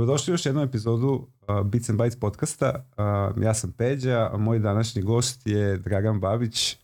Dobrodošli 0.00 0.30
u 0.30 0.34
još 0.34 0.46
jednu 0.46 0.62
epizodu 0.62 1.26
uh, 1.48 1.66
Bits 1.66 1.90
and 1.90 2.00
Bytes 2.00 2.20
podcasta. 2.20 2.84
Uh, 3.36 3.42
ja 3.42 3.54
sam 3.54 3.72
Peđa, 3.72 4.30
a 4.32 4.36
moj 4.36 4.58
današnji 4.58 5.02
gost 5.02 5.46
je 5.46 5.78
Dragan 5.78 6.20
Babić, 6.20 6.76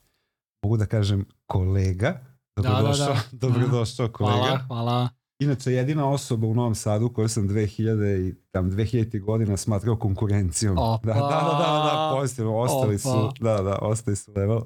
mogu 0.63 0.77
da 0.77 0.87
kažem 0.87 1.25
kolega. 1.47 2.21
Dobrodošao, 2.57 3.07
da, 3.07 3.13
da, 3.13 3.21
da. 3.33 3.39
dobrodošao 3.49 4.09
kolega. 4.09 4.39
Hvala, 4.39 4.59
hvala. 4.67 5.09
Inače, 5.39 5.73
jedina 5.73 6.09
osoba 6.11 6.47
u 6.47 6.55
Novom 6.55 6.75
Sadu 6.75 7.09
koju 7.09 7.29
sam 7.29 7.49
2000 7.49 8.29
i 8.29 8.35
tam 8.51 8.71
2000 8.71 9.21
godina 9.21 9.57
smatrao 9.57 9.97
konkurencijom. 9.97 10.79
Opa. 10.79 11.07
Da, 11.07 11.15
da, 11.15 11.21
da, 11.21 11.27
da, 11.29 11.85
da 11.85 12.17
pozitivno, 12.21 12.57
ostali 12.57 12.95
Opa. 12.95 12.99
su, 12.99 13.33
da, 13.41 13.63
da, 13.63 13.79
ostali 13.83 14.17
su 14.17 14.33
level, 14.37 14.61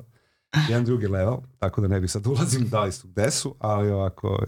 jedan 0.68 0.84
drugi 0.84 1.06
level, 1.06 1.36
tako 1.58 1.80
da 1.80 1.88
ne 1.88 2.00
bi 2.00 2.08
sad 2.08 2.26
ulazim 2.26 2.68
da 2.68 2.84
li 2.84 2.92
su 2.92 3.08
gde 3.08 3.30
su, 3.30 3.54
ali 3.58 3.90
ovako, 3.90 4.38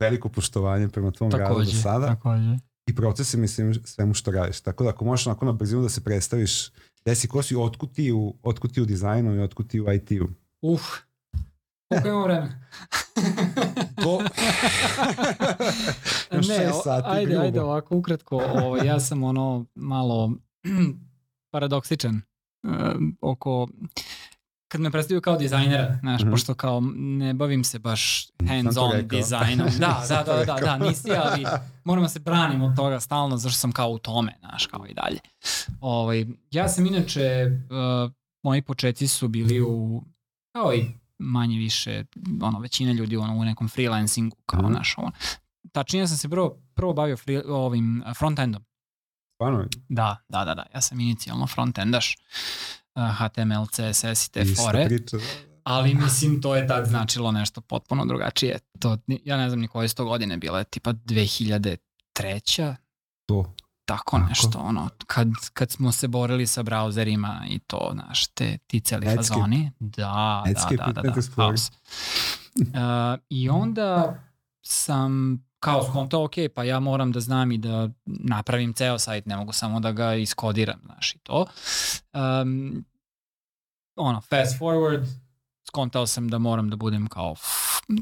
veliko 0.00 0.28
poštovanje 0.28 0.88
prema 0.88 1.10
tvom 1.10 1.30
radu 1.30 1.42
do 1.42 1.48
Takođe, 1.48 1.76
sada 1.76 2.06
takođe. 2.06 2.67
I 2.88 2.94
procesi, 2.94 3.36
mislim, 3.36 3.74
svemu 3.84 4.14
što 4.14 4.30
radiš. 4.30 4.60
Tako 4.60 4.84
da 4.84 4.90
ako 4.90 5.04
možeš 5.04 5.26
onako 5.26 5.44
na 5.44 5.52
brzinu 5.52 5.82
da 5.82 5.88
se 5.88 6.04
predstaviš, 6.04 6.70
gde 7.02 7.14
si, 7.14 7.28
ko 7.28 7.42
si, 7.42 7.56
otkud 7.56 7.92
ti 7.92 8.12
u, 8.12 8.34
otkud 8.42 8.74
ti 8.74 8.80
u 8.80 8.84
dizajnu 8.84 9.34
i 9.34 9.40
otkud 9.40 9.68
ti 9.68 9.80
u 9.80 9.92
IT-u. 9.92 10.28
Uf, 10.62 10.82
koliko 11.88 12.08
imamo 12.08 12.22
vremena? 12.24 12.60
Do... 14.02 14.18
Ne, 16.48 16.70
o- 16.72 16.82
sati, 16.84 17.08
ajde, 17.08 17.26
grubo. 17.30 17.42
ajde 17.44 17.60
ovako 17.60 17.96
ukratko. 17.96 18.36
Ovo, 18.36 18.76
ja 18.76 19.00
sam 19.00 19.24
ono 19.24 19.64
malo 19.74 20.32
paradoksičan 21.52 22.20
uh, 22.62 22.72
oko 23.20 23.68
kad 24.68 24.80
me 24.80 24.90
predstavljaju 24.90 25.20
kao 25.20 25.36
dizajnera, 25.36 25.98
znaš, 26.00 26.20
Mhm. 26.20 26.30
pošto 26.30 26.54
kao 26.54 26.80
ne 26.94 27.34
bavim 27.34 27.64
se 27.64 27.78
baš 27.78 28.26
hands-on 28.40 29.08
dizajnom. 29.08 29.66
Da, 29.78 30.04
da, 30.08 30.22
da, 30.24 30.44
da, 30.44 30.54
da, 30.56 30.78
nisi, 30.78 31.10
ali 31.14 31.44
moram 31.84 32.02
da 32.02 32.08
se 32.08 32.18
branim 32.18 32.62
od 32.62 32.76
toga 32.76 33.00
stalno, 33.00 33.36
zašto 33.36 33.58
sam 33.58 33.72
kao 33.72 33.88
u 33.88 33.98
tome, 33.98 34.34
znaš, 34.40 34.66
kao 34.66 34.86
i 34.86 34.94
dalje. 34.94 35.18
Ovaj, 35.80 36.26
ja 36.50 36.68
sam 36.68 36.86
inače, 36.86 37.46
uh, 38.04 38.12
moji 38.42 38.62
početci 38.62 39.08
su 39.08 39.28
bili 39.28 39.60
u, 39.60 40.02
kao 40.52 40.74
i 40.74 40.86
manje 41.18 41.58
više, 41.58 42.04
ono, 42.40 42.58
većina 42.60 42.92
ljudi 42.92 43.16
ono, 43.16 43.34
u 43.34 43.44
nekom 43.44 43.68
freelancingu, 43.68 44.36
kao 44.46 44.62
Mhm. 44.62 44.72
naš, 44.72 44.94
ono. 44.98 45.10
Tačnije 45.72 46.08
sam 46.08 46.16
se 46.16 46.28
prvo, 46.28 46.62
prvo 46.74 46.92
bavio 46.92 47.16
free, 47.16 47.42
ovim 47.46 48.02
uh, 48.02 48.16
frontendom. 48.16 48.64
Stvarno, 49.34 49.64
Da, 49.88 50.16
da, 50.28 50.44
da, 50.44 50.54
da, 50.54 50.66
ja 50.74 50.80
sam 50.80 51.00
inicijalno 51.00 51.46
frontendaš, 51.46 52.16
uh, 52.16 52.77
HTML, 53.18 53.66
CSS 53.66 54.26
i 54.26 54.32
te 54.32 54.40
ista 54.40 54.62
fore. 54.62 54.84
priča. 54.86 55.16
Ali 55.64 55.94
mislim 55.94 56.42
to 56.42 56.56
je 56.56 56.66
tad 56.66 56.86
značilo 56.86 57.32
nešto 57.32 57.60
potpuno 57.60 58.04
drugačije. 58.04 58.58
To, 58.78 58.98
ja 59.24 59.36
ne 59.36 59.48
znam 59.48 59.60
ni 59.60 59.68
koje 59.68 59.88
su 59.88 59.94
to 59.94 60.04
godine 60.04 60.36
bile, 60.36 60.64
tipa 60.64 60.92
2003 60.92 62.74
To. 63.26 63.54
tako 63.84 64.16
Tako. 64.18 64.28
nešto, 64.28 64.58
ono, 64.58 64.88
kad, 65.06 65.28
kad 65.52 65.70
smo 65.70 65.92
se 65.92 66.08
borili 66.08 66.46
sa 66.46 66.62
brauzerima 66.62 67.44
i 67.48 67.58
to, 67.58 67.90
znaš, 67.94 68.26
te, 68.26 68.58
ti 68.66 68.80
celi 68.80 69.06
Netscape. 69.06 69.28
fazoni. 69.28 69.72
Da, 69.78 70.42
Netscape 70.46 70.76
da, 70.76 70.92
da, 70.92 71.02
da, 71.02 71.10
da, 71.10 71.42
haos. 71.42 71.70
Uh, 72.56 72.64
I 73.30 73.48
onda 73.48 74.20
sam 74.62 75.44
kao 75.60 75.84
skontao, 75.84 76.24
ok, 76.24 76.32
pa 76.54 76.64
ja 76.64 76.80
moram 76.80 77.12
da 77.12 77.20
znam 77.20 77.52
i 77.52 77.58
da 77.58 77.88
napravim 78.04 78.72
ceo 78.72 78.98
sajt, 78.98 79.26
ne 79.26 79.36
mogu 79.36 79.52
samo 79.52 79.80
da 79.80 79.92
ga 79.92 80.14
iskodiram, 80.14 80.80
znaš, 80.84 81.14
i 81.14 81.18
to. 81.18 81.46
Um, 82.14 82.84
ono, 83.96 84.20
fast 84.20 84.58
forward, 84.58 85.06
skontao 85.66 86.06
sam 86.06 86.28
da 86.28 86.38
moram 86.38 86.70
da 86.70 86.76
budem 86.76 87.06
kao 87.06 87.32
f- 87.32 87.98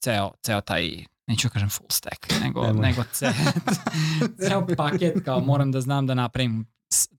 ceo, 0.00 0.30
ceo 0.42 0.60
taj 0.60 0.90
neću 1.26 1.48
da 1.48 1.52
kažem 1.52 1.68
full 1.70 1.86
stack, 1.90 2.40
nego, 2.40 2.72
nego 2.72 3.02
ce, 3.12 3.32
ceo 4.48 4.66
paket, 4.76 5.24
kao 5.24 5.40
moram 5.40 5.72
da 5.72 5.80
znam 5.80 6.06
da 6.06 6.14
napravim, 6.14 6.66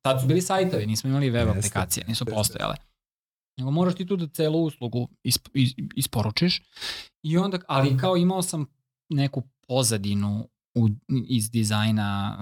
tad 0.01 0.21
su 0.21 0.27
bili 0.27 0.41
sajtovi, 0.41 0.85
nismo 0.85 1.09
imali 1.09 1.29
web 1.29 1.47
Jeste, 1.47 1.59
aplikacije, 1.59 2.05
nisu 2.07 2.23
jeste. 2.23 2.35
postojale. 2.35 2.75
Nego 3.57 3.71
moraš 3.71 3.95
ti 3.95 4.05
tu 4.05 4.15
da 4.15 4.27
celu 4.27 4.63
uslugu 4.63 5.09
isp, 5.23 5.47
is, 5.53 5.71
isporučiš 5.95 6.61
i 7.23 7.37
onda, 7.37 7.59
ali 7.67 7.97
kao 7.97 8.17
imao 8.17 8.41
sam 8.41 8.65
neku 9.09 9.43
pozadinu 9.73 10.49
u, 10.75 10.89
iz 11.27 11.49
dizajna, 11.49 12.37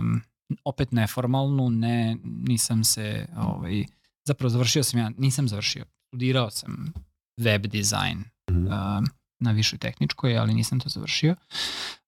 um, 0.00 0.20
opet 0.64 0.92
neformalnu, 0.92 1.70
ne, 1.70 2.16
nisam 2.24 2.84
se, 2.84 3.26
ovaj, 3.36 3.84
zapravo 4.28 4.50
završio 4.50 4.82
sam 4.82 5.00
ja, 5.00 5.10
nisam 5.18 5.48
završio, 5.48 5.84
studirao 6.08 6.50
sam 6.50 6.92
web 7.40 7.66
dizajn 7.66 8.24
Mhm. 8.50 8.66
um, 8.66 9.04
na 9.40 9.50
višoj 9.50 9.78
tehničkoj, 9.78 10.38
ali 10.38 10.54
nisam 10.54 10.80
to 10.80 10.88
završio. 10.88 11.34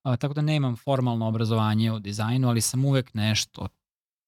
A, 0.03 0.16
tako 0.16 0.34
da 0.34 0.43
nemam 0.43 0.77
formalno 0.77 1.28
obrazovanje 1.28 1.93
u 1.93 1.99
dizajnu, 1.99 2.49
ali 2.49 2.60
sam 2.60 2.84
uvek 2.84 3.15
nešto 3.15 3.69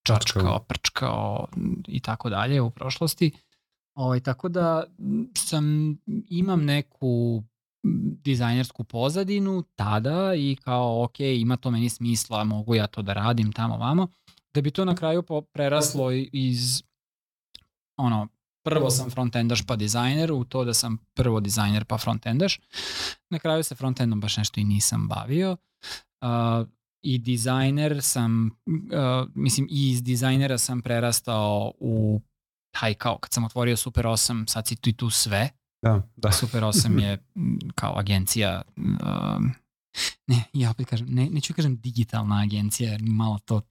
čačkao, 0.07 0.59
prčkao 0.59 1.47
i 1.87 1.99
tako 1.99 2.29
dalje 2.29 2.61
u 2.61 2.69
prošlosti. 2.69 3.31
Ovaj, 3.95 4.19
tako 4.19 4.49
da 4.49 4.83
sam, 5.37 5.97
imam 6.29 6.65
neku 6.65 7.43
dizajnersku 8.23 8.83
pozadinu 8.83 9.63
tada 9.75 10.33
i 10.35 10.57
kao 10.63 11.03
ok, 11.03 11.19
ima 11.19 11.57
to 11.57 11.71
meni 11.71 11.89
smisla, 11.89 12.43
mogu 12.43 12.75
ja 12.75 12.87
to 12.87 13.01
da 13.01 13.13
radim 13.13 13.51
tamo 13.51 13.77
vamo, 13.77 14.07
da 14.53 14.61
bi 14.61 14.71
to 14.71 14.85
na 14.85 14.95
kraju 14.95 15.23
preraslo 15.53 16.11
iz 16.31 16.83
ono, 17.97 18.27
prvo 18.63 18.89
sam 18.89 19.09
frontendaš 19.09 19.65
pa 19.65 19.75
dizajner, 19.75 20.31
u 20.31 20.43
to 20.43 20.65
da 20.65 20.73
sam 20.73 20.97
prvo 21.13 21.39
dizajner 21.39 21.85
pa 21.85 21.97
frontendaš. 21.97 22.59
Na 23.29 23.39
kraju 23.39 23.63
se 23.63 23.75
frontendom 23.75 24.21
baš 24.21 24.37
nešto 24.37 24.59
i 24.59 24.63
nisam 24.63 25.07
bavio. 25.07 25.57
Uh, 26.21 26.67
I 27.01 27.17
dizajner 27.17 28.01
sam, 28.01 28.47
uh, 28.67 29.29
mislim 29.35 29.67
i 29.69 29.89
iz 29.89 30.03
dizajnera 30.03 30.57
sam 30.57 30.81
prerastao 30.81 31.73
u 31.79 32.21
taj 32.71 32.93
kao 32.93 33.17
kad 33.17 33.33
sam 33.33 33.43
otvorio 33.43 33.77
Super 33.77 34.05
8, 34.05 34.47
sad 34.47 34.67
si 34.67 34.75
tu 34.75 34.89
i 34.89 34.93
tu 34.93 35.09
sve. 35.09 35.49
Da, 35.81 36.01
da. 36.15 36.31
Super 36.31 36.63
8 36.63 37.01
je 37.01 37.17
kao 37.75 37.99
agencija 37.99 38.61
um, 38.77 39.51
ne, 40.27 40.43
ja 40.53 40.69
opet 40.69 40.87
kažem, 40.87 41.07
ne, 41.09 41.29
neću 41.29 41.53
kažem 41.53 41.75
digitalna 41.75 42.41
agencija, 42.41 42.91
jer 42.91 43.01
mi 43.01 43.09
malo 43.09 43.39
to 43.45 43.61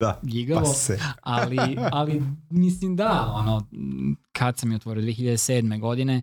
Da, 0.00 0.20
gigavo 0.22 0.60
pa 0.60 0.66
se. 0.66 0.98
ali, 1.22 1.58
ali 1.92 2.22
mislim 2.50 2.96
da, 2.96 3.32
ono, 3.34 3.66
kad 4.32 4.58
sam 4.58 4.70
je 4.70 4.76
otvorio 4.76 5.02
2007. 5.02 5.80
godine, 5.80 6.22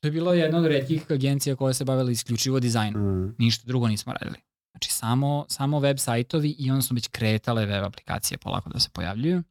to 0.00 0.08
je 0.08 0.12
bilo 0.12 0.32
jedna 0.32 0.58
od 0.58 0.66
redkih 0.66 1.06
agencija 1.10 1.56
koja 1.56 1.74
se 1.74 1.84
bavila 1.84 2.10
isključivo 2.10 2.60
dizajnom. 2.60 3.02
Mm. 3.02 3.34
Ništa 3.38 3.64
drugo 3.66 3.88
nismo 3.88 4.12
radili. 4.12 4.38
Znači 4.72 4.92
samo, 4.92 5.44
samo 5.48 5.78
web 5.80 5.98
sajtovi 5.98 6.56
i 6.58 6.70
onda 6.70 6.82
su 6.82 6.94
već 6.94 7.08
kretale 7.08 7.66
web 7.66 7.84
aplikacije 7.84 8.38
polako 8.38 8.70
da 8.70 8.80
se 8.80 8.90
pojavljuju. 8.92 9.42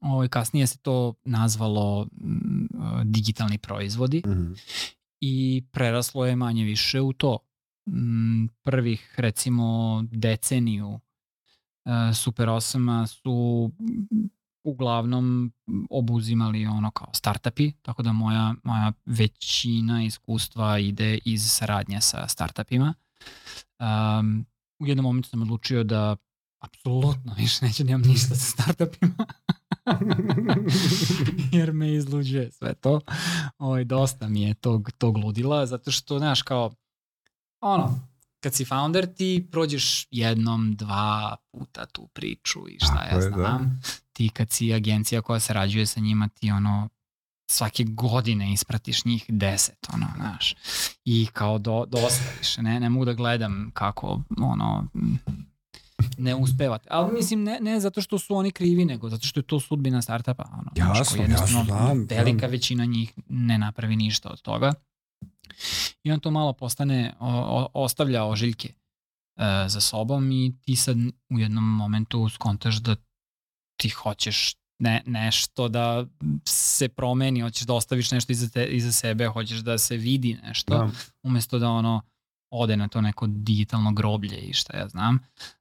Ovo, 0.00 0.28
kasnije 0.28 0.66
se 0.66 0.78
to 0.78 1.14
nazvalo 1.24 2.06
m, 2.20 2.68
digitalni 3.04 3.58
proizvodi 3.58 4.22
Mhm. 4.26 4.52
i 5.20 5.62
preraslo 5.72 6.26
je 6.26 6.36
manje 6.36 6.64
više 6.64 7.00
u 7.00 7.12
to. 7.12 7.38
Mm, 7.88 8.46
Prvih 8.62 9.14
recimo 9.16 9.64
deceniju 10.12 11.00
e, 11.84 12.14
Super 12.14 12.48
8 12.48 13.06
su 13.06 13.70
mm, 13.80 14.26
uglavnom 14.64 15.52
obuzimali 15.90 16.66
ono 16.66 16.90
kao 16.90 17.10
startupi, 17.14 17.72
tako 17.82 18.02
da 18.02 18.12
moja, 18.12 18.54
moja 18.64 18.92
većina 19.06 20.04
iskustva 20.04 20.78
ide 20.78 21.18
iz 21.24 21.50
saradnje 21.50 22.00
sa 22.00 22.28
startupima. 22.28 22.94
Um, 24.20 24.46
u 24.78 24.86
jednom 24.86 25.04
momentu 25.04 25.28
sam 25.28 25.42
odlučio 25.42 25.84
da 25.84 26.16
apsolutno 26.60 27.34
više 27.38 27.64
neću 27.66 27.84
nemam 27.84 28.08
ništa 28.08 28.34
sa 28.34 28.52
startupima. 28.52 29.26
jer 31.52 31.72
me 31.72 31.94
izluđuje 31.94 32.52
sve 32.52 32.74
to. 32.74 33.00
Ovaj, 33.58 33.84
dosta 33.84 34.28
mi 34.28 34.42
je 34.42 34.54
tog, 34.54 34.90
tog 34.98 35.16
ludila, 35.16 35.66
zato 35.66 35.90
što, 35.90 36.18
znaš, 36.18 36.42
kao, 36.42 36.70
ono, 37.60 38.00
kad 38.40 38.54
si 38.54 38.64
founder 38.64 39.14
ti 39.14 39.48
prođeš 39.50 40.06
jednom, 40.10 40.76
dva 40.76 41.36
puta 41.50 41.86
tu 41.86 42.06
priču 42.06 42.68
i 42.68 42.78
šta 42.78 42.94
Tako 42.94 43.16
ja 43.16 43.22
je, 43.22 43.30
da. 43.30 43.36
znam. 43.36 43.82
Ti 44.12 44.28
kad 44.28 44.50
si 44.50 44.74
agencija 44.74 45.22
koja 45.22 45.40
sarađuje 45.40 45.86
sa 45.86 46.00
njima, 46.00 46.28
ti 46.28 46.50
ono, 46.50 46.88
svake 47.50 47.84
godine 47.84 48.52
ispratiš 48.52 49.04
njih 49.04 49.24
deset, 49.28 49.86
ono, 49.94 50.06
znaš. 50.16 50.54
I 51.04 51.26
kao 51.32 51.58
do, 51.58 51.84
dosta 51.88 52.24
više, 52.38 52.62
ne, 52.62 52.80
ne 52.80 52.90
mogu 52.90 53.04
da 53.04 53.12
gledam 53.12 53.70
kako, 53.74 54.22
ono, 54.38 54.86
ne 56.18 56.34
uspevate. 56.34 56.88
Ali 56.90 57.12
mislim, 57.14 57.42
ne, 57.44 57.58
ne 57.60 57.80
zato 57.80 58.00
što 58.02 58.18
su 58.18 58.34
oni 58.34 58.50
krivi, 58.50 58.84
nego 58.84 59.08
zato 59.08 59.26
što 59.26 59.40
je 59.40 59.44
to 59.44 59.60
sudbina 59.60 60.02
startupa. 60.02 60.44
Ono, 60.52 60.70
znaš, 60.76 60.98
Jasno, 60.98 61.22
jasno, 61.22 61.64
znam, 61.64 62.06
Velika 62.10 62.38
znam. 62.38 62.50
većina 62.50 62.84
njih 62.84 63.12
ne 63.28 63.58
napravi 63.58 63.96
ništa 63.96 64.28
od 64.28 64.42
toga. 64.42 64.72
I 66.02 66.12
on 66.12 66.20
to 66.20 66.30
malo 66.30 66.52
postane, 66.52 67.14
o, 67.20 67.28
o, 67.28 67.68
ostavlja 67.74 68.24
ožiljke 68.24 68.68
e, 68.68 68.74
za 69.68 69.80
sobom 69.80 70.32
i 70.32 70.54
ti 70.60 70.76
sad 70.76 70.96
u 71.30 71.38
jednom 71.38 71.64
momentu 71.64 72.28
skontaš 72.28 72.76
da 72.76 72.96
ti 73.76 73.88
hoćeš 73.88 74.54
ne, 74.78 75.02
nešto 75.06 75.68
da 75.68 76.06
se 76.48 76.88
promeni, 76.88 77.40
hoćeš 77.40 77.66
da 77.66 77.74
ostaviš 77.74 78.10
nešto 78.10 78.32
iza, 78.32 78.48
te, 78.48 78.66
iza 78.66 78.92
sebe, 78.92 79.26
hoćeš 79.26 79.58
da 79.58 79.78
se 79.78 79.96
vidi 79.96 80.38
nešto, 80.42 80.74
Da. 80.78 80.90
umesto 81.22 81.58
da 81.58 81.68
ono 81.70 82.02
ode 82.50 82.76
na 82.76 82.88
to 82.88 83.00
neko 83.00 83.26
digitalno 83.26 83.92
groblje 83.92 84.38
i 84.38 84.52
šta 84.52 84.76
ja 84.76 84.88
znam, 84.88 85.18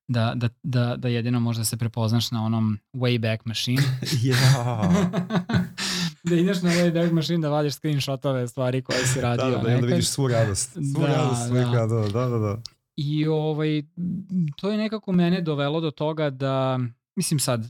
da, 0.07 0.33
da, 0.35 0.49
da, 0.63 0.95
da 0.97 1.07
jedino 1.07 1.39
možda 1.39 1.65
se 1.65 1.77
prepoznaš 1.77 2.31
na 2.31 2.45
onom 2.45 2.79
Wayback 2.93 3.39
Machine. 3.45 3.83
ja. 4.23 4.35
da 6.29 6.35
ideš 6.35 6.61
na 6.61 6.69
Wayback 6.69 7.11
Machine 7.11 7.41
da 7.41 7.49
vadiš 7.49 7.73
screenshotove 7.73 8.47
stvari 8.47 8.81
koje 8.81 9.07
si 9.07 9.21
radio. 9.21 9.45
da, 9.45 9.57
da, 9.57 9.69
da, 9.69 9.81
da 9.81 9.87
vidiš 9.87 10.07
svu 10.07 10.27
radost. 10.27 10.71
Svu 10.71 11.01
Da, 11.01 11.07
radost 11.07 11.51
da. 11.53 11.85
da, 11.85 12.11
da, 12.11 12.29
da. 12.29 12.37
da. 12.37 12.61
I 12.95 13.27
ovaj, 13.27 13.83
to 14.55 14.71
je 14.71 14.77
nekako 14.77 15.11
mene 15.11 15.41
dovelo 15.41 15.81
do 15.81 15.91
toga 15.91 16.29
da, 16.29 16.79
mislim 17.15 17.39
sad, 17.39 17.65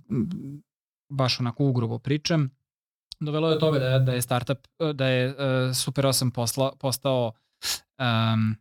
baš 1.10 1.40
onako 1.40 1.66
ugrubo 1.66 2.00
pričam, 2.00 2.50
dovelo 3.20 3.50
je 3.50 3.54
do 3.54 3.60
toga 3.60 3.80
da, 3.80 4.00
da 4.00 4.12
je 4.12 4.22
startup, 4.22 4.68
da 4.94 5.08
je 5.08 5.28
uh, 5.30 5.36
Super 5.76 6.06
8 6.06 6.32
posla, 6.32 6.72
postao 6.80 7.32
um, 8.00 8.56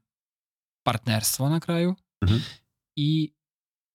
partnerstvo 0.88 1.48
na 1.48 1.60
kraju 1.60 1.94
Mhm. 2.24 2.36
i 2.96 3.32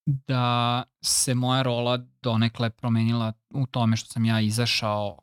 da 0.06 0.84
se 1.06 1.34
moja 1.36 1.62
rola 1.62 1.98
donekle 2.22 2.69
promenila 2.69 3.34
u 3.54 3.66
tome 3.68 3.98
što 3.98 4.10
sam 4.10 4.25
ja 4.25 4.42
izašao, 4.42 5.19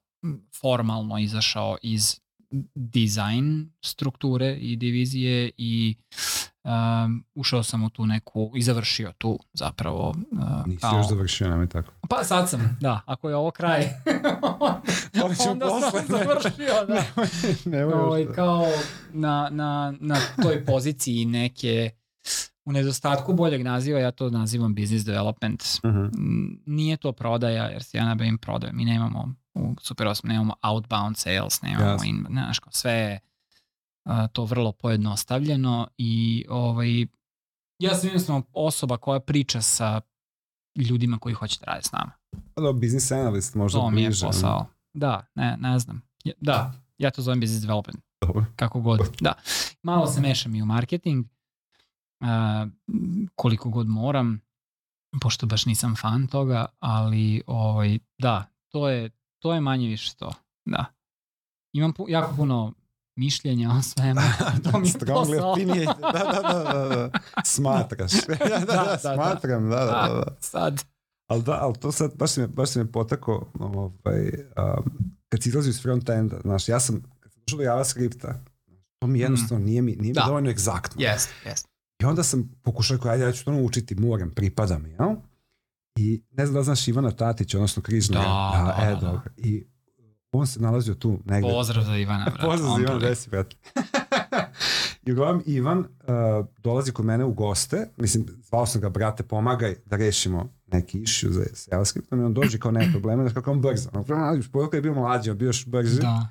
formalno 0.60 1.18
izašao 1.18 1.76
iz 1.82 2.20
dizajn 2.74 3.70
strukture 3.82 4.56
i 4.56 4.76
divizije 4.76 5.50
i 5.56 5.96
um, 6.64 7.24
ušao 7.34 7.62
sam 7.62 7.84
u 7.84 7.90
tu 7.90 8.06
neku 8.06 8.52
i 8.56 8.62
završio 8.62 9.12
tu 9.18 9.38
zapravo 9.52 10.08
uh, 10.08 10.66
Nisi 10.66 10.80
kao, 10.80 10.98
još 10.98 11.08
završio, 11.08 11.48
nemoj 11.48 11.66
tako. 11.68 11.92
pa 12.08 12.24
sad 12.24 12.50
sam, 12.50 12.78
da, 12.80 13.00
ako 13.06 13.28
je 13.28 13.36
ovo 13.36 13.50
kraj 13.50 13.82
onda 15.24 15.34
sam 15.34 15.58
posle, 15.58 16.00
ne. 16.00 16.24
završio 16.24 16.86
da. 16.88 17.04
nemoj 17.76 17.94
ovaj, 17.94 18.20
još 18.20 18.28
da. 18.28 18.34
kao 18.34 18.66
na, 19.12 19.48
na, 19.52 19.94
na 20.00 20.16
toj 20.42 20.64
poziciji 20.64 21.24
neke 21.24 21.90
u 22.64 22.72
nedostatku 22.72 23.32
boljeg 23.32 23.62
naziva, 23.62 24.00
ja 24.00 24.10
to 24.10 24.30
nazivam 24.30 24.74
business 24.74 25.04
development. 25.04 25.64
Mhm. 25.84 25.98
Mm, 25.98 26.62
Nije 26.66 26.96
to 26.96 27.12
prodaja, 27.12 27.64
jer 27.64 27.82
se 27.82 27.98
ja 27.98 28.08
ne 28.08 28.14
bavim 28.14 28.38
prodajom. 28.38 28.76
Mi 28.76 28.84
nemamo 28.84 29.34
u 29.54 29.74
Super 29.80 30.06
8, 30.06 30.24
nemamo 30.24 30.54
outbound 30.62 31.16
sales, 31.16 31.62
nemamo 31.62 31.84
Jasno. 31.86 32.08
in, 32.08 32.26
znaš, 32.30 32.58
kao 32.58 32.72
sve 32.72 32.92
je 32.92 33.20
to 34.28 34.44
vrlo 34.44 34.72
pojednostavljeno 34.72 35.88
i 35.98 36.44
ovaj, 36.48 37.06
ja 37.78 37.94
sam 37.94 38.06
jednostavno 38.06 38.42
osoba 38.52 38.96
koja 38.96 39.20
priča 39.20 39.62
sa 39.62 40.00
ljudima 40.78 41.18
koji 41.18 41.34
hoće 41.34 41.58
da 41.60 41.66
rade 41.66 41.82
s 41.82 41.92
nama. 41.92 42.10
Pa 42.54 42.62
da, 42.62 42.72
business 42.72 43.10
analyst 43.10 43.56
možda 43.56 43.78
To 43.78 43.90
mi 43.90 44.02
je 44.02 44.08
bliže. 44.08 44.26
posao. 44.26 44.66
Da, 44.94 45.26
ne, 45.34 45.56
ne 45.56 45.78
znam. 45.78 46.02
Ja- 46.24 46.32
Da, 46.40 46.72
ja 46.98 47.10
to 47.10 47.22
zovem 47.22 47.40
business 47.40 47.62
development. 47.62 47.98
Dobro. 48.20 48.44
Kako 48.56 48.80
god. 48.80 49.00
Da. 49.20 49.32
Malo 49.82 50.06
se 50.06 50.20
mešam 50.20 50.54
i 50.54 50.62
u 50.62 50.66
marketing, 50.66 51.26
a, 52.20 52.66
koliko 53.34 53.68
god 53.70 53.88
moram, 53.88 54.40
pošto 55.20 55.46
baš 55.46 55.66
nisam 55.66 55.96
fan 55.96 56.26
toga, 56.26 56.66
ali 56.78 57.42
ovaj, 57.46 57.98
da, 58.18 58.44
to 58.68 58.88
je, 58.88 59.10
to 59.40 59.54
je 59.54 59.60
manje 59.60 59.88
više 59.88 60.14
to. 60.16 60.32
Da. 60.64 60.84
Imam 61.72 61.92
pu, 61.92 62.06
jako 62.08 62.36
puno 62.36 62.74
mišljenja 63.16 63.70
o 63.78 63.82
svemu. 63.82 64.20
to 64.64 64.78
mi 64.78 64.88
je 64.88 64.94
posao. 65.06 65.56
Da, 65.56 65.64
da, 66.12 66.42
da, 66.42 66.72
da, 66.72 66.88
da. 66.88 67.10
Smatraš. 67.44 68.12
da, 68.28 68.34
da, 68.48 68.58
da, 68.58 68.66
da, 68.66 68.98
smatram, 68.98 69.70
da, 69.70 69.76
da, 69.76 69.84
da. 69.84 70.14
da. 70.14 70.36
Sad. 70.40 70.84
Ali 71.26 71.42
da, 71.42 71.58
ali 71.60 71.74
to 71.74 71.92
sad, 71.92 72.14
baš 72.16 72.30
si 72.30 72.40
me, 72.40 72.46
baš 72.46 72.70
si 72.70 72.78
me 72.78 72.92
potako, 72.92 73.50
ovaj, 73.58 74.20
um, 74.26 74.92
kad 75.28 75.42
si 75.42 75.48
izlazio 75.48 75.70
iz 75.70 75.82
front-enda, 75.82 76.40
znaš, 76.40 76.68
ja 76.68 76.80
sam, 76.80 77.02
kad 77.20 77.32
sam 77.32 77.42
došao 77.46 77.56
do 77.56 77.62
JavaScripta, 77.62 78.44
to 78.98 79.06
mi 79.06 79.18
jednostavno 79.20 79.64
nije 79.64 79.82
mi, 79.82 79.90
nije 79.90 80.08
mi 80.08 80.12
Da. 80.12 80.24
dovoljno 80.26 80.50
egzaktno. 80.50 81.02
Jest, 81.02 81.30
jest. 81.46 81.68
I 82.02 82.04
onda 82.04 82.22
sam 82.22 82.50
pokušao, 82.62 82.98
ajde, 83.04 83.24
ja 83.24 83.32
ću 83.32 83.44
to 83.44 83.52
naučiti, 83.52 83.94
moram, 83.94 84.30
pripada 84.30 84.78
mi, 84.78 84.90
jel? 84.90 85.16
I 86.00 86.22
ne 86.30 86.46
znam 86.46 86.54
da 86.54 86.62
znaš 86.62 86.88
Ivana 86.88 87.10
Tatića, 87.10 87.58
odnosno 87.58 87.82
Križnara. 87.82 88.24
Da, 88.24 88.74
da, 88.78 88.86
e, 88.86 88.94
da. 88.94 89.00
dobro. 89.00 89.30
I 89.36 89.64
on 90.32 90.46
se 90.46 90.60
nalazio 90.60 90.94
tu 90.94 91.18
negde. 91.24 91.48
Pozdrav 91.50 91.84
za 91.84 91.96
Ivana. 91.96 92.24
brate. 92.24 92.46
Pozdrav 92.46 92.70
za 92.70 92.80
Ivan, 92.80 92.98
prvi. 92.98 93.10
desi, 93.10 93.30
brate. 93.30 93.56
I 95.06 95.12
uglavnom, 95.12 95.42
Ivan 95.46 95.78
uh, 95.78 95.84
dolazi 96.58 96.92
kod 96.92 97.04
mene 97.04 97.24
u 97.24 97.32
goste, 97.32 97.88
mislim, 97.96 98.26
zvao 98.42 98.66
sam 98.66 98.80
ga, 98.80 98.88
brate, 98.88 99.22
pomagaj 99.22 99.74
da 99.86 99.96
rešimo 99.96 100.52
neki 100.66 101.02
issue 101.02 101.30
za 101.30 101.44
JavaScriptom 101.72 102.20
i 102.20 102.24
on 102.24 102.34
dođe 102.34 102.58
kao 102.58 102.70
nema 102.70 102.92
problema, 102.92 103.22
znaš 103.22 103.34
kako 103.34 103.50
on 103.50 103.60
brzo. 103.60 103.90
On 103.92 104.04
prvo 104.04 104.20
nađeš, 104.20 104.52
poruka 104.52 104.76
je 104.76 104.80
bio 104.80 104.94
mlađi, 104.94 105.30
on 105.30 105.38
bio 105.38 105.46
još 105.46 105.66
brži. 105.66 106.00
Da. 106.00 106.28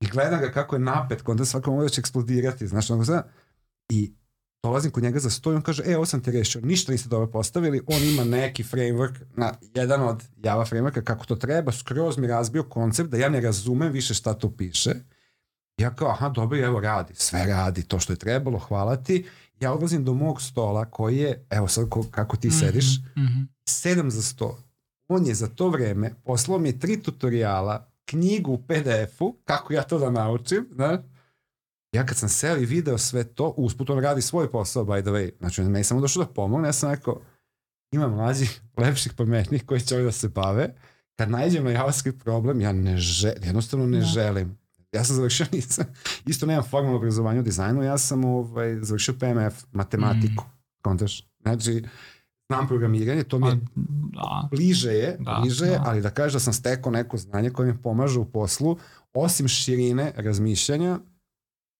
I 0.00 0.06
gledam 0.06 0.40
ga 0.40 0.50
kako 0.50 0.76
je 0.76 0.80
napet, 0.80 1.22
onda 1.26 1.44
svako 1.44 1.72
može 1.72 1.88
će 1.88 2.00
eksplodirati, 2.00 2.66
znaš, 2.66 2.90
ono 2.90 3.04
zna. 3.04 3.22
I 3.88 4.14
dolazim 4.62 4.90
kod 4.90 5.02
njega 5.02 5.18
za 5.18 5.30
sto 5.30 5.52
i 5.52 5.54
on 5.54 5.62
kaže, 5.62 5.82
e, 5.86 5.96
ovo 5.96 6.06
sam 6.06 6.22
ti 6.22 6.30
rešio, 6.30 6.60
ništa 6.60 6.92
niste 6.92 7.08
dobro 7.08 7.26
postavili, 7.26 7.80
on 7.86 8.02
ima 8.02 8.24
neki 8.24 8.64
framework, 8.64 9.14
na, 9.36 9.52
jedan 9.74 10.02
od 10.02 10.22
Java 10.42 10.64
frameworka, 10.64 11.02
kako 11.02 11.26
to 11.26 11.36
treba, 11.36 11.72
skroz 11.72 12.18
mi 12.18 12.26
razbio 12.26 12.62
koncept 12.62 13.10
da 13.10 13.16
ja 13.16 13.28
ne 13.28 13.40
razumem 13.40 13.92
više 13.92 14.14
šta 14.14 14.34
to 14.34 14.50
piše. 14.50 14.90
Ja 15.78 15.94
kao, 15.94 16.08
aha, 16.08 16.28
dobro, 16.28 16.58
evo 16.58 16.80
radi, 16.80 17.14
sve 17.16 17.46
radi, 17.46 17.82
to 17.82 17.98
što 17.98 18.12
je 18.12 18.16
trebalo, 18.16 18.58
hvala 18.58 18.96
ti. 18.96 19.26
Ja 19.60 19.72
odlazim 19.72 20.04
do 20.04 20.14
mog 20.14 20.42
stola 20.42 20.84
koji 20.84 21.16
je, 21.16 21.46
evo 21.50 21.68
sad 21.68 21.88
ko, 21.88 22.04
kako 22.10 22.36
ti 22.36 22.50
sediš, 22.50 22.98
Mhm, 23.16 23.24
mhm. 23.24 23.42
sedam 23.68 24.10
za 24.10 24.22
sto. 24.22 24.58
On 25.08 25.26
je 25.26 25.34
za 25.34 25.48
to 25.48 25.68
vreme 25.68 26.14
poslao 26.24 26.58
mi 26.58 26.78
tri 26.78 27.02
tutoriala, 27.02 27.90
knjigu 28.04 28.52
u 28.52 28.58
PDF-u, 28.58 29.36
kako 29.44 29.72
ja 29.72 29.82
to 29.82 29.98
da 29.98 30.10
naučim, 30.10 30.68
znaš. 30.74 31.00
Ja 31.92 32.06
kad 32.06 32.16
sam 32.16 32.28
seo 32.28 32.56
i 32.56 32.66
video 32.66 32.98
sve 32.98 33.24
to, 33.24 33.54
usput 33.56 33.90
on 33.90 33.98
radi 33.98 34.22
svoj 34.22 34.50
posao, 34.50 34.84
by 34.84 35.02
the 35.02 35.10
way. 35.10 35.30
Znači, 35.38 35.60
on 35.60 35.76
je 35.76 35.84
samo 35.84 36.00
došao 36.00 36.24
da 36.24 36.32
pomogne, 36.32 36.68
ja 36.68 36.72
sam 36.72 36.90
rekao, 36.90 37.20
ima 37.92 38.08
mlađih, 38.08 38.60
lepših, 38.82 39.12
pametnih 39.16 39.66
koji 39.66 39.80
će 39.80 39.96
da 39.96 40.12
se 40.12 40.28
bave. 40.28 40.74
Kad 41.18 41.30
nađem 41.30 41.64
na 41.64 41.70
JavaScript 41.70 42.24
problem, 42.24 42.60
ja 42.60 42.72
ne 42.72 42.96
želim, 42.96 43.42
jednostavno 43.44 43.86
ne 43.86 43.98
Da. 43.98 44.04
želim. 44.04 44.58
Ja 44.92 45.04
sam 45.04 45.16
završio, 45.16 45.46
nisam, 45.52 45.84
isto 46.26 46.46
nemam 46.46 46.64
formalno 46.70 46.96
obrazovanje 46.96 47.40
u 47.40 47.42
dizajnu, 47.42 47.82
ja 47.82 47.98
sam 47.98 48.24
ovaj, 48.24 48.78
završio 48.82 49.14
PMF, 49.20 49.64
matematiku, 49.72 50.44
kontaš. 50.82 51.24
Znači, 51.42 51.84
znam 52.48 52.68
programiranje, 52.68 53.22
to 53.24 53.38
mi 53.38 53.46
je 53.48 53.52
Pa, 53.52 53.80
da. 54.20 54.48
bliže 54.50 54.92
je, 54.92 55.16
Da, 55.20 55.38
bliže 55.42 55.64
je, 55.66 55.78
da. 55.78 55.82
ali 55.86 56.00
da 56.00 56.10
kažeš 56.10 56.32
da 56.32 56.40
sam 56.40 56.52
stekao 56.52 56.92
neko 56.92 57.16
znanje 57.16 57.50
koje 57.50 57.72
mi 57.72 57.82
pomaže 57.82 58.18
u 58.20 58.24
poslu, 58.24 58.78
osim 59.12 59.48
širine 59.48 60.12
razmišljanja, 60.16 60.98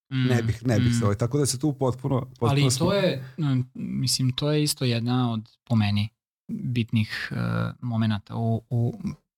ne 0.08 0.42
bih, 0.42 0.66
ne 0.66 0.76
bih 0.76 0.88
Mm, 0.88 0.92
se 0.92 0.98
mm. 0.98 1.02
ovaj, 1.02 1.16
tako 1.16 1.38
da 1.38 1.46
se 1.46 1.58
tu 1.58 1.72
potpuno, 1.74 2.20
potpuno 2.20 2.50
Ali 2.52 2.70
smo- 2.70 2.86
to 2.86 2.92
je, 2.92 3.24
mm, 3.38 3.60
mislim, 3.74 4.32
to 4.32 4.50
je 4.50 4.62
isto 4.62 4.84
jedna 4.84 5.32
od, 5.32 5.56
po 5.64 5.76
meni, 5.76 6.08
bitnih 6.48 7.28
uh, 7.30 7.38
momenata 7.80 8.36
u, 8.36 8.62
u 8.70 8.94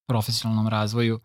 profesionalnom 0.09 0.69
razvoju, 0.69 1.21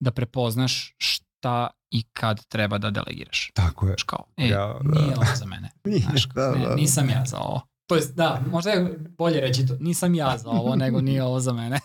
da 0.00 0.10
prepoznaš 0.10 0.94
šta 0.98 1.68
i 1.90 2.02
kad 2.02 2.46
treba 2.46 2.78
da 2.78 2.90
delegiraš. 2.90 3.50
Tako 3.54 3.88
je. 3.88 3.94
Kao, 4.06 4.24
e, 4.36 4.48
Ja, 4.48 4.78
da. 4.84 5.00
nije 5.00 5.16
ovo 5.16 5.24
za 5.36 5.46
mene. 5.46 5.70
Nije, 5.84 6.00
Znaš, 6.00 6.28
da, 6.28 6.50
ne, 6.50 6.58
da. 6.60 6.74
nisam 6.74 7.08
ja 7.08 7.24
za 7.26 7.38
ovo. 7.38 7.60
To 7.90 7.96
jest, 7.96 8.14
da, 8.16 8.42
možda 8.50 8.70
je 8.70 8.98
bolje 9.18 9.40
reći 9.40 9.66
to, 9.66 9.76
nisam 9.80 10.14
ja 10.14 10.38
za 10.38 10.50
ovo, 10.50 10.76
nego 10.76 11.00
nije 11.00 11.24
ovo 11.24 11.40
za 11.40 11.52
mene. 11.52 11.80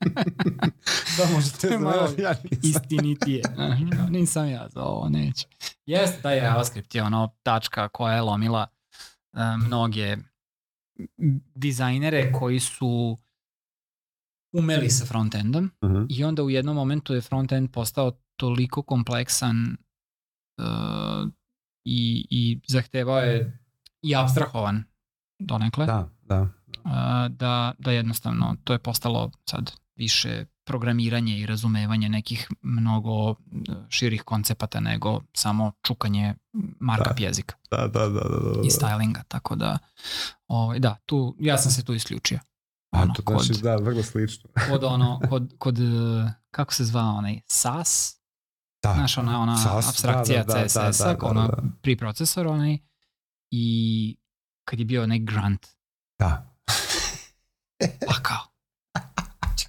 da, 1.18 1.26
možda 1.32 1.58
te 1.60 1.78
malo 1.78 2.08
ja 2.18 2.34
nisam. 2.42 2.58
istinitije. 2.62 3.42
Nisam 4.08 4.48
ja 4.48 4.68
za 4.68 4.82
ovo, 4.82 5.08
neću. 5.08 5.46
Jeste, 5.86 6.20
da 6.22 6.30
je 6.30 6.42
JavaScript 6.42 6.94
je 6.94 7.02
ono 7.02 7.34
tačka 7.42 7.88
koja 7.88 8.14
je 8.14 8.22
lomila 8.22 8.66
e, 9.32 9.38
mnoge 9.66 10.16
dizajnere 11.54 12.32
koji 12.32 12.60
su 12.60 13.18
umeli 14.52 14.90
sa 14.90 15.04
frontendom 15.06 15.70
Mhm. 15.84 16.02
i 16.08 16.24
onda 16.24 16.42
u 16.42 16.50
jednom 16.50 16.76
momentu 16.76 17.14
je 17.14 17.20
frontend 17.20 17.70
postao 17.72 18.12
toliko 18.36 18.82
kompleksan 18.82 19.76
uh, 20.58 21.28
i, 21.84 22.26
i 22.30 22.60
zahtevao 22.66 23.18
je 23.18 23.58
i 24.02 24.16
abstrahovan 24.16 24.84
donekle 25.40 25.86
Da, 25.86 26.08
da. 26.24 26.40
uh, 26.40 26.48
da, 27.30 27.72
da 27.78 27.90
jednostavno 27.90 28.56
to 28.64 28.72
je 28.72 28.78
postalo 28.78 29.30
sad 29.44 29.72
više 29.96 30.44
programiranje 30.64 31.38
i 31.38 31.46
razumevanje 31.46 32.08
nekih 32.08 32.48
mnogo 32.62 33.30
uh, 33.30 33.36
širih 33.88 34.22
koncepata 34.22 34.80
nego 34.80 35.20
samo 35.34 35.72
čukanje 35.82 36.34
markup 36.80 37.16
Da. 37.18 37.24
jezika 37.24 37.54
Da, 37.70 37.76
da, 37.76 37.86
da, 37.86 38.08
da, 38.08 38.38
da, 38.38 38.50
da. 38.52 38.60
i 38.64 38.70
stylinga, 38.70 39.22
tako 39.28 39.54
da 39.54 39.78
ovaj, 40.48 40.78
da, 40.78 40.96
tu, 41.06 41.36
ja 41.40 41.58
sam 41.58 41.72
se 41.72 41.84
tu 41.84 41.94
isključio. 41.94 42.38
A, 42.90 43.02
Ono, 43.02 43.14
to 43.14 43.22
kod, 43.22 43.42
znači, 43.44 43.62
da, 43.62 43.76
vrlo 43.76 44.02
slično. 44.02 44.50
kod 44.70 44.84
ono, 44.84 45.20
kod, 45.30 45.54
kod, 45.58 45.78
uh, 45.78 46.30
kako 46.50 46.74
se 46.74 46.84
zvao 46.84 47.14
onaj, 47.16 47.40
SAS, 47.46 48.16
Da. 48.82 48.94
znaš, 48.94 49.18
ona, 49.18 49.40
ona 49.40 49.56
SAS, 49.56 49.88
abstrakcija 49.88 50.44
da, 50.44 50.52
da, 50.54 50.60
da, 50.60 50.68
CSS-a, 50.68 51.04
da, 51.04 51.14
da, 51.14 51.26
ono, 51.26 51.46
da. 51.48 51.62
priprocesor 51.82 52.46
onaj, 52.46 52.78
i 53.50 54.16
kad 54.70 54.78
je 54.78 54.84
bio 54.84 55.02
onaj 55.02 55.18
grunt, 55.18 55.66
Da. 56.18 56.46
pa 58.08 58.14
kao, 58.22 58.38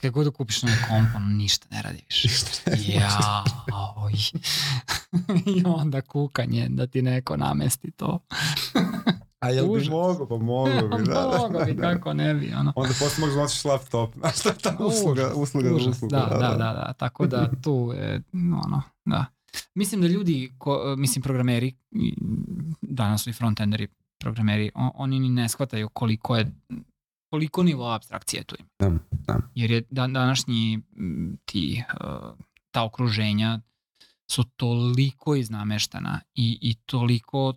kad 0.02 0.12
god 0.12 0.34
kupiš 0.34 0.64
na 0.64 0.72
komp, 0.90 1.16
ono 1.16 1.26
ništa 1.26 1.68
ne 1.72 1.82
radi 1.82 2.04
više. 2.10 2.28
ja, 3.00 3.44
oj. 3.96 4.14
I 5.56 5.64
onda 5.66 6.02
kukanje 6.02 6.68
da 6.70 6.88
ti 6.88 7.02
neko 7.02 7.38
namesti 7.38 7.92
to. 7.92 8.20
A 9.40 9.50
jel 9.50 9.68
bi 9.74 9.90
mogo? 9.90 10.26
Pa 10.26 10.38
mogo 10.38 10.98
bi, 10.98 11.04
da. 11.08 11.14
da 11.14 11.38
mogo 11.38 11.66
bi, 11.66 11.74
da, 11.74 11.82
kako 11.82 12.14
ne 12.14 12.34
bi. 12.34 12.54
Ono. 12.54 12.74
Onda 12.76 12.94
posle 13.00 13.22
možeš 13.22 13.36
noćiš 13.36 13.66
laptop. 13.66 14.16
Znaš 14.16 14.40
šta 14.40 14.50
je 14.50 14.56
ta 14.56 14.78
usluga, 14.80 15.34
usluga 15.36 15.76
Užas, 15.76 15.96
usluga. 15.96 16.18
Da, 16.18 16.26
da, 16.26 16.50
da, 16.50 16.74
da, 16.74 16.94
tako 16.98 17.28
da 17.28 17.52
tu 17.62 17.94
je, 17.96 18.22
ono, 18.34 18.82
da. 19.06 19.26
Mislim 19.76 20.02
da 20.02 20.08
ljudi, 20.08 20.52
ko, 20.58 20.96
mislim 20.98 21.22
programeri, 21.22 21.74
danas 22.82 23.24
su 23.24 23.30
i 23.30 23.34
frontenderi 23.34 23.88
programeri, 24.22 24.72
on, 24.76 24.92
oni 24.96 25.20
ni 25.20 25.30
ne 25.30 25.50
shvataju 25.50 25.90
koliko 25.90 26.38
je 26.38 26.52
koliko 27.30 27.64
nivo 27.64 27.92
abstrakcije 27.92 28.44
tu 28.44 28.56
ima. 28.60 28.70
Da, 28.80 28.98
da. 29.12 29.40
Jer 29.56 29.72
je 29.72 29.84
da, 29.90 30.08
današnji 30.08 30.80
ti, 31.46 31.84
uh, 32.04 32.38
ta 32.72 32.84
okruženja 32.84 33.60
su 34.32 34.44
toliko 34.44 35.36
iznameštana 35.36 36.22
i, 36.36 36.60
i 36.62 36.74
toliko 36.74 37.54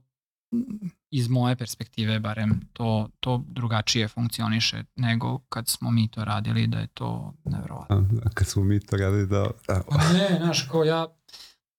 iz 1.11 1.29
moje 1.29 1.57
perspektive 1.57 2.21
barem 2.21 2.61
to, 2.73 3.09
to 3.21 3.45
drugačije 3.49 4.09
funkcioniše 4.09 4.85
nego 4.97 5.39
kad 5.39 5.69
smo 5.69 5.91
mi 5.91 6.09
to 6.09 6.25
radili 6.25 6.67
da 6.67 6.79
je 6.79 6.87
to 6.87 7.35
nevjerovatno. 7.45 8.01
Da, 8.01 8.31
kad 8.31 8.47
smo 8.47 8.65
mi 8.65 8.81
to 8.81 8.97
radili 8.97 9.27
da... 9.27 9.51
da. 9.67 9.83
Ne, 10.13 10.39
znaš, 10.39 10.69
kao 10.69 10.85
ja, 10.85 11.07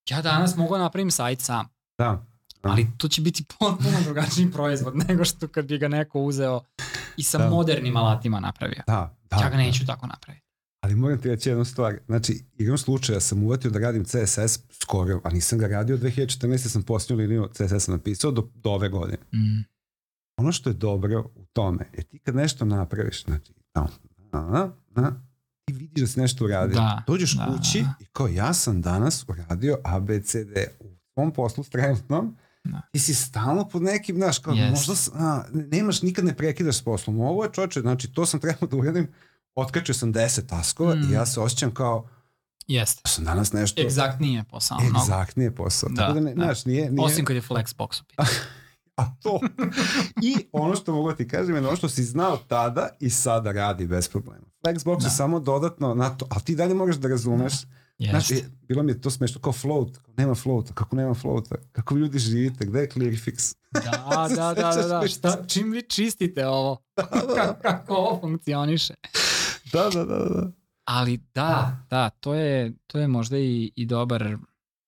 ja 0.10 0.22
danas 0.22 0.58
mogu 0.58 0.78
napravim 0.78 1.12
sajt 1.12 1.40
sam. 1.40 1.68
Da. 1.98 2.26
Ali 2.70 2.88
to 2.98 3.08
će 3.08 3.22
biti 3.22 3.46
potpuno 3.60 4.02
drugačiji 4.04 4.52
proizvod 4.52 4.96
nego 5.08 5.26
što 5.26 5.48
kad 5.48 5.66
bi 5.66 5.78
ga 5.78 5.88
neko 5.88 6.20
uzeo 6.20 6.62
i 7.18 7.24
sa 7.24 7.38
Da. 7.38 7.50
modernim 7.50 7.98
alatima 7.98 8.40
napravio. 8.40 8.84
Da, 8.88 9.18
da. 9.30 9.38
ja 9.38 9.50
ga 9.50 9.58
neću 9.58 9.86
tako 9.86 10.08
napraviti. 10.08 10.46
Ali 10.82 10.96
moram 10.96 11.22
ti 11.22 11.30
reći 11.30 11.50
jednu 11.50 11.66
stvar. 11.66 11.98
Znači, 12.06 12.44
igrom 12.58 12.78
slučaja 12.78 13.20
sam 13.20 13.44
uvatio 13.44 13.72
da 13.72 13.80
radim 13.80 14.06
CSS 14.06 14.60
skoro, 14.82 15.22
a 15.24 15.30
nisam 15.30 15.60
ga 15.60 15.68
radio 15.68 15.98
2014. 15.98 16.58
sam 16.58 16.84
posljednju 16.84 17.24
liniju 17.24 17.50
CSS 17.54 17.88
napisao 17.88 18.32
do, 18.32 18.50
do 18.56 18.70
ove 18.70 18.90
godine. 18.90 19.18
Mm. 19.34 19.64
Ono 20.38 20.52
što 20.52 20.70
je 20.70 20.74
dobro 20.74 21.20
u 21.36 21.46
tome 21.54 21.90
je 21.94 22.04
ti 22.04 22.20
kad 22.20 22.36
nešto 22.36 22.66
napraviš, 22.66 23.24
znači, 23.24 23.54
da, 23.74 23.88
da, 24.32 24.76
da, 24.90 25.12
ti 25.66 25.74
vidiš 25.74 26.02
da 26.02 26.08
si 26.08 26.20
nešto 26.20 26.46
uradio. 26.46 26.76
Da, 26.76 27.04
Dođeš 27.08 27.38
da, 27.38 27.46
kući 27.46 27.82
da. 27.82 27.94
i 28.00 28.06
kao 28.06 28.28
ja 28.28 28.54
sam 28.54 28.82
danas 28.82 29.26
uradio 29.28 29.78
ABCD 29.84 30.58
u 30.80 30.86
svom 31.14 31.32
poslu 31.34 31.64
trenutnom 31.64 32.36
Da. 32.66 32.82
ti 32.92 33.00
si 33.00 33.14
stalno 33.16 33.68
pod 33.68 33.82
nekim, 33.82 34.16
znaš, 34.16 34.40
kao 34.40 34.54
Jest. 34.54 34.88
možda, 34.88 34.94
a, 35.16 35.44
nemaš, 35.52 36.02
nikad 36.02 36.26
ne 36.26 36.36
prekidaš 36.36 36.76
s 36.76 36.82
poslom. 36.82 37.20
Ovo 37.20 37.44
je 37.44 37.50
čoče, 37.54 37.82
znači 37.82 38.08
to 38.08 38.26
sam 38.26 38.40
trebao 38.40 38.68
da 38.68 38.78
uradim, 38.78 39.08
otkačio 39.56 39.94
sam 39.96 40.14
10 40.14 40.42
taskova 40.44 40.96
Mm. 40.96 41.04
i 41.04 41.14
ja 41.14 41.26
se 41.26 41.40
osjećam 41.40 41.74
kao 41.74 42.08
Jeste. 42.68 43.02
da 43.04 43.10
sam 43.10 43.24
danas 43.26 43.54
nešto 43.54 43.82
Egzaktnije 43.82 44.44
posao. 44.44 44.78
egzaktnije 44.96 45.52
posao. 45.52 45.90
Da, 45.90 45.96
Tako 45.98 46.14
da, 46.14 46.20
ne, 46.20 46.34
da. 46.34 46.44
znaš, 46.44 46.66
nije, 46.66 46.92
nije, 46.92 47.06
Osim 47.06 47.26
kad 47.26 47.36
je 47.36 47.42
Flexbox 47.42 48.02
u 48.02 48.06
pitanju. 48.06 48.30
a 48.98 49.06
to. 49.14 49.40
I 50.22 50.36
ono 50.52 50.76
što 50.76 50.94
mogu 50.94 51.10
da 51.10 51.16
ti 51.16 51.28
kažem 51.28 51.56
je 51.56 51.62
ono 51.62 51.76
što 51.76 51.90
si 51.90 52.04
znao 52.04 52.38
tada 52.38 52.90
i 53.00 53.10
sada 53.10 53.52
radi 53.52 53.88
bez 53.88 54.10
problema. 54.10 54.46
Flexbox 54.64 55.00
Da. 55.00 55.06
je 55.06 55.12
samo 55.12 55.40
dodatno 55.40 55.94
na 55.94 56.10
to, 56.10 56.28
ali 56.30 56.42
ti 56.42 56.56
dalje 56.56 56.74
moraš 56.74 56.96
da 56.96 57.08
razumeš. 57.08 57.52
Znaš, 57.54 57.66
Jeste. 57.98 58.36
e, 58.36 58.50
bilo 58.68 58.84
mi 58.84 58.92
je 58.92 59.02
to 59.02 59.10
smešno 59.10 59.42
kao 59.42 59.54
float, 59.54 59.98
kao 59.98 60.14
nema 60.18 60.36
floata, 60.36 60.74
kako 60.74 60.96
nema 60.96 61.14
floata, 61.14 61.56
kako 61.72 61.96
vi 61.96 62.02
ljudi 62.02 62.20
živite, 62.20 62.66
gde 62.66 62.80
je 62.80 62.90
Clearfix? 62.90 63.56
Da, 63.74 64.28
da, 64.36 64.54
da, 64.54 64.72
da, 64.82 64.88
da. 64.88 65.08
Šta, 65.08 65.46
čim 65.48 65.72
vi 65.72 65.82
čistite 65.82 66.48
ovo? 66.48 66.78
Kako, 66.96 67.56
kako 67.62 67.94
ovo 67.94 68.20
funkcioniše? 68.22 68.94
Da, 69.74 69.90
da, 69.94 70.06
da, 70.06 70.18
da. 70.18 70.52
Ali 70.86 71.18
da, 71.34 71.78
da, 71.90 72.10
to 72.10 72.34
je, 72.34 72.74
to 72.88 73.00
je 73.00 73.08
možda 73.08 73.38
i, 73.38 73.72
i 73.76 73.86
dobar 73.86 74.38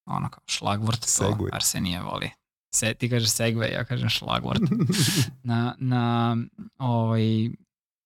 ono 0.06 0.30
kao 0.30 0.44
šlagvort, 0.48 1.00
to 1.00 1.08
Segway. 1.08 1.50
Arsenije 1.52 2.02
voli. 2.02 2.30
Se, 2.76 2.94
ti 2.94 3.10
kažeš 3.10 3.30
segway, 3.30 3.74
ja 3.74 3.86
kažem 3.86 4.10
šlagvort. 4.10 4.62
na, 5.44 5.76
na, 5.80 6.38
ovaj, 6.78 7.50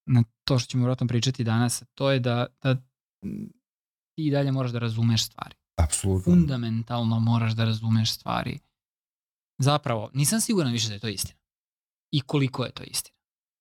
na 0.05 0.23
to 0.43 0.59
što 0.59 0.69
ćemo 0.69 0.81
vjerojatno 0.81 1.07
pričati 1.07 1.43
danas, 1.43 1.83
to 1.93 2.11
je 2.11 2.19
da, 2.19 2.45
da 2.63 2.75
ti 4.21 4.27
i 4.27 4.31
dalje 4.31 4.51
moraš 4.51 4.71
da 4.71 4.79
razumeš 4.79 5.25
stvari. 5.25 5.55
Apsolutno. 5.77 6.23
Fundamentalno 6.25 7.19
moraš 7.19 7.51
da 7.53 7.65
razumeš 7.65 8.11
stvari. 8.11 8.59
Zapravo, 9.57 10.09
nisam 10.13 10.41
siguran 10.41 10.71
više 10.71 10.87
da 10.87 10.93
je 10.93 10.99
to 10.99 11.07
istina. 11.07 11.39
I 12.11 12.21
koliko 12.21 12.65
je 12.65 12.71
to 12.71 12.83
istina. 12.83 13.15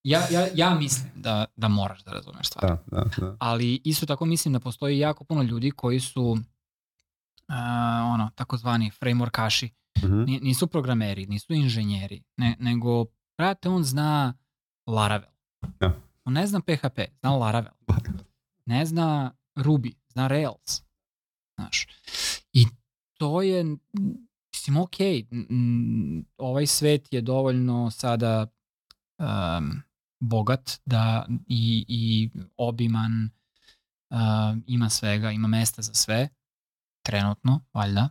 Ja, 0.05 0.21
ja, 0.31 0.47
ja 0.55 0.75
mislim 0.75 1.11
da, 1.15 1.45
da 1.57 1.69
moraš 1.69 2.05
da 2.05 2.13
razumeš 2.13 2.47
stvari 2.47 2.75
Da, 2.87 2.99
da, 2.99 3.11
da. 3.19 3.37
ali 3.41 3.81
isto 3.85 4.07
tako 4.07 4.25
mislim 4.25 4.53
da 4.55 4.61
postoji 4.61 4.99
jako 4.99 5.25
puno 5.25 5.43
ljudi 5.43 5.71
koji 5.71 6.01
su 6.01 6.23
uh, 6.23 6.39
ono, 8.07 8.31
takozvani 8.35 8.91
frameworkaši. 8.93 9.69
Mhm. 9.99 10.23
Ni- 10.23 10.41
Nisu 10.41 10.67
programeri, 10.67 11.27
nisu 11.27 11.53
inženjeri, 11.53 12.23
ne, 12.37 12.57
nego, 12.61 13.05
brate, 13.39 13.69
on 13.69 13.85
zna 13.85 14.35
Laravel. 14.87 15.31
Ja. 15.81 15.93
On 16.25 16.33
ne 16.33 16.47
zna 16.47 16.61
PHP, 16.61 16.99
zna 17.15 17.31
Laravel. 17.33 17.73
Ne 18.67 18.87
zna 18.87 19.33
Ruby, 19.57 19.93
zna 20.13 20.29
Rails. 20.29 20.83
Znaš. 21.59 21.87
I 22.53 22.67
to 23.19 23.43
je, 23.43 23.65
mislim, 24.55 24.77
ok, 24.77 24.97
ovaj 26.37 26.67
svet 26.67 27.13
je 27.13 27.21
dovoljno 27.21 27.91
sada 27.91 28.47
um, 29.19 29.83
bogat 30.21 30.81
da 30.85 31.27
i, 31.47 31.85
i 31.89 32.31
obiman 32.57 33.31
uh, 34.11 34.19
ima 34.67 34.91
svega, 34.91 35.31
ima 35.31 35.49
mesta 35.49 35.83
za 35.83 35.95
sve 35.95 36.29
trenutno, 37.03 37.61
valjda. 37.75 38.09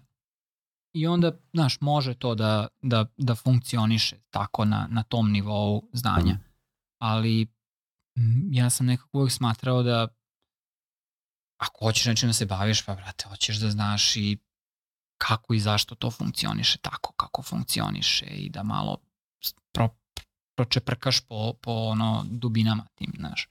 I 0.93 1.07
onda, 1.07 1.31
znaš, 1.53 1.81
može 1.81 2.13
to 2.13 2.35
da, 2.35 2.67
da, 2.81 3.05
da 3.17 3.35
funkcioniše 3.35 4.15
tako 4.29 4.65
na, 4.65 4.87
na 4.91 5.03
tom 5.03 5.31
nivou 5.31 5.89
znanja. 5.93 6.33
Mhm. 6.33 6.43
Ali 7.01 7.47
ja 8.51 8.69
sam 8.69 8.85
nekako 8.85 9.17
uvijek 9.17 9.31
smatrao 9.31 9.83
da 9.83 10.07
ako 11.59 11.85
hoćeš 11.85 12.05
nečim 12.05 12.29
da 12.29 12.33
se 12.33 12.45
baviš, 12.45 12.85
pa 12.85 12.95
brate, 12.95 13.25
hoćeš 13.29 13.57
da 13.57 13.71
znaš 13.71 14.15
i 14.15 14.37
kako 15.17 15.53
i 15.53 15.59
zašto 15.59 15.95
to 15.95 16.11
funkcioniše 16.11 16.77
tako 16.77 17.13
kako 17.13 17.41
funkcioniše 17.41 18.25
i 18.25 18.49
da 18.49 18.63
malo 18.63 18.97
pro, 19.71 19.89
pročeprkaš 20.55 21.19
po, 21.21 21.53
po 21.61 21.71
ono 21.71 22.25
dubinama 22.29 22.85
tim, 22.95 23.13
znaš. 23.17 23.47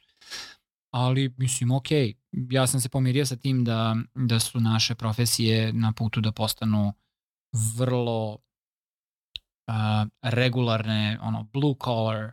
Ali, 0.90 1.34
mislim, 1.36 1.70
ok, 1.70 1.88
ja 2.32 2.66
sam 2.66 2.80
se 2.80 2.88
pomirio 2.88 3.26
sa 3.26 3.36
tim 3.36 3.64
da, 3.64 3.96
da 4.14 4.40
su 4.40 4.60
naše 4.60 4.94
profesije 4.94 5.72
na 5.72 5.92
putu 5.92 6.20
da 6.20 6.32
postanu 6.32 6.94
vrlo 7.76 8.32
uh, 8.32 10.08
regularne, 10.22 11.18
ono, 11.22 11.42
blue 11.42 11.74
collar 11.84 12.32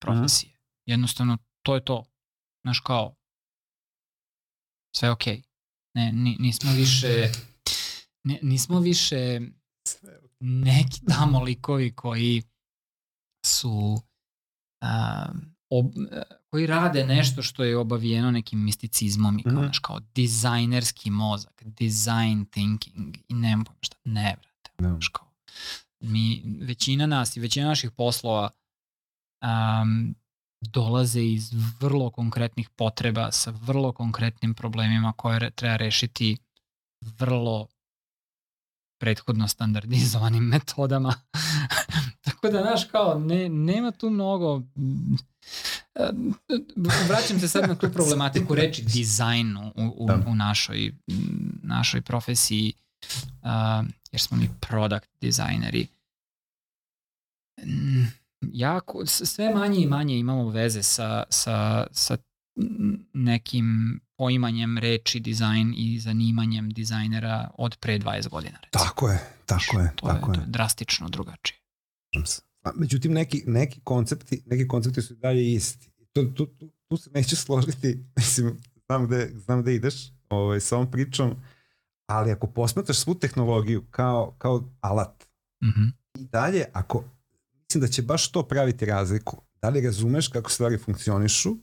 profesije. 0.00 0.52
Jednostavno, 0.86 1.38
to 1.62 1.74
je 1.74 1.84
to. 1.84 2.04
Znaš, 2.62 2.80
kao, 2.80 3.14
sve 4.96 5.10
ok. 5.10 5.26
Ne, 5.94 6.12
ni, 6.12 6.36
nismo 6.40 6.72
više, 6.72 7.32
ne, 8.24 8.38
nismo 8.42 8.80
više 8.80 9.40
neki 10.40 11.00
tamo 11.08 11.42
likovi 11.42 11.92
koji 11.92 12.42
su 13.46 14.02
um, 14.82 15.54
ob, 15.70 15.86
koji 16.50 16.66
rade 16.66 17.06
nešto 17.06 17.42
što 17.42 17.64
je 17.64 17.76
obavijeno 17.76 18.30
nekim 18.30 18.64
misticizmom 18.64 19.38
i 19.38 19.42
kao, 19.42 19.52
Mhm. 19.52 19.62
znaš, 19.62 19.78
kao 19.78 20.00
dizajnerski 20.14 21.10
mozak, 21.10 21.62
design 21.64 22.44
thinking 22.50 23.16
i 23.28 23.34
nemam 23.34 23.64
pojma 23.64 23.78
šta, 23.82 23.96
ne 24.04 24.36
vrate. 24.40 24.70
Znaš, 24.78 25.08
kao, 25.08 25.30
mi, 26.00 26.42
većina 26.60 27.06
nas 27.06 27.36
i 27.36 27.40
većina 27.40 27.68
naših 27.68 27.90
poslova 27.90 28.50
um, 29.42 30.14
dolaze 30.72 31.22
iz 31.22 31.52
vrlo 31.80 32.10
konkretnih 32.10 32.68
potreba 32.68 33.32
sa 33.32 33.50
vrlo 33.50 33.92
konkretnim 33.92 34.54
problemima 34.54 35.12
koje 35.12 35.38
re, 35.38 35.50
treba 35.50 35.76
rešiti 35.76 36.36
vrlo 37.18 37.66
prethodno 38.98 39.48
standardizovanim 39.48 40.44
metodama. 40.54 41.14
Tako 42.20 42.48
da, 42.48 42.62
znaš, 42.62 42.84
kao, 42.84 43.18
ne, 43.18 43.48
nema 43.48 43.90
tu 43.90 44.10
mnogo... 44.10 44.62
Vraćam 47.08 47.40
se 47.40 47.48
sad 47.48 47.68
na 47.68 47.74
tu 47.74 47.90
problematiku 47.92 48.54
reči 48.54 48.82
dizajn 48.82 49.56
u, 49.56 49.72
u, 49.76 50.06
Da. 50.06 50.24
u 50.26 50.34
našoj, 50.34 50.92
mm, 51.10 51.14
našoj 51.62 52.02
profesiji, 52.02 52.72
uh, 53.42 53.86
jer 54.12 54.20
smo 54.20 54.36
mi 54.36 54.50
product 54.60 55.08
dizajneri. 55.20 55.86
Mm, 57.64 58.23
Jako, 58.52 59.06
sve 59.06 59.54
manje 59.54 59.80
i 59.80 59.86
manje 59.86 60.18
imamo 60.18 60.48
veze 60.48 60.82
sa, 60.82 61.22
sa, 61.30 61.86
sa 61.92 62.16
nekim 63.12 64.00
poimanjem 64.16 64.78
reči 64.78 65.20
dizajn 65.20 65.74
i 65.76 66.00
zanimanjem 66.00 66.70
dizajnera 66.70 67.50
od 67.58 67.76
pre 67.76 67.98
20 67.98 68.28
godina. 68.28 68.58
Recimo. 68.62 68.84
Tako 68.84 69.08
je, 69.08 69.18
tako 69.46 69.80
je, 69.80 69.92
to 69.96 70.06
tako 70.06 70.30
je, 70.30 70.34
je. 70.34 70.38
To 70.38 70.40
je 70.40 70.46
drastično 70.46 71.08
drugačije. 71.08 71.58
A, 72.62 72.70
Međutim, 72.74 73.12
neki, 73.12 73.42
neki 73.46 73.80
koncepti, 73.80 74.42
neki 74.46 74.68
koncepti 74.68 75.02
su 75.02 75.14
i 75.14 75.16
dalje 75.16 75.52
isti. 75.52 75.90
Tu, 76.12 76.34
tu, 76.34 76.46
tu, 76.46 76.68
tu 76.88 76.96
se 76.96 77.10
neću 77.10 77.36
složiti, 77.36 78.04
mislim, 78.16 78.60
znam 78.86 79.06
gde, 79.06 79.30
znam 79.34 79.62
gde 79.62 79.74
ideš 79.74 79.94
ovaj, 80.28 80.60
sa 80.60 80.76
ovom 80.76 80.90
pričom, 80.90 81.34
ali 82.06 82.30
ako 82.30 82.46
posmetaš 82.46 82.98
svu 82.98 83.14
tehnologiju 83.14 83.84
kao, 83.90 84.34
kao 84.38 84.62
alat, 84.80 85.24
Mm 85.64 85.68
-hmm. 85.68 85.92
i 86.14 86.24
dalje, 86.24 86.64
ako, 86.72 87.04
mislim 87.74 87.88
da 87.88 87.92
će 87.92 88.02
baš 88.02 88.32
to 88.32 88.42
praviti 88.42 88.84
razliku, 88.84 89.42
da 89.62 89.68
li 89.68 89.80
razumeš 89.80 90.28
kako 90.28 90.50
stvari 90.50 90.78
funkcionišu 90.78 91.56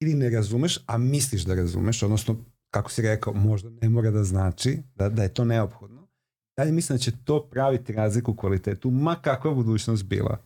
ili 0.00 0.14
ne 0.14 0.30
razumeš, 0.30 0.78
a 0.86 0.98
misliš 0.98 1.42
da 1.42 1.54
razumeš, 1.54 2.02
odnosno, 2.02 2.36
kako 2.70 2.90
si 2.90 3.02
rekao, 3.02 3.32
možda 3.32 3.70
ne 3.70 3.88
mora 3.88 4.10
da 4.10 4.24
znači 4.24 4.78
da, 4.94 5.08
da 5.08 5.22
je 5.22 5.34
to 5.34 5.44
neophodno. 5.44 6.08
Dalje 6.56 6.72
mislim 6.72 6.96
da 6.96 7.02
će 7.02 7.12
to 7.24 7.48
praviti 7.50 7.92
razliku 7.92 8.32
u 8.32 8.36
kvalitetu, 8.36 8.90
ma 8.90 9.14
kakva 9.14 9.54
budućnost 9.54 10.04
bila. 10.04 10.38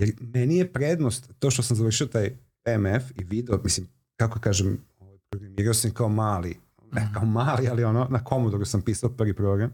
Jer 0.00 0.12
meni 0.20 0.56
je 0.56 0.72
prednost, 0.72 1.32
to 1.38 1.50
što 1.50 1.62
sam 1.62 1.76
završio 1.76 2.06
taj 2.06 2.30
MF 2.78 3.10
i 3.20 3.24
video, 3.24 3.60
mislim, 3.64 3.88
kako 4.16 4.40
kažem, 4.40 4.84
ovaj, 4.98 5.18
programirao 5.30 5.74
sam 5.74 5.90
kao 5.90 6.08
mali, 6.08 6.56
ne 6.92 7.10
kao 7.14 7.24
mali, 7.24 7.68
ali 7.68 7.84
ono, 7.84 8.06
na 8.10 8.24
Commodore 8.28 8.64
sam 8.64 8.82
pisao 8.82 9.10
prvi 9.10 9.34
program, 9.36 9.72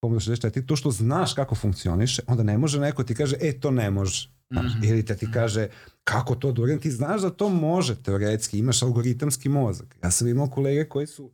Commodore 0.00 0.36
64, 0.36 0.66
to 0.66 0.76
što 0.76 0.90
znaš 0.90 1.34
kako 1.34 1.54
funkcioniše, 1.54 2.22
onda 2.26 2.42
ne 2.42 2.58
može 2.58 2.80
neko 2.80 3.04
ti 3.04 3.14
kaže, 3.14 3.36
e, 3.40 3.60
to 3.60 3.70
ne 3.70 3.90
može. 3.90 4.30
Znaš, 4.50 4.74
mm 4.74 4.80
-hmm. 4.80 4.90
Ili 4.90 5.04
te 5.04 5.16
ti 5.16 5.26
kaže, 5.32 5.68
kako 6.04 6.34
to 6.34 6.52
da 6.52 6.62
uradim, 6.62 6.80
ti 6.80 6.90
znaš 6.90 7.20
da 7.22 7.30
to 7.30 7.48
može 7.48 8.02
teoretski, 8.02 8.58
imaš 8.58 8.82
algoritamski 8.82 9.48
mozak. 9.48 9.96
Ja 10.02 10.10
sam 10.10 10.28
imao 10.28 10.50
kolege 10.50 10.88
koji 10.88 11.06
su 11.06 11.30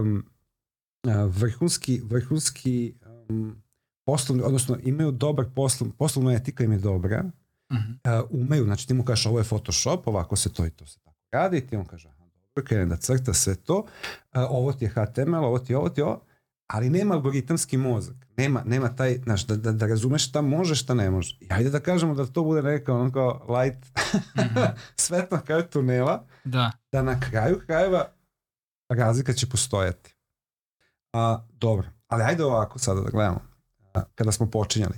um, 0.00 0.24
vrhunski, 1.28 2.00
vrhunski 2.04 2.94
um, 3.28 3.62
poslovni, 4.06 4.42
odnosno 4.42 4.78
imaju 4.82 5.10
dobar 5.10 5.46
poslov, 5.54 5.90
poslovna 5.98 6.32
etika 6.32 6.64
im 6.64 6.72
je 6.72 6.78
dobra, 6.78 7.24
uh 7.70 7.76
-huh. 7.76 8.22
uh, 8.22 8.30
umeju, 8.30 8.64
znači 8.64 8.88
ti 8.88 8.94
mu 8.94 9.04
kažeš 9.04 9.26
ovo 9.26 9.38
je 9.38 9.44
Photoshop, 9.44 10.06
ovako 10.06 10.36
se 10.36 10.52
to 10.52 10.66
i 10.66 10.70
to 10.70 10.86
se 10.86 10.98
tako 11.00 11.16
radi, 11.32 11.66
ti 11.66 11.76
on 11.76 11.84
kaže 11.84 12.08
aha, 12.08 12.24
dobro, 12.24 12.66
krene 12.66 12.86
da 12.86 12.96
crta 12.96 13.34
sve 13.34 13.54
to, 13.54 13.78
uh, 13.78 13.86
ovo 14.32 14.72
ti 14.72 14.84
je 14.84 14.88
HTML, 14.88 15.44
ovo 15.44 15.58
ti 15.58 15.72
je 15.72 15.76
ovo 15.76 15.88
ti 15.88 16.00
je 16.00 16.04
ovo, 16.04 16.25
ali 16.66 16.90
nema 16.90 17.14
algoritamski 17.14 17.76
mozak, 17.76 18.16
nema, 18.36 18.62
nema 18.64 18.96
taj, 18.96 19.18
znaš, 19.24 19.46
da, 19.46 19.56
da, 19.56 19.72
da 19.72 19.86
razumeš 19.86 20.28
šta 20.28 20.42
može, 20.42 20.74
šta 20.74 20.94
ne 20.94 21.10
može. 21.10 21.36
I 21.40 21.46
ajde 21.50 21.70
da 21.70 21.80
kažemo 21.80 22.14
da 22.14 22.26
to 22.26 22.42
bude 22.42 22.62
neka 22.62 22.94
ono 22.94 23.12
kao 23.16 23.46
light, 23.48 23.86
mm 24.14 24.40
-hmm. 24.40 24.70
svet 24.96 25.30
na 25.30 25.40
kraju 25.40 25.62
tunela, 25.62 26.26
da. 26.44 26.72
da 26.92 27.02
na 27.02 27.20
kraju 27.20 27.60
krajeva 27.66 28.08
razlika 28.88 29.32
će 29.32 29.48
postojati. 29.48 30.14
A, 31.12 31.46
dobro, 31.50 31.88
ali 32.08 32.22
ajde 32.22 32.44
ovako 32.44 32.78
sada 32.78 33.00
da 33.00 33.10
gledamo. 33.10 33.40
A, 33.94 34.02
kada 34.14 34.32
smo 34.32 34.50
počinjali, 34.50 34.94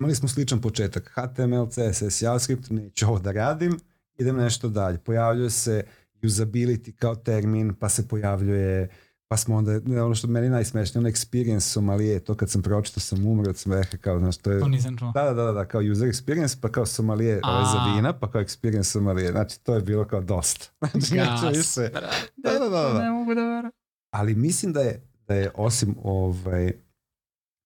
imali 0.00 0.14
smo 0.14 0.28
sličan 0.28 0.60
početak. 0.60 1.12
HTML, 1.14 1.66
CSS, 1.66 2.22
JavaScript, 2.22 2.70
neću 2.70 3.06
ovo 3.06 3.18
da 3.18 3.32
radim, 3.32 3.80
idem 4.18 4.36
nešto 4.36 4.68
dalje. 4.68 4.98
Pojavljuje 4.98 5.50
se 5.50 5.84
usability 6.22 6.92
kao 6.96 7.14
termin, 7.14 7.74
pa 7.74 7.88
se 7.88 8.08
pojavljuje 8.08 8.88
pa 9.32 9.36
smo 9.36 9.56
onda, 9.56 9.80
ono 10.04 10.14
što 10.14 10.28
meni 10.28 10.48
najsmešnije, 10.48 11.00
ono 11.00 11.08
experience 11.08 11.60
Somalije, 11.60 12.20
to 12.20 12.34
kad 12.34 12.50
sam 12.50 12.62
pročito 12.62 13.00
sam 13.00 13.26
umro 13.26 13.50
od 13.50 13.56
smeha, 13.56 13.96
kao, 14.00 14.18
znaš, 14.18 14.36
to 14.36 14.52
je... 14.52 14.60
To 14.60 14.68
nisam 14.68 14.96
čuo. 14.96 15.12
Da, 15.12 15.22
da, 15.22 15.32
da, 15.32 15.52
da, 15.52 15.64
kao 15.64 15.80
user 15.92 16.08
experience, 16.08 16.60
pa 16.60 16.68
kao 16.68 16.86
Somalije, 16.86 17.40
ovaj 17.44 17.64
za 17.64 17.94
vina, 17.94 18.12
pa 18.12 18.30
kao 18.30 18.42
experience 18.42 18.82
Somalije, 18.82 19.30
znači, 19.30 19.60
to 19.60 19.74
je 19.74 19.80
bilo 19.80 20.04
kao 20.04 20.20
dosta. 20.20 20.66
Znači, 20.92 21.14
Gas, 21.14 21.56
više. 21.56 21.88
Da, 22.36 22.50
da, 22.52 22.58
da, 22.58 22.68
da. 22.68 23.02
Ne 23.02 23.10
mogu 23.10 23.34
da 23.34 23.40
verujem. 23.40 23.72
Ali 24.10 24.34
mislim 24.34 24.72
da 24.72 24.80
je, 24.80 25.02
da 25.28 25.34
je 25.34 25.50
osim 25.54 25.96
ovaj, 26.02 26.72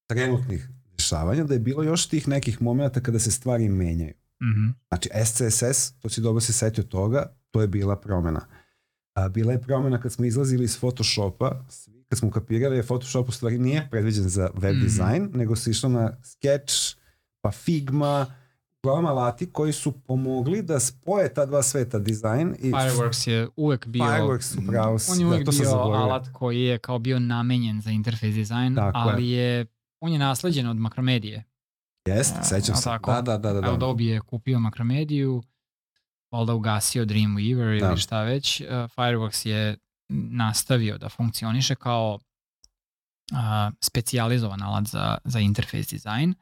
trenutnih 0.08 0.68
dešavanja, 0.96 1.44
da 1.44 1.54
je 1.54 1.60
bilo 1.60 1.82
još 1.82 2.08
tih 2.08 2.28
nekih 2.28 2.62
momenta 2.62 3.00
kada 3.00 3.18
se 3.18 3.30
stvari 3.30 3.68
menjaju. 3.68 4.14
Mm 4.42 4.46
-hmm. 4.46 4.72
Znači, 4.88 5.10
SCSS, 5.24 5.92
to 6.00 6.08
si 6.08 6.20
dobro 6.20 6.40
se 6.40 6.52
setio 6.52 6.84
toga, 6.84 7.36
to 7.50 7.60
je 7.60 7.66
bila 7.66 7.96
promena. 7.96 8.46
A, 9.16 9.28
bila 9.28 9.52
je 9.52 9.60
promena 9.60 10.00
kad 10.00 10.12
smo 10.12 10.24
izlazili 10.24 10.64
iz 10.64 10.78
Photoshopa, 10.80 11.64
kad 12.08 12.18
smo 12.18 12.30
kapirali, 12.30 12.76
je 12.76 12.82
Photoshop 12.82 13.28
u 13.28 13.32
stvari 13.32 13.58
nije 13.58 13.88
predviđen 13.90 14.28
za 14.28 14.50
web 14.54 14.74
mm 14.74 14.78
-hmm. 14.78 14.82
dizajn, 14.82 15.30
nego 15.34 15.56
se 15.56 15.70
išlo 15.70 15.88
na 15.88 16.16
Sketch, 16.22 16.74
pa 17.40 17.50
Figma, 17.50 18.26
uglavnom 18.82 19.06
alati 19.06 19.52
koji 19.52 19.72
su 19.72 19.92
pomogli 19.92 20.62
da 20.62 20.80
spoje 20.80 21.34
ta 21.34 21.46
dva 21.46 21.62
sveta, 21.62 21.98
dizajn 21.98 22.54
i... 22.58 22.70
Fireworks 22.70 23.28
je 23.28 23.48
uvek 23.56 23.86
bio... 23.86 24.04
Fireworks, 24.04 24.58
upravo 24.62 24.98
On 25.10 25.20
je 25.20 25.26
uvek 25.26 25.44
da, 25.44 25.52
bio 25.52 25.70
alat 25.70 26.28
koji 26.32 26.62
je 26.62 26.78
kao 26.78 26.98
bio 26.98 27.18
namenjen 27.18 27.80
za 27.80 27.90
interfejs 27.90 28.34
dizajn, 28.34 28.74
Tako 28.74 28.98
ali 28.98 29.28
je. 29.28 29.66
on 30.00 30.12
je 30.12 30.18
nasleđen 30.18 30.66
od 30.66 30.76
makromedije. 30.76 31.44
Jeste, 32.08 32.38
sećam 32.42 32.76
se. 32.76 32.90
Da, 33.06 33.22
da, 33.22 33.38
da. 33.38 33.52
da, 33.52 33.60
da. 33.60 33.72
Adobe 33.72 34.04
je 34.04 34.20
kupio 34.20 34.58
makromediju, 34.60 35.42
valjda 36.32 36.54
ugasio 36.54 37.04
Dreamweaver 37.04 37.80
da. 37.80 37.86
ili 37.88 38.00
šta 38.00 38.22
već. 38.22 38.60
Uh, 38.60 38.66
Fireworks 38.68 39.46
je 39.48 39.76
nastavio 40.08 40.98
da 40.98 41.08
funkcioniše 41.08 41.74
kao 41.74 42.18
uh, 43.32 43.74
specijalizovan 43.80 44.62
alat 44.62 44.86
za, 44.86 45.18
za 45.24 45.40
interfejs 45.40 45.88
dizajn 45.88 46.34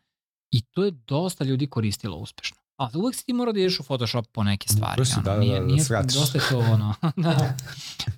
i 0.51 0.61
to 0.63 0.85
je 0.85 0.91
dosta 0.91 1.45
ljudi 1.45 1.67
koristilo 1.67 2.17
uspešno. 2.17 2.57
A 2.77 2.89
uvek 2.95 3.15
si 3.15 3.27
ti 3.27 3.33
mora 3.33 3.53
da 3.53 3.61
ideš 3.61 3.81
u 3.81 3.83
Photoshop 3.83 4.27
po 4.33 4.45
neke 4.45 4.69
stvari. 4.69 4.97
Prosi, 4.97 5.15
ono, 5.15 5.23
da, 5.23 5.35
da, 5.35 5.41
nije, 5.41 5.61
da, 5.61 5.67
nije, 5.67 5.85
da 5.89 6.03
dosta 6.03 6.39
je 6.39 6.45
to 6.49 6.59
ono, 6.59 6.95
da, 7.17 7.57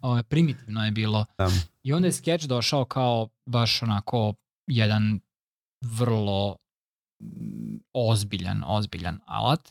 ovo, 0.02 0.22
primitivno 0.22 0.85
je 0.85 0.90
bilo. 0.90 1.24
Da. 1.38 1.50
I 1.83 1.92
onda 1.92 2.09
je 2.09 2.12
Sketch 2.12 2.46
došao 2.46 2.85
kao 2.85 3.29
baš 3.46 3.83
onako 3.83 4.35
jedan 4.66 5.20
vrlo 5.85 6.57
mm, 7.22 7.76
ozbiljan, 7.92 8.62
ozbiljan 8.66 9.20
alat. 9.26 9.70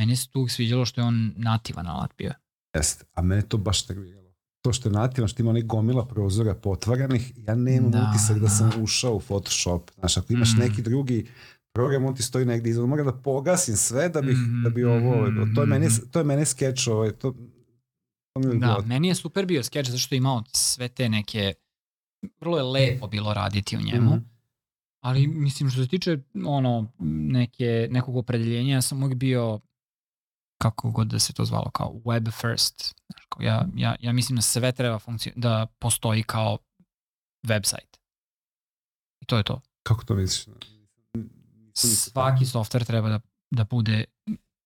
Meni 0.00 0.16
se 0.16 0.30
tu 0.30 0.48
sviđalo 0.48 0.84
što 0.84 1.00
je 1.00 1.04
on 1.04 1.32
nativan 1.36 1.86
alat 1.86 2.10
bio. 2.18 2.32
Jeste, 2.74 3.04
a 3.14 3.22
mene 3.22 3.42
to 3.42 3.56
baš 3.56 3.88
nerviralo. 3.88 4.30
To 4.62 4.72
što 4.72 4.88
je 4.88 4.92
nativan, 4.92 5.28
što 5.28 5.42
ima 5.42 5.50
onih 5.50 5.66
gomila 5.66 6.06
prozora 6.06 6.54
potvaranih, 6.54 7.32
ja 7.36 7.54
nemam 7.54 7.90
da, 7.90 8.10
utisak 8.10 8.36
da, 8.36 8.42
da 8.42 8.48
sam 8.48 8.82
ušao 8.82 9.14
u 9.14 9.20
Photoshop. 9.20 9.90
Znaš, 9.98 10.16
ako 10.16 10.32
imaš 10.32 10.52
mm. 10.56 10.58
neki 10.58 10.82
drugi 10.82 11.26
program, 11.72 12.04
on 12.04 12.14
ti 12.14 12.22
stoji 12.22 12.44
negdje 12.44 12.70
izvan, 12.70 12.88
moram 12.88 13.06
da 13.06 13.12
pogasim 13.12 13.76
sve 13.76 14.08
da 14.08 14.22
bih, 14.22 14.36
mm, 14.36 14.62
da 14.64 14.70
bi 14.70 14.84
ovo, 14.84 15.30
mm, 15.30 15.54
to 15.54 15.60
je 15.60 15.66
meni, 15.66 15.88
to 16.10 16.18
je 16.18 16.24
meni 16.24 16.44
sketch, 16.44 16.88
ovaj, 16.88 17.12
to, 17.12 17.34
to 18.32 18.40
mi 18.40 18.54
je 18.54 18.58
Da, 18.58 18.78
meni 18.86 19.08
je 19.08 19.14
super 19.14 19.46
bio 19.46 19.62
sketch, 19.62 19.90
zašto 19.90 20.14
je 20.14 20.16
imao 20.16 20.42
sve 20.52 20.88
te 20.88 21.08
neke, 21.08 21.52
vrlo 22.40 22.56
je 22.56 22.62
lepo 22.62 23.06
bilo 23.06 23.34
raditi 23.34 23.76
u 23.76 23.80
njemu, 23.80 24.16
mm. 24.16 24.24
ali 25.00 25.26
mislim 25.26 25.70
što 25.70 25.82
se 25.82 25.88
tiče 25.88 26.18
ono, 26.46 26.92
neke, 27.32 27.88
nekog 27.90 28.16
opredeljenja, 28.16 28.74
ja 28.74 28.82
sam 28.82 29.02
uvijek 29.02 29.18
bio 29.18 29.60
kako 30.62 30.90
god 30.90 31.06
da 31.06 31.18
se 31.18 31.32
to 31.32 31.44
zvalo, 31.44 31.70
kao 31.70 32.00
web 32.06 32.28
first. 32.40 32.94
Ja, 33.40 33.66
ja, 33.76 33.96
ja 34.00 34.12
mislim 34.12 34.36
da 34.36 34.42
sve 34.42 34.72
treba 34.72 34.98
funkcio, 34.98 35.32
da 35.36 35.66
postoji 35.78 36.22
kao 36.22 36.58
website. 37.46 37.98
I 39.20 39.26
to 39.26 39.36
je 39.36 39.42
to. 39.42 39.60
Kako 39.82 40.04
to 40.04 40.14
misliš? 40.14 40.46
Svaki 41.74 42.44
software 42.44 42.86
treba 42.86 43.08
da, 43.08 43.20
da 43.50 43.64
bude 43.64 44.04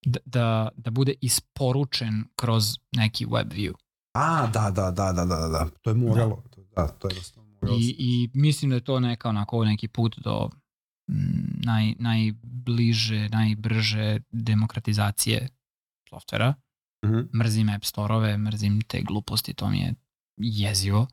da, 0.04 0.20
da, 0.24 0.68
da 0.76 0.90
bude 0.90 1.14
isporučen 1.20 2.24
kroz 2.37 2.78
neki 2.92 3.26
web 3.26 3.52
view. 3.52 3.72
A, 4.14 4.46
da, 4.46 4.70
da, 4.70 4.90
da, 4.90 5.12
da, 5.12 5.24
da, 5.24 5.48
da. 5.48 5.68
To 5.83 5.90
je 5.90 5.94
moralo. 5.94 6.42
Da, 6.76 6.83
da 6.83 6.88
to 6.88 7.09
je 7.09 7.14
moralo. 7.61 7.78
I, 7.78 7.96
I 7.98 8.30
mislim 8.35 8.70
da 8.70 8.76
je 8.76 8.85
to 8.85 9.00
neka 9.00 9.28
onako 9.28 9.64
neki 9.64 9.88
put 9.88 10.18
do 10.18 10.50
mm, 11.11 11.61
naj, 11.64 11.94
najbliže, 11.98 13.28
najbrže 13.28 14.20
demokratizacije 14.30 15.48
softvera. 16.14 16.55
Mm 17.05 17.11
-hmm. 17.11 17.29
Mrzim 17.35 17.68
app 17.68 17.85
store-ove, 17.85 18.38
mrzim 18.38 18.81
te 18.81 19.03
gluposti, 19.03 19.55
to 19.55 19.68
mi 19.68 19.81
je 19.81 19.94
jezivo. 20.37 21.07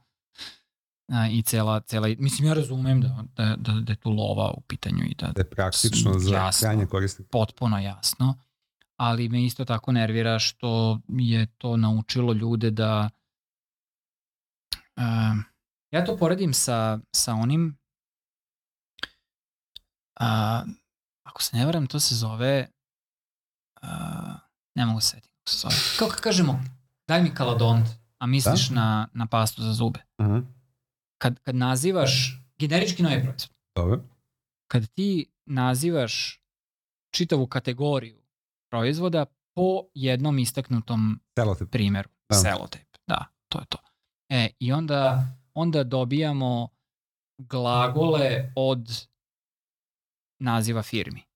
A, 1.12 1.28
I 1.28 1.42
cela, 1.42 1.80
cela, 1.80 2.08
mislim 2.20 2.48
ja 2.48 2.54
razumem 2.54 3.02
da, 3.02 3.24
da, 3.36 3.56
da, 3.56 3.74
da 3.74 3.92
je 3.92 3.96
tu 3.96 4.10
lova 4.10 4.52
u 4.58 4.62
pitanju 4.62 5.04
i 5.04 5.16
da, 5.16 5.28
da 5.28 5.42
je 5.42 5.50
praktično 5.50 6.20
za 6.20 6.52
krajnje 6.60 6.86
korisnike. 6.86 7.30
Potpuno 7.32 7.80
jasno, 7.80 8.36
ali 8.98 9.30
me 9.30 9.46
isto 9.46 9.66
tako 9.66 9.92
nervira 9.92 10.40
što 10.40 11.00
je 11.08 11.46
to 11.46 11.78
naučilo 11.78 12.34
ljude 12.34 12.72
da 12.72 13.10
uh, 14.98 15.44
ja 15.92 16.06
to 16.06 16.18
poredim 16.18 16.54
sa, 16.54 17.00
sa 17.16 17.34
onim 17.34 17.78
uh, 20.22 20.70
ako 21.24 21.44
se 21.44 21.58
ne 21.58 21.66
varam 21.66 21.88
to 21.88 22.00
se 22.00 22.16
zove 22.16 22.68
uh, 23.84 23.90
ne 24.76 24.86
mogu 24.86 25.02
se 25.02 25.08
setiti 25.08 25.34
kako 25.34 25.50
se 25.50 25.58
zove. 25.58 25.76
Kako 26.00 26.22
kažemo, 26.22 26.64
daj 27.08 27.24
mi 27.24 27.36
kaladont, 27.36 27.88
a 28.18 28.26
misliš 28.28 28.70
da? 28.70 28.76
na, 28.76 29.08
na 29.14 29.26
pastu 29.26 29.62
za 29.62 29.74
zube. 29.74 30.00
Uh 30.18 30.26
-huh. 30.26 30.46
kad, 31.18 31.40
kad 31.40 31.56
nazivaš 31.56 32.42
generički 32.58 33.04
novi 33.04 33.24
proizvod, 33.24 33.56
Dobre. 33.76 34.00
kad 34.68 34.88
ti 34.88 35.32
nazivaš 35.46 36.42
čitavu 37.14 37.48
kategoriju 37.48 38.22
proizvoda 38.72 39.26
po 39.54 39.84
jednom 39.94 40.40
istaknutom 40.40 41.20
Selotep. 41.40 41.70
primjeru. 41.72 42.10
Da. 42.30 42.36
Selotep, 42.36 42.98
da, 43.08 43.26
to 43.50 43.60
je 43.60 43.66
to. 43.70 43.78
E, 44.30 44.50
i 44.60 44.74
onda, 44.74 45.28
onda 45.54 45.84
dobijamo 45.84 46.70
glagole 47.38 48.52
od 48.56 49.08
naziva 50.40 50.82
firmi 50.82 51.31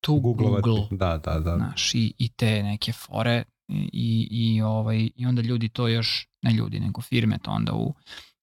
to 0.00 0.14
Google. 0.14 0.88
Da, 0.90 1.18
da, 1.18 1.40
da. 1.40 1.56
Znaš, 1.56 1.94
i, 1.94 2.14
i 2.18 2.28
te 2.28 2.62
neke 2.62 2.92
fore, 2.92 3.44
I, 3.92 4.28
i, 4.30 4.62
ovaj, 4.62 5.10
I 5.16 5.26
onda 5.26 5.42
ljudi 5.42 5.68
to 5.68 5.88
još, 5.88 6.28
ne 6.42 6.52
ljudi, 6.52 6.80
nego 6.80 7.00
firme 7.00 7.38
to 7.38 7.50
onda 7.50 7.72
u, 7.72 7.94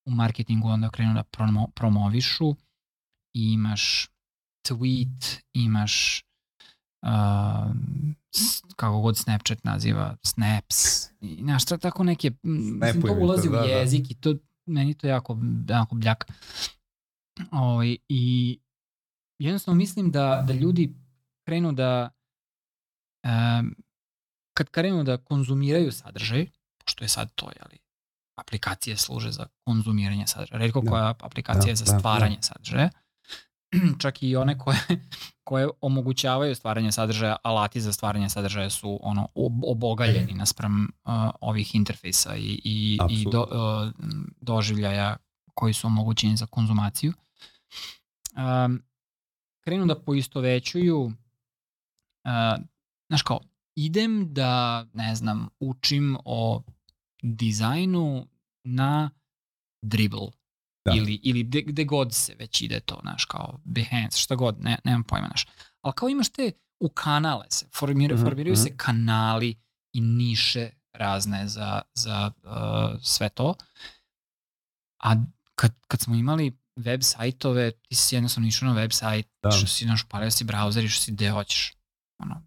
u 0.06 0.12
marketingu 0.12 0.68
onda 0.70 0.90
krenu 0.90 1.14
da 1.14 1.24
promo, 1.24 1.68
promovišu 1.76 2.56
i 3.34 3.54
imaš 3.54 4.10
tweet, 4.68 5.42
imaš 5.54 6.24
uh, 7.02 7.76
kako 8.76 9.02
god 9.02 9.18
Snapchat 9.18 9.64
naziva, 9.64 10.18
snaps, 10.24 11.10
i 11.22 11.36
znaš, 11.42 11.66
tako 11.66 12.04
neke, 12.04 12.32
mislim, 12.44 13.02
to 13.02 13.14
ulazi 13.14 13.48
to, 13.48 13.52
da, 13.52 13.60
u 13.60 13.62
da. 13.62 13.68
jezik 13.68 14.02
da. 14.02 14.08
i 14.10 14.16
to, 14.16 14.36
meni 14.66 14.94
to 14.94 15.08
jako, 15.08 15.38
jako 15.70 15.96
bljak. 15.96 16.26
O, 17.52 17.58
ovaj, 17.60 17.98
I 18.10 18.58
jednostavno 19.40 19.78
mislim 19.78 20.12
da, 20.12 20.44
da 20.48 20.54
ljudi 20.54 20.94
krenu 21.46 21.72
da 21.72 22.10
um, 23.24 23.76
kad 24.54 24.70
krenu 24.70 25.04
da 25.04 25.18
konzumiraju 25.18 25.92
sadržaj, 25.92 26.48
pošto 26.78 27.04
je 27.04 27.10
sad 27.10 27.36
to, 27.36 27.46
jeli, 27.46 27.80
aplikacije 28.36 28.98
služe 28.98 29.32
za 29.32 29.46
konzumiranje 29.64 30.28
sadržaja, 30.28 30.60
redko 30.60 30.82
da. 30.82 30.90
koja 30.92 31.14
aplikacija 31.22 31.64
da, 31.64 31.70
je 31.70 31.76
za 31.76 31.86
da, 31.86 32.00
stvaranje 32.00 32.36
da. 32.36 32.42
sadržaja, 32.42 32.90
čak 34.02 34.24
i 34.24 34.36
one 34.36 34.58
koje, 34.58 34.78
koje 35.44 35.68
omogućavaju 35.82 36.56
stvaranje 36.56 36.92
sadržaja, 36.92 37.36
alati 37.44 37.82
za 37.82 37.94
stvaranje 37.94 38.30
sadržaja 38.30 38.70
su 38.70 39.00
ono 39.02 39.28
obogaljeni 39.64 40.34
naspram 40.34 40.84
uh, 40.84 41.12
ovih 41.42 41.76
interfejsa 41.76 42.36
i, 42.36 42.62
i, 42.64 43.00
i 43.10 43.26
do, 43.32 43.42
uh, 43.42 43.94
doživljaja 44.42 45.18
koji 45.54 45.74
su 45.74 45.88
omogućeni 45.88 46.38
za 46.38 46.46
konzumaciju. 46.46 47.14
Um, 48.66 48.84
krenu 49.64 49.86
da 49.86 50.00
poistovećuju 50.00 51.12
uh, 52.26 52.64
znaš 53.10 53.22
kao, 53.22 53.40
idem 53.76 54.34
da, 54.34 54.86
ne 54.94 55.16
znam, 55.16 55.48
učim 55.60 56.18
o 56.26 56.64
dizajnu 57.24 58.28
na 58.64 59.10
dribble 59.82 60.28
da. 60.86 60.94
ili, 60.96 61.20
ili 61.24 61.44
gde, 61.44 61.62
gde 61.62 61.84
god 61.84 62.14
se 62.14 62.36
već 62.40 62.62
ide 62.62 62.80
to, 62.80 63.00
znaš, 63.02 63.26
kao 63.26 63.60
Behance, 63.64 64.20
šta 64.20 64.36
god, 64.36 64.64
ne, 64.64 64.80
nemam 64.84 65.04
pojma, 65.04 65.28
znaš. 65.28 65.48
Ali 65.82 65.94
kao 65.94 66.10
imaš 66.10 66.30
te, 66.30 66.52
u 66.80 66.90
kanale 66.90 67.46
se, 67.50 67.68
formir, 67.76 68.14
mm 68.14 68.18
-hmm. 68.18 68.24
formiraju 68.24 68.56
-hmm. 68.56 68.64
se 68.64 68.78
kanali 68.78 69.56
i 69.94 70.02
niše 70.02 70.70
razne 70.94 71.48
za, 71.48 71.82
za 71.94 72.32
uh, 72.44 73.02
sve 73.02 73.30
to. 73.30 73.56
A 75.04 75.16
kad, 75.56 75.74
kad 75.88 76.02
smo 76.02 76.16
imali 76.16 76.58
web 76.76 77.02
sajtove, 77.04 77.72
ti 77.72 77.96
si 77.96 78.16
jednostavno 78.16 78.48
išao 78.48 78.68
na 78.68 78.76
web 78.76 78.92
sajt, 78.92 79.28
da. 79.44 79.52
što 79.52 79.68
si 79.68 79.86
naš 79.86 80.04
palio 80.10 80.32
si 80.32 80.46
browser 80.46 80.84
i 80.84 80.88
što 80.88 81.04
si 81.04 81.12
gde 81.12 81.30
hoćeš. 81.30 81.74
Ono, 82.18 82.42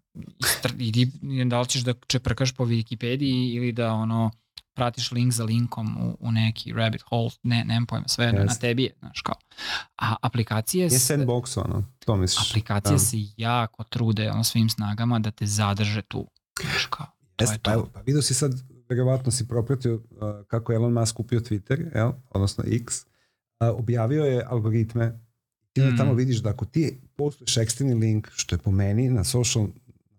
idi, 0.77 1.11
da 1.45 1.61
li 1.61 1.67
ćeš 1.67 1.81
da 1.81 1.93
čeprkaš 2.07 2.51
po 2.51 2.65
Wikipediji 2.65 3.55
ili 3.55 3.71
da 3.71 3.93
ono 3.93 4.31
pratiš 4.73 5.11
link 5.11 5.33
za 5.33 5.43
linkom 5.43 5.97
u, 5.97 6.17
u 6.19 6.31
neki 6.31 6.73
rabbit 6.73 7.01
hole, 7.01 7.29
ne, 7.43 7.63
nemam 7.65 7.85
pojma, 7.85 8.07
sve 8.07 8.25
yes. 8.25 8.47
na 8.47 8.55
tebi 8.55 8.83
je, 8.83 8.93
znaš 8.99 9.21
kao. 9.21 9.35
A 9.97 10.15
aplikacije... 10.21 10.83
Je 10.83 10.89
sandbox, 10.89 11.59
ono, 11.65 11.83
to 11.99 12.15
misliš. 12.15 12.49
Aplikacije 12.49 12.93
da. 12.93 12.99
se 12.99 13.17
jako 13.37 13.83
trude 13.83 14.31
ono, 14.31 14.43
svim 14.43 14.69
snagama 14.69 15.19
da 15.19 15.31
te 15.31 15.45
zadrže 15.45 16.01
tu, 16.01 16.27
znaš 16.61 16.85
kao. 16.85 17.05
Jeste, 17.39 17.59
pa, 17.63 17.73
evo, 17.73 17.89
pa 17.93 18.01
vidio 18.01 18.21
si 18.21 18.33
sad, 18.33 18.51
verovatno 18.89 19.31
si 19.31 19.47
propratio 19.47 19.95
uh, 19.95 20.01
kako 20.47 20.73
Elon 20.73 20.93
Musk 20.93 21.15
kupio 21.15 21.39
Twitter, 21.39 21.95
jel? 21.95 22.11
odnosno 22.29 22.63
X, 22.67 23.01
uh, 23.01 23.79
objavio 23.79 24.25
je 24.25 24.45
algoritme 24.49 25.19
ti 25.73 25.81
mm. 25.81 25.97
tamo 25.97 26.13
vidiš 26.13 26.37
da 26.37 26.49
ako 26.49 26.65
ti 26.65 27.01
postuješ 27.19 27.57
eksterni 27.57 27.93
link, 27.93 28.27
što 28.31 28.55
je 28.55 28.59
po 28.59 28.71
meni 28.71 29.09
na 29.09 29.23
social, 29.23 29.67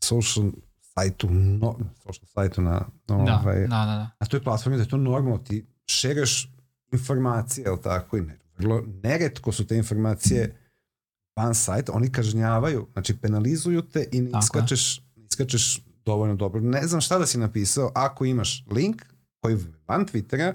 social 0.04 0.50
sajtu, 0.94 1.28
no, 1.30 1.78
social 2.02 2.26
sajtu 2.34 2.62
na, 2.62 2.80
no, 3.08 3.24
da, 3.24 3.40
ovaj, 3.42 3.60
da, 3.60 3.66
da, 3.66 3.84
da. 3.84 4.10
na 4.20 4.26
toj 4.26 4.42
platformi 4.42 4.76
da 4.76 4.82
je 4.82 4.88
to 4.88 4.96
normalno, 4.96 5.38
ti 5.38 5.66
šereš 5.86 6.52
informacije, 6.92 7.64
je 7.64 7.82
tako 7.82 8.16
i 8.16 8.20
ne, 8.20 8.38
vrlo 8.58 8.82
neretko 9.02 9.52
su 9.52 9.66
te 9.66 9.76
informacije 9.76 10.56
van 11.36 11.54
sajta, 11.54 11.92
oni 11.92 12.12
kažnjavaju, 12.12 12.86
znači 12.92 13.16
penalizuju 13.16 13.82
te 13.82 14.08
i 14.12 14.20
ne 14.20 14.30
iskačeš, 14.38 15.00
ne 15.16 15.24
iskačeš 15.24 15.80
dovoljno 16.04 16.36
dobro. 16.36 16.60
Ne 16.60 16.86
znam 16.86 17.00
šta 17.00 17.18
da 17.18 17.26
si 17.26 17.38
napisao, 17.38 17.92
ako 17.94 18.24
imaš 18.24 18.64
link 18.70 19.02
koji 19.40 19.56
van 19.88 20.06
Twittera, 20.06 20.54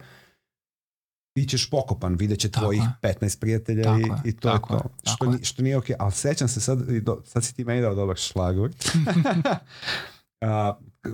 ti 1.36 1.48
ćeš 1.48 1.69
pokopan, 1.69 2.15
vidjet 2.15 2.39
će 2.39 2.52
tvojih 2.52 2.82
tako 3.02 3.26
15 3.26 3.39
prijatelja 3.39 3.84
tako 3.84 4.21
i, 4.26 4.30
i 4.30 4.38
to 4.38 4.50
tako 4.50 4.74
je 4.74 4.80
to. 4.80 4.86
Je, 4.86 4.91
što, 5.13 5.26
ni, 5.26 5.43
što 5.43 5.63
nije 5.63 5.78
okej, 5.78 5.95
okay. 5.95 6.00
ali 6.00 6.12
sećam 6.12 6.48
se 6.48 6.62
sad, 6.62 6.80
do, 6.80 7.21
sad 7.26 7.43
si 7.43 7.56
ti 7.56 7.63
meni 7.63 7.82
dao 7.82 7.95
dobar 7.95 8.17
šlagor. 8.17 8.69
uh, 8.69 8.74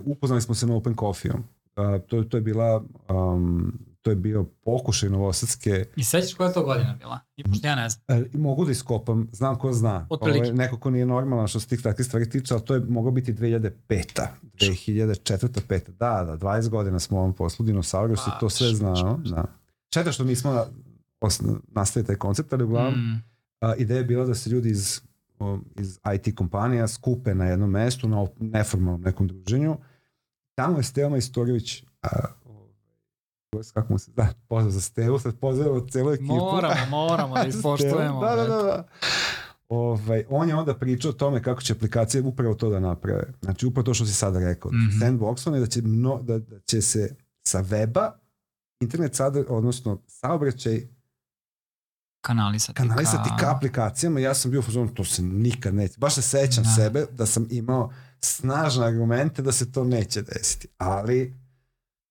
upoznali 0.14 0.42
smo 0.42 0.56
se 0.56 0.68
na 0.68 0.76
Open 0.76 0.96
Coffee-om. 0.96 1.44
Uh, 1.76 2.02
to, 2.08 2.24
to 2.24 2.38
je 2.38 2.42
bila 2.42 2.84
um, 3.10 3.74
to 4.02 4.10
je 4.10 4.16
bio 4.16 4.46
pokušaj 4.64 5.10
Novosadske. 5.10 5.86
I 5.96 6.04
sećaš 6.04 6.34
koja 6.34 6.48
je 6.48 6.54
to 6.54 6.64
godina 6.64 6.96
bila? 7.00 7.20
I 7.36 7.44
pošto 7.44 7.68
ja 7.68 7.76
ne 7.76 7.90
znam. 7.90 8.04
E, 8.08 8.26
mogu 8.34 8.66
da 8.66 8.72
iskopam, 8.72 9.28
znam 9.32 9.56
ko 9.56 9.74
zna. 9.74 10.08
Ovo 10.10 10.28
je 10.28 10.54
neko 10.54 10.80
ko 10.80 10.90
nije 10.90 11.06
normalan 11.06 11.48
što 11.48 11.60
se 11.60 11.68
tih 11.68 11.82
takvih 11.82 12.08
stvari 12.08 12.30
tiče, 12.30 12.54
ali 12.54 12.66
to 12.66 12.74
je 12.74 12.80
moglo 12.80 13.12
biti 13.12 13.34
2005. 13.34 13.72
2004. 14.54 15.48
5. 15.68 15.90
Da, 16.00 16.24
da, 16.24 16.38
20 16.38 16.70
godina 16.70 17.00
smo 17.00 17.18
u 17.18 17.20
ovom 17.20 17.34
poslu, 17.34 17.66
dinosaurusi, 17.66 18.30
to 18.40 18.50
sve 18.50 18.68
znamo. 18.68 19.18
Da. 19.18 19.61
Četa 19.94 20.12
što 20.12 20.24
nismo 20.24 20.66
nastavili 21.68 22.08
taj 22.08 22.16
koncept, 22.16 22.54
ali 22.54 22.64
uglavnom 22.64 22.94
mm. 22.94 23.24
a, 23.60 23.76
ideja 23.76 23.98
je 23.98 24.04
bila 24.04 24.26
da 24.26 24.36
se 24.36 24.50
ljudi 24.50 24.70
iz, 24.70 25.02
o, 25.40 25.60
iz 25.80 26.00
IT 26.16 26.36
kompanija 26.36 26.88
skupe 26.88 27.36
na 27.36 27.46
jednom 27.46 27.70
mestu, 27.70 28.08
na 28.08 28.28
neformalnom 28.40 29.02
nekom 29.02 29.28
druženju. 29.28 29.78
Tamo 30.56 30.78
je 30.78 30.84
Steva 30.84 31.10
Majstorović, 31.10 31.84
a, 32.02 32.08
kako 33.74 33.94
mu 33.94 34.00
se 34.00 34.12
da, 34.16 34.28
pozdrav 34.48 34.72
za 34.72 34.82
Stevu, 34.82 35.20
sad 35.20 35.40
pozdravimo 35.40 35.88
celu 35.88 36.12
ekipu. 36.12 36.34
Moramo, 36.34 36.86
moramo 37.08 37.36
da 37.36 37.44
ispoštujemo. 37.44 38.22
da, 38.22 38.36
da, 38.36 38.48
da, 38.48 38.64
da. 38.64 38.88
Ovaj, 39.70 40.26
on 40.30 40.50
je 40.50 40.56
onda 40.56 40.74
pričao 40.74 41.10
o 41.10 41.14
tome 41.14 41.44
kako 41.44 41.62
će 41.62 41.74
aplikacije 41.74 42.22
upravo 42.22 42.54
to 42.54 42.70
da 42.70 42.80
naprave. 42.80 43.34
Znači 43.42 43.66
upravo 43.66 43.84
to 43.84 43.94
što 43.94 44.06
si 44.06 44.14
sada 44.14 44.40
rekao. 44.40 44.72
Mm 44.72 44.76
-hmm. 44.76 45.00
Sandbox 45.02 45.48
on 45.48 45.54
je 45.54 45.60
da 45.60 45.68
će, 45.68 45.82
no, 45.82 46.22
da, 46.22 46.40
da 46.40 46.60
će 46.60 46.82
se 46.82 47.16
sa 47.44 47.64
weba 47.64 48.12
internet 48.82 49.16
sada, 49.16 49.44
odnosno 49.50 50.02
saobraćaj 50.08 50.88
kanalisati, 52.22 52.74
kanalisati 52.74 53.30
ka... 53.30 53.38
ka 53.38 53.56
aplikacijama. 53.56 54.20
Ja 54.20 54.34
sam 54.34 54.52
bio 54.52 54.60
u 54.60 54.64
fazonu, 54.64 54.94
to 54.94 55.04
se 55.04 55.22
nikad 55.22 55.76
neće. 55.76 55.94
Baš 55.98 56.16
se 56.16 56.22
sećam 56.22 56.64
da. 56.64 56.70
sebe 56.70 57.06
da 57.12 57.26
sam 57.26 57.48
imao 57.52 57.94
snažne 58.20 58.86
argumente 58.86 59.42
da 59.42 59.52
se 59.52 59.72
to 59.72 59.84
neće 59.84 60.22
desiti. 60.22 60.68
Ali 60.78 61.42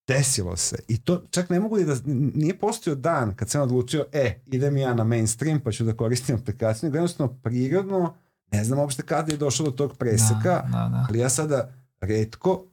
desilo 0.09 0.57
se. 0.57 0.77
I 0.89 0.99
to 0.99 1.23
čak 1.31 1.51
ne 1.51 1.61
mogu 1.61 1.79
da, 1.79 1.97
nije 2.35 2.59
postao 2.59 2.95
dan 2.95 3.35
kad 3.37 3.51
sam 3.51 3.63
odlučio, 3.63 4.07
e, 4.13 4.41
idem 4.47 4.77
ja 4.77 4.95
na 4.95 5.05
mainstream 5.05 5.61
pa 5.61 5.73
ću 5.73 5.85
da 5.85 5.97
koristim 5.97 6.37
aplikaciju, 6.37 6.87
nego 6.87 6.97
jednostavno 6.97 7.33
prirodno, 7.43 8.15
ne 8.53 8.65
znam 8.65 8.79
uopšte 8.79 9.03
kada 9.03 9.33
je 9.33 9.39
došlo 9.39 9.65
do 9.65 9.71
tog 9.71 9.97
preseka, 9.97 10.43
da, 10.43 10.69
da, 10.73 10.89
da. 10.89 11.07
ali 11.09 11.19
ja 11.19 11.29
sada 11.29 11.73
redko, 12.01 12.67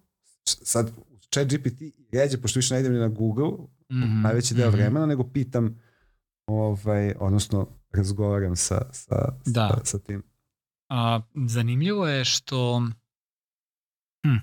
sad 0.46 0.92
chat 1.34 1.48
GPT 1.48 1.82
ređe, 2.12 2.42
pošto 2.42 2.60
više 2.60 2.74
ne 2.74 2.80
idem 2.80 3.00
na 3.00 3.08
Google, 3.08 3.52
mm 3.92 4.04
-hmm. 4.04 4.22
najveći 4.22 4.54
deo 4.54 4.68
mm 4.68 4.72
-hmm. 4.72 4.76
vremena, 4.76 5.06
nego 5.06 5.24
pitam, 5.24 5.80
ovaj, 6.48 7.14
odnosno 7.20 7.68
razgovaram 7.94 8.56
sa, 8.56 8.82
sa, 8.92 9.16
da. 9.46 9.68
sa, 9.68 9.86
sa 9.86 10.00
tim. 10.00 10.24
A, 10.90 11.22
zanimljivo 11.48 12.08
je 12.08 12.26
što 12.26 12.82
hm. 14.28 14.38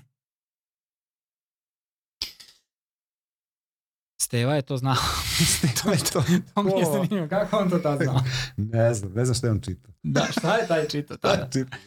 Steva 4.21 4.55
je 4.55 4.61
to 4.61 4.77
znao. 4.77 4.95
to 5.83 5.91
je 5.91 5.97
to. 5.97 6.23
to 6.53 6.63
mi 6.63 6.71
je 6.71 6.85
zanimljivo. 6.85 7.27
Kako 7.27 7.57
on 7.57 7.69
to 7.69 7.79
tad 7.79 7.99
znao? 8.03 8.19
ne 8.57 8.93
znam, 8.93 9.13
ne 9.13 9.25
znam 9.25 9.35
šta 9.35 9.47
je 9.47 9.51
on 9.51 9.61
čitao. 9.61 9.93
da, 10.03 10.27
šta 10.31 10.55
je 10.55 10.67
taj 10.67 10.87
čitao 10.87 11.17
tada? 11.17 11.49
čita, 11.53 11.77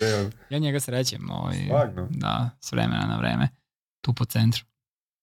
ja 0.51 0.59
njega 0.59 0.81
srećem. 0.81 1.31
Ovaj, 1.31 1.67
Svagno. 1.69 2.09
Da, 2.11 2.51
s 2.61 2.73
vremena 2.73 3.07
na 3.07 3.19
vreme. 3.19 3.49
Tu 4.01 4.15
po 4.15 4.25
centru. 4.25 4.65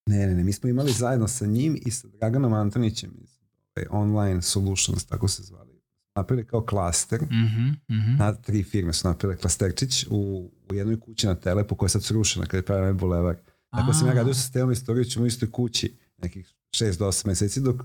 Ne, 0.06 0.28
ne, 0.28 0.36
ne, 0.36 0.44
mi 0.44 0.54
smo 0.54 0.70
imali 0.70 0.91
zajedno 0.91 1.28
sa 1.28 1.46
njim 1.46 1.78
i 1.86 1.91
sa 1.91 2.08
Draganom 2.08 2.54
Antonićem 2.54 3.12
iz 3.24 3.39
ovaj, 3.76 3.88
Online 4.04 4.41
Solutions, 4.41 5.06
tako 5.06 5.28
se 5.28 5.44
zvali. 5.44 5.82
Napravili 6.15 6.48
kao 6.48 6.62
klaster, 6.62 7.22
mm 7.22 7.36
-hmm, 7.36 7.72
mm 7.72 7.94
-hmm. 7.94 8.20
na 8.20 8.34
tri 8.34 8.63
firme 8.63 8.94
su 8.94 9.08
napravili 9.08 9.41
klasterčić 9.41 10.06
u, 10.10 10.52
u 10.70 10.74
jednoj 10.74 11.00
kući 11.00 11.28
na 11.28 11.36
Telepu 11.36 11.76
koja 11.76 11.86
je 11.88 11.89
sad 11.89 12.04
srušena 12.04 12.46
kada 12.46 12.58
je 12.58 12.65
pravila 12.65 12.94
bulevar. 12.94 13.36
Tako 13.70 13.94
sam 13.94 14.08
ja 14.08 14.13
radio 14.13 14.34
sa 14.34 14.41
Stevom 14.41 14.72
Istorićem 14.72 15.24
u 15.24 15.26
istoj 15.26 15.52
kući 15.52 15.98
nekih 16.18 16.54
6 16.76 16.98
do 17.00 17.08
8 17.08 17.28
meseci 17.28 17.62
dok 17.62 17.84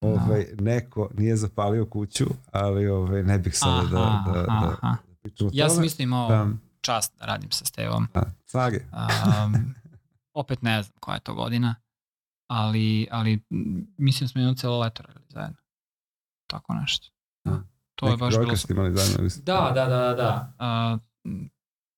ovaj, 0.00 0.46
no. 0.58 0.64
neko 0.64 1.10
nije 1.14 1.36
zapalio 1.36 1.86
kuću, 1.86 2.26
ali 2.52 2.88
ovaj, 2.88 3.22
ne 3.22 3.38
bih 3.38 3.58
sada 3.58 3.82
da, 3.82 4.24
da, 4.26 4.32
da, 4.32 4.42
da, 4.42 4.76
da 4.82 4.96
pričam 5.22 5.50
Ja 5.52 5.68
sam 5.68 5.84
isto 5.84 6.02
imao 6.02 6.28
da, 6.28 6.48
čast 6.80 7.12
da 7.18 7.26
radim 7.26 7.50
sa 7.50 7.64
Stevom. 7.64 8.08
A, 8.14 8.22
cage. 8.46 8.80
Um, 8.92 9.74
opet 10.38 10.62
ne 10.62 10.82
znam 10.82 10.96
koja 11.00 11.14
je 11.14 11.20
to 11.20 11.34
godina, 11.34 11.74
ali, 12.46 13.08
ali 13.10 13.40
mislim 13.98 14.24
da 14.24 14.28
smo 14.28 14.40
jedno 14.40 14.54
celo 14.54 14.80
leto 14.80 15.02
radili 15.02 15.24
zajedno. 15.28 15.56
Tako 16.46 16.74
nešto. 16.74 17.08
Da. 17.44 17.62
To 17.94 18.06
Neki 18.06 18.12
je 18.14 18.16
baš 18.16 18.38
bilo... 18.38 18.56
Ste 18.56 18.72
imali 18.72 18.96
zajedno? 18.96 19.28
Da, 19.44 19.72
da, 19.74 19.84
da, 19.84 19.98
da. 19.98 20.14
da. 20.14 20.52
Uh, 20.94 21.00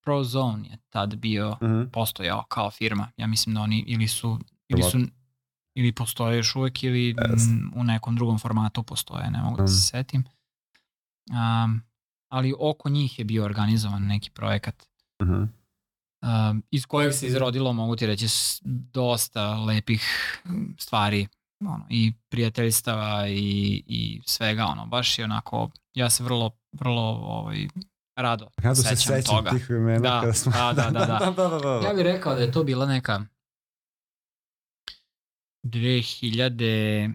Prozone 0.04 0.68
je 0.68 0.78
tad 0.90 1.16
bio, 1.16 1.48
Uh 1.48 1.56
-huh. 1.60 1.90
postojao 1.90 2.44
kao 2.48 2.70
firma. 2.70 3.10
Ja 3.16 3.26
mislim 3.26 3.54
da 3.54 3.60
oni 3.60 3.84
ili 3.86 4.08
su, 4.08 4.38
ili 4.68 4.82
su 4.82 4.98
ili 5.74 5.92
postoje 5.92 6.36
još 6.36 6.56
uvek 6.56 6.82
ili 6.82 7.14
Yes. 7.14 7.70
u 7.74 7.84
nekom 7.84 8.16
drugom 8.16 8.38
formatu 8.38 8.82
postoje, 8.82 9.30
ne 9.30 9.42
mogu 9.42 9.56
da 9.56 9.66
se 9.66 9.72
Mm. 9.74 9.88
setim. 9.90 10.24
Um, 11.30 11.82
ali 12.28 12.54
oko 12.60 12.88
njih 12.88 13.18
je 13.18 13.24
bio 13.24 13.44
organizovan 13.44 14.02
neki 14.02 14.30
projekat 14.30 14.86
Uh 15.22 15.28
-huh. 15.28 15.48
Um, 16.22 16.62
iz 16.70 16.86
kojeg 16.86 17.12
se 17.12 17.26
izrodilo, 17.26 17.72
mogu 17.72 17.96
ti 17.96 18.06
reći, 18.06 18.28
s- 18.28 18.60
dosta 18.64 19.54
lepih 19.56 20.04
stvari 20.78 21.26
ono, 21.60 21.86
i 21.90 22.12
prijateljstava 22.28 23.28
i, 23.28 23.38
i 23.86 24.20
svega, 24.26 24.66
ono, 24.66 24.86
baš 24.86 25.18
je 25.18 25.24
onako, 25.24 25.70
ja 25.94 26.10
se 26.10 26.24
vrlo, 26.24 26.50
vrlo 26.72 27.02
ovaj, 27.12 27.68
rado, 28.16 28.48
Rado 28.56 28.74
se 28.74 28.82
sećam 28.86 29.16
sećam 29.16 29.36
toga. 29.36 29.50
tih 29.50 29.70
vremena. 29.70 29.98
Da, 30.00 30.20
kada 30.20 30.32
smo... 30.32 30.52
da, 30.52 30.72
da, 30.72 30.90
da, 30.90 31.06
da. 31.06 31.18
da, 31.26 31.30
da, 31.32 31.48
da, 31.48 31.58
da. 31.60 31.86
Ja 31.88 31.94
bih 31.94 32.02
rekao 32.04 32.34
da 32.34 32.40
je 32.40 32.52
to 32.52 32.64
bila 32.64 32.86
neka 32.86 33.24
2000 35.64 37.12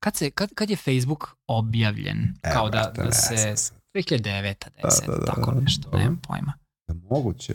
kad, 0.00 0.16
se, 0.16 0.30
kad, 0.30 0.54
kad 0.54 0.70
je 0.70 0.76
Facebook 0.76 1.36
objavljen 1.46 2.34
E, 2.42 2.52
kao 2.52 2.70
da, 2.70 2.92
da 2.96 3.12
se. 3.12 3.54
2009 3.94 4.20
10 4.22 5.06
Da, 5.06 5.12
da, 5.12 5.18
da, 5.18 5.26
tako 5.26 5.50
da. 5.54 5.60
nešto 5.60 5.82
Dobro. 5.82 5.98
nemam 5.98 6.20
pojma 6.28 6.52
Da, 6.88 6.94
moguće. 6.94 7.54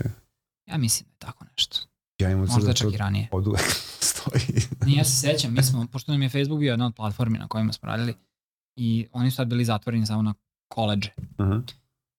ja 0.65 0.77
mislim 0.77 1.07
da 1.07 1.13
je 1.13 1.31
tako 1.31 1.45
nešto 1.57 1.77
Ja 2.19 2.29
imam 2.31 2.47
možda 2.47 2.67
da 2.67 2.73
čak 2.73 2.93
i 2.93 2.97
ranije 2.97 3.27
od 3.31 3.47
uvek 3.47 3.61
stoji. 4.11 4.61
Nije, 4.85 4.97
ja 4.97 5.03
se 5.03 5.27
sećam, 5.27 5.53
mi 5.53 5.63
smo, 5.63 5.87
pošto 5.91 6.11
nam 6.11 6.21
je 6.21 6.29
Facebook 6.29 6.59
bio 6.59 6.71
jedna 6.71 6.85
od 6.85 6.95
platformi 6.95 7.37
na 7.37 7.47
kojima 7.47 7.73
smo 7.73 7.87
radili 7.87 8.13
i 8.75 9.07
oni 9.11 9.31
su 9.31 9.37
tad 9.37 9.47
bili 9.47 9.65
zatvoreni 9.65 10.05
samo 10.05 10.21
na 10.21 10.33
koleđe 10.67 11.09
Uh 11.17 11.45
-huh. 11.45 11.73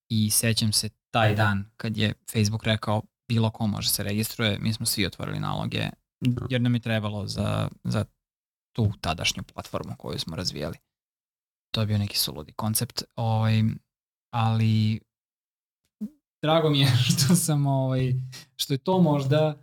i 0.08 0.30
sećam 0.30 0.72
se 0.72 0.88
taj 1.10 1.34
dan 1.34 1.64
kad 1.76 1.96
je 1.96 2.14
Facebook 2.32 2.64
rekao 2.64 3.02
bilo 3.28 3.50
ko 3.50 3.66
može 3.66 3.88
se 3.88 4.02
registruje, 4.02 4.58
mi 4.58 4.72
smo 4.72 4.86
svi 4.86 5.06
otvorili 5.06 5.40
naloge 5.40 5.88
jer 6.50 6.60
nam 6.60 6.74
je 6.74 6.80
trebalo 6.80 7.26
za, 7.26 7.68
za 7.84 8.04
tu 8.72 8.92
tadašnju 9.00 9.42
platformu 9.42 9.96
koju 9.98 10.18
smo 10.18 10.36
razvijali. 10.36 10.76
To 11.74 11.80
je 11.80 11.86
bio 11.86 11.98
neki 11.98 12.18
suludi 12.18 12.52
koncept, 12.52 13.02
ovaj, 13.16 13.62
ali 14.30 15.00
drago 16.42 16.70
mi 16.70 16.80
je 16.80 16.86
što 17.10 17.34
sam 17.36 17.66
ovaj, 17.66 18.12
što 18.56 18.74
je 18.74 18.78
to 18.78 19.00
možda 19.00 19.56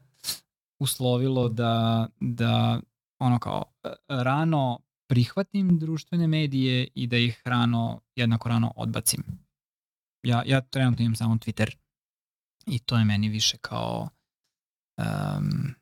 uslovilo 0.80 1.50
da, 1.50 2.08
da 2.20 2.82
ono 3.20 3.40
kao 3.40 3.64
e, 3.84 3.90
rano 4.08 4.80
prihvatim 5.10 5.80
društvene 5.80 6.28
medije 6.28 6.88
i 6.96 7.08
da 7.08 7.18
ih 7.18 7.42
rano, 7.46 8.02
jednako 8.16 8.50
rano 8.50 8.74
odbacim. 8.76 9.24
Ja, 10.24 10.44
ja 10.46 10.62
trenutno 10.62 11.06
imam 11.06 11.16
samo 11.16 11.36
Twitter 11.36 11.76
i 12.68 12.80
to 12.80 12.98
je 12.98 13.06
meni 13.06 13.30
više 13.30 13.58
kao 13.58 14.10
um, 14.98 15.76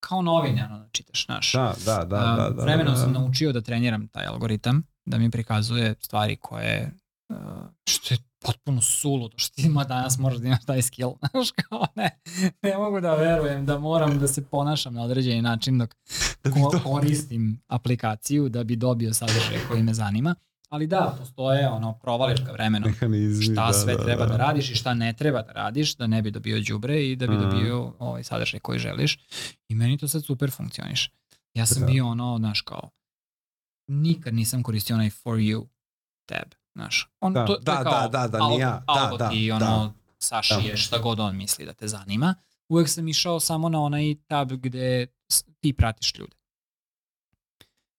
kao 0.00 0.22
novine, 0.22 0.64
ono, 0.64 0.78
da 0.78 0.88
čitaš, 0.88 1.26
znaš. 1.26 1.52
Da, 1.52 1.74
da, 1.86 2.04
da, 2.04 2.04
da, 2.04 2.50
da. 2.50 2.62
Vremenom 2.62 2.94
da, 2.94 3.00
sam 3.00 3.12
da. 3.12 3.18
naučio 3.18 3.52
da 3.52 3.60
treniram 3.60 4.08
taj 4.08 4.26
algoritam, 4.26 4.82
da 5.04 5.18
mi 5.18 5.30
prikazuje 5.30 5.94
stvari 6.00 6.36
koje, 6.36 6.90
uh, 7.28 7.36
što 7.86 8.14
je 8.14 8.18
potpuno 8.40 8.82
suludo, 8.82 9.38
što 9.38 9.54
ti 9.54 9.62
ima 9.62 9.84
danas 9.84 10.18
možeš 10.18 10.38
da 10.38 10.46
imaš 10.46 10.64
taj 10.64 10.82
skill, 10.82 11.10
znaš, 11.30 11.48
kao 11.52 11.86
ne, 11.96 12.20
ne 12.62 12.76
mogu 12.76 13.00
da 13.00 13.14
verujem 13.14 13.66
da 13.66 13.78
moram 13.78 14.18
da 14.18 14.28
se 14.28 14.44
ponašam 14.44 14.94
na 14.94 15.02
određeni 15.02 15.42
način 15.42 15.78
dok 15.78 15.94
Da 16.44 16.50
ko- 16.52 16.80
koristim 16.84 17.60
aplikaciju 17.68 18.48
da 18.48 18.64
bi 18.64 18.76
dobio 18.76 19.14
sadržaj 19.14 19.58
koji 19.68 19.82
me 19.82 19.94
zanima, 19.94 20.34
ali 20.68 20.86
da, 20.86 21.16
postoje 21.18 21.68
ono 21.68 21.92
provalička 21.94 22.52
vremenom 22.52 22.90
Mehanizmi, 22.90 23.44
šta 23.44 23.66
da, 23.66 23.72
sve 23.74 23.96
da, 23.96 24.04
treba 24.04 24.22
da. 24.22 24.30
da 24.30 24.36
radiš 24.38 24.70
i 24.70 24.74
šta 24.74 24.94
ne 24.94 25.12
treba 25.12 25.42
da 25.42 25.52
radiš 25.52 25.96
da 25.96 26.06
ne 26.06 26.22
bi 26.22 26.30
dobio 26.30 26.60
đubre 26.62 27.02
i 27.02 27.16
da 27.16 27.26
bi 27.26 27.34
Mhm. 27.34 27.42
dobio 27.44 27.94
ovaj 27.98 28.24
sadržaj 28.24 28.60
koji 28.60 28.78
želiš 28.78 29.18
i 29.68 29.74
meni 29.74 29.98
to 29.98 30.08
sad 30.08 30.24
super 30.24 30.50
funkcioniše. 30.50 31.10
Ja 31.54 31.66
sam 31.66 31.80
Da. 31.80 31.86
bio 31.86 32.06
ono, 32.06 32.36
znaš 32.38 32.60
kao, 32.60 32.90
nikad 33.88 34.34
nisam 34.34 34.62
koristio 34.62 34.96
onaj 34.96 35.10
for 35.12 35.34
you 35.34 35.66
tab, 36.26 36.48
znaš. 36.78 37.08
On, 37.20 37.32
Da, 37.32 37.46
to, 37.46 37.54
to 37.54 37.72
je 37.72 37.76
da, 37.76 37.82
kao 37.82 38.08
da, 38.08 38.08
da, 38.08 38.28
da, 38.38 38.48
ni 38.48 38.58
ja. 38.58 38.82
Da, 38.86 39.16
da, 39.18 39.30
ti 39.30 39.48
da. 39.48 39.54
ono 39.56 39.92
sašije 40.18 40.76
šta 40.76 40.98
god 40.98 41.20
on 41.20 41.36
misli 41.36 41.64
da 41.66 41.72
te 41.72 41.88
zanima. 41.88 42.34
Uvek 42.68 42.88
sam 42.88 43.08
išao 43.08 43.40
samo 43.40 43.68
na 43.68 43.80
onaj 43.80 44.14
tab 44.26 44.52
gde 44.52 45.06
ti 45.60 45.72
pratiš 45.72 46.14
ljude. 46.18 46.36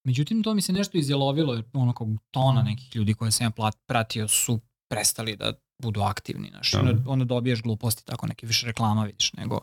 Međutim, 0.04 0.44
to 0.44 0.54
mi 0.54 0.62
se 0.62 0.74
nešto 0.74 0.98
izjelovilo, 0.98 1.54
jer 1.54 1.63
ono 1.74 1.94
kao 1.94 2.08
tona 2.32 2.62
nekih 2.62 2.96
ljudi 2.96 3.13
koje 3.13 3.32
sam 3.32 3.46
ja 3.46 3.52
plat- 3.52 3.78
pratio 3.86 4.28
su 4.28 4.60
prestali 4.89 5.36
da 5.36 5.54
budu 5.82 6.02
aktivni. 6.02 6.50
Znaš, 6.50 6.72
Da. 6.72 6.80
onda, 6.80 7.12
onda 7.12 7.26
dobiješ 7.26 7.62
gluposti, 7.62 8.06
tako 8.06 8.28
neke 8.28 8.48
više 8.48 8.65
reklama 8.68 9.04
vidiš 9.04 9.34
nego 9.34 9.60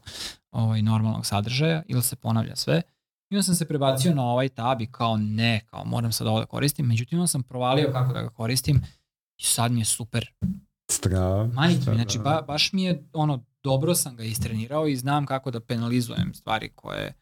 ovaj, 0.50 0.83
normalnog 0.83 1.26
sadržaja 1.26 1.83
ili 1.88 2.02
se 2.02 2.16
ponavlja 2.16 2.57
sve. 2.57 2.83
I 3.31 3.37
onda 3.37 3.42
sam 3.42 3.55
se 3.55 3.68
prebacio 3.68 4.14
na 4.14 4.24
ovaj 4.24 4.48
tab 4.48 4.81
i 4.81 4.87
kao 4.87 5.16
ne, 5.16 5.61
kao 5.70 5.85
moram 5.85 6.12
sad 6.12 6.26
ovo 6.26 6.40
da 6.40 6.46
koristim. 6.46 6.87
Međutim, 6.87 7.18
onda 7.18 7.26
sam 7.26 7.42
provalio 7.42 7.92
kako 7.92 8.12
da 8.12 8.22
ga 8.22 8.29
koristim 8.29 8.83
i 9.38 9.42
sad 9.42 9.72
mi 9.72 9.81
je 9.81 9.85
super. 9.85 10.33
Strava. 10.90 11.46
Majke 11.46 11.90
mi, 11.90 11.96
znači 11.96 12.18
da. 12.18 12.25
ba, 12.25 12.42
baš 12.46 12.72
mi 12.72 12.83
je 12.83 13.05
ono, 13.12 13.44
dobro 13.62 13.94
sam 13.94 14.16
ga 14.16 14.25
istrenirao 14.25 14.87
i 14.87 14.96
znam 14.96 15.27
kako 15.27 15.51
da 15.51 15.61
penalizujem 15.61 16.35
stvari 16.35 16.70
koje 16.75 17.12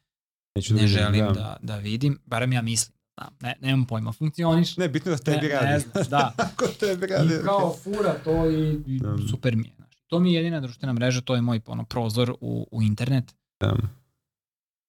Neću 0.56 0.74
da 0.74 0.80
ne 0.80 0.86
vidim, 0.86 0.98
želim 0.98 1.26
da. 1.26 1.32
da, 1.32 1.58
da 1.62 1.76
vidim, 1.76 2.18
barem 2.26 2.52
ja 2.52 2.62
mislim. 2.62 2.94
Znam, 3.18 3.36
ne, 3.40 3.54
nemam 3.60 3.86
pojma, 3.86 4.12
funkcioniš. 4.12 4.76
Ne, 4.76 4.88
bitno 4.88 5.10
da 5.12 5.18
tebi 5.18 5.46
ne, 5.46 5.48
radi. 5.48 5.66
ne 5.66 5.78
znaš, 5.78 6.08
da. 6.08 6.32
Ako 6.52 6.66
tebi 6.80 7.06
radi. 7.06 7.34
I 7.34 7.44
kao 7.44 7.74
fura 7.84 8.14
to 8.24 8.50
i, 8.50 8.82
i 8.86 8.98
Da. 9.00 9.16
super 9.30 9.56
mi 9.56 9.68
je. 9.68 9.74
Znaš. 9.76 9.94
To 10.06 10.18
mi 10.18 10.32
je 10.32 10.36
jedina 10.36 10.60
društvena 10.60 10.92
mreža, 10.92 11.20
to 11.20 11.34
je 11.34 11.40
moj 11.40 11.60
ono, 11.66 11.84
prozor 11.84 12.34
u, 12.40 12.68
u 12.70 12.82
internet. 12.82 13.34
Da. 13.60 13.76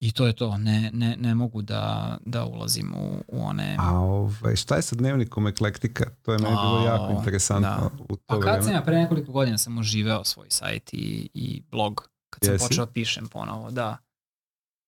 I 0.05 0.11
to 0.11 0.27
je 0.27 0.33
to, 0.33 0.57
ne, 0.57 0.89
ne, 0.93 1.15
ne 1.19 1.35
mogu 1.35 1.61
da, 1.61 2.17
da 2.25 2.45
ulazim 2.45 2.93
u, 2.97 3.23
u 3.27 3.45
one... 3.45 3.75
A 3.79 3.99
ovaj, 3.99 4.55
šta 4.55 4.75
je 4.75 4.81
sa 4.81 4.95
dnevnikom 4.95 5.47
eklektika? 5.47 6.05
To 6.21 6.33
je 6.33 6.39
meni 6.39 6.55
bilo 6.55 6.85
jako 6.85 7.13
interesantno 7.17 7.89
da. 7.97 8.03
u 8.09 8.15
to 8.15 8.23
Pa 8.25 8.35
vreme. 8.35 8.51
kad 8.51 8.63
sam 8.63 8.73
ja 8.73 8.81
pre 8.81 8.95
nekoliko 8.95 9.31
godina 9.31 9.57
sam 9.57 9.77
oživeo 9.77 10.23
svoj 10.23 10.47
sajt 10.49 10.93
i, 10.93 11.29
i 11.33 11.61
blog, 11.71 12.09
kad 12.29 12.43
sam 12.43 12.53
Jesi? 12.53 12.67
počeo 12.67 12.85
pišem 12.85 13.27
ponovo, 13.27 13.71
da. 13.71 13.97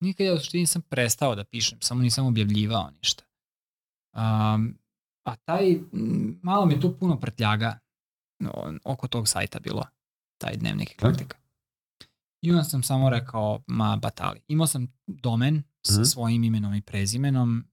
Nikad 0.02 0.28
ja 0.28 0.34
u 0.34 0.38
suštini 0.38 0.62
nisam 0.62 0.82
prestao 0.82 1.36
da 1.36 1.44
pišem, 1.44 1.78
samo 1.82 2.02
nisam 2.02 2.26
objavljivao 2.26 2.90
ništa. 2.90 3.24
Um, 4.14 4.78
a 5.26 5.36
taj, 5.36 5.80
malo 6.42 6.66
mi 6.66 6.74
je 6.74 6.82
tu 6.82 6.98
puno 6.98 7.20
prtljaga 7.20 7.80
no, 8.40 8.74
oko 8.84 9.08
tog 9.08 9.28
sajta 9.28 9.60
bilo, 9.60 9.86
taj 10.38 10.56
dnevnik 10.56 10.92
eklektika. 10.92 11.38
I 12.42 12.52
onda 12.52 12.64
sam 12.64 12.84
samo 12.84 13.10
rekao, 13.10 13.60
ma 13.68 13.96
batali. 13.98 14.40
Imao 14.48 14.68
sam 14.68 14.88
domen 15.08 15.64
sa 15.84 15.94
Mhm. 15.94 16.04
svojim 16.04 16.44
imenom 16.44 16.74
i 16.74 16.82
prezimenom 16.82 17.66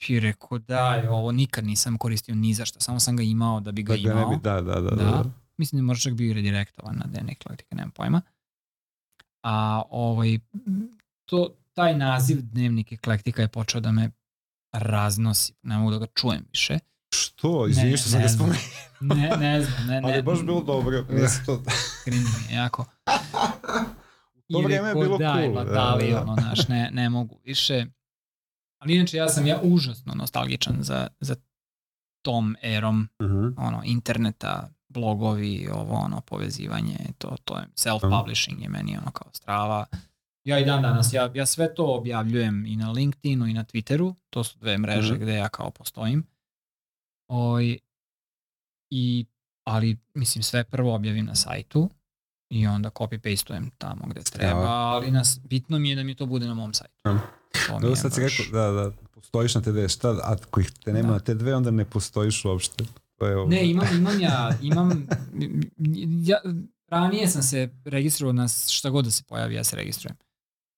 i 0.00 0.20
rekao 0.20 0.58
da, 0.58 0.94
je 0.94 1.10
ovo 1.10 1.32
nikad 1.32 1.64
nisam 1.64 1.98
koristio 1.98 2.34
ni 2.34 2.54
za 2.54 2.64
šta, 2.64 2.80
samo 2.80 3.00
sam 3.00 3.16
ga 3.16 3.22
imao 3.22 3.60
da 3.60 3.72
bi 3.72 3.82
ga 3.82 3.92
Da 3.92 4.02
ga 4.02 4.02
ne 4.04 4.10
imao. 4.12 4.30
bi, 4.30 4.36
da, 4.38 4.60
da, 4.60 4.74
da. 4.74 4.80
da. 4.80 4.96
Da. 4.96 5.04
da. 5.04 5.24
Mislim 5.56 5.76
da 5.76 5.82
je 5.82 5.86
možda 5.86 6.02
čak 6.02 6.14
bio 6.14 6.30
i 6.30 6.34
redirektovan 6.34 6.96
na 6.96 7.04
dnevnik 7.06 7.36
eklektika, 7.36 7.76
nemam 7.76 7.90
pojma. 7.90 8.22
A 9.42 9.82
ovaj, 9.90 10.38
to, 11.24 11.48
taj 11.72 11.96
naziv 11.96 12.38
dnevnik 12.42 12.92
eklektika 12.92 13.42
je 13.42 13.48
počeo 13.48 13.80
da 13.80 13.92
me 13.92 14.10
raznosi, 14.72 15.52
ne 15.62 15.78
mogu 15.78 15.90
da 15.90 15.98
ga 15.98 16.06
čujem 16.06 16.44
više. 16.50 16.78
Što? 17.10 17.66
Izvini 17.66 17.96
što 17.96 18.08
sam 18.08 18.22
ga 18.22 18.28
spomenuo. 18.28 18.60
Ne, 19.00 19.36
ne 19.38 19.62
znam, 19.62 19.86
ne, 19.86 20.00
ne. 20.00 20.12
Ali 20.12 20.22
baš 20.22 20.40
bilo 20.40 20.62
dobro. 20.62 21.06
Mislim, 21.10 21.46
to... 21.46 21.62
Cringe 22.04 22.18
mi 22.40 22.54
je 22.54 22.56
jako. 22.56 22.84
To 24.52 24.58
vreme 24.60 24.88
je 24.88 24.94
bilo 24.96 25.18
daj, 25.18 25.44
cool, 25.44 25.54
batali, 25.54 26.06
da, 26.06 26.14
da. 26.14 26.22
ono, 26.22 26.34
znaš, 26.34 26.68
ne, 26.68 26.90
ne 26.92 27.10
mogu 27.10 27.40
više. 27.44 27.86
Ali 28.78 28.96
inače, 28.96 29.16
ja 29.16 29.28
sam 29.28 29.46
ja 29.46 29.60
užasno 29.62 30.14
nostalgičan 30.14 30.76
za, 30.80 31.08
za 31.20 31.36
tom 32.22 32.56
erom 32.62 33.08
Mhm. 33.22 33.46
ono, 33.58 33.82
interneta, 33.84 34.70
blogovi, 34.88 35.68
ovo, 35.72 35.94
ono, 35.94 36.20
povezivanje, 36.20 36.98
to, 37.18 37.36
to 37.44 37.56
je 37.56 37.64
self-publishing 37.76 38.62
je 38.62 38.68
meni 38.68 38.96
ono 38.98 39.10
kao 39.10 39.32
strava. 39.32 39.86
Ja 40.44 40.58
i 40.58 40.64
dan 40.64 40.82
danas, 40.82 41.12
ja, 41.12 41.30
ja 41.34 41.46
sve 41.46 41.74
to 41.74 41.86
objavljujem 41.88 42.66
i 42.66 42.76
na 42.76 42.90
LinkedInu 42.90 43.46
i 43.46 43.52
na 43.52 43.64
Twitteru, 43.64 44.14
to 44.30 44.44
su 44.44 44.58
dve 44.58 44.78
mreže 44.78 45.14
Mhm. 45.14 45.22
gde 45.22 45.34
ja 45.34 45.48
kao 45.48 45.70
postojim. 45.70 46.26
Oj, 47.28 47.78
i, 48.90 49.26
ali, 49.64 49.98
mislim, 50.14 50.42
sve 50.42 50.64
prvo 50.64 50.94
objavim 50.94 51.26
na 51.26 51.34
sajtu 51.34 51.90
i 52.50 52.66
onda 52.66 52.90
copy-pastujem 52.90 53.70
tamo 53.78 54.06
gde 54.06 54.20
treba, 54.22 54.60
ali 54.68 55.10
nas, 55.10 55.40
bitno 55.40 55.78
mi 55.78 55.90
je 55.90 55.96
da 55.96 56.02
mi 56.02 56.14
to 56.14 56.26
bude 56.26 56.46
na 56.46 56.54
mom 56.54 56.74
sajtu. 56.74 56.94
Mhm. 57.08 57.86
Je 57.86 57.96
sad 57.96 58.14
si 58.14 58.20
rekao 58.20 58.44
da, 58.52 58.70
da 58.72 58.90
postojiš 59.10 59.54
na 59.54 59.60
te 59.60 59.88
šta, 59.88 60.08
a 60.10 60.36
ako 60.42 60.60
ih 60.60 60.70
te 60.74 60.92
nema 60.92 61.08
Da. 61.08 61.14
na 61.14 61.20
te 61.20 61.34
dve, 61.34 61.54
onda 61.54 61.70
ne 61.70 61.84
postojiš 61.84 62.44
uopšte. 62.44 62.84
To 63.16 63.26
je 63.26 63.36
ovo. 63.36 63.48
Ne, 63.48 63.70
imam, 63.70 63.86
imam 63.92 64.20
ja, 64.20 64.50
imam, 64.62 65.06
ja, 66.20 66.38
ranije 66.88 67.28
sam 67.28 67.42
se 67.42 67.68
registrovao 67.84 68.32
na 68.32 68.48
šta 68.48 68.90
god 68.90 69.04
da 69.04 69.10
se 69.10 69.22
pojavi, 69.22 69.54
ja 69.54 69.64
se 69.64 69.76
registrujem. 69.76 70.16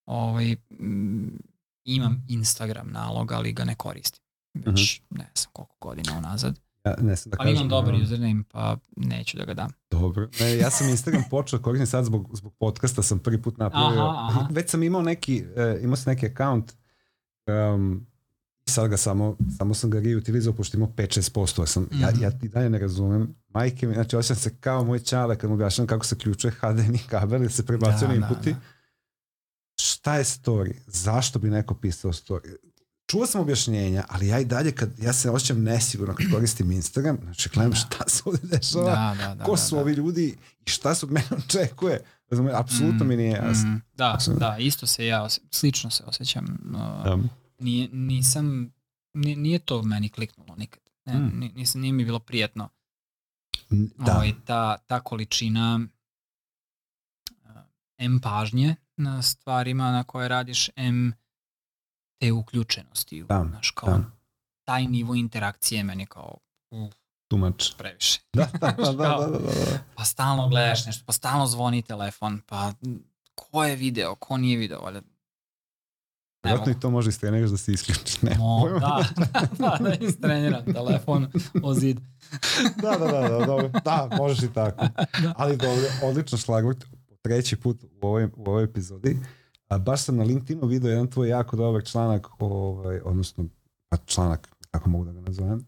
Ovaj, 0.06 0.56
mm, 0.70 1.38
imam 1.84 2.24
Instagram 2.28 2.88
nalog, 2.90 3.32
ali 3.32 3.52
ga 3.52 3.64
ne 3.64 3.74
koristim. 3.74 4.22
Već 4.56 5.00
Mhm. 5.02 5.18
ne 5.18 5.30
znam 5.34 5.50
koliko 5.52 5.76
godina 5.80 6.18
unazad. 6.18 6.58
Ja 6.84 6.94
ne 6.94 7.14
da 7.16 7.36
Ali 7.38 7.38
kažem. 7.38 7.56
imam 7.56 7.68
dobar 7.68 7.94
um, 7.94 8.02
username, 8.02 8.42
pa 8.44 8.76
neću 8.96 9.36
da 9.36 9.44
ga 9.44 9.54
dam. 9.54 9.70
Dobro. 9.90 10.28
Ne, 10.40 10.56
ja 10.56 10.70
sam 10.70 10.88
Instagram 10.88 11.22
počeo 11.30 11.58
da 11.58 11.62
koristim 11.62 11.86
sad 11.86 12.04
zbog, 12.04 12.30
zbog 12.32 12.54
podcasta 12.54 13.02
sam 13.02 13.18
prvi 13.18 13.42
put 13.42 13.58
napravio. 13.58 14.02
Aha, 14.02 14.26
aha. 14.30 14.48
Već 14.56 14.70
sam 14.70 14.82
imao 14.82 15.02
neki, 15.02 15.44
e, 15.56 15.78
imao 15.82 15.96
sam 15.96 16.10
neki 16.10 16.26
account 16.26 16.72
um, 17.74 18.06
sad 18.66 18.88
ga 18.88 18.96
samo, 18.96 19.36
samo 19.58 19.74
sam 19.74 19.90
ga 19.90 20.00
reutilizao 20.00 20.52
pošto 20.52 20.76
imao 20.76 20.88
5-6%. 20.88 21.60
Ja, 21.60 21.66
sam, 21.66 21.88
ja, 21.92 22.08
Mhm. 22.08 22.22
ja 22.22 22.30
i 22.42 22.48
dalje 22.48 22.70
ne 22.70 22.78
razumem. 22.78 23.34
Majke 23.48 23.86
mi, 23.86 23.94
znači 23.94 24.16
osjećam 24.16 24.36
se 24.36 24.56
kao 24.56 24.84
moj 24.84 24.98
čale 25.00 25.38
kad 25.38 25.50
mu 25.50 25.54
objašnjam 25.54 25.86
kako 25.86 26.06
se 26.06 26.18
ključuje 26.18 26.50
HDMI 26.52 26.98
kabel 27.00 27.44
i 27.44 27.50
se 27.50 27.66
prebacuje 27.66 28.00
Da, 28.00 28.14
na 28.14 28.20
da, 28.20 28.26
inputi. 28.26 28.52
da. 28.52 28.58
Šta 29.76 30.16
je 30.16 30.24
story? 30.24 30.72
Zašto 30.86 31.38
bi 31.38 31.50
neko 31.50 31.74
pisao 31.74 32.12
story? 32.12 32.56
Čuo 33.12 33.26
sam 33.26 33.40
objašnjenja, 33.40 34.04
ali 34.08 34.26
ja 34.26 34.38
i 34.38 34.44
dalje 34.44 34.72
kad 34.72 34.98
ja 34.98 35.12
se 35.12 35.30
osjećam 35.30 35.62
nesigurno 35.62 36.14
kad 36.14 36.30
koristim 36.30 36.72
Instagram, 36.72 37.18
znači 37.22 37.48
gledam 37.48 37.70
Da. 37.70 37.76
šta 37.76 38.08
se 38.08 38.22
ovdje 38.26 38.48
dešava, 38.48 38.84
Da, 38.86 39.14
da, 39.18 39.34
da. 39.34 39.44
ko 39.44 39.50
da, 39.50 39.56
su 39.56 39.74
da. 39.74 39.80
ovi 39.80 39.92
ljudi 39.92 40.36
i 40.66 40.70
šta 40.70 40.94
se 40.94 41.06
od 41.06 41.12
mene 41.12 41.26
očekuje. 41.38 42.00
Razumije, 42.30 42.54
apsolutno 42.56 43.04
Mm, 43.04 43.08
mi 43.08 43.16
nije 43.16 43.30
jasno. 43.32 43.68
mm, 43.68 43.82
Da, 43.94 44.14
Apsolutno. 44.14 44.48
da, 44.48 44.58
isto 44.58 44.86
se 44.86 45.06
ja, 45.06 45.22
osje- 45.22 45.42
slično 45.50 45.90
se 45.90 46.04
osjećam. 46.04 46.44
Uh, 46.64 46.72
Da. 47.04 47.18
nije, 47.58 47.88
nisam, 47.88 48.72
nije, 49.14 49.36
nije 49.36 49.58
to 49.58 49.82
meni 49.82 50.08
kliknulo 50.08 50.56
nikad. 50.56 50.82
Ne, 51.04 51.14
Mm. 51.14 51.32
ni- 51.34 51.52
nisam, 51.52 51.80
nije 51.80 51.92
mi 51.92 52.04
bilo 52.04 52.18
prijetno. 52.18 52.68
Da. 53.70 54.12
Ovaj, 54.12 54.32
ta, 54.44 54.78
ta 54.78 55.00
količina 55.00 55.80
uh, 57.44 57.50
M 57.98 58.20
pažnje 58.20 58.74
na 58.96 59.22
stvarima 59.22 59.90
na 59.90 60.04
koje 60.04 60.28
radiš, 60.28 60.70
M 60.76 61.12
te 62.22 62.32
uključenosti. 62.32 63.22
u, 63.22 63.26
Da, 63.26 63.46
Znaš, 63.50 63.70
kao 63.70 63.88
da. 63.88 64.04
taj 64.64 64.86
nivo 64.86 65.14
interakcije 65.14 65.84
meni 65.84 66.06
kao 66.06 66.38
Too 67.28 67.38
much. 67.38 67.76
previše. 67.78 68.20
Da, 68.32 68.48
da, 68.60 68.70
da, 68.70 68.82
da, 68.92 68.92
da, 68.92 69.26
da, 69.26 69.38
da. 69.38 69.78
Pa 69.94 70.04
stalno 70.04 70.48
gledaš 70.48 70.86
nešto, 70.86 71.04
pa 71.06 71.12
stalno 71.12 71.46
zvoni 71.46 71.82
telefon, 71.82 72.40
pa 72.46 72.72
ko 73.34 73.64
je 73.64 73.76
video, 73.76 74.14
ko 74.14 74.36
nije 74.36 74.58
video, 74.58 74.80
valjda. 74.80 75.00
Mogu. 76.44 76.70
i 76.70 76.80
to 76.80 76.90
može 76.90 77.08
istreniraš 77.08 77.50
da 77.50 77.56
se 77.56 77.72
isključiš. 77.72 78.22
Ne, 78.22 78.34
Mo, 78.38 78.60
pojma. 78.60 78.78
da, 79.18 79.46
da, 79.58 79.78
da, 79.80 79.94
istreniram 80.06 80.64
telefon 80.64 81.32
o 81.62 81.74
zid. 81.74 82.00
da, 82.82 82.90
da, 82.90 83.06
da, 83.06 83.28
da, 83.28 83.46
dobro. 83.46 83.68
da, 83.84 84.08
možeš 84.18 84.42
i 84.42 84.52
tako. 84.54 84.86
Ali 85.36 85.56
dobro, 85.56 85.84
odlično 86.02 86.38
šlagvort, 86.38 86.84
treći 87.22 87.56
put 87.56 87.84
u 88.02 88.06
ovoj, 88.06 88.24
u 88.24 88.50
ovoj 88.50 88.64
epizodi. 88.64 89.18
A 89.72 89.78
baš 89.78 90.02
sam 90.02 90.16
na 90.16 90.24
LinkedInu 90.24 90.66
vidio 90.66 90.90
jedan 90.90 91.06
tvoj 91.06 91.28
jako 91.28 91.56
dobar 91.56 91.84
članak, 91.84 92.28
ovaj, 92.38 93.00
odnosno 93.04 93.44
pa 93.88 93.96
članak, 93.96 94.48
kako 94.70 94.90
mogu 94.90 95.04
da 95.04 95.12
ga 95.12 95.20
nazovem, 95.20 95.66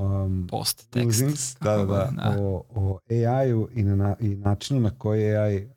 um, 0.00 0.46
Post 0.50 0.90
tekst. 0.90 1.56
Da, 1.60 1.76
da, 1.76 1.84
da, 1.84 2.10
da. 2.16 2.36
o, 2.38 2.64
o 2.74 2.98
AI-u 3.10 3.68
i, 3.74 3.82
na, 3.82 4.16
i 4.20 4.28
načinu 4.28 4.80
na 4.80 4.90
koji 4.90 5.36
AI 5.36 5.68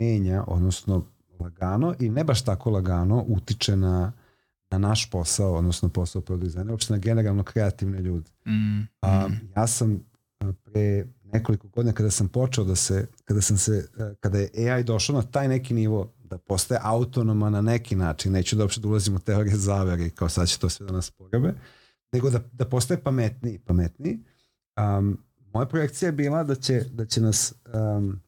menja, 0.00 0.44
odnosno 0.46 1.04
lagano 1.40 1.94
i 2.00 2.10
ne 2.10 2.24
baš 2.24 2.44
tako 2.44 2.70
lagano 2.70 3.24
utiče 3.28 3.76
na, 3.76 4.12
na 4.70 4.78
naš 4.78 5.10
posao, 5.10 5.54
odnosno 5.54 5.88
posao 5.88 6.22
pro 6.22 6.36
dizajna, 6.36 6.72
uopšte 6.72 6.92
na 6.92 6.98
generalno 6.98 7.42
kreativne 7.42 8.00
ljude. 8.00 8.30
Mm, 8.46 8.88
A, 9.00 9.28
mm, 9.28 9.40
ja 9.56 9.66
sam 9.66 10.00
pre 10.64 11.06
nekoliko 11.32 11.68
godina 11.68 11.92
kada 11.92 12.10
sam 12.10 12.28
počeo 12.28 12.64
da 12.64 12.76
se, 12.76 13.06
kada 13.24 13.40
sam 13.40 13.56
se, 13.56 13.88
kada 14.20 14.38
je 14.38 14.72
AI 14.72 14.84
došao 14.84 15.16
na 15.16 15.22
taj 15.22 15.48
neki 15.48 15.74
nivo 15.74 16.13
da 16.34 16.38
postaje 16.38 16.80
autonoma 16.82 17.50
na 17.50 17.60
neki 17.60 17.96
način, 17.96 18.32
neću 18.32 18.56
da 18.56 18.62
uopšte 18.62 18.80
da 18.80 18.88
ulazim 18.88 19.16
u 19.16 19.18
teorije 19.18 19.56
zavere 19.56 20.10
kao 20.10 20.28
sad 20.28 20.48
će 20.48 20.58
to 20.58 20.68
sve 20.68 20.86
da 20.86 20.92
nas 20.92 21.10
pogabe, 21.10 21.54
nego 22.12 22.30
da, 22.30 22.40
da 22.52 22.64
postaje 22.64 23.02
pametniji, 23.02 23.58
pametniji. 23.58 24.18
Um, 24.98 25.18
moja 25.52 25.66
projekcija 25.66 26.08
je 26.08 26.12
bila 26.12 26.44
da 26.44 26.54
će, 26.54 26.84
da 26.92 27.06
će 27.06 27.20
nas 27.20 27.54
um, 27.74 28.20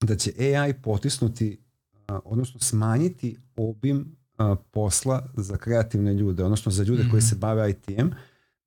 da 0.00 0.16
će 0.16 0.32
AI 0.38 0.74
potisnuti 0.82 1.60
a, 2.08 2.20
odnosno 2.24 2.60
smanjiti 2.60 3.36
obim 3.56 4.16
a, 4.38 4.56
posla 4.70 5.28
za 5.36 5.56
kreativne 5.56 6.14
ljude, 6.14 6.44
odnosno 6.44 6.72
za 6.72 6.82
ljude 6.82 7.02
koji 7.10 7.18
Mhm. 7.20 7.26
se 7.28 7.34
bave 7.36 7.70
IT-em, 7.70 8.10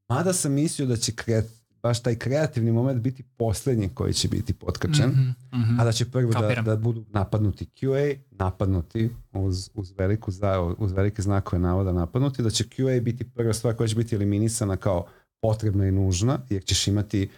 mada 0.09 0.33
sam 0.33 0.51
mislio 0.53 0.87
da 0.87 0.95
će 0.97 1.11
kreat, 1.15 1.45
baš 1.83 2.03
taj 2.03 2.15
kreativni 2.15 2.71
moment 2.71 3.01
biti 3.01 3.23
poslednji 3.23 3.89
koji 3.89 4.13
će 4.13 4.27
biti 4.27 4.53
potkačen, 4.53 5.09
mhm, 5.09 5.61
mhm. 5.61 5.79
a 5.79 5.83
da 5.83 5.91
će 5.91 6.11
prvo 6.11 6.31
da, 6.31 6.39
Kapiram. 6.39 6.65
da 6.65 6.75
budu 6.75 7.05
napadnuti 7.09 7.65
QA, 7.65 8.17
napadnuti 8.31 9.09
uz, 9.33 9.69
uz, 9.73 9.93
veliku 9.97 10.31
za, 10.31 10.75
uz 10.77 10.91
velike 10.91 11.21
znakove 11.21 11.59
navoda 11.59 11.91
napadnuti, 11.91 12.43
da 12.43 12.49
će 12.49 12.63
QA 12.63 13.01
biti 13.01 13.23
prva 13.23 13.53
stvar 13.53 13.75
koja 13.75 13.87
će 13.87 13.95
biti 13.95 14.15
eliminisana 14.15 14.77
kao 14.77 15.05
potrebna 15.41 15.87
i 15.87 15.91
nužna, 15.91 16.39
jer 16.49 16.63
ćeš 16.63 16.87
imati 16.87 17.29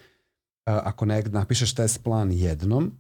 ako 0.65 1.05
ne 1.05 1.23
napišeš 1.23 1.73
test 1.73 2.03
plan 2.03 2.31
jednom 2.31 2.91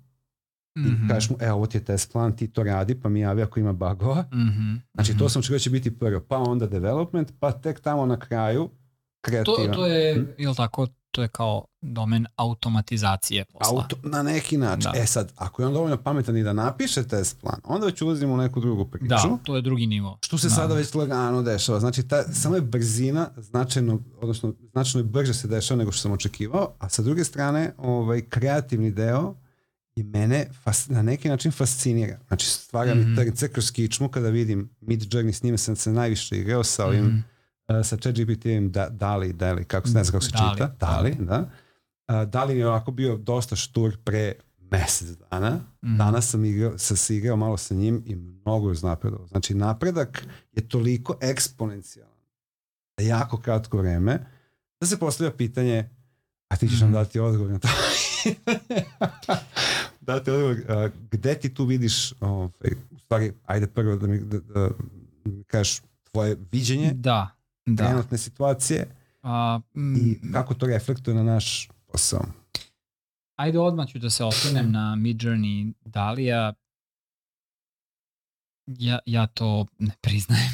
i 0.75 0.79
Mhm, 0.79 1.07
kažeš 1.07 1.29
mu, 1.29 1.37
e, 1.39 1.51
ovo 1.51 1.65
ti 1.65 1.77
je 1.77 1.83
test 1.85 2.11
plan, 2.11 2.35
ti 2.35 2.47
to 2.47 2.63
radi, 2.63 3.01
pa 3.01 3.09
mi 3.09 3.19
javi 3.19 3.41
ako 3.41 3.59
ima 3.59 3.73
bugova. 3.73 4.25
mhm, 4.33 4.75
Znači, 4.93 5.11
mhm. 5.11 5.19
to 5.19 5.29
sam 5.29 5.39
očekivao 5.39 5.55
da 5.55 5.59
će 5.63 5.69
biti 5.69 5.99
prvo, 5.99 6.21
pa 6.27 6.37
onda 6.37 6.67
development, 6.67 7.33
pa 7.39 7.51
tek 7.51 7.79
tamo 7.79 8.05
na 8.05 8.19
kraju 8.19 8.63
to, 8.67 8.75
kreativan. 9.21 9.73
to 9.73 9.85
je, 9.85 10.35
jel 10.37 10.55
tako, 10.55 10.87
to 11.11 11.21
je 11.21 11.27
kao 11.27 11.65
domen 11.81 12.25
automatizacije 12.35 13.45
posla. 13.45 13.81
Auto, 13.81 13.95
na 14.03 14.23
neki 14.23 14.57
način. 14.57 14.91
Da. 14.93 14.99
E 14.99 15.05
sad, 15.05 15.31
ako 15.35 15.61
je 15.61 15.67
on 15.67 15.73
dovoljno 15.73 15.97
pametan 15.97 16.37
i 16.37 16.43
da 16.43 16.53
napiše 16.53 17.03
test 17.03 17.39
plan, 17.39 17.59
onda 17.63 17.85
već 17.85 18.01
ulazimo 18.01 18.33
u 18.33 18.37
neku 18.37 18.59
drugu 18.59 18.85
priču. 18.85 19.05
Da, 19.05 19.37
to 19.43 19.55
je 19.55 19.61
drugi 19.61 19.87
nivo. 19.87 20.17
Što 20.21 20.37
se 20.37 20.47
da. 20.47 20.53
sada 20.53 20.73
već 20.73 20.93
lagano 20.93 21.41
dešava. 21.41 21.79
Znači, 21.79 22.03
ta, 22.03 22.23
samo 22.23 22.55
je 22.55 22.61
brzina 22.61 23.29
značajno, 23.37 23.99
odnosno 24.17 24.53
značajno 24.63 25.07
brže 25.07 25.33
se 25.33 25.47
dešava 25.47 25.77
nego 25.77 25.91
što 25.91 26.01
sam 26.01 26.11
očekivao, 26.11 26.73
a 26.79 26.89
sa 26.89 27.01
druge 27.01 27.23
strane, 27.23 27.73
ovaj, 27.77 28.21
kreativni 28.21 28.91
deo 28.91 29.35
i 29.95 30.03
mene 30.03 30.47
fas, 30.63 30.89
na 30.89 31.01
neki 31.01 31.29
način 31.29 31.51
fascinira. 31.51 32.19
Znači, 32.27 32.45
stvara 32.47 32.95
mi 32.95 33.01
Mhm. 33.01 33.15
trce 33.15 33.47
kroz 33.47 33.71
kičmu 33.71 34.09
kada 34.09 34.29
vidim 34.29 34.69
Mid 34.81 35.01
Journey, 35.03 35.31
s 35.31 35.43
njime 35.43 35.57
sam 35.57 35.75
se 35.75 35.91
najviše 35.91 36.37
igrao 36.37 36.63
sa 36.63 36.85
ovim, 36.85 37.05
Mhm. 37.05 37.15
uh, 37.17 37.23
sa 37.67 37.97
ChatGPT-em 37.97 38.71
da, 38.71 38.89
Dali, 38.89 39.33
Dali, 39.33 39.65
kako 39.65 39.87
se, 39.87 39.93
ne 39.93 40.03
znam 40.03 40.11
kako 40.11 40.23
se 40.23 40.31
Dali, 40.31 40.51
čita, 40.51 40.67
Dali, 40.79 41.11
Dali. 41.11 41.25
da. 41.25 41.49
Uh, 42.21 42.29
Dali 42.29 42.53
mi 42.53 42.59
je 42.59 42.67
ovako 42.67 42.91
bio 42.91 43.17
dosta 43.17 43.55
štur 43.55 43.97
pre 44.03 44.33
mesec 44.61 45.07
dana. 45.09 45.59
Mhm. 45.83 45.97
Danas 45.97 46.29
sam 46.29 46.45
igrao, 46.45 46.77
sam 46.77 46.97
se 46.97 47.17
igrao 47.17 47.35
malo 47.37 47.57
sa 47.57 47.73
njim 47.73 48.03
i 48.05 48.15
mnogo 48.15 48.67
je 48.67 48.71
uznapredovao. 48.71 49.27
Znači, 49.27 49.53
napredak 49.53 50.23
je 50.51 50.69
toliko 50.69 51.15
eksponencijalan 51.21 52.11
za 52.97 53.05
jako 53.05 53.37
kratko 53.37 53.77
vreme 53.77 54.19
da 54.81 54.87
se 54.87 54.99
postavlja 54.99 55.31
pitanje 55.31 55.89
a 56.47 56.55
ti 56.55 56.69
ćeš 56.69 56.79
nam 56.79 56.89
Mhm. 56.89 56.93
dati 56.93 57.19
odgovor 57.19 57.51
na 57.51 57.59
to. 57.59 57.67
dati 60.01 60.31
odgovor, 60.31 60.57
a, 60.69 60.89
gde 61.11 61.35
ti 61.35 61.53
tu 61.53 61.65
vidiš, 61.65 62.13
ovaj, 62.19 62.49
u 62.91 62.99
stvari, 62.99 63.33
ajde 63.45 63.67
prvo 63.67 63.95
da 63.95 64.07
mi, 64.07 64.19
da, 64.19 64.39
da 64.39 64.69
mi 65.25 65.43
kažeš 65.43 65.81
tvoje 66.03 66.37
viđenje 66.51 66.91
Da, 66.93 67.29
da. 67.65 67.85
trenutne 67.87 68.17
situacije 68.17 68.87
A, 69.23 69.59
mm, 69.75 69.95
i 69.95 70.31
kako 70.33 70.53
to 70.53 70.65
reflektuje 70.65 71.15
na 71.15 71.23
naš 71.23 71.69
posao. 71.91 72.25
Ajde 73.35 73.59
odmah 73.59 73.87
ću 73.87 73.99
da 73.99 74.09
se 74.09 74.23
osvrnem 74.23 74.71
na 74.71 74.95
Midjourney 74.97 75.73
Dalija. 75.85 76.53
Ja, 78.67 78.99
ja 79.05 79.27
to 79.27 79.65
ne 79.79 79.91
priznajem. 80.01 80.51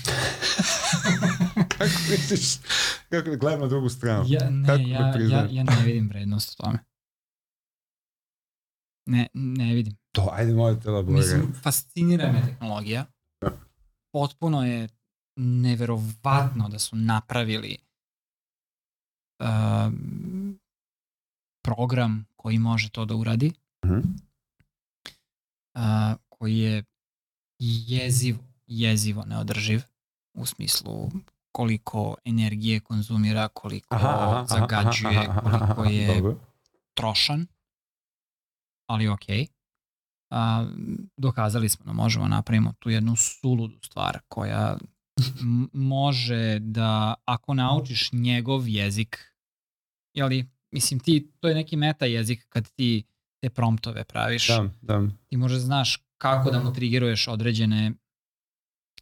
kako 1.78 1.93
misliš, 2.10 2.58
kako 3.10 3.36
gledam 3.39 3.60
na 3.60 3.67
drugu 3.67 3.89
stranu? 3.89 4.26
Ja, 4.28 4.39
Kako 4.39 4.52
ne, 4.52 4.78
ne 4.78 4.89
ja, 4.89 5.08
ja, 5.08 5.13
priznajem? 5.13 5.48
ja 5.52 5.63
ne 5.63 5.86
vidim 5.86 6.10
vrednost 6.10 6.60
u 6.60 6.63
tome. 6.63 6.80
Ne, 9.06 9.28
ne 9.34 9.74
vidim. 9.74 9.98
To, 10.12 10.30
ajde, 10.32 10.54
moje 10.54 10.80
te 10.80 10.89
elaboriraj. 10.89 11.22
Mislim, 11.22 11.54
fascinira 11.63 12.32
me 12.32 12.41
tehnologija. 12.46 13.06
Potpuno 14.12 14.65
je 14.65 14.88
neverovatno 15.38 16.69
da 16.69 16.80
su 16.80 16.95
napravili 16.95 17.78
um, 19.39 20.60
program 21.63 22.26
koji 22.36 22.60
može 22.60 22.89
to 22.89 23.06
da 23.06 23.15
uradi, 23.15 23.54
Mhm. 23.86 24.00
a, 25.76 26.15
koji 26.30 26.58
je 26.58 26.84
jezivo, 27.88 28.39
jezivo 28.67 29.26
neodrživ 29.26 29.82
u 30.34 30.45
smislu 30.45 31.09
koliko 31.51 32.16
energije 32.26 32.80
konzumira, 32.80 33.47
koliko 33.47 33.95
zagađuje, 34.49 35.30
koliko 35.43 35.84
je 35.84 36.16
Dobro. 36.16 36.39
trošan, 36.93 37.47
ali 38.89 39.07
ok. 39.07 39.26
A, 40.32 40.68
dokazali 41.18 41.70
smo 41.70 41.86
da 41.86 41.93
možemo 41.93 42.28
napravimo 42.28 42.74
tu 42.80 42.89
jednu 42.89 43.16
suludu 43.16 43.80
stvar 43.84 44.20
koja 44.28 44.78
može 45.74 46.59
da, 46.59 47.13
ako 47.26 47.53
naučiš 47.53 48.11
njegov 48.11 48.68
jezik, 48.68 49.34
jeli, 50.13 50.49
mislim 50.72 50.99
ti, 50.99 51.32
to 51.39 51.47
je 51.47 51.55
neki 51.55 51.76
meta 51.76 52.05
jezik 52.05 52.45
kad 52.49 52.70
ti 52.72 53.03
te 53.41 53.49
promptove 53.49 54.03
praviš, 54.03 54.47
Da, 54.47 54.70
da. 54.82 55.07
ti 55.28 55.38
možda 55.38 55.59
znaš 55.59 56.03
kako 56.18 56.51
da 56.51 56.63
mu 56.63 56.74
triggeruješ 56.74 57.28
određene 57.28 57.91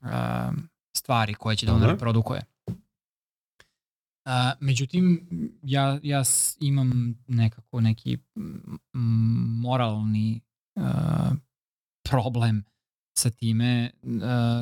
um, 0.01 0.69
stvari 0.97 1.33
koje 1.33 1.55
će 1.55 1.65
da 1.65 1.73
on 1.73 1.83
reprodukuje. 1.83 2.41
A, 4.25 4.53
međutim, 4.59 5.27
ja, 5.61 5.99
ja 6.03 6.23
imam 6.59 7.15
nekako 7.27 7.81
neki 7.81 8.17
moralni 9.61 10.41
a, 10.75 11.31
problem 12.03 12.63
sa 13.17 13.29
time 13.29 13.91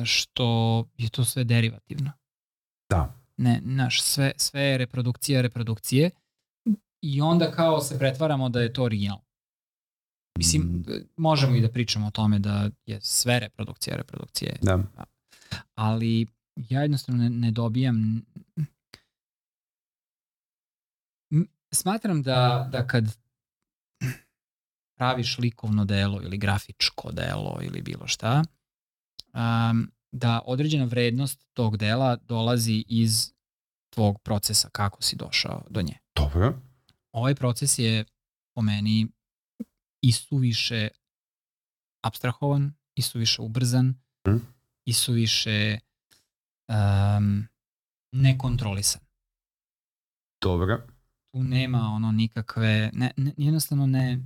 što 0.04 0.84
je 0.96 1.08
to 1.08 1.24
sve 1.24 1.44
derivativno. 1.44 2.12
Da. 2.90 3.14
Ne, 3.36 3.60
naš, 3.64 4.02
sve, 4.02 4.32
sve 4.36 4.62
je 4.62 4.78
reprodukcija 4.78 5.40
reprodukcije 5.40 6.10
i 7.02 7.20
onda 7.20 7.50
kao 7.50 7.80
se 7.80 7.98
pretvaramo 7.98 8.48
da 8.48 8.60
je 8.60 8.72
to 8.72 8.82
original. 8.82 9.18
Mislim, 10.38 10.62
mm. 10.62 10.84
možemo 11.16 11.56
i 11.56 11.60
da 11.60 11.68
pričamo 11.68 12.06
o 12.06 12.10
tome 12.10 12.38
da 12.38 12.70
je 12.86 13.00
sve 13.00 13.40
reprodukcija 13.40 13.96
reprodukcije. 13.96 14.58
Da. 14.62 14.78
Ali 15.74 16.26
ja 16.56 16.82
jednostavno 16.82 17.22
ne, 17.22 17.30
ne 17.30 17.50
dobijam 17.50 18.24
smatram 21.74 22.22
da, 22.22 22.68
da 22.72 22.86
kad 22.86 23.16
praviš 24.94 25.38
likovno 25.38 25.84
delo 25.84 26.22
ili 26.22 26.38
grafičko 26.38 27.12
delo 27.12 27.58
ili 27.62 27.82
bilo 27.82 28.06
šta, 28.06 28.42
um, 29.32 29.90
da 30.12 30.40
određena 30.46 30.84
vrednost 30.84 31.46
tog 31.52 31.76
dela 31.76 32.16
dolazi 32.16 32.84
iz 32.88 33.32
tvog 33.90 34.20
procesa 34.22 34.68
kako 34.72 35.02
si 35.02 35.16
došao 35.16 35.62
do 35.70 35.82
nje. 35.82 35.98
Dobro. 36.16 36.58
Ovaj 37.12 37.34
proces 37.34 37.78
je 37.78 38.04
po 38.54 38.62
meni 38.62 39.08
isuviše 40.02 40.88
abstrahovan, 42.02 42.72
isuviše 42.94 43.42
ubrzan, 43.42 43.94
hmm. 44.26 44.46
isuviše 44.84 45.78
um, 46.68 47.48
nekontrolisan. 48.12 49.00
Dobro 50.40 50.94
tu 51.34 51.42
nema 51.42 51.78
ono 51.78 52.12
nikakve, 52.12 52.90
ne, 52.92 53.10
ne, 53.16 53.32
jednostavno 53.36 53.86
ne, 53.86 54.18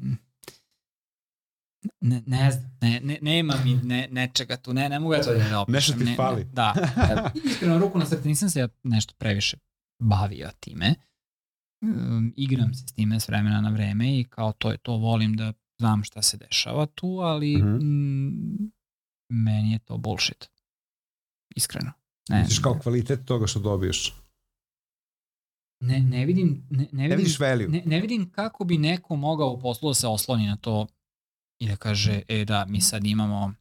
ne, 2.01 2.23
ne 2.27 2.51
znam, 2.51 2.79
ne, 2.81 3.01
ne, 3.01 3.19
nema 3.23 3.55
mi 3.65 3.75
ne, 3.75 4.09
nečega 4.11 4.57
tu, 4.57 4.73
ne, 4.73 4.89
ne 4.89 4.99
mogu 4.99 5.15
ja 5.15 5.23
to 5.23 5.33
da 5.33 5.49
ne 5.49 5.57
opišem. 5.57 5.75
Nešto 5.75 5.93
ti 5.93 6.15
fali. 6.17 6.45
Ne, 6.45 6.51
da, 6.53 6.75
iskreno 7.45 7.79
ruku 7.79 7.99
na 7.99 8.07
srce, 8.07 8.29
nisam 8.29 8.51
se 8.51 8.61
ja 8.61 8.69
nešto 8.83 9.15
previše 9.19 9.57
bavio 10.03 10.51
time. 10.61 10.95
Um, 11.83 12.33
igram 12.37 12.75
se 12.75 12.87
s 12.87 12.93
time 12.93 13.21
s 13.21 13.29
vremena 13.29 13.61
na 13.61 13.71
vreme 13.71 14.19
i 14.19 14.25
kao 14.25 14.53
to 14.53 14.71
je 14.71 14.79
to, 14.79 14.97
volim 14.97 15.37
da 15.37 15.53
znam 15.79 16.05
šta 16.05 16.23
se 16.23 16.37
dešava 16.37 16.87
tu, 16.87 17.07
ali 17.07 17.57
mm 17.57 17.67
-hmm. 17.67 17.81
m, 17.81 18.73
meni 19.29 19.73
je 19.73 19.79
to 19.79 19.97
bullshit. 19.97 20.51
Iskreno. 21.57 21.93
Ne, 22.31 22.41
Misliš 22.41 22.59
kao 22.59 22.79
kvalitet 22.79 23.25
toga 23.25 23.47
što 23.47 23.61
dobiješ? 23.61 24.15
ne, 25.81 26.01
ne 26.01 26.27
vidim 26.27 26.67
ne, 26.71 26.89
ne, 26.93 27.09
vidim, 27.09 27.27
ne 27.41 27.47
value. 27.47 27.69
Ne, 27.69 27.83
ne 27.87 28.01
vidim 28.01 28.31
kako 28.31 28.65
bi 28.65 28.79
neko 28.79 29.17
mogao 29.17 29.51
u 29.51 29.61
poslu 29.61 29.91
da 29.91 29.95
se 29.95 30.07
osloni 30.07 30.47
na 30.47 30.57
to 30.57 30.87
i 31.59 31.69
da 31.69 31.77
kaže, 31.77 32.23
e 32.29 32.45
da, 32.45 32.65
mi 32.65 32.81
sad 32.81 33.07
imamo 33.07 33.55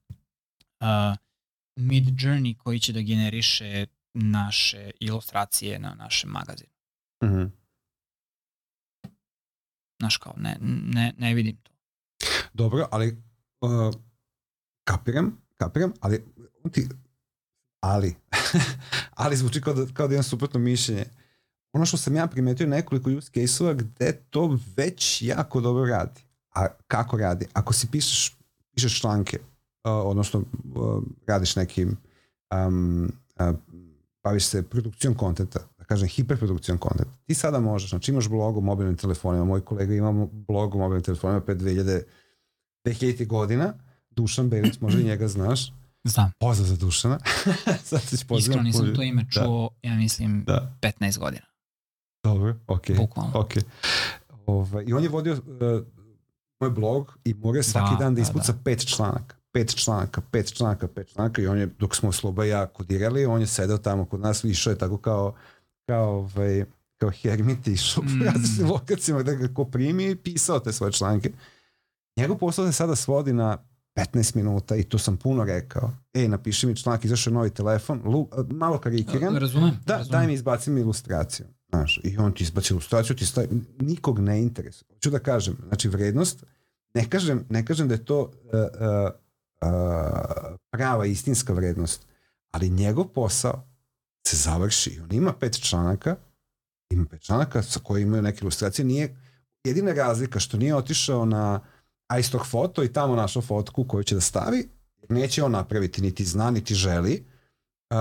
uh, 0.79 1.17
mid 1.75 2.05
journey 2.05 2.57
koji 2.57 2.79
će 2.79 2.93
da 2.93 3.01
generiše 3.01 3.85
naše 4.13 4.91
ilustracije 4.99 5.79
na 5.79 5.93
našem 5.93 6.29
magazinu. 6.29 6.71
Mm 7.23 7.57
Znaš 9.99 10.17
kao, 10.17 10.33
ne, 10.37 10.57
ne, 10.93 11.13
ne 11.17 11.33
vidim 11.33 11.57
to. 11.63 11.71
Dobro, 12.53 12.87
ali 12.91 13.23
uh, 13.61 13.93
kapiram, 14.83 15.41
kapiram, 15.55 15.93
ali 15.99 16.25
ti, 16.71 16.89
ali, 17.79 18.15
ali 19.21 19.35
zvuči 19.35 19.61
kao 19.61 19.73
da, 19.73 19.93
kao 19.93 20.07
da 20.07 20.13
imam 20.13 20.23
suprotno 20.23 20.59
mišljenje. 20.59 21.05
Ono 21.73 21.85
što 21.85 21.97
sam 21.97 22.15
ja 22.15 22.27
primetio 22.27 22.67
nekoliko 22.67 23.09
use 23.09 23.31
case-ova 23.31 23.73
gde 23.73 24.21
to 24.29 24.59
već 24.75 25.21
jako 25.21 25.61
dobro 25.61 25.85
radi. 25.85 26.26
A 26.57 26.67
kako 26.87 27.17
radi? 27.17 27.45
Ako 27.53 27.73
si 27.73 27.87
pišeš, 27.87 28.35
pišeš 28.75 29.01
članke, 29.01 29.39
uh, 29.39 29.91
odnosno 30.05 30.39
uh, 30.39 31.03
radiš 31.27 31.55
nekim 31.55 31.97
um, 32.67 33.11
uh, 33.39 33.55
baviš 34.23 34.45
se 34.45 34.63
produkcijom 34.63 35.15
kontenta, 35.15 35.59
da 35.77 35.83
kažem 35.83 36.07
hiperprodukcijom 36.07 36.77
kontenta. 36.77 37.11
Ti 37.25 37.33
sada 37.33 37.59
možeš, 37.59 37.89
znači 37.89 38.11
imaš 38.11 38.27
blog 38.27 38.57
o 38.57 38.61
mobilnim 38.61 38.97
telefonima, 38.97 39.45
moj 39.45 39.61
kolega 39.61 39.93
ima 39.93 40.27
blog 40.31 40.75
o 40.75 40.77
mobilnim 40.77 41.03
telefonima 41.03 41.41
pre 41.41 41.55
2000, 41.55 42.01
2000 42.85 43.27
godina, 43.27 43.73
Dušan 44.09 44.49
Belić, 44.49 44.79
možda 44.79 45.01
i 45.01 45.03
njega 45.03 45.27
znaš. 45.27 45.73
Znam. 46.03 46.31
Pozdrav 46.39 46.67
za 46.67 46.75
Dušana. 46.75 47.19
Sad 47.89 48.01
se 48.01 48.25
Iskreno 48.37 48.63
nisam 48.63 48.95
to 48.95 49.01
ime 49.01 49.23
da. 49.23 49.29
čuo, 49.29 49.69
da. 49.83 49.89
ja 49.89 49.95
mislim, 49.95 50.43
da. 50.47 50.77
15 50.81 51.19
godina. 51.19 51.45
Dobro, 52.23 52.55
ok. 52.67 52.85
Bukvalno. 52.97 53.31
Ok. 53.35 53.51
Ovaj, 54.45 54.83
I 54.87 54.93
on 54.93 55.03
je 55.03 55.09
vodio 55.09 55.33
uh, 55.33 55.39
moj 56.59 56.69
blog 56.69 57.17
i 57.23 57.33
mora 57.33 57.63
svaki 57.63 57.95
da, 57.99 57.99
dan 57.99 58.15
da, 58.15 58.15
da 58.15 58.21
ispuca 58.21 58.51
da, 58.51 58.57
da. 58.57 58.63
pet 58.63 58.85
članaka. 58.85 59.35
Pet 59.51 59.75
članaka, 59.75 60.21
pet 60.31 60.53
članaka, 60.53 60.87
pet 60.87 61.07
članaka 61.13 61.41
i 61.41 61.47
on 61.47 61.57
je, 61.57 61.65
dok 61.79 61.95
smo 61.95 62.11
Sloba 62.11 62.45
i 62.45 62.49
ja 62.49 62.67
kodirali, 62.67 63.25
on 63.25 63.41
je 63.41 63.47
sedeo 63.47 63.77
tamo 63.77 64.05
kod 64.05 64.19
nas, 64.19 64.43
išao 64.43 64.71
je 64.71 64.77
tako 64.77 64.97
kao, 64.97 65.35
kao, 65.85 66.09
ovaj, 66.09 66.65
kao 66.97 67.09
hermit 67.09 67.67
išao 67.67 68.03
mm. 68.03 68.07
po 68.07 68.25
različitim 68.25 68.69
lokacijama 68.69 69.23
da 69.23 69.33
ga 69.33 69.47
ko 69.53 69.65
primi 69.65 70.11
i 70.11 70.15
pisao 70.15 70.59
te 70.59 70.73
svoje 70.73 70.91
članke. 70.91 71.31
Njegov 72.17 72.37
posao 72.37 72.65
se 72.65 72.71
sada 72.71 72.95
svodi 72.95 73.33
na 73.33 73.57
15 73.95 74.35
minuta 74.35 74.75
i 74.75 74.83
to 74.83 74.97
sam 74.97 75.17
puno 75.17 75.43
rekao. 75.43 75.91
Ej, 76.13 76.27
napiši 76.27 76.67
mi 76.67 76.75
članak, 76.75 77.05
izašao 77.05 77.33
novi 77.33 77.49
telefon, 77.49 78.01
lu, 78.05 78.29
malo 78.49 78.77
karikiram. 78.77 79.37
Razumem. 79.37 79.79
Da, 79.85 79.97
razumem. 79.97 80.11
daj 80.11 80.27
mi 80.27 80.33
izbaci 80.33 80.71
mi 80.71 80.81
ilustraciju. 80.81 81.45
Znaš, 81.69 81.99
i 82.03 82.17
on 82.17 82.33
ti 82.33 82.43
izbaci 82.43 82.73
ilustraciju, 82.73 83.15
ti 83.15 83.25
stavi, 83.25 83.47
nikog 83.79 84.19
ne 84.19 84.41
interesuje. 84.41 84.87
Hoću 84.93 85.09
da 85.09 85.19
kažem, 85.19 85.57
znači 85.67 85.87
vrednost, 85.87 86.43
ne 86.93 87.09
kažem, 87.09 87.45
ne 87.49 87.65
kažem 87.65 87.87
da 87.87 87.93
je 87.93 88.05
to 88.05 88.21
uh, 88.21 88.29
uh, 88.53 89.11
uh, 89.61 90.57
prava 90.71 91.05
istinska 91.05 91.53
vrednost, 91.53 92.07
ali 92.51 92.69
njegov 92.69 93.07
posao 93.07 93.63
se 94.27 94.37
završi. 94.37 94.99
On 95.03 95.11
ima 95.11 95.33
pet 95.33 95.61
članaka, 95.61 96.15
ima 96.89 97.05
pet 97.05 97.21
članaka 97.21 97.63
sa 97.63 97.79
koji 97.79 98.03
imaju 98.03 98.21
neke 98.21 98.39
ilustracije, 98.41 98.85
nije 98.85 99.15
jedina 99.63 99.93
razlika 99.93 100.39
što 100.39 100.57
nije 100.57 100.75
otišao 100.75 101.25
na 101.25 101.59
iStock 102.19 102.45
foto 102.45 102.83
i 102.83 102.93
tamo 102.93 103.15
našao 103.15 103.41
fotku 103.41 103.83
koju 103.83 104.03
će 104.03 104.15
da 104.15 104.21
stavi, 104.21 104.69
neće 105.09 105.43
on 105.43 105.51
napraviti, 105.51 106.01
niti 106.01 106.25
zna, 106.25 106.51
niti 106.51 106.75
želi, 106.75 107.25
uh, 107.89 107.97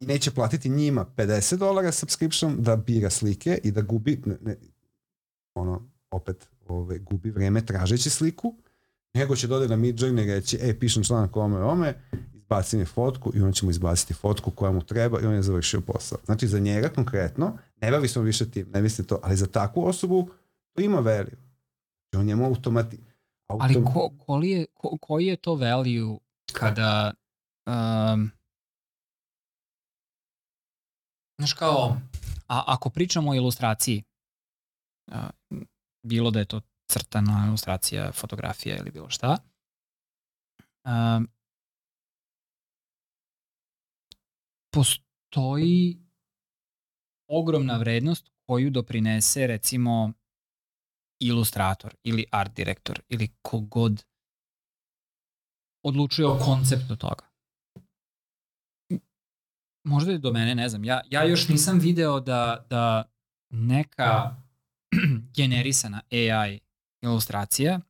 i 0.00 0.06
neće 0.06 0.30
platiti 0.30 0.68
njima 0.68 1.06
50 1.16 1.56
dolara 1.56 1.92
subscription 1.92 2.56
da 2.62 2.76
bira 2.76 3.10
slike 3.10 3.60
i 3.64 3.70
da 3.70 3.82
gubi 3.82 4.22
ne, 4.26 4.36
ne, 4.40 4.56
ono 5.54 5.88
opet 6.10 6.48
ove, 6.68 6.98
gubi 6.98 7.30
vreme 7.30 7.66
tražeći 7.66 8.10
sliku 8.10 8.54
nego 9.14 9.36
će 9.36 9.46
dodati 9.46 9.70
na 9.70 9.76
Midjourney 9.76 10.22
i 10.22 10.34
reći 10.34 10.58
e 10.62 10.78
pišem 10.78 11.04
članak 11.04 11.36
ome 11.36 11.56
ome 11.56 11.94
izbaci 12.34 12.76
mi 12.76 12.84
fotku 12.84 13.32
i 13.34 13.40
on 13.40 13.52
će 13.52 13.64
mu 13.64 13.70
izbaciti 13.70 14.14
fotku 14.14 14.50
koja 14.50 14.72
mu 14.72 14.82
treba 14.82 15.20
i 15.20 15.26
on 15.26 15.34
je 15.34 15.42
završio 15.42 15.80
posao. 15.80 16.18
Znači 16.24 16.48
za 16.48 16.58
njega 16.58 16.88
konkretno, 16.88 17.58
ne 17.80 17.90
bavi 17.90 18.08
smo 18.08 18.22
više 18.22 18.50
tim, 18.50 18.70
ne 18.74 18.82
misli 18.82 19.06
to, 19.06 19.20
ali 19.22 19.36
za 19.36 19.46
takvu 19.46 19.86
osobu 19.86 20.28
to 20.72 20.82
ima 20.82 21.00
value. 21.00 21.36
On 22.16 22.26
njemu 22.26 22.44
automati... 22.44 22.98
Autom... 23.48 23.66
Ali 23.66 23.84
ko, 23.84 24.10
koji, 24.26 24.50
je, 24.50 24.66
ko, 24.74 24.96
koji 25.00 25.26
je 25.26 25.36
to 25.36 25.54
value 25.54 26.18
kada 26.52 27.12
um, 27.66 28.30
Znaš 31.38 31.52
kao, 31.52 31.96
a, 32.48 32.62
ako 32.66 32.90
pričamo 32.90 33.30
o 33.30 33.34
ilustraciji, 33.34 34.02
a, 35.12 35.30
bilo 36.06 36.30
da 36.30 36.38
je 36.38 36.44
to 36.44 36.60
crtana 36.90 37.44
ilustracija, 37.46 38.12
fotografija 38.12 38.76
ili 38.76 38.90
bilo 38.90 39.10
šta, 39.10 39.36
a, 40.84 41.20
postoji 44.70 45.98
ogromna 47.30 47.76
vrednost 47.76 48.30
koju 48.46 48.70
doprinese 48.70 49.46
recimo 49.46 50.12
ilustrator 51.20 51.94
ili 52.02 52.24
art 52.32 52.52
direktor 52.56 53.00
ili 53.08 53.28
kogod 53.42 54.04
odlučuje 55.84 56.28
o 56.28 56.38
konceptu 56.44 56.96
toga 56.96 57.27
možda 59.88 60.12
je 60.12 60.18
do 60.18 60.32
mene, 60.32 60.54
ne 60.54 60.68
znam, 60.68 60.84
ja, 60.84 61.00
ja 61.10 61.24
još 61.24 61.48
nisam 61.48 61.78
video 61.78 62.20
da, 62.20 62.66
da 62.70 63.02
neka 63.50 64.36
generisana 65.36 66.00
AI 66.10 66.60
ilustracija 67.02 67.80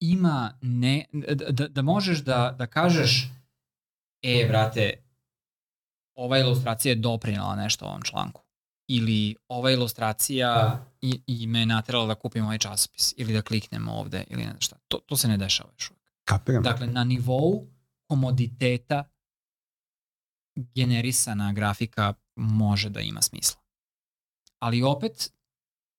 ima 0.00 0.58
ne, 0.60 1.04
da, 1.12 1.50
da, 1.50 1.68
da 1.68 1.82
možeš 1.82 2.18
da, 2.18 2.54
da 2.58 2.66
kažeš 2.66 3.30
e, 4.22 4.46
brate, 4.48 4.92
ova 6.14 6.38
ilustracija 6.38 6.92
je 6.92 6.96
doprinala 6.96 7.56
nešto 7.56 7.84
ovom 7.84 8.02
članku. 8.02 8.42
Ili 8.88 9.36
ova 9.48 9.70
ilustracija 9.70 10.80
i, 11.00 11.20
i 11.26 11.46
me 11.46 11.66
naterala 11.66 12.06
da 12.06 12.14
kupim 12.14 12.44
ovaj 12.44 12.58
časopis. 12.58 13.14
Ili 13.16 13.32
da 13.32 13.42
kliknem 13.42 13.88
ovde, 13.88 14.24
ili 14.30 14.44
ne 14.44 14.54
šta. 14.58 14.76
To, 14.88 14.98
to 14.98 15.16
se 15.16 15.28
ne 15.28 15.36
dešava 15.36 15.70
još 15.78 15.90
uvek. 15.90 16.12
Kapiram. 16.24 16.62
Dakle, 16.62 16.86
na 16.86 17.04
nivou 17.04 17.66
komoditeta 18.06 19.04
generisana 20.56 21.52
grafika 21.52 22.14
može 22.36 22.90
da 22.90 23.00
ima 23.00 23.22
smisla. 23.22 23.60
Ali 24.58 24.82
opet, 24.82 25.32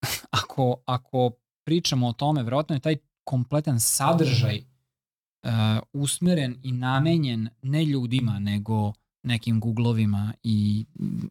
ako, 0.42 0.76
ako 0.86 1.32
pričamo 1.66 2.08
o 2.08 2.14
tome, 2.14 2.44
verovatno 2.44 2.76
je 2.76 2.80
taj 2.80 2.98
kompletan 3.24 3.80
sadržaj 3.80 4.58
uh, 4.58 5.50
usmeren 5.94 6.58
i 6.64 6.72
namenjen 6.72 7.50
ne 7.62 7.86
ljudima, 7.86 8.40
nego 8.40 8.94
nekim 9.24 9.60
googlovima 9.60 10.34
i 10.44 10.86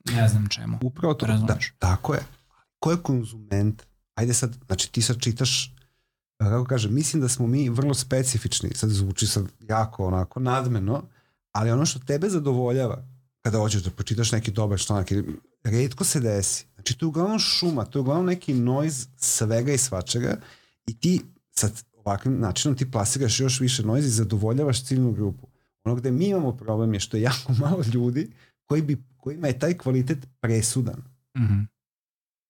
ne 0.04 0.28
znam 0.28 0.48
čemu. 0.48 0.78
Upravo 0.82 1.14
to, 1.14 1.26
da, 1.26 1.58
tako 1.78 2.14
je. 2.14 2.24
Ko 2.78 2.90
je 2.90 3.02
konzument? 3.02 3.82
Ajde 4.14 4.34
sad, 4.34 4.58
znači 4.66 4.92
ti 4.92 5.02
sad 5.02 5.20
čitaš 5.20 5.74
kako 6.38 6.64
kažem, 6.64 6.94
mislim 6.94 7.22
da 7.22 7.28
smo 7.28 7.46
mi 7.46 7.68
vrlo 7.68 7.94
specifični, 7.94 8.70
sad 8.74 8.90
zvuči 8.90 9.26
sad 9.26 9.44
jako 9.60 10.06
onako 10.06 10.40
nadmeno, 10.40 11.02
ali 11.52 11.70
ono 11.70 11.86
što 11.86 11.98
tebe 11.98 12.28
zadovoljava 12.28 13.13
kada 13.44 13.58
hoćeš 13.58 13.82
da 13.82 13.90
pročitaš 13.90 14.32
neki 14.32 14.50
dobar 14.50 14.78
članak, 14.78 15.08
redko 15.64 16.04
se 16.04 16.20
desi. 16.20 16.66
Znači 16.74 16.98
to 16.98 17.06
je 17.06 17.08
uglavnom 17.08 17.38
šuma, 17.38 17.84
to 17.84 17.98
je 17.98 18.00
uglavnom 18.00 18.26
neki 18.26 18.54
noise 18.54 19.06
svega 19.16 19.72
i 19.72 19.78
svačega 19.78 20.36
i 20.86 21.00
ti 21.00 21.20
sa 21.50 21.68
ovakvim 21.92 22.40
načinom 22.40 22.76
ti 22.76 22.90
plasiraš 22.90 23.40
još 23.40 23.60
više 23.60 23.82
noise 23.82 24.08
i 24.08 24.10
zadovoljavaš 24.10 24.84
ciljnu 24.84 25.12
grupu. 25.12 25.46
Ono 25.84 25.94
gde 25.94 26.10
mi 26.10 26.28
imamo 26.28 26.56
problem 26.56 26.94
je 26.94 27.00
što 27.00 27.16
je 27.16 27.22
jako 27.22 27.52
malo 27.64 27.82
ljudi 27.92 28.30
koji 28.64 28.82
bi, 28.82 29.02
kojima 29.16 29.46
je 29.46 29.58
taj 29.58 29.78
kvalitet 29.78 30.18
presudan. 30.40 31.02
Mm 31.38 31.42
-hmm. 31.42 31.66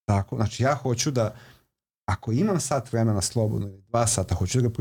Tako, 0.06 0.36
znači 0.36 0.62
ja 0.62 0.74
hoću 0.74 1.10
da 1.10 1.36
ako 2.04 2.32
imam 2.32 2.60
sat 2.60 2.92
vremena 2.92 3.20
slobodno 3.20 3.68
ili 3.68 3.82
dva 3.82 4.06
sata, 4.06 4.34
hoću 4.34 4.60
da 4.60 4.68
ga 4.68 4.74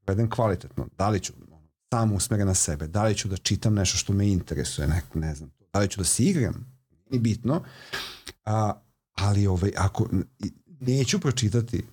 provedem 0.00 0.30
kvalitetno, 0.30 0.88
da 0.98 1.08
li 1.08 1.20
ću 1.20 1.32
samo 1.90 2.16
usmeren 2.16 2.46
na 2.46 2.54
sebe, 2.54 2.86
da 2.86 3.04
li 3.04 3.14
ću 3.14 3.28
da 3.28 3.36
čitam 3.36 3.74
nešto 3.74 3.98
što 3.98 4.12
me 4.12 4.28
interesuje, 4.28 4.88
ne, 4.88 5.02
ne 5.14 5.34
znam, 5.34 5.50
da 5.72 5.80
li 5.80 5.88
ću 5.88 6.00
da 6.00 6.04
se 6.04 6.22
igram, 6.22 6.66
nije 7.10 7.20
bitno, 7.20 7.62
a, 8.44 8.72
ali 9.14 9.46
ovaj, 9.46 9.72
ako 9.76 10.08
neću 10.80 11.20
pročitati 11.20 11.84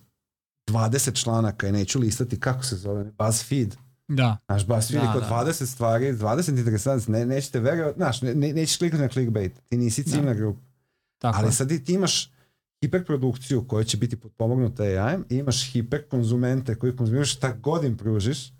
20 0.66 1.22
članaka 1.22 1.68
i 1.68 1.72
neću 1.72 1.98
listati 1.98 2.40
kako 2.40 2.64
se 2.64 2.76
zove 2.76 3.04
BuzzFeed, 3.04 3.76
Da. 4.08 4.36
Znaš, 4.46 4.66
BuzzFeed 4.66 5.02
da, 5.02 5.12
kod 5.12 5.22
da. 5.22 5.28
20 5.28 5.66
stvari, 5.66 6.12
20 6.12 6.58
interesantnih, 6.58 7.08
ne, 7.08 7.26
nećete 7.26 7.60
verovati, 7.60 7.96
znaš, 7.96 8.22
ne, 8.22 8.34
ne, 8.34 8.52
nećeš 8.52 8.76
klikati 8.76 9.02
na 9.02 9.08
clickbait, 9.08 9.60
ti 9.68 9.76
nisi 9.76 10.04
ciljna 10.04 10.32
da. 10.32 10.34
grupa. 10.34 10.60
Tako. 11.18 11.38
Ali 11.38 11.52
sad 11.52 11.68
ti, 11.84 11.92
imaš 11.92 12.32
hiperprodukciju 12.80 13.64
koja 13.68 13.84
će 13.84 13.96
biti 13.96 14.16
potpomognuta 14.16 14.82
AI-em 14.82 15.24
i 15.30 15.36
imaš 15.36 15.72
hiperkonzumente 15.72 16.74
koji 16.74 16.96
konzumiraju 16.96 17.26
šta 17.26 17.52
god 17.52 17.84
im 17.84 17.96
pružiš, 17.96 18.52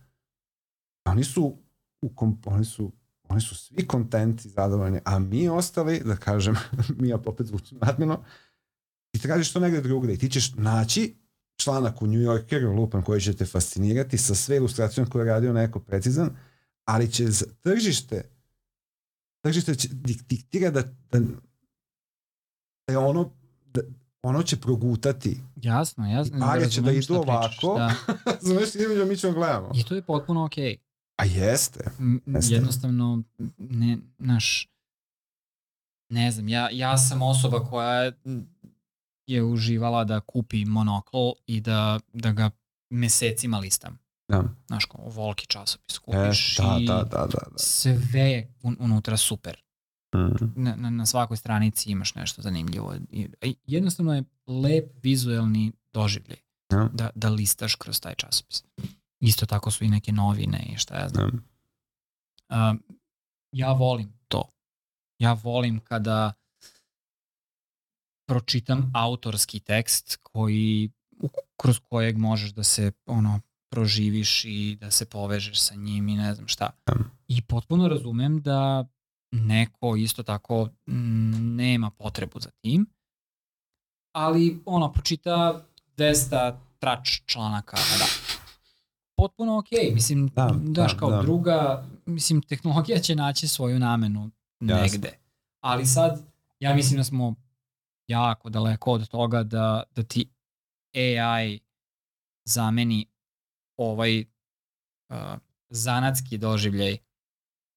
oni 1.05 1.24
su, 1.24 1.59
u 2.03 2.14
kom, 2.14 2.40
oni 2.46 2.64
su 2.64 2.92
oni 3.28 3.40
su 3.40 3.55
svi 3.55 3.86
kontenti 3.86 4.49
zadovoljni, 4.49 5.01
a 5.05 5.18
mi 5.18 5.49
ostali, 5.49 6.01
da 6.05 6.16
kažem, 6.16 6.57
mi 7.01 7.12
opet 7.12 7.46
zvučimo 7.46 7.80
nadmeno, 7.82 8.24
ti 9.11 9.22
tražiš 9.22 9.53
to 9.53 9.61
negde 9.61 9.80
drugde 9.80 10.14
i 10.14 10.18
ti 10.18 10.30
ćeš 10.30 10.55
naći 10.55 11.16
članak 11.57 12.03
u 12.03 12.07
New 12.07 12.20
Yorkeru, 12.20 12.76
lupan, 12.76 13.03
koji 13.03 13.20
će 13.20 13.36
te 13.36 13.46
fascinirati 13.46 14.18
sa 14.18 14.34
sve 14.34 14.57
ilustracijom 14.57 15.07
koje 15.07 15.22
je 15.22 15.32
radio 15.32 15.53
neko 15.53 15.80
precizan, 15.80 16.36
ali 16.84 17.12
će 17.12 17.24
tržište 17.61 18.30
tržište 19.40 19.74
će 19.74 19.88
diktira 20.28 20.70
da, 20.70 20.82
da, 20.82 21.20
da 22.86 22.92
je 22.92 22.99
ono 22.99 23.30
da, 23.66 23.80
ono 24.22 24.42
će 24.42 24.57
progutati. 24.57 25.40
Jasno, 25.57 26.11
jasno. 26.11 26.38
Pare 26.40 26.70
će 26.70 26.80
da 26.80 26.92
idu 26.92 27.14
ovako. 27.14 27.74
Da. 27.76 27.94
Znaš, 28.40 28.68
mi 29.09 29.16
ćemo 29.16 29.32
gledamo. 29.32 29.70
I 29.74 29.84
to 29.84 29.94
je 29.94 30.03
potpuno 30.03 30.44
okej. 30.44 30.64
Okay. 30.64 30.88
A 31.19 31.25
jeste. 31.25 31.91
jeste. 32.27 32.55
Jednostavno, 32.55 33.23
ne, 33.59 33.99
naš, 34.19 34.69
ne 36.12 36.31
znam, 36.31 36.49
ja, 36.49 36.69
ja 36.73 36.99
sam 36.99 37.23
osoba 37.23 37.64
koja 37.64 38.12
je 39.27 39.43
uživala 39.43 40.05
da 40.05 40.21
kupi 40.21 40.64
monokl 40.64 41.31
i 41.47 41.61
da, 41.61 42.01
da 42.12 42.33
ga 42.33 42.51
mesecima 42.91 43.59
listam. 43.59 43.99
Da. 44.29 44.45
Znaš, 44.66 44.85
kao 44.85 45.05
volki 45.09 45.47
časopis 45.47 45.99
kupiš 45.99 46.59
e, 46.59 46.62
da, 46.62 46.79
i 46.81 46.87
da, 46.87 46.95
da, 46.95 47.27
da, 47.27 47.27
da. 47.27 47.59
sve 47.59 48.21
je 48.21 48.55
un, 48.62 48.77
unutra 48.81 49.16
super. 49.16 49.62
Mm. 50.14 50.62
Na, 50.62 50.77
na, 50.77 50.91
na 50.91 51.07
svakoj 51.07 51.37
stranici 51.37 51.91
imaš 51.91 52.14
nešto 52.14 52.43
zanimljivo. 52.43 52.95
I, 53.11 53.29
jednostavno 53.66 54.14
je 54.14 54.25
lep 54.47 54.91
vizuelni 55.03 55.73
doživljaj 55.93 56.39
ja. 56.73 56.89
da, 56.93 57.11
da 57.14 57.29
listaš 57.29 57.75
kroz 57.75 58.01
taj 58.01 58.14
časopis. 58.14 58.64
Isto 59.21 59.47
tako 59.47 59.71
su 59.71 59.85
i 59.85 59.89
neke 59.89 60.12
novine 60.12 60.66
i 60.73 60.77
šta 60.77 60.99
ja 60.99 61.09
znam. 61.09 61.45
Uh, 62.49 62.81
ja 63.53 63.73
volim 63.73 64.12
to. 64.29 64.49
Ja 65.19 65.33
volim 65.33 65.81
kada 65.81 66.33
pročitam 68.29 68.93
autorski 68.95 69.61
tekst 69.61 70.19
koji 70.23 70.91
kroz 71.57 71.81
kojeg 71.89 72.16
možeš 72.16 72.51
da 72.51 72.62
se 72.62 72.93
ono 73.07 73.41
proživiš 73.71 74.45
i 74.45 74.77
da 74.81 74.91
se 74.91 75.07
povežeš 75.07 75.61
sa 75.61 75.75
njim 75.75 76.09
i 76.09 76.16
ne 76.16 76.35
znam 76.35 76.49
šta. 76.49 76.71
I 77.29 77.43
potpuno 77.43 77.89
razumem 77.89 78.43
da 78.43 78.85
neko 79.33 79.97
isto 79.97 80.23
tako 80.23 80.69
nema 81.57 81.91
potrebu 81.91 82.41
za 82.41 82.51
tim, 82.51 82.87
ali 84.12 84.62
ono, 84.66 84.93
pročita 84.93 85.64
200 85.97 86.57
trač 86.79 87.21
članaka 87.27 87.77
na 87.77 87.99
dan. 87.99 88.28
Potpuno 89.19 89.59
okej, 89.59 89.79
okay. 89.79 89.95
mislim, 89.95 90.29
da, 90.29 90.51
daš 90.62 90.93
da, 90.93 90.99
kao 90.99 91.11
da. 91.11 91.23
druga, 91.23 91.87
mislim, 92.07 92.43
tehnologija 92.43 92.99
će 92.99 93.14
naći 93.14 93.49
svoju 93.49 93.79
namenu 93.79 94.31
negde. 94.61 94.83
Jasne. 94.83 95.19
Ali 95.61 95.87
sad, 95.87 96.23
ja 96.61 96.75
mislim 96.75 96.97
da 96.97 97.05
smo 97.05 97.35
jako 98.07 98.51
daleko 98.51 98.93
od 98.93 99.09
toga 99.09 99.43
da, 99.43 99.83
da 99.95 100.03
ti 100.03 100.29
AI 100.95 101.61
zameni 102.45 103.07
ovaj 103.77 104.21
uh, 104.21 105.16
zanatski 105.71 106.39
doživljaj 106.39 106.99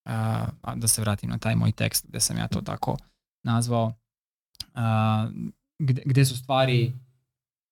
a, 0.05 0.75
da 0.75 0.87
se 0.87 1.01
vratim 1.01 1.29
na 1.29 1.37
taj 1.37 1.55
moj 1.55 1.71
tekst 1.71 2.05
gde 2.07 2.19
sam 2.19 2.37
ja 2.37 2.47
to 2.47 2.61
tako 2.61 2.97
nazvao, 3.43 3.93
a, 4.73 5.29
gde, 5.79 6.01
gde 6.05 6.25
su 6.25 6.37
stvari 6.37 6.93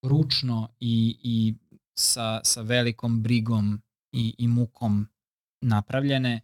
ručno 0.04 0.70
i, 0.80 1.18
i 1.24 1.56
sa, 2.00 2.40
sa 2.44 2.62
velikom 2.62 3.24
brigom 3.24 3.82
i, 4.12 4.36
i 4.38 4.48
mukom 4.48 5.08
napravljene, 5.62 6.42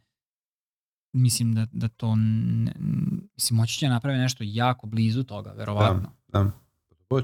mislim 1.13 1.55
da, 1.55 1.67
da 1.71 1.87
to, 1.87 2.15
ne, 2.15 2.73
mislim, 3.35 3.57
moći 3.57 3.79
će 3.79 3.89
napraviti 3.89 4.21
nešto 4.21 4.43
jako 4.47 4.87
blizu 4.87 5.23
toga, 5.23 5.51
verovatno. 5.51 6.11
Da, 6.27 6.43
da. 6.43 6.51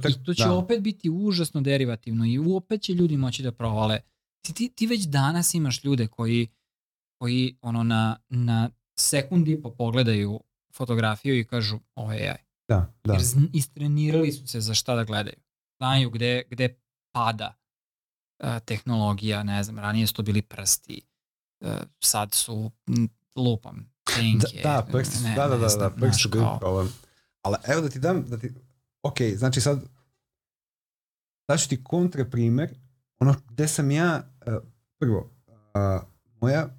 I 0.09 0.23
to 0.23 0.34
će 0.34 0.43
da. 0.43 0.53
opet 0.53 0.82
biti 0.82 1.09
užasno 1.09 1.61
derivativno 1.61 2.25
i 2.25 2.39
opet 2.39 2.82
će 2.82 2.93
ljudi 2.93 3.17
moći 3.17 3.43
da 3.43 3.51
provale. 3.51 3.99
Ti, 4.41 4.69
ti 4.69 4.88
već 4.88 5.01
danas 5.03 5.53
imaš 5.53 5.84
ljude 5.84 6.07
koji 6.07 6.47
koji 7.17 7.57
ono 7.61 7.84
na, 7.84 8.17
na 8.29 8.69
sekundi 8.99 9.61
po 9.61 9.71
pogledaju 9.71 10.39
fotografiju 10.73 11.39
i 11.39 11.43
kažu 11.43 11.79
ovo 11.95 12.13
je 12.13 12.29
AI. 12.29 12.38
Da, 12.67 12.93
da. 13.03 13.13
Jer 13.13 13.21
istrenirali 13.53 14.32
su 14.32 14.47
se 14.47 14.61
za 14.61 14.73
šta 14.73 14.95
da 14.95 15.03
gledaju. 15.03 15.38
Znaju 15.77 16.09
gde, 16.09 16.43
gde 16.49 16.77
pada 17.11 17.61
uh, 18.44 18.60
tehnologija, 18.66 19.44
ne 19.44 19.64
znam, 19.64 19.80
ranije 19.80 20.08
su 20.08 20.14
to 20.14 20.24
bili 20.24 20.42
prsti, 20.42 21.02
uh, 21.60 21.72
sad 22.00 22.34
su 22.34 22.72
m, 22.88 23.10
lupam, 23.36 23.92
tenke. 24.04 24.62
Da, 24.64 24.70
da, 24.70 24.88
prsti 24.92 25.18
su, 25.18 25.24
ne, 25.24 25.36
da, 25.36 25.48
da, 25.48 25.58
da, 25.58 25.68
da, 25.68 25.89
prsti 25.89 26.22
su 26.22 26.30
bili 26.30 26.46
problem. 26.60 26.94
Ali 27.42 27.58
evo 27.68 27.82
da 27.82 27.89
ti 27.89 28.00
dam, 28.00 28.30
da 28.30 28.38
ti, 28.38 28.54
ok, 29.04 29.18
znači 29.36 29.62
sad, 29.62 29.82
daću 31.48 31.70
ti 31.70 31.84
kontra 31.84 32.26
primer, 32.26 32.70
ono 33.20 33.36
gde 33.50 33.68
sam 33.68 33.92
ja, 33.92 34.24
uh, 34.48 34.54
prvo, 35.00 35.30
uh, 35.48 36.08
moja 36.42 36.70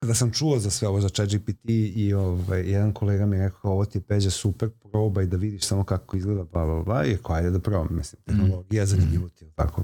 kada 0.00 0.14
sam 0.14 0.32
čuo 0.32 0.58
za 0.58 0.70
sve 0.70 0.88
ovo 0.88 1.00
za 1.00 1.08
ChatGPT 1.08 1.68
i 1.94 2.14
ovaj, 2.14 2.70
jedan 2.70 2.92
kolega 2.92 3.26
mi 3.26 3.36
je 3.36 3.42
rekao 3.42 3.72
ovo 3.72 3.84
ti 3.84 3.98
je 3.98 4.02
peđa 4.02 4.30
super, 4.30 4.70
probaj 4.70 5.26
da 5.26 5.36
vidiš 5.36 5.64
samo 5.64 5.84
kako 5.84 6.16
izgleda, 6.16 6.44
bla, 6.44 6.64
bla, 6.64 6.82
bla, 6.82 7.04
i 7.04 7.12
rekao, 7.12 7.36
ajde 7.36 7.50
da 7.50 7.58
probam, 7.58 7.88
mislim, 7.90 8.20
mm. 8.20 8.30
tehnologija 8.30 8.84
mm. 8.84 8.86
zanimljivo 8.86 9.28
ti 9.28 9.44
je 9.44 9.50
tako. 9.50 9.82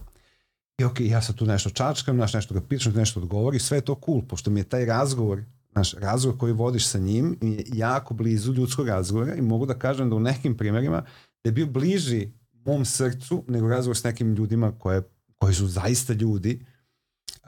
I 0.78 0.84
ok, 0.84 1.00
ja 1.00 1.20
sad 1.22 1.34
tu 1.36 1.46
nešto 1.46 1.70
čačkam, 1.70 2.16
znaš, 2.16 2.34
nešto 2.34 2.54
ga 2.54 2.60
pišem, 2.60 2.92
nešto 2.92 3.20
odgovori, 3.20 3.58
sve 3.58 3.78
je 3.78 3.80
to 3.80 4.00
cool, 4.04 4.22
pošto 4.28 4.50
mi 4.50 4.60
je 4.60 4.64
taj 4.64 4.84
razgovor, 4.84 5.42
znaš, 5.72 5.94
razgovor 5.94 6.38
koji 6.38 6.52
vodiš 6.52 6.86
sa 6.86 6.98
njim 6.98 7.38
je 7.40 7.64
jako 7.72 8.14
blizu 8.14 8.52
ljudskog 8.52 8.88
razgovora 8.88 9.34
i 9.34 9.42
mogu 9.42 9.66
da 9.66 9.78
kažem 9.78 10.10
da 10.10 10.16
u 10.16 10.20
nekim 10.20 10.56
primjerima 10.56 11.02
da 11.44 11.48
je 11.48 11.52
bio 11.52 11.66
bliži 11.66 12.28
mom 12.52 12.84
srcu 12.84 13.44
nego 13.48 13.68
razgovor 13.68 13.96
s 13.96 14.04
nekim 14.04 14.34
ljudima 14.34 14.72
koje, 14.78 15.02
koji 15.38 15.54
su 15.54 15.66
zaista 15.66 16.12
ljudi, 16.12 16.64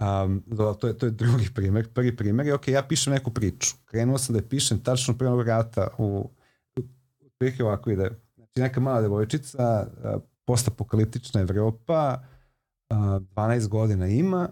Um, 0.00 0.42
to, 0.80 0.86
je, 0.86 0.98
to 0.98 1.06
je 1.06 1.10
drugi 1.10 1.50
primjer. 1.54 1.88
Prvi 1.92 2.16
primjer 2.16 2.46
je, 2.46 2.54
ok, 2.54 2.68
ja 2.68 2.82
pišem 2.82 3.12
neku 3.12 3.30
priču. 3.30 3.74
Krenuo 3.84 4.18
sam 4.18 4.32
da 4.32 4.38
je 4.38 4.48
pišem 4.48 4.80
tačno 4.80 5.18
prema 5.18 5.34
vrata 5.34 5.88
u, 5.98 6.30
u 6.80 7.64
ovako 7.64 7.90
ide. 7.90 8.10
Znači 8.36 8.60
neka 8.60 8.80
mala 8.80 9.00
devojčica, 9.00 9.86
postapokaliptična 10.44 11.40
Evropa, 11.40 12.18
12 12.90 13.68
godina 13.68 14.06
ima 14.06 14.48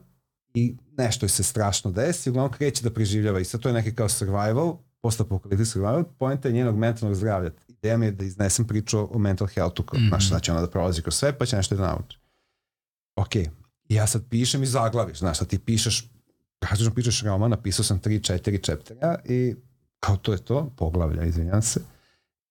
i 0.55 0.77
nešto 0.99 1.29
se 1.29 1.43
strašno 1.43 1.91
desi, 1.91 2.31
uglavnom 2.31 2.53
kreće 2.53 2.83
da 2.83 2.91
preživljava 2.91 3.41
i 3.41 3.45
sad 3.45 3.61
to 3.61 3.69
je 3.69 3.75
neki 3.75 3.95
kao 3.95 4.09
survival, 4.09 4.79
postapokaliptički 5.03 5.73
survival, 5.73 6.05
pojenta 6.19 6.49
je 6.49 6.55
njenog 6.55 6.77
mentalnog 6.77 7.15
zdravlja. 7.15 7.51
Ideja 7.69 7.97
mi 7.97 8.07
je 8.07 8.13
da 8.13 8.25
iznesem 8.25 8.67
priču 8.67 9.17
o 9.17 9.19
mental 9.19 9.47
healthu, 9.47 9.83
kao, 9.83 10.01
mm 10.01 10.03
-hmm. 10.03 10.09
znaš, 10.09 10.31
da 10.31 10.41
će 10.41 10.53
ona 10.53 10.61
da 10.61 10.71
prolazi 10.71 11.03
kroz 11.03 11.15
sve, 11.15 11.39
pa 11.39 11.47
će 11.47 11.57
nešto 11.57 11.77
da 11.77 11.87
nauči. 11.87 12.19
Ok, 13.17 13.31
ja 13.89 14.07
sad 14.07 14.23
pišem 14.31 14.63
i 14.63 14.67
zaglaviš, 14.67 15.19
znaš, 15.19 15.39
sad 15.39 15.49
ti 15.49 15.59
pišeš, 15.59 16.11
praktično 16.61 16.95
pišeš 16.95 17.23
roman, 17.23 17.51
napisao 17.51 17.85
sam 17.85 18.01
3-4 18.01 18.63
čeptera 18.63 19.19
i 19.25 19.55
kao 20.01 20.17
to 20.17 20.33
je 20.33 20.39
to, 20.39 20.71
poglavlja, 20.77 21.25
izvinjam 21.25 21.63
se. 21.63 21.81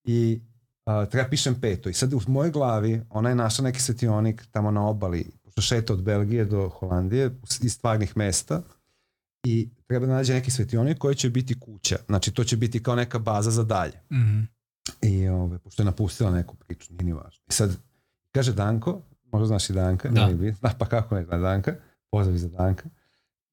I 0.04 0.40
a, 0.84 1.06
treba 1.06 1.28
pišem 1.28 1.60
peto. 1.60 1.88
I 1.88 1.94
sad 1.94 2.12
u 2.12 2.20
mojoj 2.26 2.50
glavi 2.50 3.02
ona 3.10 3.28
je 3.28 3.34
našla 3.34 3.64
neki 3.64 3.80
svetionik 3.80 4.46
tamo 4.50 4.70
na 4.70 4.88
obali, 4.88 5.30
pošto 5.52 5.62
šeta 5.62 5.92
od 5.92 6.02
Belgije 6.02 6.44
do 6.44 6.68
Holandije, 6.68 7.30
iz 7.62 7.72
stvarnih 7.72 8.16
mesta, 8.16 8.62
i 9.44 9.68
treba 9.86 10.06
da 10.06 10.12
nađe 10.12 10.34
neki 10.34 10.50
svetionik 10.50 10.98
koji 10.98 11.14
će 11.14 11.30
biti 11.30 11.60
kuća. 11.60 11.96
Znači, 12.06 12.34
to 12.34 12.44
će 12.44 12.56
biti 12.56 12.82
kao 12.82 12.94
neka 12.94 13.18
baza 13.18 13.50
za 13.50 13.64
dalje. 13.64 14.00
Mm 14.10 14.16
-hmm. 14.16 14.46
I 15.02 15.28
ove, 15.28 15.58
pošto 15.58 15.82
je 15.82 15.86
napustila 15.86 16.30
neku 16.30 16.56
priču, 16.56 16.92
nije 16.92 17.04
ni 17.04 17.12
važno. 17.12 17.44
I 17.48 17.52
sad, 17.52 17.76
kaže 18.32 18.52
Danko, 18.52 19.02
možda 19.32 19.46
znaš 19.46 19.70
i 19.70 19.72
Danka, 19.72 20.08
da. 20.08 20.26
ne 20.26 20.34
bi, 20.34 20.54
da, 20.62 20.74
pa 20.78 20.86
kako 20.86 21.14
ne 21.14 21.24
zna 21.24 21.38
Danka, 21.38 21.74
pozdrav 22.10 22.36
za 22.36 22.48
Danka. 22.48 22.88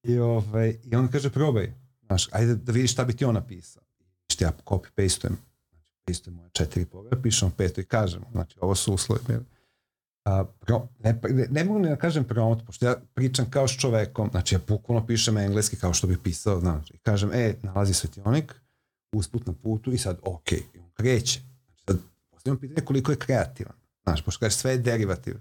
I, 0.02 0.18
ove, 0.18 0.74
I 0.84 0.96
on 0.96 1.08
kaže, 1.08 1.30
probaj, 1.30 1.74
znaš, 2.06 2.28
ajde 2.32 2.54
da 2.54 2.72
vidiš 2.72 2.92
šta 2.92 3.04
bi 3.04 3.16
ti 3.16 3.24
on 3.24 3.34
napisao. 3.34 3.82
Što 4.28 4.44
ja 4.44 4.52
copy-pastujem, 4.64 5.32
znači, 5.70 5.92
pastujem 6.04 6.36
moje 6.36 6.50
četiri 6.52 6.84
pogleda, 6.84 7.22
pišem 7.22 7.50
peto 7.50 7.80
i 7.80 7.84
kažem, 7.84 8.22
znači, 8.32 8.56
ovo 8.60 8.74
su 8.74 8.94
uslovi. 8.94 9.20
A, 10.24 10.44
pro, 10.60 10.88
ne, 10.98 11.20
ne, 11.30 11.46
ne 11.50 11.64
mogu 11.64 11.78
ni 11.78 11.88
da 11.88 11.96
kažem 11.96 12.24
promot, 12.24 12.66
pošto 12.66 12.86
ja 12.86 12.96
pričam 13.14 13.50
kao 13.50 13.68
s 13.68 13.76
čovekom, 13.76 14.28
znači 14.30 14.54
ja 14.54 14.60
bukvalno 14.68 15.06
pišem 15.06 15.36
engleski 15.36 15.76
kao 15.76 15.92
što 15.94 16.06
bi 16.06 16.18
pisao, 16.22 16.60
znači, 16.60 16.94
i 16.94 16.98
kažem, 16.98 17.30
e, 17.32 17.54
nalazi 17.62 17.94
svetionik, 17.94 18.54
usput 19.12 19.46
na 19.46 19.52
putu 19.52 19.92
i 19.92 19.98
sad, 19.98 20.18
ok, 20.22 20.52
i 20.52 20.78
on 20.78 20.90
kreće. 20.94 21.40
Znači, 21.40 21.84
sad, 21.86 21.98
postavljam 22.30 22.60
pitanje 22.60 22.84
koliko 22.84 23.12
je 23.12 23.18
kreativan. 23.18 23.74
Znaš, 24.02 24.22
pošto 24.24 24.40
kaže, 24.40 24.56
sve 24.56 24.70
je 24.70 24.78
derivativ. 24.78 25.36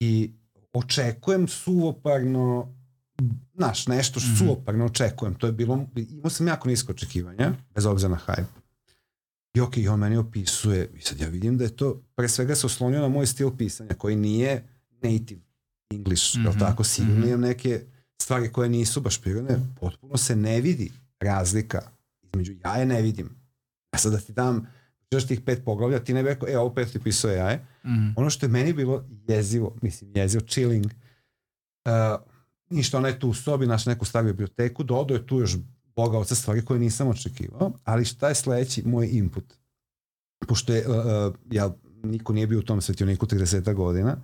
I 0.00 0.32
očekujem 0.72 1.48
suvoparno, 1.48 2.74
znaš, 3.54 3.86
nešto 3.86 4.20
što 4.20 4.30
mm 4.30 4.34
-hmm. 4.34 4.38
suvoparno 4.38 4.86
očekujem. 4.86 5.34
To 5.34 5.46
je 5.46 5.52
bilo, 5.52 5.86
imao 5.96 6.30
sam 6.30 6.48
jako 6.48 6.68
nisko 6.68 6.92
očekivanja, 6.92 7.52
bez 7.74 7.86
obzira 7.86 8.08
na 8.10 8.20
hype. 8.26 8.67
I 9.58 9.60
ok, 9.60 9.74
on 9.90 10.00
meni 10.00 10.16
opisuje, 10.16 10.90
i 10.94 11.00
sad 11.00 11.20
ja 11.20 11.28
vidim 11.28 11.58
da 11.58 11.64
je 11.64 11.76
to, 11.76 12.02
pre 12.14 12.28
svega 12.28 12.54
se 12.54 12.66
oslonio 12.66 13.00
na 13.00 13.08
moj 13.08 13.26
stil 13.26 13.50
pisanja, 13.56 13.94
koji 13.98 14.16
nije 14.16 14.64
native 15.02 15.40
English, 15.90 16.36
mm 16.36 16.40
-hmm. 16.40 16.44
jel 16.44 16.58
tako, 16.58 16.84
sigurno 16.84 17.26
mm 17.26 17.30
-hmm. 17.30 17.40
neke 17.40 17.80
stvari 18.22 18.52
koje 18.52 18.68
nisu 18.68 19.00
baš 19.00 19.22
prirodne, 19.22 19.58
potpuno 19.80 20.16
se 20.16 20.36
ne 20.36 20.60
vidi 20.60 20.92
razlika 21.20 21.82
između 22.22 22.52
ja 22.64 22.76
je 22.76 22.86
ne 22.86 23.02
vidim. 23.02 23.30
Ja 23.92 23.98
sad 23.98 24.12
da 24.12 24.18
ti 24.18 24.32
dam, 24.32 24.66
češ 25.10 25.26
tih 25.26 25.40
pet 25.40 25.64
poglavlja, 25.64 26.04
ti 26.04 26.14
ne 26.14 26.22
bi 26.22 26.28
rekao, 26.28 26.48
e, 26.48 26.58
ovo 26.58 26.74
pet 26.74 26.92
ti 26.92 27.00
pisao 27.00 27.30
ja 27.30 27.50
je. 27.50 27.56
Mm 27.56 27.88
-hmm. 27.88 28.12
Ono 28.16 28.30
što 28.30 28.46
je 28.46 28.50
meni 28.50 28.72
bilo 28.72 29.04
jezivo, 29.28 29.76
mislim, 29.82 30.10
jezivo, 30.14 30.44
chilling, 30.46 30.86
uh, 30.86 32.20
ništa, 32.70 32.98
ona 32.98 33.08
je 33.08 33.18
tu 33.18 33.28
u 33.28 33.34
sobi, 33.34 33.66
naš 33.66 33.86
neku 33.86 34.04
staru 34.04 34.26
biblioteku, 34.26 34.82
dodao 34.82 35.14
je 35.14 35.26
tu 35.26 35.38
još 35.38 35.56
Boga 35.98 36.18
oca 36.18 36.34
stvari 36.34 36.64
koje 36.64 36.80
nisam 36.80 37.08
očekivao, 37.08 37.72
ali 37.84 38.04
šta 38.04 38.28
je 38.28 38.34
sledeći 38.34 38.82
moj 38.86 39.08
input? 39.12 39.44
Pošto 40.48 40.72
je, 40.72 40.88
uh, 40.88 40.96
uh 40.96 41.34
ja, 41.50 41.70
niko 42.02 42.32
nije 42.32 42.46
bio 42.46 42.58
u 42.58 42.62
tom 42.62 42.80
svetioniku 42.80 43.26
30 43.26 43.74
godina, 43.74 44.16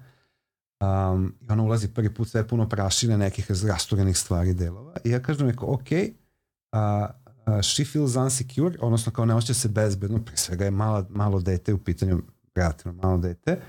um, 0.80 1.34
i 1.40 1.52
ona 1.52 1.62
ulazi 1.62 1.88
prvi 1.88 2.14
put 2.14 2.28
sve 2.28 2.48
puno 2.48 2.68
prašine 2.68 3.18
nekih 3.18 3.50
rasturenih 3.50 4.18
stvari 4.18 4.54
delova 4.54 4.96
i 5.04 5.10
ja 5.10 5.22
kažem 5.22 5.46
neko, 5.46 5.66
ok, 5.66 5.80
uh, 5.80 6.78
uh, 7.46 7.60
she 7.62 7.84
feels 7.84 8.16
unsecure, 8.16 8.78
odnosno 8.80 9.12
kao 9.12 9.24
ne 9.24 9.34
osjeća 9.34 9.54
se 9.54 9.68
bezbedno, 9.68 10.24
pre 10.24 10.36
svega 10.36 10.64
je 10.64 10.70
mala, 10.70 11.06
malo 11.10 11.40
dete 11.40 11.74
u 11.74 11.78
pitanju, 11.78 12.22
relativno 12.54 12.98
malo 13.02 13.18
dete, 13.18 13.60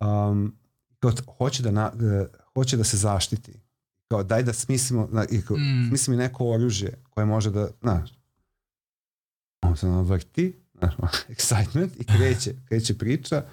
um, 0.00 0.56
kao 0.98 1.12
hoće 1.38 1.62
da, 1.62 1.70
na, 1.70 1.90
da, 1.90 2.26
hoće 2.54 2.76
da 2.76 2.84
se 2.84 2.96
zaštiti 2.96 3.52
kao 4.08 4.22
daj 4.22 4.42
da 4.42 4.52
smislimo, 4.52 5.08
na, 5.12 5.24
i 5.30 5.42
kao, 5.42 5.56
mm. 5.56 5.88
smislimo 5.88 6.18
neko 6.18 6.46
oružje 6.46 7.03
koje 7.14 7.26
može 7.26 7.50
da, 7.50 7.68
znaš, 7.80 8.10
on 9.62 9.76
se 9.76 9.86
vrti, 9.88 10.56
znaš, 10.78 10.94
excitement 11.34 11.90
i 11.98 12.04
kreće, 12.04 12.54
kreće 12.68 12.98
priča. 12.98 13.44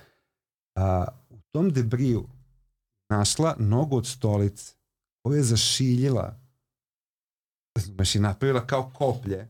A, 0.75 1.05
u 1.29 1.39
tom 1.51 1.69
debriju 1.69 2.27
našla 3.09 3.55
nogu 3.59 3.97
od 3.97 4.07
stolice 4.07 4.73
koju 5.23 5.37
je 5.37 5.43
zašiljila, 5.43 6.39
znaš, 7.79 8.15
i 8.15 8.19
napravila 8.19 8.67
kao 8.67 8.91
koplje 8.93 9.47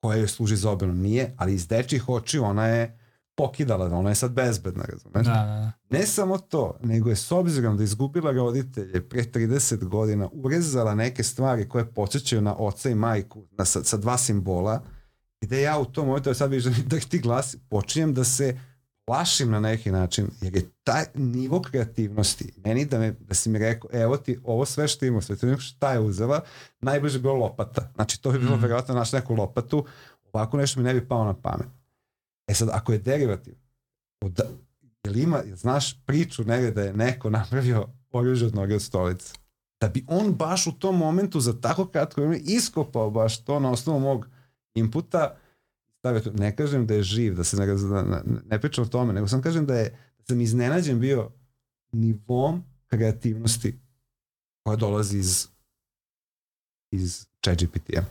koje 0.00 0.18
joj 0.18 0.28
služi 0.28 0.56
za 0.56 0.70
obranu. 0.70 0.94
Nije, 0.94 1.34
ali 1.36 1.54
iz 1.54 1.68
dečih 1.68 2.08
očiju 2.08 2.44
ona 2.44 2.66
je 2.66 2.97
pokidala, 3.38 3.98
ona 3.98 4.08
je 4.08 4.14
sad 4.14 4.32
bezbedna, 4.32 4.84
razumeš? 4.84 5.26
Da, 5.26 5.32
da, 5.32 5.44
da. 5.44 5.72
Ne 5.98 6.06
samo 6.06 6.38
to, 6.38 6.78
nego 6.82 7.10
je 7.10 7.16
s 7.16 7.32
obzirom 7.32 7.76
da 7.76 7.82
izgubila 7.84 8.32
roditelje 8.32 9.08
pre 9.08 9.22
30 9.22 9.84
godina, 9.84 10.28
urezala 10.32 10.94
neke 10.94 11.22
stvari 11.22 11.68
koje 11.68 11.92
podsjećaju 11.92 12.42
na 12.42 12.54
oca 12.58 12.90
i 12.90 12.94
majku, 12.94 13.44
na, 13.50 13.64
sa, 13.64 13.84
sa 13.84 13.96
dva 13.96 14.18
simbola, 14.18 14.82
gde 15.40 15.62
ja 15.62 15.78
u 15.78 15.84
tom 15.84 16.06
momentu, 16.06 16.34
sad 16.34 16.50
vidiš 16.50 16.64
da 16.64 17.00
ti 17.00 17.18
glas, 17.18 17.56
počinjem 17.68 18.14
da 18.14 18.24
se 18.24 18.58
plašim 19.06 19.50
na 19.50 19.60
neki 19.60 19.90
način, 19.90 20.26
jer 20.40 20.56
je 20.56 20.70
taj 20.84 21.04
nivo 21.14 21.62
kreativnosti, 21.62 22.52
meni 22.64 22.84
da, 22.84 22.98
me, 22.98 23.12
da 23.20 23.34
si 23.34 23.50
mi 23.50 23.58
rekao, 23.58 23.90
evo 23.92 24.16
ti, 24.16 24.38
ovo 24.44 24.64
sve 24.64 24.88
što 24.88 25.04
ima, 25.04 25.20
sve 25.20 25.36
šta 25.58 25.92
je 25.92 26.00
uzela, 26.00 26.40
najbliže 26.80 27.18
bilo 27.18 27.34
lopata. 27.34 27.92
Znači, 27.94 28.22
to 28.22 28.30
bi 28.30 28.38
bilo 28.38 28.56
mm. 28.56 28.60
verovatno 28.60 28.94
naš 28.94 29.12
neku 29.12 29.34
lopatu, 29.34 29.84
ovako 30.32 30.56
nešto 30.56 30.80
mi 30.80 30.84
ne 30.84 30.94
bi 30.94 31.08
pao 31.08 31.24
na 31.24 31.34
pamet. 31.34 31.77
E 32.48 32.54
sad, 32.54 32.68
ako 32.72 32.92
je 32.92 32.98
derivativ, 32.98 33.54
od, 34.20 34.40
jel 35.04 35.16
ima, 35.16 35.42
znaš 35.54 36.04
priču 36.06 36.44
negde 36.44 36.70
da 36.70 36.82
je 36.82 36.92
neko 36.92 37.30
napravio 37.30 37.88
oružje 38.10 38.46
od 38.46 38.54
noge 38.54 38.74
od 38.74 38.82
stolice? 38.82 39.34
Da 39.80 39.88
bi 39.88 40.04
on 40.08 40.34
baš 40.34 40.66
u 40.66 40.72
tom 40.72 40.96
momentu 40.96 41.40
za 41.40 41.60
tako 41.60 41.86
kratko 41.86 42.20
vreme 42.20 42.38
iskopao 42.38 43.10
baš 43.10 43.44
to 43.44 43.60
na 43.60 43.70
osnovu 43.70 44.00
mog 44.00 44.28
inputa, 44.74 45.36
stavio 45.98 46.20
to. 46.20 46.30
Ne 46.30 46.56
kažem 46.56 46.86
da 46.86 46.94
je 46.94 47.02
živ, 47.02 47.34
da 47.34 47.44
se 47.44 47.56
ne, 47.56 47.66
ne, 47.66 48.22
ne 48.44 48.60
pričam 48.60 48.84
o 48.84 48.88
tome, 48.88 49.12
nego 49.12 49.28
sam 49.28 49.42
kažem 49.42 49.66
da 49.66 49.74
je 49.74 49.90
da 50.18 50.24
sam 50.24 50.40
iznenađen 50.40 51.00
bio 51.00 51.30
nivom 51.92 52.64
kreativnosti 52.86 53.78
koja 54.62 54.76
dolazi 54.76 55.18
iz 55.18 55.48
iz 56.90 57.26
ChatGPT-a. 57.44 58.02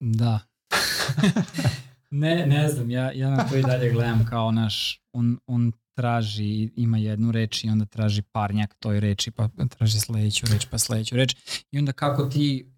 Da. 0.00 0.40
Ne, 2.14 2.46
ne 2.46 2.68
znam, 2.68 2.90
ja, 2.90 3.12
ja 3.12 3.30
na 3.30 3.48
to 3.48 3.56
i 3.56 3.62
dalje 3.62 3.90
gledam 3.90 4.26
kao 4.30 4.50
naš, 4.50 5.00
on, 5.12 5.38
on 5.46 5.72
traži, 5.94 6.70
ima 6.76 6.98
jednu 6.98 7.32
reč 7.32 7.64
i 7.64 7.68
onda 7.68 7.84
traži 7.84 8.22
parnjak 8.22 8.74
toj 8.74 9.00
reči, 9.00 9.30
pa 9.30 9.48
traži 9.76 10.00
sledeću 10.00 10.46
reč, 10.52 10.66
pa 10.70 10.78
sledeću 10.78 11.16
reč. 11.16 11.36
I 11.70 11.78
onda 11.78 11.92
kako 11.92 12.24
ti 12.24 12.72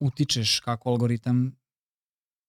utičeš, 0.00 0.60
kako 0.60 0.90
algoritam 0.90 1.56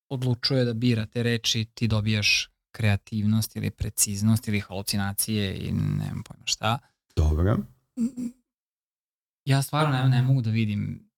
odlučuje 0.09 0.65
da 0.65 0.73
bira 0.73 1.05
te 1.05 1.23
reči, 1.23 1.65
ti 1.73 1.87
dobijaš 1.87 2.49
kreativnost 2.71 3.55
ili 3.55 3.71
preciznost 3.71 4.47
ili 4.47 4.59
halucinacije 4.59 5.57
i 5.57 5.71
nemam 5.71 6.23
pojma 6.23 6.45
šta. 6.45 6.79
Dobro. 7.15 7.57
Ja 9.45 9.61
stvarno 9.61 9.97
ne, 9.97 10.09
ne 10.09 10.21
mogu 10.21 10.41
da 10.41 10.49
vidim 10.49 11.09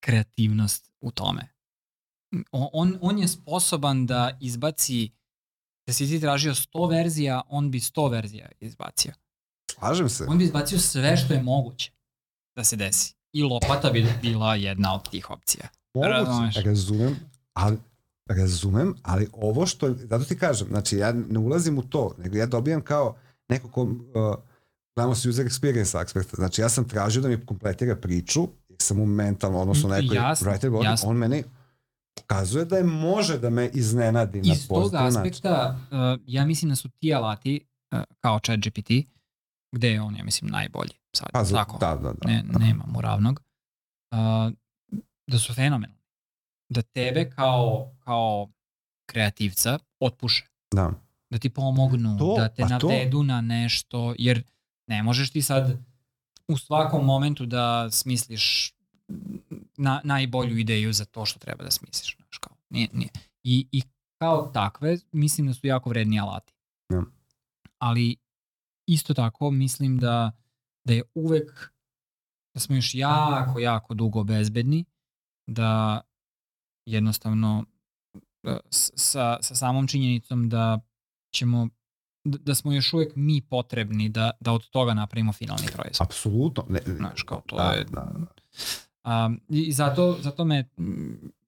kreativnost 0.00 0.92
u 1.00 1.10
tome 1.10 1.53
on, 2.52 2.98
on 3.00 3.18
je 3.18 3.28
sposoban 3.28 4.06
da 4.06 4.38
izbaci, 4.40 5.10
da 5.86 5.92
si 5.92 6.06
ti 6.06 6.20
tražio 6.20 6.54
100 6.54 6.90
verzija, 6.90 7.42
on 7.48 7.70
bi 7.70 7.80
100 7.80 8.10
verzija 8.10 8.48
izbacio. 8.60 9.12
Slažem 9.70 10.08
se. 10.08 10.24
On 10.28 10.38
bi 10.38 10.44
izbacio 10.44 10.78
sve 10.78 11.16
što 11.16 11.34
je 11.34 11.42
moguće 11.42 11.92
da 12.56 12.64
se 12.64 12.76
desi. 12.76 13.14
I 13.32 13.42
lopata 13.42 13.90
bi 13.90 14.06
bila 14.22 14.54
jedna 14.54 14.94
od 14.94 15.10
tih 15.10 15.30
opcija. 15.30 15.68
Moguće, 15.94 16.62
razumem, 16.62 17.16
ali 17.52 17.78
razumem, 18.28 18.94
ali 19.02 19.28
ovo 19.32 19.66
što, 19.66 19.94
zato 19.94 20.24
ti 20.24 20.38
kažem, 20.38 20.68
znači 20.68 20.96
ja 20.96 21.12
ne 21.12 21.38
ulazim 21.38 21.78
u 21.78 21.82
to, 21.82 22.14
nego 22.18 22.36
ja 22.36 22.46
dobijam 22.46 22.80
kao 22.80 23.16
neko 23.48 23.68
ko, 23.68 23.82
uh, 23.82 23.90
gledamo 24.96 25.14
se 25.14 25.28
user 25.28 25.46
experience 25.46 26.04
aspekta, 26.04 26.36
znači 26.36 26.60
ja 26.60 26.68
sam 26.68 26.88
tražio 26.88 27.22
da 27.22 27.28
mi 27.28 27.46
kompletira 27.46 27.96
priču, 27.96 28.48
jer 28.68 28.78
sam 28.80 29.00
u 29.00 29.06
mentalno, 29.06 29.60
odnosno 29.60 29.88
nekoj 29.88 30.16
jasno, 30.16 30.50
writer 30.50 30.68
godin, 30.68 30.96
on 31.04 31.16
meni 31.16 31.44
pokazuje 32.14 32.64
da 32.64 32.76
je 32.76 32.84
može 32.84 33.38
da 33.38 33.50
me 33.50 33.70
iznenadi 33.72 34.38
Iz 34.38 34.46
na 34.46 34.54
Iz 34.54 34.68
tog 34.68 34.94
aspekta, 34.94 35.78
uh, 35.90 36.20
ja 36.26 36.46
mislim 36.46 36.68
da 36.68 36.76
su 36.76 36.88
ti 36.88 37.14
alati 37.14 37.66
uh, 37.92 37.98
kao 38.20 38.38
chat 38.38 38.58
GPT, 38.58 38.90
gde 39.72 39.88
je 39.88 40.00
on, 40.00 40.16
ja 40.16 40.24
mislim, 40.24 40.50
najbolji 40.50 40.92
sad. 41.16 41.28
Pa, 41.32 41.44
tako, 41.44 41.78
da, 41.78 41.94
da, 41.94 42.12
da. 42.12 42.28
Ne, 42.28 42.44
nema 42.58 42.84
mu 42.86 43.00
ravnog. 43.00 43.42
Uh, 44.10 44.52
da 45.26 45.38
su 45.38 45.54
fenomenalni. 45.54 46.02
Da 46.68 46.82
tebe 46.82 47.30
kao, 47.30 47.92
kao 48.04 48.48
kreativca 49.06 49.78
otpuše. 50.00 50.46
Da. 50.74 50.92
Da 51.30 51.38
ti 51.38 51.50
pomognu, 51.50 52.18
to, 52.18 52.34
da 52.38 52.48
te 52.48 52.62
pa 52.62 52.68
navedu 52.68 53.18
to. 53.18 53.22
na 53.22 53.40
nešto, 53.40 54.14
jer 54.18 54.42
ne 54.86 55.02
možeš 55.02 55.30
ti 55.30 55.42
sad 55.42 55.78
u 56.48 56.56
svakom 56.58 57.04
momentu 57.04 57.46
da 57.46 57.90
smisliš 57.90 58.74
na, 59.76 60.00
najbolju 60.04 60.58
ideju 60.58 60.92
za 60.92 61.04
to 61.04 61.26
što 61.26 61.38
treba 61.38 61.64
da 61.64 61.70
smisliš. 61.70 62.16
Znaš, 62.16 62.38
kao, 62.38 62.56
nije, 62.70 62.88
nije. 62.92 63.10
I, 63.42 63.66
I 63.72 63.82
kao 64.18 64.50
takve, 64.54 64.98
mislim 65.12 65.46
da 65.46 65.54
su 65.54 65.66
jako 65.66 65.88
vredni 65.90 66.20
alati. 66.20 66.54
Ja. 66.92 67.02
Ali 67.78 68.16
isto 68.86 69.14
tako 69.14 69.50
mislim 69.50 69.98
da, 69.98 70.32
da 70.84 70.92
je 70.92 71.02
uvek, 71.14 71.72
da 72.54 72.60
smo 72.60 72.76
još 72.76 72.94
jako, 72.94 73.58
jako 73.58 73.94
dugo 73.94 74.24
bezbedni, 74.24 74.84
da 75.46 76.00
jednostavno 76.86 77.64
e, 78.46 78.58
sa, 78.70 79.38
sa 79.42 79.54
samom 79.54 79.88
činjenicom 79.88 80.48
da 80.48 80.80
ćemo 81.34 81.68
da 82.24 82.54
smo 82.54 82.72
još 82.72 82.92
uvek 82.92 83.12
mi 83.16 83.40
potrebni 83.40 84.08
da, 84.08 84.30
da 84.40 84.52
od 84.52 84.68
toga 84.68 84.94
napravimo 84.94 85.32
finalni 85.32 85.66
proizvod. 85.74 86.06
Apsolutno. 86.06 86.64
Ne, 86.68 86.80
Znaš, 86.86 87.22
kao 87.22 87.42
to 87.46 87.56
da, 87.56 87.62
je... 87.62 87.84
Da, 87.84 88.00
da. 88.00 88.26
Um, 89.04 89.40
I 89.48 89.72
zato, 89.72 90.18
zato 90.20 90.44
me 90.44 90.68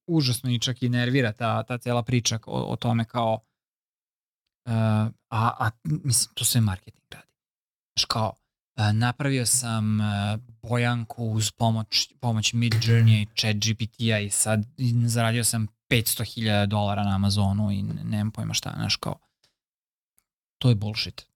užasno 0.07 0.50
i 0.50 0.59
čak 0.59 0.82
i 0.82 0.88
nervira 0.88 1.32
ta, 1.32 1.62
ta 1.62 1.78
cela 1.78 2.02
priča 2.02 2.38
o, 2.46 2.72
o 2.72 2.76
tome 2.76 3.04
kao 3.04 3.38
uh, 4.66 4.72
a, 5.28 5.50
a 5.59 5.70
mislim, 5.84 6.34
to 6.34 6.44
sve 6.44 6.61
marketing 6.61 7.04
radi. 7.11 7.26
Znaš, 7.96 8.04
kao, 8.04 8.32
uh, 8.76 8.92
napravio 8.92 9.46
sam 9.46 10.00
uh, 10.00 10.07
bojanku 10.62 11.24
uz 11.24 11.50
pomoć, 11.50 12.12
pomoć 12.20 12.52
Mid 12.52 12.72
Journey 12.72 13.22
i 13.22 13.26
Chat 13.36 13.57
GPT-a 13.57 14.18
i 14.18 14.30
sad 14.30 14.64
zaradio 15.07 15.44
sam 15.44 15.66
500.000 15.90 16.66
dolara 16.66 17.04
na 17.04 17.14
Amazonu 17.14 17.70
i 17.72 17.82
nemam 17.82 18.30
pojma 18.30 18.54
šta, 18.54 18.72
znaš, 18.76 18.96
kao, 18.96 19.18
to 20.59 20.68
je 20.68 20.74
bullshit. 20.74 21.26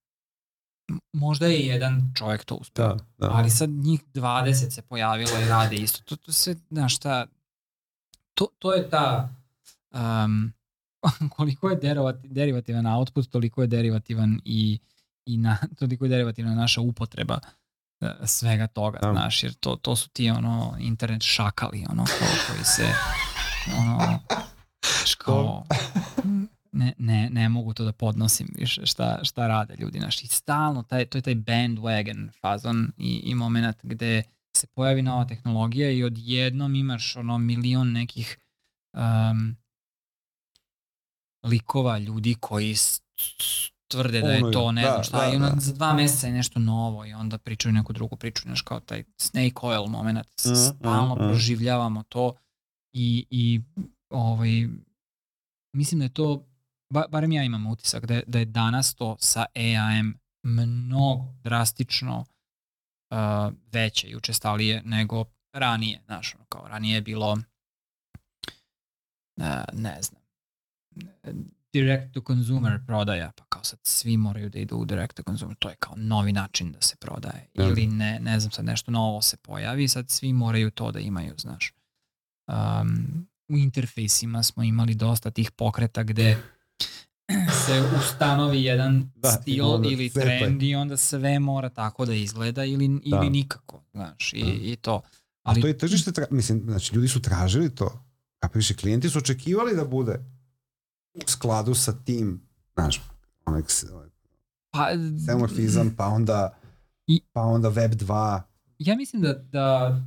Možda 1.12 1.46
je 1.46 1.66
jedan 1.66 2.12
čovjek 2.16 2.44
to 2.44 2.54
uspeo, 2.54 2.88
Da, 2.94 3.04
da. 3.18 3.30
ali 3.32 3.50
sad 3.50 3.70
njih 3.70 4.00
20 4.14 4.70
se 4.70 4.82
pojavilo 4.82 5.38
i 5.40 5.48
rade 5.48 5.76
isto. 5.76 6.02
To, 6.04 6.16
to 6.16 6.32
sve, 6.32 6.54
znaš 6.70 6.96
šta, 6.96 7.26
to, 8.34 8.46
to 8.58 8.74
je 8.74 8.90
ta, 8.90 9.28
um, 9.90 10.52
koliko 11.36 11.70
je 11.70 11.76
derivati, 11.76 12.28
derivativan 12.28 12.86
output, 12.86 13.30
toliko 13.30 13.60
je 13.62 13.66
derivativan 13.66 14.40
i, 14.44 14.78
i 15.26 15.36
na, 15.36 15.56
toliko 15.78 16.04
je 16.04 16.08
derivativna 16.08 16.54
naša 16.54 16.80
upotreba 16.80 17.38
uh, 18.00 18.08
svega 18.24 18.66
toga, 18.66 18.98
Da. 19.02 19.12
znaš, 19.12 19.42
jer 19.42 19.54
to, 19.54 19.76
to 19.76 19.96
su 19.96 20.08
ti 20.08 20.30
ono 20.30 20.76
internet 20.78 21.22
šakali, 21.22 21.86
ono, 21.90 22.04
ko, 22.04 22.24
koji 22.52 22.64
se 22.64 22.88
ono, 23.78 23.96
znaš, 24.98 25.14
kao, 25.14 25.64
ne, 26.72 26.94
ne, 26.98 27.30
ne 27.30 27.48
mogu 27.48 27.74
to 27.74 27.84
da 27.84 27.92
podnosim 27.92 28.48
više 28.58 28.86
šta, 28.86 29.20
šta 29.24 29.46
rade 29.46 29.74
ljudi 29.78 29.98
naši. 29.98 30.26
Stalno, 30.26 30.82
taj, 30.82 31.06
to 31.06 31.18
je 31.18 31.22
taj 31.22 31.34
bandwagon 31.34 32.30
fazon 32.40 32.92
i, 32.96 33.20
i 33.24 33.34
moment 33.34 33.76
gde 33.82 34.22
se 34.56 34.66
pojavi 34.66 35.02
nova 35.02 35.24
tehnologija 35.24 35.90
i 35.90 36.04
odjednom 36.04 36.74
imaš 36.74 37.16
ono 37.16 37.38
milion 37.38 37.92
nekih 37.92 38.38
um, 38.92 39.56
likova 41.42 41.98
ljudi 41.98 42.34
koji 42.40 42.74
tvrde 43.88 44.20
da 44.20 44.32
je 44.32 44.52
to 44.52 44.72
ne 44.72 44.82
da, 44.82 44.90
znam 44.90 45.04
šta 45.04 45.18
da, 45.18 45.32
i 45.32 45.36
onda 45.36 45.50
da. 45.50 45.60
za 45.60 45.72
dva 45.72 45.92
meseca 45.94 46.26
je 46.26 46.32
nešto 46.32 46.58
novo 46.60 47.06
i 47.06 47.12
onda 47.12 47.38
pričaju 47.38 47.72
neku 47.72 47.92
drugu 47.92 48.16
priču, 48.16 48.42
znaš 48.42 48.62
kao 48.62 48.80
taj 48.80 49.04
snake 49.16 49.54
oil 49.62 49.86
moment, 49.86 50.26
S- 50.36 50.46
Mhm, 50.46 50.54
stalno 50.54 51.14
mhm. 51.14 51.24
proživljavamo 51.24 52.02
to 52.02 52.32
i, 52.92 53.26
i 53.30 53.60
ovaj, 54.10 54.68
mislim 55.72 55.98
da 55.98 56.04
je 56.04 56.12
to, 56.14 56.46
ba, 56.90 57.04
barem 57.08 57.32
ja 57.32 57.44
imam 57.44 57.66
utisak 57.66 58.06
da 58.06 58.14
je, 58.14 58.22
da 58.26 58.38
je 58.38 58.44
danas 58.44 58.94
to 58.94 59.16
sa 59.20 59.46
AI-em 59.54 60.18
mnogo 60.42 61.24
drastično 61.42 62.18
uh, 62.20 62.26
veće 63.72 64.08
i 64.08 64.16
učestalije 64.16 64.82
nego 64.84 65.24
ranije, 65.52 66.00
znaš, 66.04 66.34
ono, 66.34 66.44
kao 66.44 66.68
ranije 66.68 66.94
je 66.94 67.02
bilo 67.02 67.32
uh, 67.32 67.38
ne 69.72 70.02
znam 70.02 70.20
direct 71.72 72.14
to 72.14 72.20
consumer 72.20 72.80
prodaja, 72.86 73.32
pa 73.36 73.44
kao 73.44 73.64
sad 73.64 73.78
svi 73.82 74.16
moraju 74.16 74.48
da 74.48 74.58
idu 74.58 74.76
u 74.76 74.84
direct 74.84 75.14
to 75.14 75.22
consumer, 75.22 75.56
to 75.58 75.68
je 75.68 75.76
kao 75.76 75.94
novi 75.96 76.32
način 76.32 76.72
da 76.72 76.80
se 76.80 76.96
prodaje. 76.96 77.46
Da. 77.54 77.64
Ili 77.64 77.86
ne, 77.86 78.20
ne 78.20 78.40
znam, 78.40 78.50
sad 78.50 78.64
nešto 78.64 78.90
novo 78.90 79.22
se 79.22 79.36
pojavi, 79.36 79.88
sad 79.88 80.10
svi 80.10 80.32
moraju 80.32 80.70
to 80.70 80.92
da 80.92 81.00
imaju, 81.00 81.34
znaš. 81.38 81.72
Um, 82.48 83.26
u 83.48 83.56
interfejsima 83.56 84.42
smo 84.42 84.62
imali 84.62 84.94
dosta 84.94 85.30
tih 85.30 85.50
pokreta 85.50 86.02
gde 86.02 86.36
se 87.66 87.82
ustanovi 87.98 88.64
jedan 88.64 89.10
Da, 89.14 89.30
stil 89.30 89.64
onda 89.66 89.88
ili 89.88 90.10
trend 90.10 90.62
i 90.62 90.74
onda 90.74 90.96
sve 90.96 91.38
mora 91.38 91.68
tako 91.68 92.06
da 92.06 92.14
izgleda 92.14 92.64
ili, 92.64 92.84
ili 92.84 93.00
Da. 93.10 93.22
nikako, 93.22 93.82
znaš, 93.92 94.32
i, 94.32 94.42
Da. 94.42 94.50
i 94.52 94.76
to. 94.76 95.00
Ali 95.42 95.60
to 95.60 95.66
je 95.66 95.78
tržište, 95.78 96.12
tra... 96.12 96.26
mislim, 96.30 96.62
znači 96.64 96.94
ljudi 96.94 97.08
su 97.08 97.22
tražili 97.22 97.74
to. 97.74 98.04
Kapiši, 98.38 98.74
klijenti 98.74 99.10
su 99.10 99.18
očekivali 99.18 99.76
da 99.76 99.84
bude 99.84 100.24
u 101.14 101.20
skladu 101.26 101.74
sa 101.74 101.92
tim, 102.04 102.48
znaš, 102.74 103.00
onek 103.46 103.64
pa, 104.70 104.88
semorfizam, 105.26 105.94
pa 105.96 106.06
onda 106.06 106.58
I- 107.06 107.20
pa 107.32 107.42
onda 107.42 107.68
web 107.68 107.92
2. 107.92 108.42
Ja 108.78 108.96
mislim 108.96 109.22
da, 109.22 109.34
da 109.34 110.00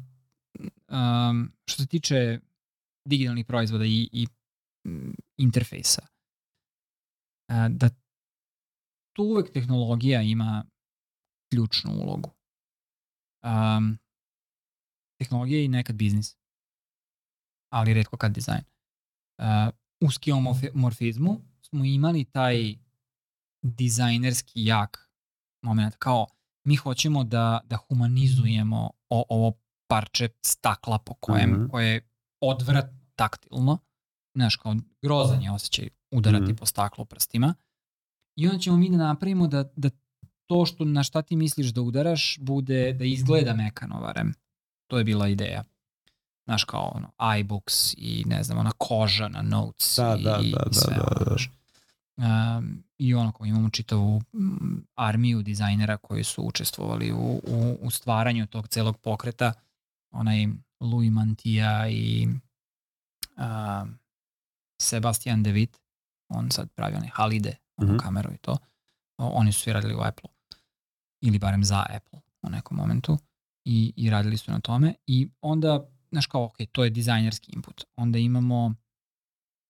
um, 0.90 1.52
što 1.66 1.82
se 1.82 1.88
tiče 1.88 2.40
digitalnih 3.06 3.46
proizvoda 3.46 3.86
i, 3.86 4.10
i 4.12 4.28
interfejsa, 5.38 6.02
a, 6.02 6.13
da 7.70 7.90
tu 9.16 9.24
uvek 9.24 9.54
tehnologija 9.54 10.22
ima 10.22 10.66
ključnu 11.52 11.92
ulogu. 11.92 12.30
Um, 13.44 13.98
tehnologija 15.20 15.58
je 15.60 15.66
i 15.66 15.68
nekad 15.68 15.96
biznis, 15.96 16.38
ali 17.74 17.94
redko 17.94 18.18
kad 18.18 18.32
dizajn. 18.32 18.64
Uh, 19.38 19.46
u 20.08 20.12
skillomorfizmu 20.12 21.42
smo 21.62 21.86
imali 21.86 22.26
taj 22.26 22.76
dizajnerski 23.62 24.66
jak 24.66 25.10
moment, 25.64 25.96
kao 25.96 26.28
mi 26.68 26.76
hoćemo 26.76 27.24
da, 27.24 27.62
da 27.66 27.78
humanizujemo 27.78 28.92
o, 29.10 29.26
ovo 29.30 29.54
parče 29.90 30.30
stakla 30.46 31.00
po 31.00 31.14
kojem, 31.14 31.52
Mhm. 31.52 31.68
koje 31.68 31.88
je 31.94 32.10
odvrat 32.42 32.86
taktilno, 33.16 33.78
znaš, 34.36 34.56
kao 34.56 34.76
grozan 35.02 35.42
je 35.42 35.52
osjećaj 35.52 35.90
udarati 36.12 36.44
Mhm. 36.44 36.56
po 36.56 36.66
staklu 36.66 37.06
prstima. 37.06 37.54
I 38.36 38.48
onda 38.48 38.60
ćemo 38.60 38.78
mi 38.78 38.90
da 38.90 38.98
napravimo 38.98 39.48
da, 39.48 39.64
da 39.76 39.90
to 40.46 40.66
što 40.66 40.86
na 40.86 41.04
šta 41.04 41.22
ti 41.22 41.36
misliš 41.36 41.68
da 41.68 41.82
udaraš 41.82 42.38
bude 42.40 42.94
da 42.94 43.06
izgleda 43.06 43.54
mekano 43.54 44.00
barem. 44.00 44.34
To 44.88 44.98
je 44.98 45.04
bila 45.04 45.28
ideja. 45.28 45.64
Znaš 46.46 46.64
kao 46.64 46.92
ono, 46.96 47.36
iBooks 47.40 47.94
i 47.98 48.24
ne 48.26 48.44
znam, 48.44 48.58
ona 48.58 48.72
koža 48.78 49.28
na 49.28 49.42
notes 49.42 49.96
Da, 49.98 50.18
i, 50.20 50.24
da, 50.24 50.40
i 50.44 50.52
da, 50.52 50.58
da, 50.66 50.74
sve 50.74 50.96
da, 50.96 51.16
da. 51.20 51.26
znaš. 51.26 51.52
Um, 52.18 52.84
I 52.98 53.14
ono 53.14 53.32
kao 53.32 53.46
imamo 53.46 53.70
čitavu 53.70 54.22
mm, 54.34 54.78
armiju 54.96 55.42
dizajnera 55.44 55.98
koji 55.98 56.24
su 56.24 56.44
učestvovali 56.44 57.12
u, 57.12 57.42
u, 57.48 57.78
u 57.82 57.92
stvaranju 57.92 58.48
tog 58.48 58.68
celog 58.68 58.98
pokreta. 58.98 59.54
Onaj 60.12 60.48
Louis 60.80 61.12
Mantilla 61.12 61.90
i 61.90 62.28
um, 63.38 64.00
Sebastian 64.84 65.44
De 65.44 65.52
Witt, 65.52 65.78
on 66.30 66.52
sad 66.52 66.70
pravi 66.72 66.96
onaj 66.96 67.10
Halide, 67.10 67.56
onu 67.78 67.88
Mhm. 67.88 67.98
kameru 67.98 68.34
i 68.34 68.38
to. 68.38 68.58
O, 69.18 69.28
oni 69.30 69.52
su 69.52 69.62
svi 69.62 69.74
radili 69.74 69.96
u 69.96 70.02
Apple 70.02 70.30
ili 71.22 71.40
barem 71.40 71.64
za 71.64 71.86
Apple 71.90 72.20
u 72.42 72.50
nekom 72.50 72.78
momentu 72.78 73.18
i, 73.66 73.94
i 73.96 74.10
radili 74.10 74.38
su 74.38 74.52
na 74.52 74.60
tome 74.60 74.94
i 75.08 75.30
onda, 75.42 75.88
znaš 76.12 76.26
kao, 76.26 76.44
ok, 76.44 76.56
to 76.72 76.84
je 76.84 76.90
dizajnerski 76.90 77.52
input. 77.52 77.84
Onda 77.96 78.20
imamo 78.20 78.74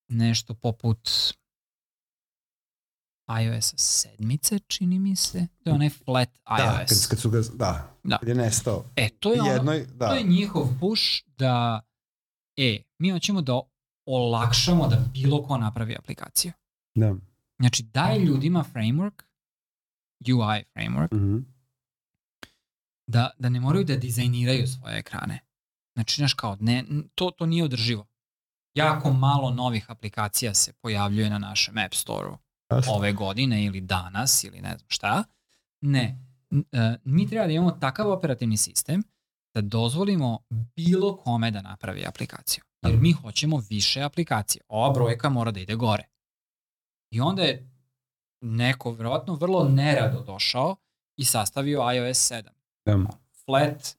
nešto 0.10 0.54
poput 0.54 1.10
iOS 3.42 3.74
sedmice, 3.78 4.60
čini 4.60 5.00
mi 5.00 5.16
se. 5.16 5.48
To 5.64 5.70
je 5.70 5.74
onaj 5.74 5.90
flat 5.90 6.30
Da, 6.48 6.78
iOS. 6.82 6.90
kad, 6.90 7.10
kad 7.10 7.20
su 7.20 7.30
ga, 7.30 7.42
da, 7.54 7.98
Da. 8.04 8.20
je 8.24 8.36
nestao. 8.36 8.86
E, 8.96 9.10
to 9.10 9.34
je, 9.34 9.42
ono, 9.42 9.52
Jednoj, 9.52 9.86
da. 9.86 10.08
to 10.08 10.16
je 10.16 10.24
njihov 10.24 10.68
push 10.80 11.04
da, 11.28 11.82
e, 12.58 12.78
mi 13.00 13.12
hoćemo 13.12 13.42
da 13.42 13.62
olakšamo 14.06 14.88
da 14.88 14.98
bilo 15.14 15.44
ko 15.44 15.58
napravi 15.58 15.96
aplikaciju. 15.96 16.52
da. 16.96 17.16
Znači, 17.60 17.84
daj 17.84 18.20
ljudima 18.20 18.64
framework, 18.74 19.22
UI 20.28 20.64
framework, 20.76 21.14
Mhm. 21.16 21.38
da, 23.08 23.30
da 23.40 23.50
ne 23.50 23.60
moraju 23.60 23.86
da 23.86 23.96
dizajniraju 23.96 24.68
svoje 24.68 24.98
ekrane. 24.98 25.40
Znači, 25.94 26.16
znaš 26.16 26.34
kao, 26.34 26.58
ne, 26.60 26.84
to, 27.16 27.32
to 27.32 27.46
nije 27.46 27.64
održivo. 27.64 28.06
Jako 28.74 29.14
malo 29.14 29.52
novih 29.52 29.92
aplikacija 29.92 30.54
se 30.54 30.74
pojavljuje 30.74 31.30
na 31.30 31.38
našem 31.38 31.78
App 31.78 31.94
Store-u 31.94 32.38
ove 32.90 33.14
godine 33.14 33.66
ili 33.66 33.82
danas 33.82 34.44
ili 34.44 34.62
ne 34.62 34.78
znam 34.78 34.90
šta. 34.90 35.24
Ne. 35.82 36.20
E, 36.72 36.98
Mi 37.04 37.28
treba 37.30 37.46
da 37.46 37.52
imamo 37.54 37.72
takav 37.72 38.12
operativni 38.12 38.58
sistem 38.58 39.04
da 39.54 39.62
dozvolimo 39.62 40.40
bilo 40.76 41.18
kome 41.18 41.52
da 41.52 41.62
napravi 41.62 42.06
aplikaciju. 42.06 42.64
Jer 42.86 43.00
mi 43.00 43.12
hoćemo 43.12 43.62
više 43.70 44.02
aplikacije. 44.02 44.62
Ova 44.68 44.94
brojka 44.94 45.30
mora 45.30 45.52
da 45.52 45.60
ide 45.60 45.76
gore. 45.76 46.04
I 47.12 47.22
onda 47.22 47.44
je 47.44 47.70
neko 48.42 48.92
verovatno 48.92 49.36
vrlo 49.36 49.70
nerado 49.70 50.24
došao 50.24 50.76
i 51.18 51.26
sastavio 51.26 51.92
iOS 51.96 52.32
7 52.32 52.44
Da. 52.86 52.98
flat, 53.46 53.96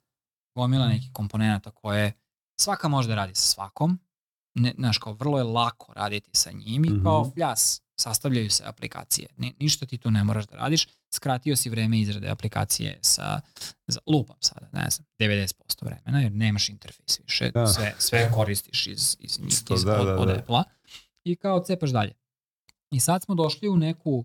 gomila 0.54 0.88
nekih 0.88 1.10
komponenta 1.12 1.70
koje 1.70 2.12
svaka 2.60 2.88
može 2.88 3.08
da 3.08 3.14
radi 3.14 3.34
sa 3.34 3.42
svakom, 3.42 3.98
ne, 4.54 4.74
znaš, 4.78 4.98
kao 4.98 5.12
vrlo 5.12 5.38
je 5.38 5.44
lako 5.44 5.92
raditi 5.92 6.30
sa 6.32 6.50
njim 6.52 6.84
i 6.84 7.02
kao 7.02 7.30
fljas, 7.34 7.82
sastavljaju 8.00 8.50
se 8.50 8.64
aplikacije. 8.66 9.28
Ni, 9.36 9.54
ništa 9.60 9.86
ti 9.86 9.98
tu 9.98 10.10
ne 10.10 10.24
moraš 10.24 10.46
da 10.46 10.56
radiš, 10.56 10.88
skratio 11.14 11.56
si 11.56 11.70
vreme 11.70 12.00
izrade 12.00 12.28
aplikacije 12.28 12.98
sa, 13.02 13.40
za, 13.86 14.00
lupam 14.06 14.36
sada, 14.40 14.68
ne 14.72 14.90
znam, 14.90 15.06
90% 15.18 15.84
vremena, 15.84 16.20
jer 16.20 16.32
nemaš 16.32 16.68
interfejs 16.68 17.20
više, 17.24 17.50
Da. 17.50 17.66
sve, 17.66 17.94
sve 17.98 18.30
koristiš 18.34 18.86
iz, 18.86 19.16
iz, 19.20 19.38
iz, 19.38 19.46
Isto, 19.48 19.74
iz 19.74 19.84
da, 19.84 20.00
od, 20.00 20.06
da, 20.06 20.18
od 20.18 20.28
da. 20.28 20.34
Apple-a 20.34 20.62
i 21.24 21.36
kao 21.36 21.60
cepaš 21.60 21.90
dalje. 21.90 22.12
I 22.90 23.00
sad 23.00 23.22
smo 23.22 23.34
došli 23.34 23.68
u 23.68 23.76
neku, 23.76 24.24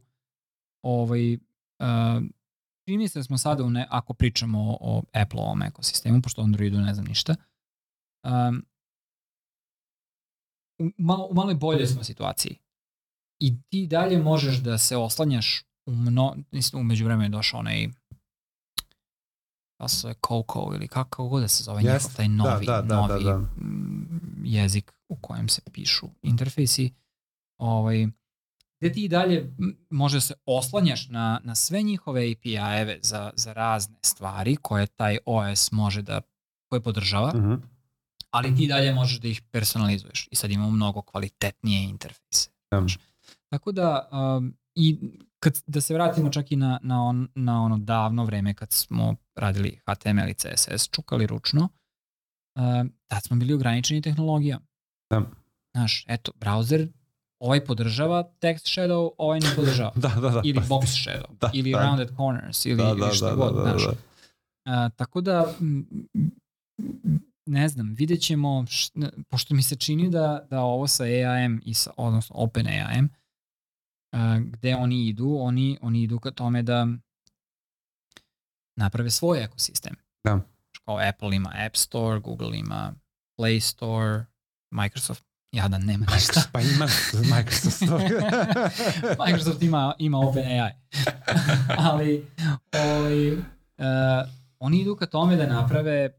ovaj, 0.82 1.34
uh, 1.34 1.40
čini 2.88 3.08
se 3.08 3.20
da 3.20 3.24
smo 3.24 3.38
sada, 3.38 3.64
u 3.64 3.70
ne, 3.70 3.88
ako 3.90 4.14
pričamo 4.14 4.60
o, 4.60 4.78
o 4.82 5.04
Apple-ovom 5.14 5.68
ekosistemu, 5.68 6.22
pošto 6.22 6.42
Androidu 6.42 6.78
ne 6.78 6.94
znam 6.94 7.06
ništa, 7.06 7.36
um, 8.24 8.66
u, 10.80 10.92
malo, 10.98 11.28
u 11.32 11.34
maloj 11.34 11.56
boljoj 11.56 11.88
smo 11.88 12.04
situaciji. 12.04 12.58
I 13.40 13.62
ti 13.62 13.88
dalje 13.88 14.18
možeš 14.18 14.58
da 14.58 14.78
se 14.78 14.98
oslanjaš 14.98 15.64
u 15.90 15.96
mno, 15.96 16.36
mislim, 16.52 16.82
umeđu 16.82 17.06
vremenu 17.06 17.26
je 17.26 17.30
došao 17.30 17.60
onaj 17.60 17.88
da 19.80 19.88
se 19.88 20.14
Coco 20.28 20.72
ili 20.76 20.88
kako 20.88 21.28
god 21.28 21.42
da 21.42 21.48
se 21.48 21.64
zove 21.64 21.84
Jeste, 21.84 21.92
njegov 21.94 22.16
taj 22.16 22.28
novi, 22.28 22.66
da, 22.66 22.82
da, 22.82 22.96
novi 22.96 23.24
da, 23.24 23.32
da. 23.32 23.38
mm, 23.38 24.42
jezik 24.46 24.92
u 25.10 25.16
kojem 25.16 25.50
se 25.50 25.62
pišu 25.74 26.08
interfejsi. 26.22 26.94
Ovaj, 27.58 28.08
gde 28.80 28.92
ti 28.92 29.04
i 29.04 29.08
dalje 29.08 29.54
može 29.90 30.18
da 30.18 30.22
se 30.22 30.34
oslanjaš 30.46 31.08
na, 31.10 31.42
na 31.44 31.56
sve 31.56 31.82
njihove 31.82 32.22
API-eve 32.32 33.00
za, 33.02 33.32
za 33.36 33.54
razne 33.54 33.96
stvari 34.02 34.56
koje 34.56 34.88
taj 34.88 35.18
OS 35.26 35.72
može 35.72 36.02
da 36.02 36.22
koje 36.70 36.82
podržava, 36.82 37.32
Mhm. 37.36 37.54
ali 38.32 38.56
ti 38.56 38.68
dalje 38.68 38.94
možeš 38.94 39.20
da 39.20 39.28
ih 39.28 39.42
personalizuješ 39.42 40.28
i 40.32 40.36
sad 40.36 40.52
imamo 40.52 40.72
mnogo 40.72 41.02
kvalitetnije 41.02 41.84
interfejse. 41.84 42.50
Da. 42.72 42.80
Znaš. 42.80 42.98
Tako 43.50 43.72
da, 43.72 44.10
um, 44.12 44.54
i 44.76 45.00
kad, 45.40 45.62
da 45.68 45.82
se 45.82 45.94
vratimo 45.94 46.30
čak 46.30 46.52
i 46.52 46.56
na, 46.56 46.80
na, 46.84 47.04
on, 47.04 47.28
na 47.36 47.64
ono 47.64 47.78
davno 47.78 48.26
vreme 48.26 48.54
kad 48.54 48.72
smo 48.72 49.16
radili 49.36 49.80
HTML 49.86 50.30
i 50.30 50.34
CSS, 50.34 50.90
čukali 50.92 51.28
ručno, 51.28 51.70
um, 52.56 52.94
tad 53.08 53.24
smo 53.24 53.38
bili 53.38 53.54
ograničeni 53.54 54.02
tehnologijom. 54.02 54.62
Da. 55.10 55.22
Znaš, 55.76 56.06
eto, 56.08 56.32
browser 56.40 56.88
ovaj 57.40 57.66
podržava 57.66 58.24
text 58.42 58.80
shadow, 58.80 59.10
ovaj 59.18 59.40
ne 59.40 59.56
podržava. 59.56 59.92
Da, 60.04 60.10
da, 60.10 60.30
da. 60.30 60.42
Ili 60.44 60.60
box 60.60 60.86
shadow, 60.86 61.38
Da, 61.42 61.52
ili 61.54 61.72
da. 61.72 61.80
rounded 61.80 62.10
corners, 62.18 62.66
ili, 62.66 62.78
da, 62.78 62.90
ili 62.90 63.00
da, 63.00 63.12
šta 63.12 63.30
da, 63.30 63.36
god, 63.36 63.56
da, 63.56 63.62
znaš. 63.62 63.84
da. 63.86 63.94
A, 64.66 64.90
tako 64.90 65.22
da, 65.22 65.54
ne 67.46 67.68
znam, 67.68 67.94
vidjet 67.94 68.22
ćemo, 68.22 68.66
š, 68.68 68.92
pošto 69.30 69.54
mi 69.54 69.64
se 69.64 69.76
čini 69.76 70.10
da, 70.10 70.48
da 70.50 70.62
ovo 70.62 70.88
sa 70.88 71.04
AIM 71.04 71.62
i 71.66 71.74
sa, 71.74 71.92
odnosno 71.98 72.36
Open 72.36 72.68
AIM, 72.68 73.10
a, 74.12 74.40
gde 74.40 74.76
oni 74.76 75.08
idu, 75.08 75.38
oni, 75.40 75.78
oni 75.82 76.04
idu 76.04 76.20
ka 76.20 76.32
tome 76.32 76.64
da 76.64 76.88
naprave 78.80 79.12
svoj 79.12 79.44
ekosistem. 79.44 79.96
Da. 80.24 80.40
Kao 80.86 80.98
Apple 81.10 81.36
ima 81.36 81.52
App 81.66 81.76
Store, 81.76 82.20
Google 82.20 82.58
ima 82.58 82.94
Play 83.40 83.60
Store, 83.60 84.26
Microsoft, 84.72 85.24
ja 85.52 85.68
da 85.68 85.78
nema 85.78 86.06
ništa. 86.14 86.42
Pa 86.52 86.62
ima 86.62 86.88
Microsoft 87.36 87.76
Store. 87.76 88.10
Microsoft 89.26 89.62
ima, 89.62 89.94
ima 90.00 90.20
OpenAI. 90.20 90.72
Ali 91.90 92.26
ovaj, 92.74 93.34
uh, 93.34 93.40
oni 94.60 94.82
idu 94.82 94.96
ka 94.96 95.06
tome 95.06 95.36
da 95.36 95.48
naprave 95.48 96.14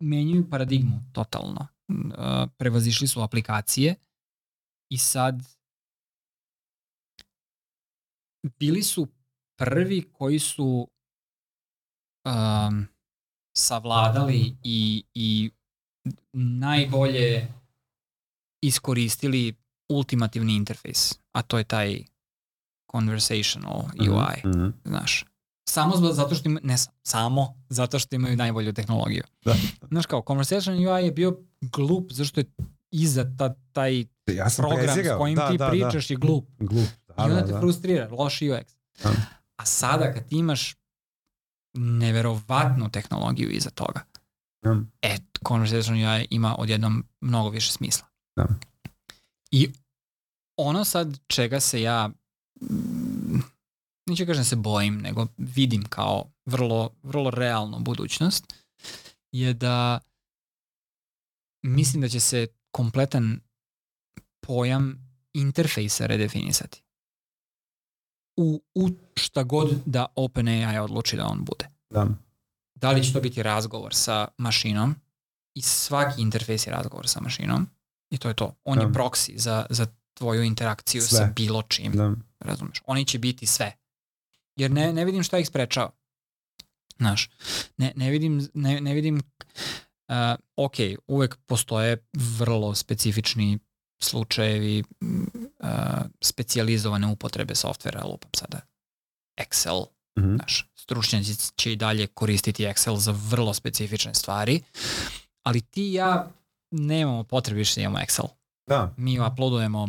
menjaju 0.00 0.50
paradigmu 0.50 1.00
totalno. 1.12 1.66
Uh, 1.88 2.50
prevazišli 2.56 3.08
su 3.08 3.22
aplikacije 3.22 3.94
i 4.90 4.98
sad 4.98 5.57
bili 8.50 8.82
su 8.82 9.06
prvi 9.56 10.02
koji 10.12 10.38
su 10.38 10.88
um, 12.24 12.86
savladali 13.52 14.56
i, 14.62 15.04
i 15.14 15.50
najbolje 16.32 17.48
iskoristili 18.62 19.54
ultimativni 19.88 20.54
interfejs, 20.54 21.12
a 21.32 21.42
to 21.42 21.58
je 21.58 21.64
taj 21.64 22.04
conversational 22.92 23.78
UI, 24.00 24.50
Mhm. 24.50 24.68
znaš. 24.84 25.24
Samo 25.68 25.96
zato 25.96 26.34
što 26.34 26.48
ima, 26.48 26.60
ne 26.62 26.78
sam, 26.78 26.92
samo 27.02 27.54
zato 27.68 27.98
što 27.98 28.16
imaju 28.16 28.36
najbolju 28.36 28.72
tehnologiju. 28.72 29.22
Da. 29.44 29.54
Znaš 29.88 30.06
kao, 30.06 30.22
conversational 30.22 30.80
UI 30.82 31.04
je 31.04 31.12
bio 31.12 31.38
glup 31.62 32.12
zašto 32.12 32.40
je 32.40 32.44
iza 32.90 33.36
ta, 33.38 33.54
taj 33.72 34.04
Ja 34.26 34.50
sam 34.50 34.62
program 34.62 34.82
s 34.82 34.92
prezirao. 34.92 35.18
kojim 35.18 35.36
da, 35.36 35.50
ti 35.50 35.58
da, 35.58 35.68
pričaš 35.70 36.10
je 36.10 36.16
glup. 36.16 36.48
Da. 37.18 37.24
I 37.24 37.28
Da, 37.28 37.34
onda 37.34 37.40
da, 37.40 37.46
te 37.46 37.52
da. 37.52 37.60
frustrira, 37.60 38.08
loš 38.10 38.40
UX. 38.40 38.64
Da. 39.02 39.12
A 39.56 39.64
sada 39.66 40.12
kad 40.14 40.28
ti 40.28 40.36
imaš 40.36 40.76
neverovatnu 41.74 42.90
tehnologiju 42.90 43.50
iza 43.50 43.70
toga, 43.70 44.00
Da. 44.62 44.76
e, 45.02 45.16
conversational 45.48 46.18
UI 46.18 46.26
ima 46.30 46.56
odjednom 46.58 47.04
mnogo 47.20 47.50
više 47.50 47.72
smisla. 47.72 48.06
Da. 48.36 48.46
I 49.50 49.72
ono 50.56 50.84
sad 50.84 51.18
čega 51.26 51.60
se 51.60 51.82
ja 51.82 52.10
neću 54.06 54.26
kažem 54.26 54.40
da 54.40 54.44
se 54.44 54.56
bojim, 54.56 54.98
nego 55.00 55.26
vidim 55.36 55.84
kao 55.88 56.24
vrlo, 56.46 56.90
vrlo 57.02 57.30
realnu 57.30 57.78
budućnost, 57.78 58.54
je 59.32 59.54
da 59.54 60.00
mislim 61.62 62.00
da 62.02 62.08
će 62.08 62.20
se 62.20 62.46
kompletan 62.70 63.40
pojam 64.46 65.08
interfejsa 65.34 66.06
redefinisati. 66.06 66.82
U, 68.40 68.62
u 68.74 68.88
šta 69.16 69.42
god 69.42 69.82
da 69.86 70.06
OpenAI 70.14 70.78
odluči 70.78 71.16
da 71.16 71.26
on 71.26 71.44
bude. 71.44 71.68
Da. 71.90 72.06
Da 72.74 72.92
li 72.92 73.04
će 73.04 73.12
to 73.12 73.20
biti 73.20 73.42
razgovor 73.42 73.94
sa 73.94 74.28
mašinom 74.38 74.94
i 75.54 75.62
svaki 75.62 76.22
interfejs 76.22 76.66
je 76.66 76.70
razgovor 76.70 77.08
sa 77.08 77.20
mašinom 77.20 77.66
i 78.10 78.18
to 78.18 78.28
je 78.28 78.34
to. 78.34 78.54
On 78.64 78.78
je 78.80 78.86
Da. 78.86 78.92
proxy 78.92 79.38
za, 79.38 79.66
za 79.70 79.86
tvoju 80.14 80.42
interakciju 80.42 81.02
Sve. 81.02 81.18
sa 81.18 81.32
bilo 81.36 81.62
čim. 81.62 81.92
Da. 81.92 82.12
Razumeš? 82.40 82.82
Oni 82.86 83.04
će 83.04 83.18
biti 83.18 83.46
sve. 83.46 83.72
Jer 84.56 84.70
ne, 84.70 84.92
ne 84.92 85.04
vidim 85.04 85.22
šta 85.22 85.38
ih 85.38 85.46
sprečava. 85.46 85.90
Znaš, 86.98 87.30
ne, 87.76 87.92
ne 87.96 88.10
vidim, 88.10 88.48
ne, 88.54 88.80
ne 88.80 88.94
vidim 88.94 89.16
uh, 89.16 90.14
ok, 90.56 90.74
uvek 91.06 91.36
postoje 91.46 92.06
vrlo 92.38 92.74
specifični 92.74 93.58
slučajevi 94.00 94.84
mm, 95.02 95.22
uh, 95.58 95.68
specijalizovane 96.20 97.06
upotrebe 97.06 97.54
softvera, 97.54 98.04
lupam 98.04 98.30
sada 98.34 98.60
Excel, 99.36 99.84
Mhm. 100.18 100.34
znaš, 100.34 100.70
stručnjaci 100.74 101.52
će 101.56 101.72
i 101.72 101.76
dalje 101.76 102.06
koristiti 102.06 102.64
Excel 102.64 102.96
za 102.96 103.14
vrlo 103.20 103.54
specifične 103.54 104.14
stvari, 104.14 104.60
ali 105.42 105.60
ti 105.60 105.82
i 105.82 105.92
ja 105.92 106.30
nemamo 106.70 107.24
potrebe 107.24 107.58
više 107.58 107.74
da 107.74 107.80
imamo 107.80 107.98
Excel 107.98 108.26
Da. 108.66 108.94
mi 108.96 109.20
uploadujemo 109.22 109.88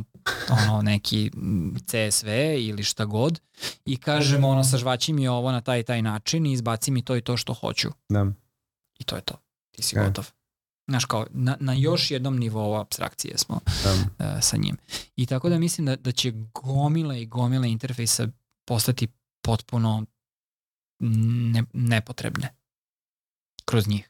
ono 0.51 0.81
neki 0.81 1.31
mm, 1.35 1.75
CSV 1.77 2.27
ili 2.57 2.83
šta 2.83 3.05
god 3.05 3.39
i 3.85 3.97
kažemo 3.97 4.49
ono 4.49 4.63
sažvaći 4.63 5.13
mi 5.13 5.27
ovo 5.27 5.51
na 5.51 5.61
taj 5.61 5.79
i 5.79 5.83
taj 5.83 6.01
način 6.01 6.45
i 6.45 6.53
izbaci 6.53 6.91
mi 6.91 7.01
to 7.01 7.15
i 7.15 7.21
to 7.21 7.37
što 7.37 7.53
hoću. 7.53 7.89
Da. 8.09 8.25
I 8.99 9.03
to 9.03 9.15
je 9.15 9.21
to. 9.21 9.33
Ti 9.71 9.83
si 9.83 9.99
Ok. 9.99 10.05
gotov. 10.05 10.31
Znaš 10.89 11.05
kao, 11.05 11.27
na, 11.31 11.57
na 11.59 11.73
još 11.73 12.11
jednom 12.11 12.37
nivou 12.37 12.75
abstrakcije 12.75 13.37
smo 13.37 13.59
Da. 13.83 13.93
uh, 13.93 14.41
sa 14.41 14.57
njim. 14.57 14.77
I 15.15 15.25
tako 15.25 15.49
da 15.49 15.59
mislim 15.59 15.85
da, 15.85 15.95
da 15.95 16.11
će 16.11 16.33
gomile 16.53 17.21
i 17.21 17.25
gomile 17.25 17.69
interfejsa 17.69 18.27
postati 18.65 19.07
potpuno 19.41 20.05
ne, 20.99 21.63
nepotrebne 21.73 22.55
kroz 23.65 23.87
njih. 23.87 24.09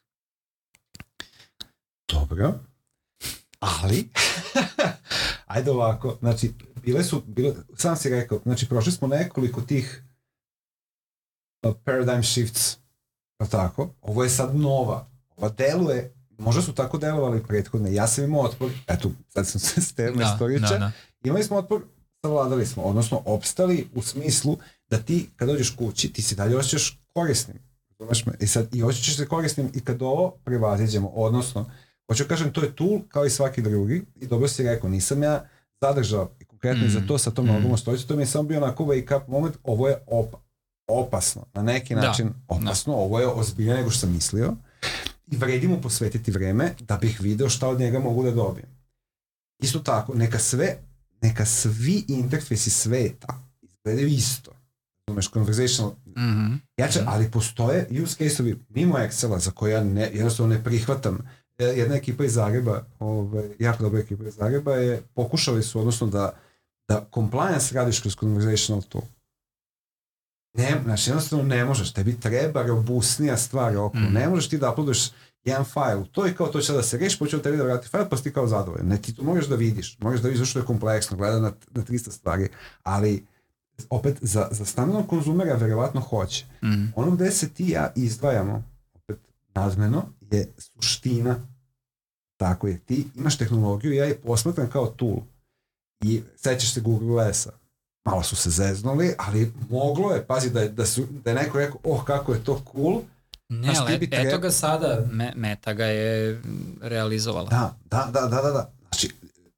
Dobro. 2.08 2.60
Ali, 3.60 4.10
ajde 5.54 5.72
ovako, 5.72 6.18
znači, 6.20 6.54
bile 6.84 7.04
su, 7.04 7.24
bile, 7.28 7.56
sam 7.78 7.96
si 7.96 8.10
rekao, 8.10 8.40
znači, 8.44 8.70
prošli 8.70 8.92
smo 8.92 9.08
nekoliko 9.08 9.62
tih 9.62 10.04
uh, 11.64 11.74
paradigm 11.84 12.22
shifts, 12.24 12.78
je 13.40 13.50
tako? 13.50 13.94
Ovo 14.02 14.24
je 14.24 14.30
sad 14.30 14.56
nova. 14.56 15.10
Ova 15.38 15.50
deluje, 15.50 16.14
možda 16.40 16.62
su 16.62 16.74
tako 16.74 16.98
delovali 16.98 17.44
prethodne. 17.48 17.94
Ja 17.94 18.08
sam 18.08 18.24
imao 18.24 18.42
otpor, 18.42 18.72
eto, 18.88 19.12
sad 19.28 19.48
sam 19.48 19.60
se 19.60 19.82
s 19.82 19.94
teme 19.94 20.18
Da, 20.18 20.32
istoriča, 20.34 20.68
da, 20.68 20.78
da. 20.78 20.92
imali 21.24 21.44
smo 21.44 21.58
otpor, 21.58 21.82
savladali 22.22 22.66
smo, 22.66 22.84
odnosno 22.84 23.22
opstali 23.26 23.88
u 23.96 24.02
smislu 24.02 24.58
da 24.90 24.98
ti 24.98 25.30
kad 25.36 25.48
dođeš 25.48 25.70
kući, 25.70 26.14
ti 26.14 26.22
se 26.22 26.36
dalje 26.36 26.58
osjećaš 26.58 27.00
korisnim. 27.14 27.58
Razumeš 27.90 28.26
me? 28.26 28.34
I 28.40 28.48
sad 28.48 28.76
i 28.76 28.84
osjećaš 28.84 29.16
se 29.16 29.26
korisnim 29.28 29.72
i 29.74 29.80
kad 29.82 30.02
ovo 30.02 30.32
prevaziđemo, 30.44 31.08
odnosno, 31.08 31.72
hoću 32.08 32.24
da 32.24 32.28
kažem, 32.28 32.54
to 32.54 32.62
je 32.62 32.76
tool 32.76 33.00
kao 33.08 33.26
i 33.26 33.30
svaki 33.30 33.62
drugi 33.62 34.06
i 34.16 34.28
dobro 34.28 34.48
si 34.48 34.64
rekao, 34.64 34.90
nisam 34.90 35.24
ja 35.24 35.46
zadržao 35.82 36.30
i 36.40 36.46
konkretno 36.46 36.86
Mm, 36.86 36.90
za 36.90 37.02
to 37.08 37.18
sa 37.18 37.32
tom 37.32 37.46
mm. 37.46 37.48
nogom 37.48 37.78
stojicu, 37.78 38.08
to 38.08 38.16
mi 38.16 38.22
je 38.22 38.26
samo 38.28 38.44
bio 38.44 38.58
onako 38.58 38.84
wake 38.84 39.18
up 39.18 39.28
moment, 39.28 39.56
ovo 39.64 39.88
je 39.88 39.98
opa, 40.08 40.38
opasno, 40.88 41.46
na 41.54 41.62
neki 41.64 41.96
Da, 41.96 42.02
način 42.02 42.34
opasno, 42.48 42.96
ovo 42.96 43.20
je 43.20 43.28
ozbiljnije 43.28 43.78
nego 43.78 43.90
što 43.90 44.00
sam 44.00 44.12
mislio 44.12 44.54
i 45.32 45.38
vredi 45.38 45.68
mu 45.68 45.82
posvetiti 45.82 46.32
vreme 46.32 46.76
da 46.80 46.98
bih 46.98 47.22
video 47.22 47.50
šta 47.50 47.68
od 47.68 47.80
njega 47.80 48.00
mogu 48.00 48.24
da 48.24 48.32
dobijem. 48.32 48.68
Isto 49.60 49.80
tako, 49.80 50.14
neka 50.14 50.40
sve, 50.40 50.78
neka 51.22 51.46
svi 51.46 52.06
interfejsi 52.08 52.70
sveta 52.70 53.28
izgledaju 53.62 54.08
isto. 54.08 54.52
Razumeš, 55.08 55.32
conversational, 55.32 55.94
Mm 56.06 56.22
-hmm. 56.22 56.58
jače, 56.78 57.04
ali 57.06 57.32
postoje 57.32 57.88
use 58.04 58.16
case-ovi 58.24 58.58
mimo 58.70 58.98
Excela 58.98 59.40
za 59.40 59.52
koje 59.52 59.72
ja 59.72 59.84
ne, 59.84 60.10
jednostavno 60.14 60.56
ne 60.56 60.64
prihvatam. 60.64 61.18
E, 61.58 61.64
Jedna 61.66 61.96
ekipa 61.96 62.26
iz 62.26 62.34
Zagreba, 62.34 62.86
ovaj, 63.00 63.50
jako 63.60 63.84
dobra 63.84 64.00
ekipa 64.00 64.28
iz 64.28 64.36
Zagreba 64.36 64.76
je, 64.76 65.02
pokušali 65.14 65.64
su, 65.64 65.80
odnosno 65.80 66.08
da, 66.08 66.34
da 66.88 67.08
compliance 67.14 67.76
radiš 67.76 68.00
kroz 68.00 68.16
conversational 68.16 68.82
tool. 68.82 69.04
Ne, 70.54 70.82
znači 70.84 71.10
jednostavno 71.10 71.46
ne 71.46 71.66
možeš, 71.66 71.94
tebi 71.94 72.20
treba 72.20 72.64
robustnija 72.64 73.38
stvar 73.38 73.78
oko, 73.78 73.98
Mhm. 73.98 74.14
ne 74.14 74.30
možeš 74.30 74.50
ti 74.50 74.58
da 74.58 74.72
uploadaš 74.72 75.10
jedan 75.44 75.66
fajl, 75.66 76.02
to 76.12 76.26
je 76.26 76.36
kao 76.36 76.48
to 76.48 76.62
će 76.62 76.74
da 76.74 76.84
se 76.84 76.98
reši, 76.98 77.20
počeo 77.20 77.40
tebi 77.40 77.58
da 77.58 77.64
vrati 77.64 77.88
fajl, 77.88 78.06
pa 78.10 78.18
si 78.18 78.24
ti 78.24 78.34
kao 78.34 78.48
zadovoljan. 78.48 78.88
Ne, 78.88 78.98
ti 78.98 79.16
to 79.16 79.24
moraš 79.24 79.46
da 79.46 79.56
vidiš, 79.56 79.98
moraš 80.00 80.20
da 80.20 80.28
vidiš 80.28 80.40
zašto 80.40 80.60
je 80.60 80.66
kompleksno, 80.66 81.18
gleda 81.18 81.40
na, 81.40 81.52
na 81.72 81.84
300 81.84 82.12
stvari, 82.12 82.50
ali 82.84 83.26
opet 83.90 84.18
za, 84.22 84.48
za 84.52 84.66
standardnog 84.66 85.08
konzumera 85.08 85.56
verovatno 85.56 86.02
hoće. 86.02 86.46
Mm. 86.64 86.86
Ono 86.96 87.12
gde 87.12 87.32
se 87.32 87.50
ti 87.50 87.70
ja 87.70 87.92
izdvajamo, 87.96 88.64
opet 88.94 89.20
nazmeno, 89.56 90.04
je 90.32 90.54
suština. 90.58 91.36
Tako 92.38 92.68
je, 92.68 92.80
ti 92.80 93.08
imaš 93.16 93.38
tehnologiju, 93.38 93.94
ja 93.94 94.06
je 94.06 94.18
posmatram 94.18 94.70
kao 94.70 94.88
tool. 94.88 95.18
I 96.04 96.22
sećaš 96.36 96.74
se 96.74 96.82
Google 96.82 97.34
S-a. 97.34 97.50
Malo 98.06 98.24
su 98.24 98.36
se 98.36 98.50
zeznuli, 98.50 99.14
ali 99.18 99.54
moglo 99.70 100.12
je, 100.12 100.26
pazi 100.26 100.50
da 100.50 100.62
je, 100.62 100.70
da, 100.70 100.86
su, 100.86 101.06
da 101.24 101.30
je 101.30 101.36
neko 101.36 101.58
rekao, 101.58 101.80
oh 101.84 102.04
kako 102.04 102.34
je 102.34 102.44
to 102.44 102.64
cool, 102.72 103.02
Ne, 103.50 103.74
ali 103.80 103.94
eto 103.94 104.06
treba- 104.10 104.38
ga 104.38 104.52
sada, 104.52 105.08
me, 105.12 105.34
Meta 105.36 105.74
ga 105.74 105.86
je 105.86 106.34
mm, 106.34 106.78
realizovala. 106.82 107.50
Da, 107.50 107.78
da, 107.86 108.10
da, 108.14 108.28
da, 108.28 108.42
da, 108.42 108.52
da. 108.52 108.72
Znači, 108.82 109.10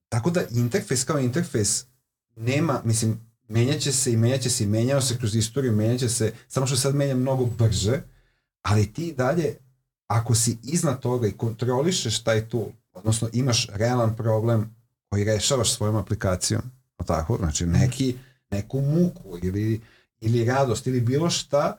tako 0.10 0.30
da 0.30 0.42
interfejs 0.50 1.04
kao 1.04 1.20
interfejs 1.20 1.86
nema, 2.36 2.82
mislim, 2.84 3.20
menjaće 3.48 3.92
se 3.92 4.14
i 4.14 4.18
menjaće 4.18 4.50
se 4.50 4.64
i 4.64 4.68
menjao 4.68 5.02
se 5.02 5.18
kroz 5.18 5.36
istoriju, 5.36 5.72
menjaće 5.72 6.10
se, 6.10 6.34
samo 6.48 6.68
što 6.68 6.76
sad 6.76 6.96
menja 6.96 7.16
mnogo 7.16 7.46
brže, 7.46 8.02
ali 8.62 8.94
ti 8.94 9.14
dalje, 9.18 9.56
ako 10.08 10.36
si 10.36 10.58
iznad 10.64 11.00
toga 11.00 11.28
i 11.28 11.32
kontrolišeš 11.32 12.24
taj 12.24 12.50
tool, 12.50 12.68
odnosno 12.94 13.30
imaš 13.34 13.68
realan 13.74 14.16
problem 14.16 14.76
koji 15.10 15.24
rešavaš 15.24 15.74
svojom 15.74 15.96
aplikacijom, 15.96 16.62
o 16.98 17.04
tako, 17.04 17.38
znači 17.38 17.66
neki, 17.66 18.16
neku 18.52 18.82
muku 18.82 19.38
ili, 19.44 19.82
ili 20.20 20.46
radost 20.46 20.88
ili 20.88 21.02
bilo 21.02 21.30
šta, 21.30 21.78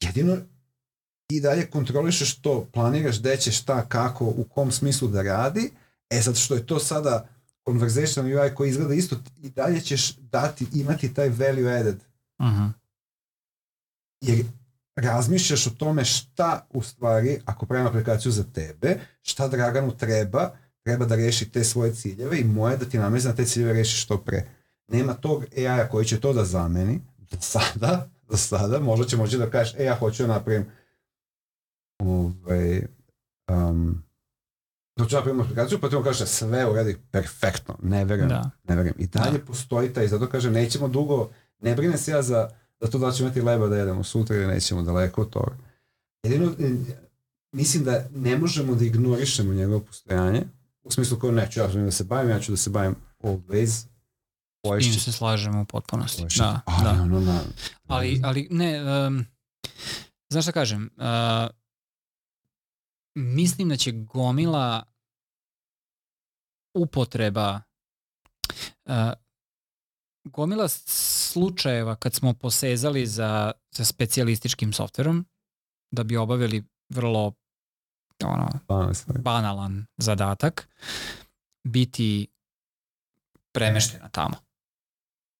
jedino 0.00 0.36
i 1.28 1.40
dalje 1.40 1.66
kontrolišeš 1.70 2.40
to, 2.40 2.68
planiraš 2.72 3.20
gde 3.20 3.36
će 3.36 3.52
šta, 3.52 3.86
kako, 3.88 4.24
u 4.24 4.44
kom 4.44 4.72
smislu 4.72 5.08
da 5.08 5.22
radi, 5.22 5.70
e 6.10 6.22
sad 6.22 6.36
što 6.36 6.54
je 6.54 6.66
to 6.66 6.78
sada 6.78 7.28
conversational 7.68 8.32
UI 8.32 8.54
koji 8.54 8.70
izgleda 8.70 8.94
isto, 8.94 9.16
i 9.42 9.50
dalje 9.50 9.80
ćeš 9.80 10.16
dati, 10.16 10.66
imati 10.74 11.14
taj 11.14 11.28
value 11.28 11.80
added, 11.80 11.96
Uh 12.38 12.46
-huh. 12.46 12.70
jer 14.20 14.44
razmišljaš 14.96 15.66
o 15.66 15.70
tome 15.70 16.04
šta 16.04 16.66
u 16.70 16.82
stvari, 16.82 17.40
ako 17.44 17.66
pravim 17.66 17.86
aplikaciju 17.86 18.32
za 18.32 18.44
tebe, 18.44 18.98
šta 19.22 19.48
Draganu 19.48 19.96
treba, 19.96 20.56
treba 20.82 21.04
da 21.04 21.16
reši 21.16 21.50
te 21.50 21.64
svoje 21.64 21.94
ciljeve 21.94 22.40
i 22.40 22.44
moje 22.44 22.76
da 22.76 22.84
ti 22.84 22.98
namezi 22.98 23.28
na 23.28 23.34
te 23.34 23.44
ciljeve 23.44 23.72
reši 23.72 23.96
što 23.96 24.18
pre. 24.18 24.48
Nema 24.88 25.14
tog 25.14 25.44
AI-a 25.56 25.88
koji 25.88 26.04
će 26.06 26.20
to 26.20 26.32
da 26.32 26.44
zameni, 26.44 27.00
do 27.30 27.36
sada, 27.40 28.08
do 28.28 28.36
sada, 28.36 28.80
možda 28.80 29.06
će 29.06 29.16
moći 29.16 29.38
da 29.38 29.50
kažeš, 29.50 29.74
e, 29.78 29.84
ja 29.84 29.94
hoću 29.94 30.22
da 30.22 30.28
napravim 30.28 30.66
ovaj, 31.98 32.86
um, 33.50 34.02
hoću 35.00 35.10
da 35.10 35.16
napravim 35.16 35.40
aplikaciju, 35.40 35.80
pa 35.80 35.88
ti 35.88 35.96
on 35.96 36.04
kaže 36.04 36.26
sve 36.26 36.70
uredi 36.70 36.96
perfektno, 37.10 37.78
ne 37.82 38.04
verujem, 38.04 38.28
Da. 38.28 38.50
ne 38.68 38.76
verujem. 38.76 38.94
I 38.98 39.06
dalje 39.06 39.44
postoji 39.44 39.92
taj, 39.92 40.08
zato 40.08 40.28
kažem, 40.28 40.52
nećemo 40.52 40.88
dugo, 40.88 41.30
ne 41.60 41.74
brine 41.74 41.98
se 41.98 42.10
ja 42.10 42.22
za, 42.22 42.50
za 42.80 42.90
to 42.90 42.98
da 42.98 43.12
ćemo 43.12 43.26
imati 43.26 43.42
leba 43.42 43.68
da 43.68 43.76
jedemo 43.76 44.04
sutra 44.04 44.36
ili 44.36 44.46
nećemo 44.46 44.82
daleko 44.82 45.22
od 45.22 45.30
toga. 45.30 45.56
Jedino, 46.22 46.46
e, 46.58 46.70
mislim 47.52 47.84
da 47.84 48.04
ne 48.14 48.38
možemo 48.38 48.74
da 48.74 48.84
ignorišemo 48.84 49.54
njegovo 49.54 49.80
postojanje, 49.80 50.42
u 50.82 50.90
smislu 50.90 51.18
kao 51.18 51.30
neću 51.30 51.60
ja 51.60 51.66
da 51.66 51.90
se 51.90 52.04
bavim, 52.04 52.30
ja 52.30 52.40
ću 52.40 52.52
da 52.52 52.56
se 52.56 52.70
bavim 52.70 52.94
always, 53.22 53.86
S 54.66 54.68
tim 54.68 54.92
poješće, 54.92 55.00
se 55.00 55.12
slažemo 55.12 55.60
u 55.60 55.64
potpunosti. 55.64 56.22
poješće, 56.22 56.42
Da, 56.42 56.60
ali 56.66 57.24
da. 57.24 57.40
Ali, 57.86 58.20
ali 58.24 58.48
ne, 58.50 58.82
um, 59.06 59.24
znaš 60.30 60.44
šta 60.44 60.52
kažem, 60.52 60.90
uh, 60.96 61.50
mislim 63.14 63.68
da 63.68 63.76
će 63.76 63.92
gomila 63.92 64.82
upotreba 66.74 67.60
uh, 68.84 69.12
gomila 70.24 70.68
slučajeva 70.68 71.96
kad 71.96 72.14
smo 72.14 72.34
posezali 72.34 73.06
za, 73.06 73.52
za 73.70 73.84
specijalističkim 73.84 74.72
softverom 74.72 75.26
da 75.90 76.04
bi 76.04 76.16
obavili 76.16 76.64
vrlo 76.88 77.32
ono, 78.24 78.48
banalan 79.18 79.86
zadatak 79.96 80.68
biti 81.64 82.26
premeštena 83.52 84.08
tamo. 84.08 84.45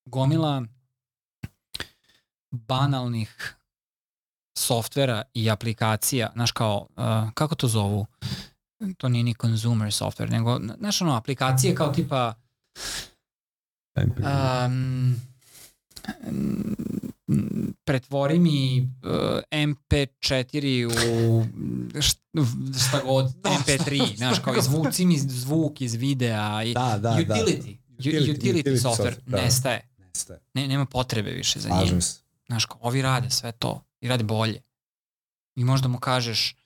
Gomila 0.07 0.63
banalnih 2.51 3.57
softvera 4.59 5.23
i 5.35 5.51
aplikacija, 5.51 6.31
znaš 6.35 6.53
kao, 6.53 6.87
uh, 6.97 7.33
kako 7.35 7.55
to 7.55 7.69
zovu? 7.69 8.07
To 8.97 9.09
nije 9.09 9.25
ni 9.25 9.35
consumer 9.35 9.89
software, 9.89 10.31
nego, 10.31 10.61
znaš 10.79 11.03
ono, 11.03 11.15
aplikacije 11.17 11.75
kao 11.75 11.93
tipa 11.93 12.35
um, 13.97 15.17
pretvori 17.85 18.39
mi 18.39 18.81
uh, 19.05 19.41
MP4 19.51 20.87
u 20.87 21.45
št- 21.95 22.87
šta 22.89 23.01
god, 23.05 23.35
MP3, 23.43 24.17
znaš, 24.17 24.39
kao 24.39 24.55
izvuci 24.55 25.05
mi 25.07 25.19
zvuk 25.19 25.81
iz 25.81 25.95
videa 25.95 26.65
i 26.65 26.75
Da, 26.75 26.99
da, 26.99 26.99
da. 26.99 27.11
utility, 27.11 27.77
utility, 27.99 27.99
utility, 27.99 28.39
utility 28.39 28.77
software, 28.77 28.97
software, 28.97 29.17
da. 29.27 29.43
nestaje. 29.43 29.96
Nestaje. 30.17 30.41
Ne, 30.55 30.69
nema 30.69 30.87
potrebe 30.87 31.31
više 31.31 31.61
za 31.61 31.69
njim. 31.69 31.79
Slažem 31.79 32.03
se. 32.03 32.21
Znaš, 32.47 32.65
kao, 32.65 32.79
ovi 32.83 33.03
rade 33.03 33.31
sve 33.31 33.53
to 33.53 33.83
i 34.01 34.09
rade 34.09 34.25
bolje. 34.25 34.63
I 35.55 35.65
možda 35.65 35.89
mu 35.89 35.99
kažeš 35.99 36.57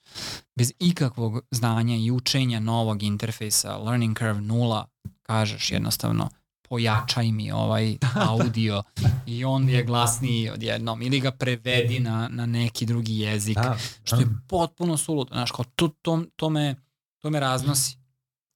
bez 0.57 0.73
ikakvog 0.79 1.41
znanja 1.51 1.97
i 1.97 2.11
učenja 2.11 2.61
novog 2.61 3.03
interfejsa, 3.03 3.77
learning 3.77 4.19
curve 4.19 4.41
nula, 4.41 4.87
kažeš 5.23 5.71
jednostavno 5.71 6.29
pojačaj 6.71 7.33
mi 7.33 7.53
ovaj 7.53 7.97
audio 8.31 8.83
i 9.27 9.45
on 9.45 9.69
je 9.69 9.85
glasniji 9.85 10.51
odjednom 10.51 11.03
ili 11.03 11.21
ga 11.21 11.31
prevedi 11.31 12.01
na, 12.01 12.29
na 12.29 12.47
neki 12.47 12.87
drugi 12.87 13.19
jezik, 13.19 13.55
Da, 13.55 13.79
što 14.05 14.17
je 14.17 14.27
potpuno 14.49 14.97
suludo. 14.97 15.35
Znaš, 15.35 15.51
kao 15.51 15.65
to, 15.65 15.89
to, 15.89 16.25
to, 16.37 16.51
me, 16.51 16.75
to 17.19 17.31
me 17.31 17.41
raznosi. 17.41 17.97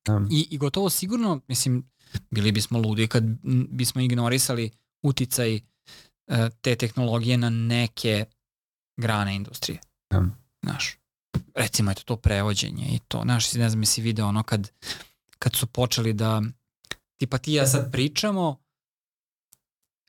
da. 0.04 0.20
I, 0.30 0.48
I 0.50 0.58
gotovo 0.58 0.90
sigurno, 0.90 1.40
mislim, 1.48 1.90
bili 2.30 2.52
bismo 2.52 2.78
ludi 2.78 3.06
kad 3.06 3.24
bismo 3.70 4.00
ignorisali 4.00 4.70
uticaj 5.04 5.54
e, 5.54 5.60
te 6.60 6.76
tehnologije 6.76 7.36
na 7.36 7.50
neke 7.50 8.24
grane 8.96 9.34
industrije. 9.36 9.80
Da. 10.10 10.22
Znaš, 10.62 10.96
recimo 11.54 11.90
eto 11.90 12.02
to 12.04 12.16
prevođenje 12.16 12.86
i 12.86 12.98
to, 13.08 13.20
znaš, 13.24 13.52
ne 13.52 13.68
znam, 13.68 13.82
jesi 13.82 14.02
video 14.02 14.26
ono 14.26 14.42
kad, 14.42 14.70
kad 15.38 15.54
su 15.54 15.66
počeli 15.66 16.12
da, 16.12 16.42
tipa 17.16 17.38
ti 17.38 17.52
ja 17.52 17.66
sad 17.66 17.92
pričamo, 17.92 18.56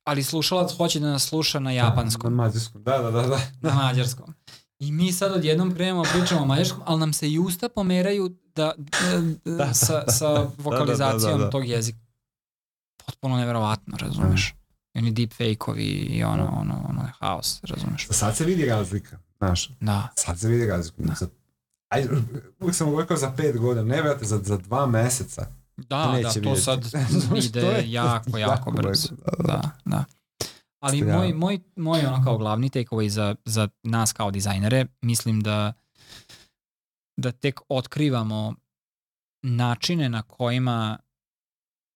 ali 0.03 0.23
slušalac 0.23 0.77
hoće 0.77 0.99
da 0.99 1.07
nas 1.07 1.23
sluša 1.23 1.59
na 1.59 1.71
japanskom, 1.71 2.35
Na 2.35 2.43
mađarskom, 2.43 2.83
da, 2.83 2.97
da, 2.97 3.11
da. 3.11 3.21
da. 3.21 3.39
na 3.61 3.73
mađarskom. 3.73 4.33
I 4.79 4.91
mi 4.91 5.11
sad 5.11 5.31
odjednom 5.31 5.73
krenemo 5.73 6.03
da 6.03 6.09
pričamo 6.09 6.41
o 6.41 6.45
mađarskom, 6.45 6.81
ali 6.85 6.99
nam 6.99 7.13
se 7.13 7.29
i 7.29 7.39
usta 7.39 7.69
pomeraju 7.69 8.35
da, 8.55 8.73
da, 8.77 9.55
Da, 9.55 9.73
sa, 9.73 10.03
da, 10.03 10.11
sa 10.11 10.47
vokalizacijom 10.57 11.39
da, 11.39 11.45
da. 11.45 11.49
tog 11.49 11.67
jezika. 11.67 11.99
Potpuno 13.05 13.37
neverovatno, 13.37 13.97
razumeš? 13.97 14.49
I 14.49 14.64
oni 14.95 15.11
deepfake-ovi 15.11 15.83
i 16.09 16.23
ono, 16.23 16.45
ono, 16.51 16.85
ono 16.89 17.09
haos, 17.19 17.59
razumeš? 17.63 18.07
Sad 18.09 18.37
se 18.37 18.45
vidi 18.45 18.65
razlika, 18.65 19.17
znaš. 19.37 19.69
Da. 19.79 20.07
Sad 20.15 20.39
se 20.39 20.47
vidi 20.47 20.65
razlika. 20.65 21.13
Za, 21.15 21.27
aj, 21.89 22.07
uvijek 22.59 22.75
sam 22.75 22.99
rekao 22.99 23.17
za 23.17 23.31
pet 23.31 23.57
godina, 23.57 23.85
ne 23.85 24.01
vrate, 24.01 24.25
za, 24.25 24.37
za 24.37 24.57
dva 24.57 24.85
meseca. 24.85 25.47
Da, 25.77 25.83
da, 26.23 26.29
to 26.29 26.39
vidjeti. 26.39 26.61
sad 26.61 26.85
ide 27.45 27.61
to 27.61 27.71
je 27.71 27.91
jako, 27.91 28.37
jako 28.37 28.71
brzo. 28.71 28.89
brzo, 28.89 29.09
da, 29.15 29.43
da. 29.43 29.53
Da, 29.53 29.71
da. 29.85 30.05
Ali 30.79 30.99
ja- 30.99 31.17
moj, 31.17 31.33
moj, 31.33 31.59
moj 31.75 32.05
ono 32.05 32.23
kao 32.23 32.37
glavni 32.37 32.69
takeaway 32.69 33.07
za, 33.07 33.35
za 33.45 33.67
nas 33.83 34.13
kao 34.13 34.31
dizajnere, 34.31 34.85
mislim 35.01 35.41
da 35.41 35.73
da 37.17 37.31
tek 37.31 37.59
otkrivamo 37.69 38.55
načine 39.43 40.09
na 40.09 40.21
kojima 40.21 40.97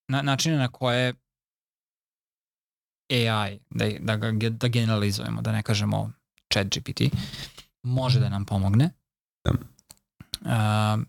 na, 0.08 0.22
načine 0.22 0.58
na 0.58 0.68
koje 0.68 1.14
AI, 3.10 3.60
da, 3.70 3.90
da 4.00 4.16
ga 4.16 4.50
da 4.50 4.68
generalizujemo, 4.68 5.42
da 5.42 5.52
ne 5.52 5.64
kažemo 5.64 6.12
chat 6.54 6.68
GPT, 6.68 7.02
može 7.84 8.20
da 8.20 8.30
nam 8.30 8.46
pomogne. 8.46 8.90
Da. 9.46 9.52
Uh, 10.42 11.04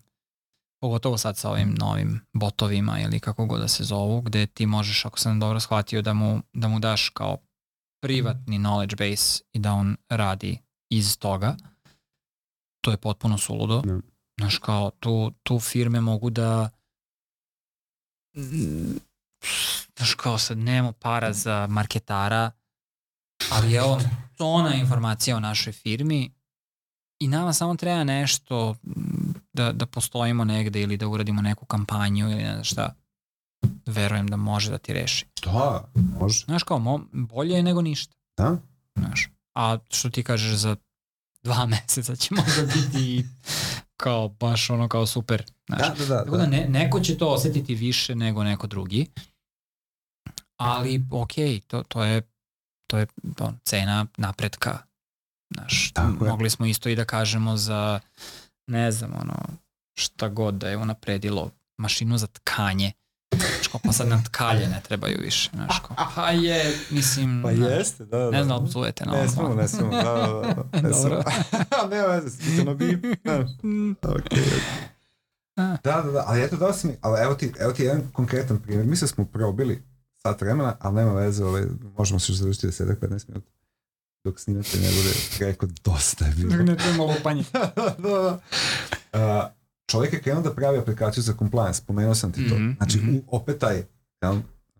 pogotovo 0.81 1.17
sad 1.17 1.37
sa 1.37 1.49
ovim 1.49 1.75
novim 1.79 2.21
botovima 2.33 2.99
ili 2.99 3.19
kako 3.19 3.45
god 3.45 3.61
da 3.61 3.67
se 3.67 3.83
zovu, 3.83 4.21
gde 4.21 4.45
ti 4.45 4.65
možeš, 4.65 5.05
ako 5.05 5.19
sam 5.19 5.39
dobro 5.39 5.59
shvatio, 5.59 6.01
da 6.01 6.13
mu, 6.13 6.41
da 6.53 6.67
mu 6.67 6.79
daš 6.79 7.09
kao 7.09 7.37
privatni 8.01 8.59
knowledge 8.59 8.95
base 8.97 9.43
i 9.53 9.59
da 9.59 9.73
on 9.73 9.97
radi 10.09 10.57
iz 10.89 11.19
toga. 11.19 11.55
To 12.81 12.91
je 12.91 12.97
potpuno 12.97 13.37
suludo. 13.37 13.81
Da. 13.81 13.99
Znaš, 14.39 14.57
kao 14.57 14.91
tu, 14.99 15.31
tu 15.43 15.59
firme 15.59 16.01
mogu 16.01 16.29
da 16.29 16.69
znaš, 19.97 20.13
kao 20.13 20.37
sad 20.37 20.57
nemamo 20.57 20.91
para 20.91 21.33
za 21.33 21.67
marketara, 21.67 22.51
ali 23.51 23.71
je 23.71 23.83
on 23.83 24.01
tona 24.37 24.75
informacija 24.75 25.37
o 25.37 25.39
našoj 25.39 25.73
firmi 25.73 26.31
i 27.19 27.27
nama 27.27 27.53
samo 27.53 27.75
treba 27.75 28.03
nešto 28.03 28.75
da, 29.53 29.71
da 29.71 29.85
postojimo 29.85 30.43
negde 30.43 30.81
ili 30.81 30.97
da 30.97 31.07
uradimo 31.07 31.41
neku 31.41 31.65
kampanju 31.65 32.31
ili 32.31 32.43
ne 32.43 32.51
znam 32.51 32.63
šta. 32.63 32.95
Verujem 33.85 34.27
da 34.27 34.37
može 34.37 34.71
da 34.71 34.77
ti 34.77 34.93
reši. 34.93 35.25
Da, 35.45 35.91
može. 36.19 36.45
Znaš 36.45 36.63
kao, 36.63 36.79
mo, 36.79 36.99
bolje 37.11 37.53
je 37.53 37.63
nego 37.63 37.81
ništa. 37.81 38.15
Da. 38.37 38.57
Znaš. 38.95 39.29
A 39.55 39.77
što 39.89 40.09
ti 40.09 40.23
kažeš 40.23 40.55
za 40.55 40.75
dva 41.43 41.65
meseca 41.71 42.15
će 42.15 42.35
možda 42.35 42.73
biti 42.73 43.25
kao 43.97 44.29
baš 44.29 44.69
ono 44.69 44.87
kao 44.87 45.05
super. 45.05 45.43
Znaš. 45.67 45.81
Da, 45.81 45.93
da, 45.97 46.05
da. 46.05 46.23
Tako 46.23 46.37
da 46.37 46.45
ne, 46.45 46.67
neko 46.69 46.99
će 46.99 47.17
to 47.17 47.27
osetiti 47.27 47.75
više 47.75 48.15
nego 48.15 48.43
neko 48.43 48.67
drugi. 48.67 49.07
Ali, 50.63 51.03
ok, 51.11 51.33
to, 51.67 51.83
to 51.83 52.03
je, 52.03 52.21
to 52.87 52.97
je 52.97 53.05
on, 53.39 53.59
cena 53.63 54.05
napretka. 54.17 54.77
Znaš, 55.49 55.91
Tako 55.91 56.25
je. 56.25 56.31
mogli 56.31 56.49
smo 56.49 56.65
isto 56.65 56.89
i 56.89 56.95
da 56.95 57.05
kažemo 57.05 57.57
za, 57.57 57.99
ne 58.67 58.91
znam, 58.91 59.11
ono, 59.13 59.35
šta 59.93 60.27
god 60.29 60.53
da 60.53 60.69
je 60.69 60.77
unapredilo 60.77 61.51
mašinu 61.77 62.17
za 62.17 62.27
tkanje. 62.27 62.91
Znaš, 63.35 63.81
pa 63.83 63.91
sad 63.91 64.07
nam 64.07 64.23
tkalje 64.23 64.67
ne 64.67 64.81
trebaju 64.81 65.17
više. 65.21 65.49
Znaš, 65.53 65.79
kao, 65.79 66.07
pa 66.15 66.29
je, 66.29 66.77
mislim, 66.89 67.41
Pa 67.43 67.51
jeste, 67.51 68.05
da, 68.05 68.17
da. 68.19 68.31
ne 68.31 68.43
znam, 68.43 68.57
obzujete 68.57 69.05
na 69.05 69.11
Ne 69.11 69.17
ovom. 69.17 69.29
smemo, 69.29 69.53
ne 69.53 69.67
smemo, 69.67 69.91
da, 69.91 70.03
da, 70.03 70.53
da. 70.71 70.81
Ne 70.81 70.89
Dobro. 70.89 71.23
Nema 71.91 72.07
veze, 72.07 72.29
stičano 72.29 72.73
bi. 72.75 72.85
Mm, 73.63 73.95
Okay. 74.01 74.59
A. 75.55 75.77
Da, 75.83 76.01
da, 76.01 76.11
da, 76.11 76.23
ali 76.27 76.41
eto 76.41 76.55
dao 76.57 76.73
si 76.73 76.87
mi, 76.87 76.93
ali 77.01 77.21
evo 77.21 77.33
ti, 77.35 77.51
evo 77.59 77.71
ti 77.73 77.83
jedan 77.83 78.01
konkretan 78.13 78.59
primjer. 78.59 78.85
Mi 78.85 78.95
se 78.95 79.07
smo 79.07 79.25
probili 79.25 79.83
sat 80.21 80.41
vremena, 80.41 80.75
ali 80.79 80.95
nema 80.95 81.13
veze, 81.13 81.45
ovaj, 81.45 81.63
možemo 81.97 82.19
se 82.19 82.31
još 82.31 82.39
završiti 82.39 82.67
10-15 82.67 83.29
minuta. 83.29 83.51
Dok 84.23 84.39
snimate 84.39 84.77
ne 84.77 84.87
bude 84.87 85.13
rekao 85.39 85.69
dosta 85.83 86.25
je 86.25 86.33
bilo. 86.35 86.55
Ne 86.55 86.77
treba 86.77 87.03
lupanje. 87.03 87.43
da, 87.53 87.95
da. 87.97 88.39
Uh, 89.13 89.51
čovjek 89.85 90.13
je 90.13 90.21
krenuo 90.21 90.41
da 90.43 90.53
pravi 90.53 90.77
aplikaciju 90.77 91.23
za 91.23 91.33
compliance, 91.33 91.81
spomenuo 91.81 92.15
sam 92.15 92.31
ti 92.31 92.49
to. 92.49 92.55
Mhm, 92.55 92.71
Znači, 92.77 92.97
mhm. 92.97 93.15
u, 93.15 93.21
opet 93.27 93.59
taj, 93.59 93.83
jel, 94.21 94.39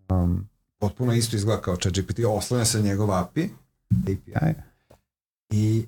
um, 0.09 0.49
potpuno 0.79 1.13
isto 1.13 1.35
izgleda 1.35 1.61
kao 1.61 1.75
ChatGPT, 1.75 2.19
oslanja 2.27 2.65
se 2.65 2.81
njegov 2.81 3.11
API, 3.11 3.49
API, 3.89 4.53
i 5.49 5.85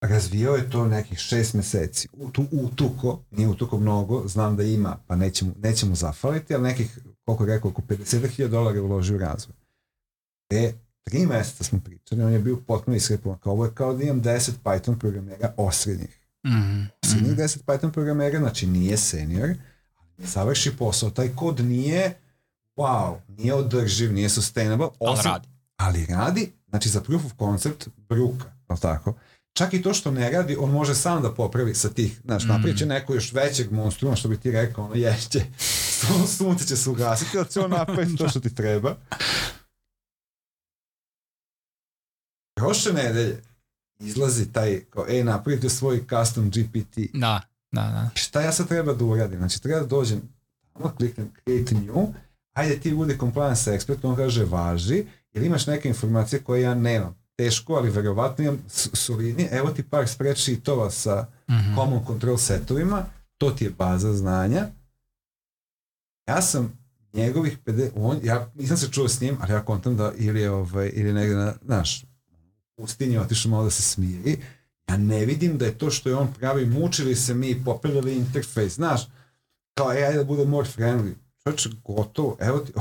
razvijao 0.00 0.56
je 0.56 0.70
to 0.70 0.86
nekih 0.86 1.18
šest 1.18 1.54
meseci. 1.54 2.08
U, 2.12 2.30
tu, 2.30 2.46
utuko, 2.52 3.22
nije 3.30 3.48
utuko 3.48 3.78
mnogo, 3.78 4.28
znam 4.28 4.56
da 4.56 4.62
ima, 4.62 4.96
pa 5.06 5.16
neće 5.16 5.44
mu, 5.44 5.52
neće 5.58 5.86
mu 5.86 5.94
zafaliti, 5.94 6.54
ali 6.54 6.62
nekih, 6.62 6.98
koliko 7.28 7.44
je 7.44 7.54
rekao, 7.54 7.70
oko 7.70 7.82
50.000 7.82 8.48
dolara 8.48 8.76
je 8.76 8.82
uložio 8.82 9.16
u 9.16 9.18
razvoj. 9.18 9.54
E, 10.50 10.72
tri 11.02 11.26
meseca 11.26 11.64
smo 11.64 11.80
pričali, 11.80 12.22
on 12.22 12.32
je 12.32 12.38
bio 12.38 12.56
potpuno 12.56 12.96
iskrepovan, 12.96 13.38
kao 13.38 13.52
ovo 13.52 13.64
je 13.64 13.74
kao 13.74 13.94
da 13.94 14.02
imam 14.04 14.22
10 14.22 14.50
Python 14.64 14.98
programera 14.98 15.52
osrednjih. 15.56 16.20
Mhm, 16.46 16.82
Osrednjih 17.04 17.32
mhm. 17.32 17.40
10 17.40 17.64
Python 17.64 17.90
programera, 17.90 18.38
znači 18.38 18.66
nije 18.66 18.96
senior, 18.96 19.54
ali 19.96 20.26
savrši 20.26 20.76
posao, 20.76 21.10
taj 21.10 21.28
kod 21.28 21.60
nije 21.60 22.14
wow, 22.76 23.16
nije 23.28 23.54
održiv, 23.54 24.12
nije 24.12 24.28
sustainable, 24.28 24.88
Ali 25.00 25.12
osim- 25.12 25.24
radi. 25.24 25.48
ali 25.76 26.06
radi, 26.06 26.52
znači 26.68 26.88
za 26.88 27.00
proof 27.00 27.24
of 27.24 27.32
concept 27.38 27.88
bruka, 28.08 28.44
je 28.70 28.76
tako? 28.80 29.14
Čak 29.58 29.74
i 29.74 29.82
to 29.82 29.94
što 29.94 30.10
ne 30.10 30.30
radi, 30.30 30.56
on 30.56 30.70
može 30.70 30.94
sam 30.94 31.22
da 31.22 31.32
popravi 31.32 31.74
sa 31.74 31.88
tih, 31.88 32.20
znaš, 32.24 32.44
Mm. 32.44 32.48
napravit 32.48 32.78
će 32.78 32.86
neko 32.86 33.14
još 33.14 33.32
većeg 33.32 33.72
monstruma, 33.72 34.16
što 34.16 34.28
bi 34.28 34.36
ti 34.36 34.50
rekao, 34.50 34.84
ono 34.84 34.94
ješće, 34.96 35.40
sun- 35.90 36.26
sunce 36.28 36.66
će 36.66 36.76
se 36.76 36.90
ugasiti, 36.90 37.38
ali 37.38 37.48
će 37.48 37.60
on 37.60 37.70
napraviti 37.70 38.16
to 38.16 38.28
što 38.28 38.40
ti 38.40 38.54
treba. 38.54 38.96
Prošle 42.56 42.92
nedelje 42.94 43.42
izlazi 44.00 44.52
taj, 44.52 44.80
kao, 44.84 45.06
ej, 45.08 45.24
napravite 45.24 45.68
svoj 45.68 46.04
custom 46.08 46.50
GPT. 46.50 46.98
Da, 47.14 47.40
da, 47.72 47.82
da. 47.82 48.10
Šta 48.14 48.40
ja 48.40 48.52
sad 48.52 48.68
treba 48.68 48.92
da 48.94 49.04
uradim? 49.04 49.38
Znači, 49.38 49.62
treba 49.62 49.80
da 49.80 49.86
dođem, 49.86 50.22
tamo 50.72 50.94
kliknem 50.96 51.30
create 51.38 51.74
new, 51.76 52.14
ajde 52.52 52.80
ti 52.80 52.94
budi 52.94 53.18
compliance 53.18 53.70
expert, 53.70 53.98
on 54.02 54.16
kaže 54.16 54.44
važi, 54.44 55.04
jer 55.32 55.44
imaš 55.44 55.66
neke 55.66 55.88
informacije 55.88 56.42
koje 56.42 56.62
ja 56.62 56.74
nemam. 56.74 57.27
Teško, 57.38 57.74
ali 57.74 57.90
verovatno 57.90 58.44
imam 58.44 58.58
s- 58.68 58.88
solidnije. 58.94 59.48
Evo 59.52 59.70
ti 59.70 59.82
par 59.84 60.08
spreadsheetova 60.08 60.90
sa 60.92 61.26
Mhm. 61.48 61.74
common 61.74 62.04
control 62.06 62.36
setovima, 62.38 63.04
to 63.38 63.50
ti 63.50 63.64
je 63.64 63.70
baza 63.70 64.12
znanja. 64.14 64.66
Ja 66.26 66.42
sam 66.42 66.78
njegovih 67.12 67.58
50, 67.58 67.90
on, 67.96 68.20
ja 68.22 68.50
nisam 68.54 68.76
se 68.76 68.88
čuo 68.88 69.08
s 69.08 69.20
njim, 69.20 69.36
ali 69.40 69.52
ja 69.52 69.64
kontam 69.64 69.96
da 69.96 70.12
ili 70.16 70.40
je, 70.40 70.50
ovaj, 70.50 70.90
ili 70.94 71.12
negde 71.12 71.34
na, 71.36 71.54
znaš, 71.64 72.02
u 72.02 72.06
pustinji 72.76 73.18
otišao 73.18 73.50
malo 73.50 73.64
da 73.64 73.70
se 73.70 73.82
smiri. 73.82 74.38
Ja 74.88 74.96
ne 74.96 75.24
vidim 75.26 75.58
da 75.58 75.64
je 75.64 75.78
to 75.78 75.90
što 75.90 76.08
je 76.08 76.16
on 76.16 76.32
pravi, 76.34 76.66
mučili 76.66 77.14
se 77.14 77.34
mi, 77.34 77.64
popravljali 77.64 78.16
interfejs, 78.16 78.74
znaš, 78.74 79.08
kao, 79.74 79.92
e, 79.92 79.96
ajde 79.98 80.18
da 80.18 80.24
bude 80.24 80.44
more 80.46 80.68
friendly. 80.68 81.12
Čovječe, 81.48 81.70
gotovo, 81.84 82.36
evo 82.40 82.58
ti, 82.58 82.72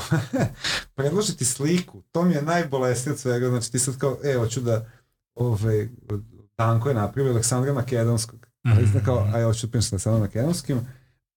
predloži 0.95 1.37
ti 1.37 1.45
sliku, 1.45 2.01
to 2.11 2.23
mi 2.23 2.33
je 2.33 2.41
najbolesnije 2.41 3.13
od 3.13 3.19
svega, 3.19 3.49
znači 3.49 3.71
ti 3.71 3.79
sad 3.79 3.97
kao, 3.97 4.17
e, 4.23 4.33
hoću 4.37 4.61
da, 4.61 4.85
ovaj, 5.35 5.89
Danko 6.57 6.89
je 6.89 6.95
napravio 6.95 7.31
Aleksandra 7.31 7.73
Makedonskog, 7.73 8.47
ali 8.65 8.83
Mhm. 8.83 8.97
mm 8.97 9.01
kao, 9.05 9.27
aj, 9.33 9.43
hoću 9.43 9.67
da 9.67 9.71
pričam 9.71 9.83
sa 9.83 9.93
Aleksandrom 9.93 10.21
Makedonskim, 10.21 10.79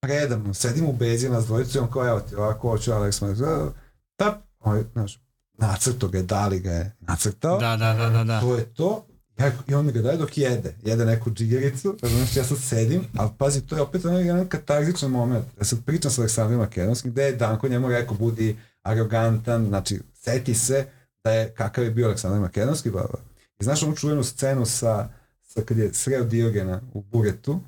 predavno, 0.01 0.55
sedim 0.55 0.87
u 0.87 0.93
bezi 0.93 1.29
nas 1.29 1.47
dvojicu 1.47 1.79
i 1.79 1.81
on 1.81 1.91
kao, 1.91 2.09
evo 2.09 2.21
ti, 2.21 2.35
ovako, 2.35 2.71
hoću 2.71 2.93
Aleks 2.93 3.21
Makedonskog, 3.21 3.75
tap, 4.17 4.35
ovaj, 4.61 4.83
znaš, 4.93 5.21
nacrto 5.53 6.09
ga 6.09 6.19
je, 6.19 6.25
dali 6.25 6.61
ga 6.61 6.71
je, 6.71 6.97
nacrtao, 7.01 7.59
Da, 7.59 7.77
da, 7.77 7.95
da, 7.95 8.11
da, 8.11 8.25
da. 8.25 8.41
to 8.41 8.57
je 8.57 8.65
to, 8.65 9.07
ja, 9.41 9.53
i 9.69 9.75
on 9.75 9.87
mi 9.87 9.93
ga 9.93 10.03
daje 10.03 10.17
dok 10.17 10.39
jede, 10.39 10.75
jede 10.85 11.05
neku 11.05 11.31
džigericu, 11.31 11.97
znači 12.03 12.39
ja 12.39 12.45
sad 12.45 12.59
sedim, 12.59 13.05
ali 13.17 13.31
pazi, 13.39 13.61
to 13.67 13.77
je 13.77 13.83
opet 13.83 14.05
onaj 14.05 14.27
jedan 14.27 14.49
katarzičan 14.49 15.11
moment, 15.11 15.45
ja 15.59 15.65
sad 15.65 15.85
pričam 15.85 16.11
sa 16.11 16.21
Aleksandrom 16.21 16.61
Makedonskim, 16.61 17.11
gde 17.13 17.23
je 17.23 17.37
Danko 17.37 17.69
njemu 17.69 17.89
rekao, 17.89 18.17
budi 18.17 18.57
arogantan, 18.83 19.67
znači, 19.67 20.01
seti 20.15 20.55
se 20.55 20.87
da 21.25 21.33
je, 21.33 21.51
kakav 21.51 21.85
je 21.85 21.91
bio 21.91 22.07
Aleksandar 22.07 22.41
Makedonski, 22.41 22.91
bla, 22.91 23.01
bla. 23.03 23.21
I 23.61 23.65
znaš 23.65 23.83
onu 23.83 23.97
čuvenu 23.97 24.25
scenu 24.25 24.67
sa, 24.67 25.09
sa 25.43 25.61
kad 25.63 25.79
je 25.79 25.95
sreo 25.95 26.25
Diogena 26.25 26.81
u 26.95 27.03
Buretu, 27.03 27.61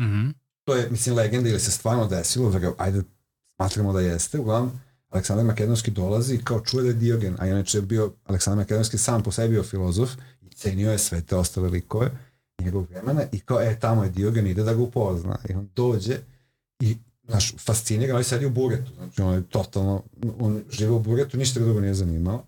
Mhm. 0.00 0.28
to 0.64 0.74
je, 0.74 0.90
mislim, 0.90 1.16
legenda 1.16 1.48
ili 1.48 1.60
se 1.60 1.70
stvarno 1.70 2.06
desilo, 2.06 2.48
vero, 2.48 2.74
ajde, 2.78 3.02
smatramo 3.56 3.92
da 3.92 4.00
jeste, 4.00 4.38
uglavnom, 4.38 4.80
Aleksandar 5.10 5.44
Makedonski 5.44 5.90
dolazi 5.90 6.34
i 6.34 6.44
kao 6.44 6.60
čuje 6.60 6.82
da 6.82 6.88
je 6.88 6.94
Diogen, 6.94 7.36
a 7.38 7.46
inače 7.46 7.78
je 7.78 7.82
bio, 7.82 8.12
Aleksandar 8.24 8.58
Makedonski 8.58 8.98
sam 8.98 9.22
po 9.22 9.32
sebi 9.32 9.48
bio 9.48 9.62
filozof 9.62 10.10
cenio 10.54 10.92
je 10.92 10.98
sve 10.98 11.20
te 11.20 11.36
ostale 11.36 11.68
likove 11.68 12.10
njegovog 12.60 12.90
vremena 12.90 13.22
i 13.32 13.40
kao, 13.40 13.60
e, 13.60 13.78
tamo 13.80 14.04
je 14.04 14.10
Diogen, 14.10 14.46
ide 14.46 14.62
da 14.62 14.74
ga 14.74 14.82
upozna. 14.82 15.38
I 15.48 15.54
on 15.54 15.68
dođe 15.76 16.18
i, 16.80 16.96
znaš, 17.28 17.54
fascinira, 17.58 18.14
ali 18.14 18.24
sedi 18.24 18.46
u 18.46 18.50
buretu, 18.50 18.92
znači 18.94 19.22
on 19.22 19.34
je 19.34 19.42
totalno, 19.42 20.02
on 20.38 20.62
žive 20.70 20.90
u 20.90 20.98
buretu, 20.98 21.36
ništa 21.36 21.60
ga 21.60 21.66
drugo 21.66 21.80
nije 21.80 21.94
zanimalo 21.94 22.46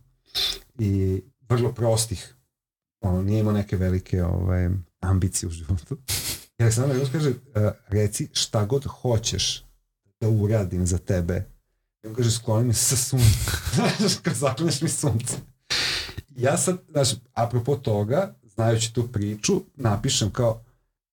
i 0.79 1.23
vrlo 1.49 1.73
prostih, 1.73 2.35
ono, 3.01 3.23
nije 3.23 3.41
imao 3.41 3.53
neke 3.53 3.77
velike 3.77 4.25
ovaj, 4.25 4.69
ambicije 5.01 5.49
u 5.49 5.53
životu. 5.53 5.97
I 6.59 6.63
Aleksandar 6.63 6.89
Makedonski 6.89 7.13
kaže, 7.13 7.31
"E, 7.55 7.73
reci 7.89 8.29
šta 8.33 8.65
god 8.65 8.85
hoćeš 8.85 9.65
da 10.21 10.29
uradim 10.29 10.87
za 10.87 10.99
tebe. 10.99 11.45
I 12.03 12.07
on 12.07 12.15
kaže, 12.15 12.31
skloni 12.31 12.67
mi 12.67 12.75
sa 12.75 12.97
sunca. 12.97 13.51
Znaš, 13.99 14.17
kad 14.23 14.35
zaklinješ 14.35 14.83
mi 14.83 14.89
sunce. 14.89 15.37
Ja 16.37 16.57
sad, 16.57 16.77
znaš, 16.91 17.09
apropo 17.35 17.77
toga, 17.77 18.35
znajući 18.45 18.95
tu 18.95 19.09
priču, 19.09 19.53
napišem 19.77 20.31
kao, 20.31 20.61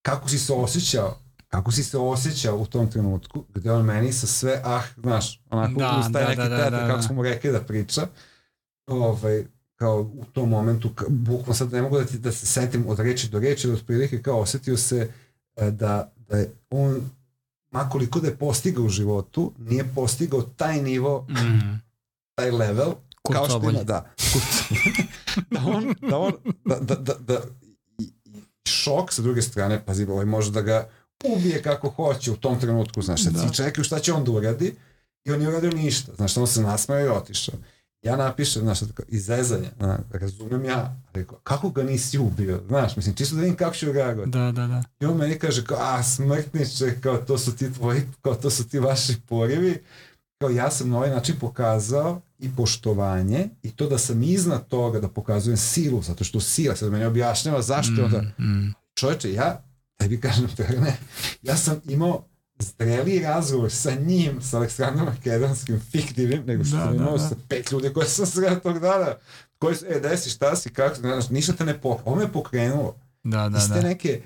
kako 0.01 0.29
si 0.29 0.39
se 0.39 0.53
osjećao, 0.53 1.17
kako 1.47 1.71
si 1.71 1.83
se 1.83 1.97
osjećao 1.97 2.57
u 2.57 2.65
tom 2.65 2.91
trenutku, 2.91 3.43
gde 3.49 3.71
on 3.71 3.85
meni 3.85 4.13
sa 4.13 4.27
sve, 4.27 4.61
ah, 4.65 4.81
znaš, 4.97 5.41
onako 5.49 5.79
Da, 5.79 5.97
uz 5.99 6.13
taj 6.13 6.23
da, 6.23 6.29
neki 6.29 6.37
da, 6.37 6.49
da, 6.49 6.57
teatr, 6.57 6.71
da, 6.71 6.79
kako 6.79 6.95
da. 6.97 7.01
smo 7.01 7.15
mu 7.15 7.23
rekli 7.23 7.51
da 7.51 7.61
priča, 7.61 8.07
ovaj, 8.87 9.45
kao 9.75 9.99
u 10.01 10.25
tom 10.25 10.49
momentu, 10.49 10.89
bukvalno 11.09 11.53
sad 11.53 11.71
ne 11.73 11.81
mogu 11.81 11.97
da, 11.97 12.05
ti, 12.05 12.17
da 12.17 12.31
se 12.31 12.45
setim 12.45 12.85
od 12.87 12.99
reči 12.99 13.29
do 13.29 13.39
reči, 13.39 13.67
ali 13.67 13.75
otprilike 13.77 14.21
kao 14.21 14.39
osetio 14.39 14.77
se 14.77 15.09
e, 15.55 15.71
da, 15.71 16.11
da 16.17 16.37
je 16.37 16.53
on 16.69 17.09
makoliko 17.71 18.19
da 18.19 18.27
je 18.27 18.35
postigao 18.35 18.85
u 18.85 18.89
životu, 18.89 19.53
nije 19.57 19.85
postigao 19.95 20.41
taj 20.41 20.81
nivo, 20.81 21.25
Mhm. 21.29 21.59
taj 22.35 22.51
level, 22.51 22.93
kao 23.33 23.45
što 23.49 23.69
ima, 23.69 23.83
da. 23.83 24.05
da 25.51 25.61
on, 25.65 25.95
da 26.09 26.17
on, 26.17 26.33
da, 26.65 26.75
da, 26.75 26.95
da, 26.95 27.13
da 27.13 27.41
i, 27.97 28.03
i 28.37 28.41
šok 28.69 29.13
sa 29.13 29.21
druge 29.21 29.41
strane, 29.41 29.85
pazi, 29.85 30.05
ovaj 30.05 30.25
može 30.25 30.51
da 30.51 30.61
ga 30.61 30.89
ubije 31.23 31.61
kako 31.61 31.89
hoće 31.89 32.31
u 32.31 32.35
tom 32.35 32.59
trenutku, 32.59 33.01
znaš, 33.01 33.21
da. 33.21 33.47
ti 33.47 33.55
čekaju 33.55 33.85
šta 33.85 33.99
će 33.99 34.13
on 34.13 34.23
da 34.23 34.31
uradi 34.31 34.75
i 35.25 35.31
on 35.31 35.41
je 35.41 35.47
uradio 35.47 35.71
ništa, 35.71 36.11
znaš, 36.15 36.37
on 36.37 36.47
se 36.47 36.61
nasmeo 36.61 37.05
i 37.05 37.09
otišao. 37.09 37.55
Ja 38.01 38.15
napišem, 38.15 38.61
znaš, 38.61 38.79
iz 39.07 39.25
zezanja, 39.25 39.69
na, 39.79 39.99
razumem 40.11 40.65
ja, 40.65 40.95
rekao, 41.13 41.39
kako 41.43 41.69
ga 41.69 41.83
nisi 41.83 42.17
ubio, 42.17 42.61
znaš, 42.67 42.95
mislim, 42.95 43.15
čisto 43.15 43.35
da 43.35 43.41
vidim 43.41 43.55
kako 43.55 43.75
ću 43.75 43.91
reagovati. 43.91 44.31
Da, 44.31 44.51
da, 44.51 44.67
da. 44.67 44.83
I 44.99 45.05
on 45.05 45.17
meni 45.17 45.39
kaže, 45.39 45.65
kao, 45.65 45.77
a, 45.79 46.03
smrtniče, 46.03 47.01
kao, 47.01 47.17
to 47.17 47.37
su 47.37 47.55
ti 47.55 47.73
tvoji, 47.73 48.01
kao, 48.21 48.35
to 48.35 48.49
su 48.49 48.67
ti 48.67 48.79
vaši 48.79 49.15
porivi, 49.27 49.83
kao, 50.43 50.49
ja 50.49 50.71
sam 50.71 50.89
na 50.89 50.97
ovaj 50.97 51.09
način 51.09 51.35
pokazao 51.39 52.21
i 52.39 52.49
poštovanje 52.55 53.49
i 53.63 53.71
to 53.71 53.87
da 53.87 53.97
sam 53.97 54.23
iznad 54.23 54.67
toga 54.67 54.99
da 54.99 55.07
pokazujem 55.07 55.57
silu, 55.57 56.01
zato 56.01 56.23
što 56.23 56.39
sila, 56.39 56.75
sad 56.75 56.91
meni 56.91 57.05
objašnjava 57.05 57.61
zašto 57.61 57.93
mm, 57.93 58.05
onda, 58.05 58.21
mm. 58.21 58.73
čovječe, 58.95 59.33
ja, 59.33 59.63
tebi 59.97 60.21
kažem, 60.21 60.47
ne, 60.85 60.97
ja 61.41 61.57
sam 61.57 61.81
imao 61.85 62.25
zreliji 62.59 63.19
razgovor 63.19 63.71
sa 63.71 63.91
njim, 63.91 64.41
sa 64.41 64.57
Aleksandrom 64.57 65.05
Makedonskim, 65.05 65.81
fiktivnim, 65.91 66.43
nego 66.45 66.63
što 66.63 66.77
da, 66.77 66.83
sam 66.83 66.95
imao 66.95 67.17
da, 67.17 67.23
da. 67.23 67.29
sa 67.29 67.35
pet 67.49 67.71
ljudi 67.71 67.93
koje 67.93 68.07
sam 68.07 68.25
sreo 68.33 68.55
tog 68.55 68.79
dana, 68.79 69.15
koji 69.59 69.75
su, 69.75 69.85
e, 69.89 69.99
desi, 69.99 70.29
šta 70.29 70.55
si, 70.55 70.69
kako, 70.69 70.95
znaš, 70.95 71.29
ništa 71.29 71.53
te 71.53 71.65
ne 71.65 71.81
pokrenulo, 71.81 72.11
ovo 72.11 72.15
me 72.15 72.31
pokrenulo. 72.31 72.95
Da, 73.23 73.49
da, 73.49 73.57
Iste 73.57 73.73
da. 73.73 73.81
neke 73.81 74.21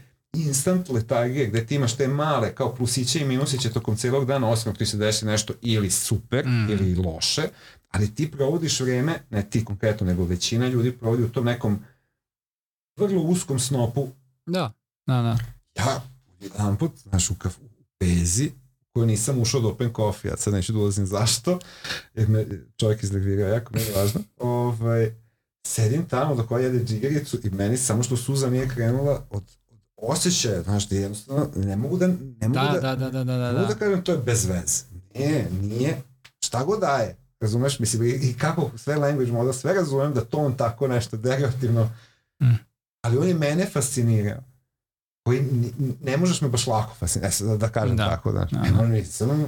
instant 0.45 0.89
letargije 0.89 1.47
gde 1.47 1.65
ti 1.65 1.76
imaš 1.76 1.95
te 1.97 2.07
male 2.07 2.55
kao 2.55 2.76
plusiće 2.76 3.19
i 3.19 3.26
minusiće 3.26 3.69
tokom 3.69 3.97
celog 3.97 4.26
dana 4.26 4.49
osim 4.49 4.76
ti 4.76 4.85
se 4.85 4.97
desi 4.97 5.26
nešto 5.26 5.53
ili 5.61 5.91
super 5.91 6.45
mm. 6.45 6.69
ili 6.72 6.95
loše, 6.95 7.43
ali 7.91 8.15
ti 8.15 8.31
provodiš 8.31 8.80
vreme, 8.80 9.19
ne 9.30 9.49
ti 9.49 9.65
konkretno, 9.65 10.07
nego 10.07 10.26
većina 10.26 10.68
ljudi 10.68 10.91
provodi 10.91 11.23
u 11.23 11.30
tom 11.30 11.45
nekom 11.45 11.80
vrlo 12.97 13.22
uskom 13.22 13.59
snopu. 13.59 14.07
Da, 14.45 14.73
da, 15.07 15.22
da. 15.22 15.38
Ja 15.76 16.01
jedan 16.41 16.77
put, 16.77 16.91
znaš, 17.09 17.30
u, 17.30 17.35
kaf, 17.35 17.57
u 17.57 17.84
pezi, 17.97 18.51
koju 18.93 19.05
nisam 19.05 19.39
ušao 19.39 19.61
do 19.61 19.69
open 19.69 19.93
coffee, 19.95 20.31
a 20.31 20.38
sad 20.38 20.53
neću 20.53 20.73
da 20.73 20.80
ulazim 20.80 21.05
zašto, 21.05 21.59
jer 22.14 22.30
me 22.30 22.45
čovjek 22.77 23.03
iznervirao, 23.03 23.49
jako 23.49 23.77
je 23.77 23.93
važno. 23.95 24.22
Ovaj, 24.38 25.11
sedim 25.68 26.05
tamo 26.05 26.35
dok 26.35 26.51
ovaj 26.51 26.64
jede 26.64 26.85
džigericu 26.85 27.39
i 27.43 27.49
meni 27.49 27.77
samo 27.77 28.03
što 28.03 28.18
suza 28.18 28.49
nije 28.49 28.69
krenula 28.69 29.26
od, 29.30 29.43
od 29.98 30.11
osjećaja, 30.11 30.61
znaš, 30.64 30.90
da 30.90 30.95
jednostavno 30.95 31.49
ne 31.56 31.76
mogu 31.76 31.98
da, 31.98 32.07
ne 32.07 32.48
mogu 32.48 32.53
da, 32.53 32.80
da, 32.82 32.95
da, 32.95 33.10
da, 33.10 33.24
da, 33.24 33.38
da, 33.38 33.52
ne 33.52 33.60
mogu 33.60 33.74
da 33.74 33.80
kažem 33.80 34.03
to 34.03 34.11
je 34.11 34.18
bez 34.18 34.45
veze. 34.45 34.84
Nije, 35.15 35.49
nije, 35.61 36.02
šta 36.40 36.64
god 36.64 36.80
daje, 36.80 37.15
razumeš, 37.40 37.80
mislim, 37.80 38.03
i, 38.03 38.10
i 38.10 38.34
kako 38.34 38.72
sve 38.76 38.95
language 38.95 39.32
model, 39.32 39.53
sve 39.53 39.74
razumem 39.74 40.14
da 40.14 40.22
to 40.22 40.38
on 40.38 40.57
tako 40.57 40.88
nešto 40.88 41.18
derivativno, 41.18 41.90
mm. 42.41 42.56
ali 43.02 43.18
on 43.18 43.28
je 43.28 43.34
mene 43.34 43.65
fascinirao 43.65 44.44
koji 45.26 45.45
ne 46.03 46.18
možeš 46.18 46.41
me 46.41 46.49
baš 46.49 46.68
lako 46.68 46.95
fascinirati, 46.95 47.44
da, 47.44 47.57
da 47.57 47.69
kažem 47.69 47.98
da. 47.98 48.10
tako, 48.10 48.32
znači, 48.32 48.56
da, 48.56 48.61
da. 48.72 48.88
ne 48.88 49.06
samo 49.06 49.48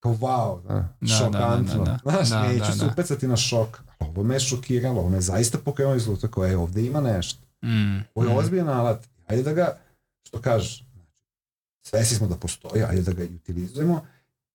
kao 0.00 0.12
wow, 0.12 0.62
da, 0.62 0.88
da, 1.00 1.06
šokantno, 1.06 1.84
da, 1.84 1.84
da, 1.84 1.98
da, 2.04 2.24
znaš, 2.24 2.28
da, 2.28 2.48
neću 2.48 2.64
da, 2.64 2.72
se 2.72 2.84
da. 2.84 2.92
upecati 2.92 3.28
na 3.28 3.36
šok, 3.36 3.80
ovo 3.98 4.22
me 4.22 4.34
je 4.34 4.40
šokiralo, 4.40 5.00
ovo 5.00 5.08
me 5.08 5.16
je 5.16 5.20
zaista 5.20 5.58
pokrenuo 5.58 5.94
iz 5.94 6.06
luta 6.06 6.28
koje 6.28 6.56
ovde 6.56 6.86
ima 6.86 7.00
nešto, 7.00 7.40
mm, 7.62 8.00
ovo 8.14 8.26
je 8.26 8.34
mm. 8.34 8.36
ozbiljan 8.36 8.68
alat, 8.68 9.08
ajde 9.32 9.42
da 9.42 9.52
ga, 9.52 9.78
što 10.26 10.40
kažeš, 10.40 10.84
svesi 11.82 12.14
smo 12.14 12.26
da 12.26 12.36
postoji, 12.36 12.82
ajde 12.82 13.02
da 13.02 13.12
ga 13.12 13.24
utilizujemo 13.24 14.06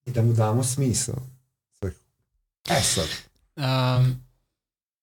i 0.06 0.12
da 0.12 0.22
mu 0.22 0.34
damo 0.34 0.64
smisao. 0.64 1.16
E 2.70 2.82
sad. 2.82 3.08
Um, 3.56 4.24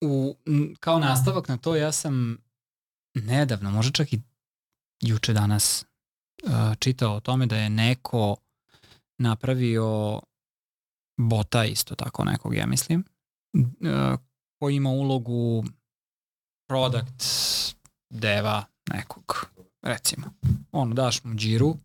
u, 0.00 0.36
kao 0.80 0.98
nastavak 0.98 1.48
na 1.48 1.56
to 1.56 1.76
ja 1.76 1.92
sam 1.92 2.38
nedavno, 3.14 3.70
možda 3.70 3.92
čak 3.92 4.12
i 4.12 4.20
juče 5.00 5.32
danas 5.32 5.84
uh, 6.44 6.50
čitao 6.78 7.16
o 7.16 7.20
tome 7.20 7.46
da 7.46 7.56
je 7.56 7.70
neko 7.70 8.36
napravio 9.18 10.20
bota 11.16 11.64
isto 11.64 11.94
tako 11.94 12.24
nekog, 12.24 12.54
ja 12.54 12.66
mislim, 12.66 13.04
uh, 13.54 14.18
koji 14.58 14.76
ima 14.76 14.90
ulogu 14.90 15.64
product 16.68 17.24
deva 18.10 18.64
nekog, 18.90 19.46
recimo. 19.84 20.32
Ono, 20.72 20.94
daš 20.94 21.24
mu 21.24 21.34
džiru, 21.34 21.76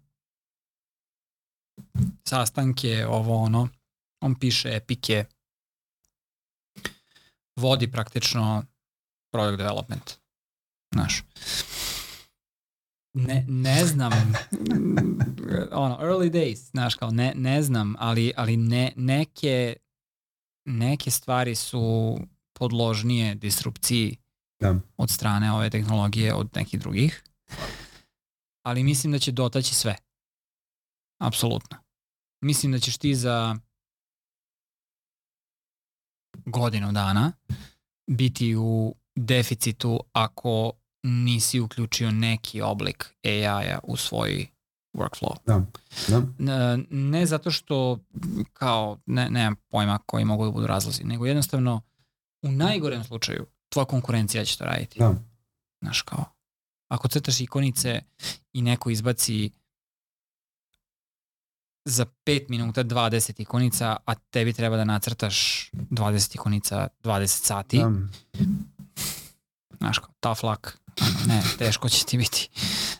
sastanke, 2.27 3.05
ovo 3.07 3.35
ono, 3.37 3.67
on 4.21 4.35
piše 4.35 4.75
epike, 4.75 5.25
vodi 7.55 7.91
praktično 7.91 8.63
product 9.31 9.57
development. 9.57 10.11
Znaš 10.93 11.23
ne, 13.13 13.45
ne 13.47 13.85
znam, 13.85 14.11
ono, 15.71 15.97
early 16.01 16.31
days, 16.31 16.55
znaš, 16.55 16.95
kao 16.95 17.11
ne, 17.11 17.33
ne 17.35 17.61
znam, 17.61 17.95
ali, 17.99 18.33
ali 18.37 18.57
ne, 18.57 18.91
neke, 18.95 19.75
neke 20.65 21.11
stvari 21.11 21.55
su 21.55 22.17
podložnije 22.53 23.35
disrupciji 23.35 24.17
da. 24.59 24.75
od 24.97 25.09
strane 25.09 25.53
ove 25.53 25.69
tehnologije 25.69 26.33
od 26.33 26.49
nekih 26.55 26.79
drugih. 26.79 27.23
Ali 28.65 28.83
mislim 28.83 29.11
da 29.11 29.19
će 29.19 29.31
dotaći 29.31 29.75
sve. 29.75 29.95
Apsolutno. 31.21 31.77
Mislim 32.41 32.71
da 32.71 32.79
ćeš 32.79 32.97
ti 32.97 33.15
za 33.15 33.55
godinu 36.45 36.91
dana 36.91 37.31
biti 38.07 38.55
u 38.55 38.95
deficitu 39.15 39.99
ako 40.13 40.71
nisi 41.03 41.59
uključio 41.59 42.11
neki 42.11 42.61
oblik 42.61 43.15
AI-a 43.23 43.79
u 43.83 43.97
svoj 43.97 44.47
workflow. 44.93 45.35
Da, 45.45 45.65
da. 46.07 46.77
Ne, 46.89 47.25
zato 47.25 47.51
što 47.51 47.99
kao, 48.53 48.99
ne, 49.05 49.29
nemam 49.29 49.55
pojma 49.55 49.99
koji 50.05 50.25
mogu 50.25 50.45
da 50.45 50.51
budu 50.51 50.67
razlozi, 50.67 51.03
nego 51.03 51.25
jednostavno 51.25 51.81
u 52.41 52.51
najgorem 52.51 53.03
slučaju 53.03 53.45
tvoja 53.69 53.85
konkurencija 53.85 54.45
će 54.45 54.57
to 54.57 54.65
raditi. 54.65 54.99
Da. 54.99 55.15
Znaš 55.81 56.01
kao, 56.01 56.25
ako 56.89 57.07
crtaš 57.07 57.41
ikonice 57.41 58.01
i 58.53 58.61
neko 58.61 58.89
izbaci 58.89 59.51
za 61.85 62.05
5 62.25 62.45
minuta 62.49 62.83
20 62.83 63.41
ikonica, 63.41 63.97
a 64.05 64.15
tebi 64.15 64.53
treba 64.53 64.77
da 64.77 64.83
nacrtaš 64.83 65.69
20 65.73 66.35
ikonica 66.35 66.87
20 67.03 67.27
sati, 67.27 67.77
da. 67.77 67.91
znaš 69.77 69.99
kao, 69.99 70.09
tough 70.19 70.43
luck, 70.43 70.67
ne, 71.27 71.43
teško 71.57 71.89
će 71.89 72.05
ti 72.05 72.17
biti. 72.17 72.49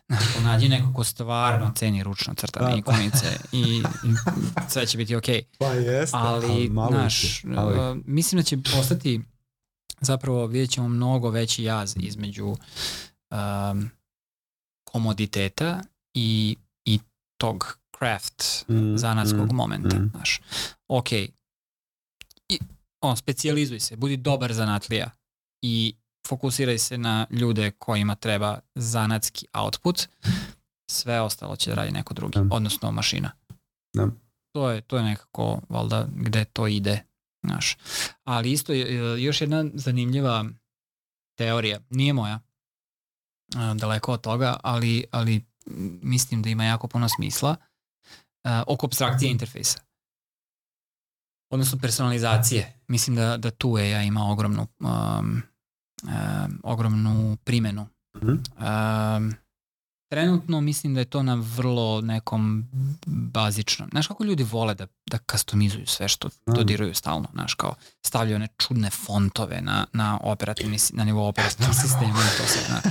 Znači, 0.08 0.44
nađi 0.44 0.70
neko 0.70 0.94
ko 0.94 1.04
stvarno 1.04 1.72
ceni 1.76 2.04
ručno 2.04 2.34
crtane 2.34 2.72
da, 2.72 2.78
ikonice 2.78 3.40
i, 3.52 3.84
sve 4.70 4.86
će 4.86 4.98
biti 4.98 5.16
okej. 5.16 5.42
Okay. 5.42 5.58
Pa 5.60 5.66
jeste, 5.66 6.18
ali, 6.18 6.72
znaš, 6.90 7.44
ali. 7.58 7.80
Uh, 7.80 7.98
mislim 8.06 8.40
da 8.40 8.44
će 8.44 8.58
postati 8.76 9.22
zapravo 10.02 10.46
vidjet 10.46 10.70
ćemo 10.70 10.88
mnogo 10.88 11.30
veći 11.30 11.64
jaz 11.64 11.96
između 12.00 12.56
um, 13.32 13.90
komoditeta 14.84 15.82
i, 16.14 16.58
i 16.86 17.00
tog 17.38 17.78
craft 17.98 18.66
mm, 18.70 18.98
zanatskog 18.98 19.52
mm, 19.52 19.56
momenta. 19.56 20.00
Mm. 20.00 20.10
Znaš, 20.16 20.42
ok, 20.88 21.12
I, 21.12 22.60
on, 23.02 23.18
specializuj 23.18 23.80
se, 23.80 23.96
budi 23.96 24.18
dobar 24.18 24.54
zanatlija 24.54 25.12
i 25.62 25.96
fokusiraj 26.28 26.78
se 26.78 26.98
na 26.98 27.28
ljude 27.30 27.72
kojima 27.72 28.16
treba 28.16 28.60
zanatski 28.76 29.46
output, 29.54 30.08
sve 30.92 31.22
ostalo 31.22 31.56
će 31.56 31.70
da 31.70 31.76
radi 31.76 31.92
neko 31.92 32.14
drugi, 32.14 32.40
da. 32.40 32.56
odnosno 32.56 32.92
mašina. 32.92 33.32
Da. 33.94 34.08
To 34.52 34.70
je, 34.70 34.82
to 34.82 34.98
je 34.98 35.04
nekako, 35.04 35.62
valjda, 35.70 36.08
gde 36.16 36.46
to 36.46 36.68
ide. 36.68 37.04
Znaš. 37.46 37.78
Ali 38.24 38.52
isto, 38.52 38.74
još 39.18 39.42
jedna 39.42 39.66
zanimljiva 39.74 40.46
teorija, 41.38 41.80
nije 41.90 42.14
moja, 42.14 42.40
daleko 43.76 44.14
od 44.14 44.22
toga, 44.22 44.58
ali, 44.64 45.04
ali 45.12 45.46
mislim 46.02 46.42
da 46.42 46.50
ima 46.50 46.64
jako 46.64 46.88
puno 46.88 47.10
smisla, 47.10 47.56
oko 48.68 48.86
abstrakcije 48.86 49.32
interfejsa. 49.32 49.80
Odnosno 51.52 51.80
personalizacije. 51.80 52.80
Mislim 52.88 53.16
da, 53.16 53.38
da 53.38 53.52
tu 53.52 53.76
AI 53.76 54.08
ima 54.08 54.32
ogromnu 54.32 54.68
um, 54.80 55.42
um, 56.04 56.60
ogromnu 56.64 57.38
primenu. 57.44 57.88
Mm 58.16 58.28
-hmm. 58.28 59.18
um, 59.18 59.34
trenutno 60.10 60.62
mislim 60.62 60.94
da 60.94 61.00
je 61.00 61.06
to 61.06 61.24
na 61.24 61.36
vrlo 61.56 62.02
nekom 62.02 62.70
bazičnom. 63.06 63.90
Znaš 63.92 64.08
kako 64.08 64.24
ljudi 64.24 64.44
vole 64.44 64.76
da, 64.76 64.88
da 65.06 65.18
customizuju 65.32 65.88
sve 65.88 66.08
što 66.08 66.30
dodiruju 66.46 66.94
stalno, 66.94 67.28
znaš 67.34 67.54
kao 67.54 67.76
stavljaju 68.06 68.36
one 68.36 68.48
čudne 68.58 68.90
fontove 68.90 69.62
na, 69.62 69.86
na 69.94 70.20
operativni, 70.24 70.78
na 70.94 71.04
nivou 71.04 71.28
operativnog 71.28 71.76
sistema 71.76 72.20
i 72.20 72.38
to 72.38 72.48
se, 72.48 72.60
na, 72.70 72.82
to. 72.82 72.90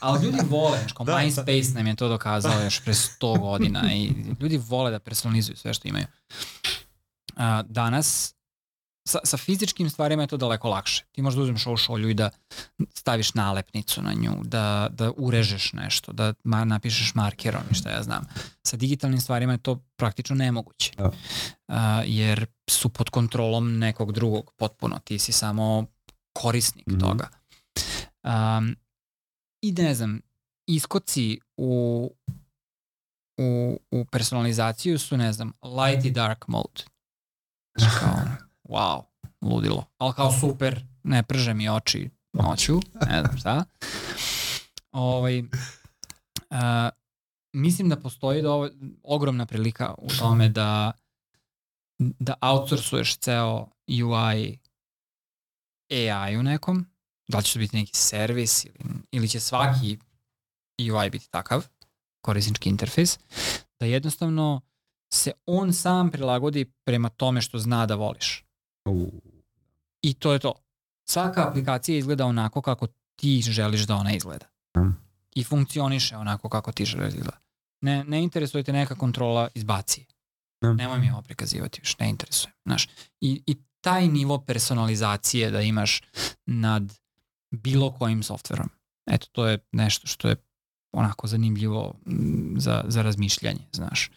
Ali 0.00 0.24
ljudi 0.24 0.38
vole, 0.48 0.78
znaš 0.78 0.92
kao 0.92 1.06
da, 1.06 1.12
MySpace 1.12 1.72
da. 1.72 1.78
nam 1.78 1.86
je 1.86 1.96
to 1.96 2.08
dokazao 2.08 2.62
još 2.62 2.80
pre 2.84 2.92
100 2.92 3.38
godina 3.40 3.92
i 3.94 4.12
ljudi 4.40 4.60
vole 4.68 4.90
da 4.90 4.98
personalizuju 4.98 5.56
sve 5.56 5.74
što 5.74 5.88
imaju. 5.88 6.06
Uh, 7.36 7.42
danas 7.64 8.34
sa, 9.10 9.18
sa 9.24 9.36
fizičkim 9.36 9.90
stvarima 9.90 10.22
je 10.22 10.26
to 10.26 10.36
daleko 10.36 10.68
lakše. 10.68 11.04
Ti 11.12 11.22
možeš 11.22 11.36
da 11.36 11.42
uzmeš 11.42 11.66
ovu 11.66 11.76
šolju 11.76 12.08
i 12.08 12.14
da 12.14 12.30
staviš 12.94 13.34
nalepnicu 13.34 14.02
na 14.02 14.12
nju, 14.12 14.32
da, 14.44 14.88
da 14.92 15.10
urežeš 15.16 15.72
nešto, 15.72 16.12
da 16.12 16.34
ma, 16.44 16.64
napišeš 16.64 17.14
markerom 17.14 17.62
i 17.70 17.74
šta 17.74 17.90
ja 17.90 18.02
znam. 18.02 18.26
Sa 18.66 18.76
digitalnim 18.76 19.20
stvarima 19.20 19.52
je 19.52 19.58
to 19.58 19.80
praktično 19.96 20.36
nemoguće. 20.36 20.92
Da. 20.96 21.06
Uh, 21.08 21.74
jer 22.04 22.46
su 22.70 22.88
pod 22.88 23.10
kontrolom 23.10 23.78
nekog 23.78 24.12
drugog 24.12 24.52
potpuno. 24.56 24.98
Ti 24.98 25.18
si 25.18 25.32
samo 25.32 25.86
korisnik 26.32 26.86
mm. 26.86 26.94
-hmm. 26.94 27.00
toga. 27.00 27.28
Um, 28.22 28.76
I 29.62 29.72
ne 29.72 29.94
znam, 29.94 30.20
iskoci 30.66 31.40
u, 31.56 32.10
u, 33.38 33.80
u 33.90 34.04
personalizaciju 34.04 34.98
su, 34.98 35.16
ne 35.16 35.32
znam, 35.32 35.52
light 35.62 36.04
i 36.04 36.10
dark 36.10 36.48
mode. 36.48 36.82
Kao, 38.00 38.49
wow, 38.70 39.02
ludilo. 39.42 39.84
Ali 39.98 40.14
kao 40.14 40.32
super, 40.32 40.86
ne 41.02 41.22
prže 41.22 41.54
mi 41.54 41.68
oči 41.68 42.10
noću, 42.32 42.80
ne 43.06 43.20
znam 43.20 43.38
šta. 43.38 43.64
Ovaj, 44.92 45.40
uh, 45.40 45.46
mislim 47.52 47.88
da 47.88 47.96
postoji 47.96 48.42
da 48.42 48.52
ovo, 48.52 48.68
ogromna 49.02 49.46
prilika 49.46 49.94
u 49.98 50.08
tome 50.08 50.48
da 50.48 50.92
da 51.98 52.34
outsourcuješ 52.40 53.16
ceo 53.16 53.66
UI 54.04 54.58
AI-u 55.90 56.42
nekom, 56.42 56.86
da 57.28 57.38
li 57.38 57.44
će 57.44 57.52
to 57.52 57.58
biti 57.58 57.76
neki 57.76 57.96
servis 57.96 58.64
ili, 58.64 58.74
ili 59.10 59.28
će 59.28 59.40
svaki 59.40 59.98
UI 60.92 61.10
biti 61.10 61.30
takav, 61.30 61.66
korisnički 62.20 62.68
interfejs, 62.68 63.18
da 63.80 63.86
jednostavno 63.86 64.60
se 65.12 65.32
on 65.46 65.72
sam 65.72 66.10
prilagodi 66.10 66.72
prema 66.84 67.08
tome 67.08 67.40
što 67.40 67.58
zna 67.58 67.86
da 67.86 67.94
voliš. 67.94 68.44
U, 68.84 69.10
I 70.02 70.14
to 70.14 70.32
je 70.32 70.38
to. 70.38 70.54
Svaka 71.08 71.48
aplikacija 71.48 71.98
izgleda 71.98 72.26
onako 72.26 72.62
kako 72.62 72.86
ti 73.16 73.42
želiš 73.42 73.80
da 73.80 73.96
ona 73.96 74.12
izgleda. 74.12 74.46
Mm. 74.76 74.96
I 75.34 75.44
funkcioniše 75.44 76.16
onako 76.16 76.48
kako 76.48 76.72
ti 76.72 76.84
želiš 76.84 77.12
da 77.12 77.18
izgleda. 77.18 77.38
Ne, 77.80 78.04
ne 78.04 78.22
interesuje 78.22 78.64
te 78.64 78.72
neka 78.72 78.94
kontrola 78.94 79.48
izbaci. 79.54 80.06
Mm. 80.64 80.76
Nemoj 80.76 80.98
mi 80.98 81.10
ovo 81.10 81.22
prikazivati 81.22 81.80
više, 81.80 81.96
ne 82.00 82.10
interesuje. 82.10 82.52
Znaš, 82.66 82.88
i, 83.20 83.42
I 83.46 83.56
taj 83.80 84.08
nivo 84.08 84.38
personalizacije 84.38 85.50
da 85.50 85.60
imaš 85.60 86.02
nad 86.46 86.92
bilo 87.50 87.92
kojim 87.92 88.22
softverom. 88.22 88.68
Eto, 89.06 89.26
to 89.32 89.46
je 89.46 89.58
nešto 89.72 90.06
što 90.06 90.28
je 90.28 90.36
onako 90.92 91.26
zanimljivo 91.26 91.94
za, 92.56 92.84
za 92.88 93.02
razmišljanje, 93.02 93.66
znaš. 93.72 94.10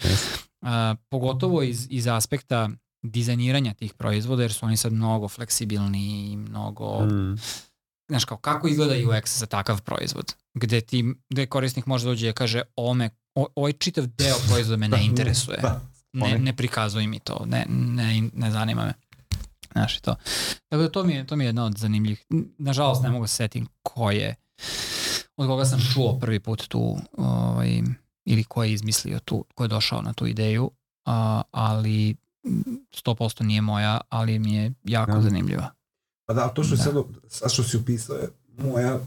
A, 0.61 0.95
pogotovo 1.09 1.63
iz, 1.63 1.87
iz 1.89 2.07
aspekta 2.07 2.69
dizajniranja 3.03 3.73
tih 3.73 3.93
proizvoda, 3.93 4.41
jer 4.41 4.53
su 4.53 4.65
oni 4.65 4.77
sad 4.77 4.93
mnogo 4.93 5.27
fleksibilni 5.27 6.31
i 6.31 6.37
mnogo, 6.37 7.05
mm, 7.05 7.37
znaš 8.09 8.25
kao, 8.25 8.37
kako 8.37 8.67
izgleda 8.67 8.93
UX 8.93 9.37
za 9.39 9.45
takav 9.45 9.81
proizvod, 9.81 10.33
gde 10.53 10.81
ti, 10.81 11.05
gde 11.29 11.45
korisnik 11.45 11.85
može 11.85 12.05
dođe 12.05 12.29
i 12.29 12.33
kaže, 12.33 12.61
ovo 12.75 12.93
me, 12.93 13.09
o, 13.35 13.47
ovaj 13.55 13.73
čitav 13.73 14.05
deo 14.05 14.35
proizvoda 14.47 14.77
me 14.77 14.87
ne 14.87 15.05
interesuje, 15.09 15.57
Da, 15.61 15.81
ne, 16.13 16.39
ne 16.39 16.55
prikazuj 16.55 17.07
mi 17.07 17.19
to, 17.19 17.45
ne, 17.45 17.65
ne, 17.69 18.29
ne 18.33 18.51
zanima 18.51 18.85
me. 18.85 18.93
Znaš 19.71 19.99
to. 19.99 20.15
Tako 20.69 20.83
da 20.83 20.91
to 20.91 21.03
mi 21.03 21.13
je, 21.13 21.27
to 21.27 21.35
mi 21.35 21.43
je 21.43 21.47
jedna 21.47 21.65
od 21.65 21.77
zanimljivih, 21.77 22.25
nažalost 22.57 23.03
ne 23.03 23.09
mogu 23.09 23.27
se 23.27 23.35
setim 23.35 23.67
ko 23.83 24.11
je, 24.11 24.35
od 25.37 25.47
koga 25.47 25.65
sam 25.65 25.79
čuo 25.93 26.19
prvi 26.19 26.39
put 26.39 26.67
tu, 26.67 26.97
ovaj, 27.17 27.81
ili 28.25 28.43
ko 28.43 28.63
je 28.63 28.73
izmislio 28.73 29.19
tu, 29.19 29.45
ko 29.55 29.63
je 29.63 29.67
došao 29.67 30.01
na 30.01 30.13
tu 30.13 30.27
ideju, 30.27 30.71
a, 31.05 31.41
ali 31.51 32.15
100% 32.43 33.43
nije 33.43 33.61
moja, 33.61 34.01
ali 34.09 34.39
mi 34.39 34.55
je 34.55 34.73
jako 34.83 35.11
Da. 35.11 35.21
zanimljiva. 35.21 35.69
Pa 36.25 36.33
da, 36.33 36.47
to 36.47 36.63
što, 36.63 36.75
Da. 36.75 36.83
sad, 36.83 36.93
sad 37.27 37.51
što 37.51 37.63
si 37.63 37.77
upisao 37.77 38.15
je 38.15 38.29
moja, 38.57 38.99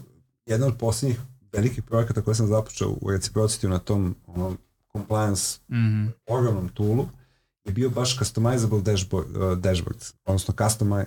jedna 0.45 0.67
od 0.67 0.77
posljednjih 0.77 1.19
velikih 1.53 1.83
projekata 1.83 2.21
koje 2.21 2.35
sam 2.35 2.47
započeo 2.47 2.89
u 2.89 3.09
reciprocity 3.09 3.67
na 3.67 3.79
tom 3.79 4.15
onom 4.27 4.57
compliance 4.91 5.59
Mm, 5.69 6.07
ogromnom 6.27 6.69
toolu 6.69 7.07
je 7.63 7.73
bio 7.73 7.89
baš 7.89 8.17
customizable 8.17 8.81
dashboard, 8.81 9.37
uh, 9.37 9.57
dashboards, 9.57 10.13
odnosno 10.25 10.53
custom, 10.63 11.03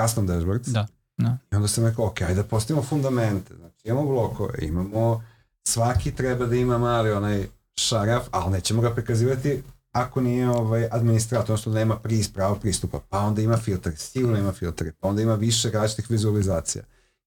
custom 0.00 0.26
dashboards. 0.26 0.68
Da, 0.68 0.86
da. 1.16 1.38
I 1.52 1.56
onda 1.56 1.68
sam 1.68 1.86
rekao, 1.86 2.06
ok, 2.06 2.20
ajde 2.22 2.34
da 2.34 2.44
postavimo 2.44 2.82
fundamente. 2.82 3.54
Znači, 3.56 3.76
imamo 3.84 4.06
blokove, 4.06 4.54
imamo, 4.62 5.24
svaki 5.64 6.12
treba 6.14 6.46
da 6.46 6.56
ima 6.56 6.78
mali 6.78 7.10
onaj 7.12 7.46
šaraf, 7.76 8.26
ali 8.30 8.52
nećemo 8.52 8.82
ga 8.82 8.94
prikazivati 8.94 9.62
ako 9.96 10.20
nije 10.20 10.50
ovaj 10.50 10.88
administrator, 10.90 11.44
odnosno 11.44 11.72
da 11.72 11.78
nema 11.78 11.96
pris, 11.96 12.32
pravo 12.32 12.54
pristupa, 12.54 13.00
pa 13.08 13.18
onda 13.18 13.42
ima 13.42 13.56
filter, 13.56 13.96
sigurno 13.96 14.38
ima 14.38 14.52
filtere, 14.52 14.92
pa 15.00 15.08
onda 15.08 15.22
ima 15.22 15.34
više 15.34 15.70
različitih 15.70 16.10
vizualizacija. 16.10 16.84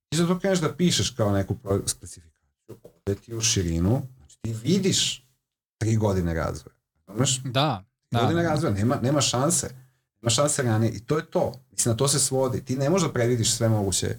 Ti 0.09 0.17
sad 0.17 0.27
to 0.27 0.39
kreneš 0.39 0.59
da 0.59 0.73
pišeš 0.73 1.09
kao 1.09 1.31
neku 1.31 1.55
specifikaciju, 1.85 2.77
ode 2.83 3.15
ti 3.15 3.33
u 3.33 3.41
širinu, 3.41 4.01
znači 4.17 4.37
ti 4.41 4.53
vidiš 4.63 5.27
tri 5.77 5.95
godine 5.95 6.33
razvoja. 6.33 6.75
Znaš, 7.15 7.43
Da, 7.43 7.83
da, 8.11 8.19
da. 8.19 8.25
godine 8.25 8.43
razvoja, 8.43 8.73
nema, 8.73 8.95
nema 9.01 9.21
šanse. 9.21 9.69
Nema 10.21 10.29
šanse 10.29 10.63
ranije 10.63 10.91
i 10.91 10.99
to 10.99 11.17
je 11.17 11.25
to. 11.25 11.53
Mislim, 11.71 11.91
na 11.91 11.97
to 11.97 12.07
se 12.07 12.19
svodi. 12.19 12.65
Ti 12.65 12.75
ne 12.75 12.89
možeš 12.89 13.07
da 13.07 13.13
predvidiš 13.13 13.51
sve 13.53 13.69
moguće, 13.69 14.17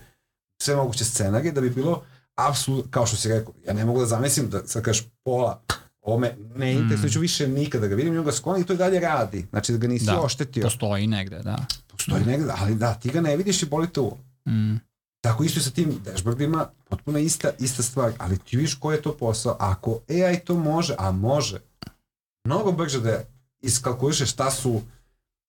sve 0.62 0.76
moguće 0.76 1.04
scenarije 1.04 1.52
da 1.52 1.60
bi 1.60 1.70
bilo 1.70 2.04
apsolutno, 2.34 2.90
kao 2.90 3.06
što 3.06 3.16
si 3.16 3.28
rekao, 3.28 3.54
ja 3.66 3.72
ne 3.72 3.84
mogu 3.84 4.00
da 4.00 4.06
zamislim 4.06 4.50
da 4.50 4.66
sad 4.66 4.82
kažeš 4.82 5.06
pola, 5.24 5.62
ovo 6.02 6.18
me 6.18 6.36
ne 6.56 6.72
interesuje, 6.72 7.10
ću 7.10 7.20
više 7.20 7.48
nikada 7.48 7.86
ga 7.86 7.94
vidim, 7.94 8.18
on 8.18 8.24
ga 8.24 8.32
i 8.60 8.64
to 8.64 8.72
i 8.72 8.76
dalje 8.76 9.00
radi. 9.00 9.46
Znači 9.50 9.72
da 9.72 9.78
ga 9.78 9.88
nisi 9.88 10.06
Da, 10.06 10.20
oštetio. 10.20 10.62
Postoji 10.62 11.06
negde, 11.06 11.38
da. 11.38 11.66
Postoji 11.86 12.24
negde, 12.24 12.52
ali 12.58 12.74
da, 12.74 12.94
ti 12.94 13.10
ga 13.10 13.20
ne 13.20 13.36
vidiš 13.36 13.62
i 13.62 13.66
boli 13.66 13.92
te 13.92 14.00
uvo. 14.00 14.18
Mm, 14.48 14.76
Tako 15.20 15.44
isto 15.44 15.60
i 15.60 15.62
sa 15.62 15.70
tim 15.70 16.00
dashboardima, 16.04 16.68
potpuno 16.88 17.18
ista, 17.18 17.50
ista 17.58 17.82
stvar, 17.82 18.12
ali 18.18 18.38
ti 18.38 18.56
vidiš 18.56 18.74
koji 18.74 18.96
je 18.96 19.02
to 19.02 19.16
posao. 19.16 19.56
Ako 19.58 20.00
AI 20.08 20.40
to 20.40 20.54
može, 20.54 20.94
a 20.98 21.10
može, 21.10 21.58
mnogo 22.44 22.72
brže 22.72 23.00
da 23.00 23.22
iskalkuliše 23.60 24.26
šta 24.26 24.50
su 24.50 24.82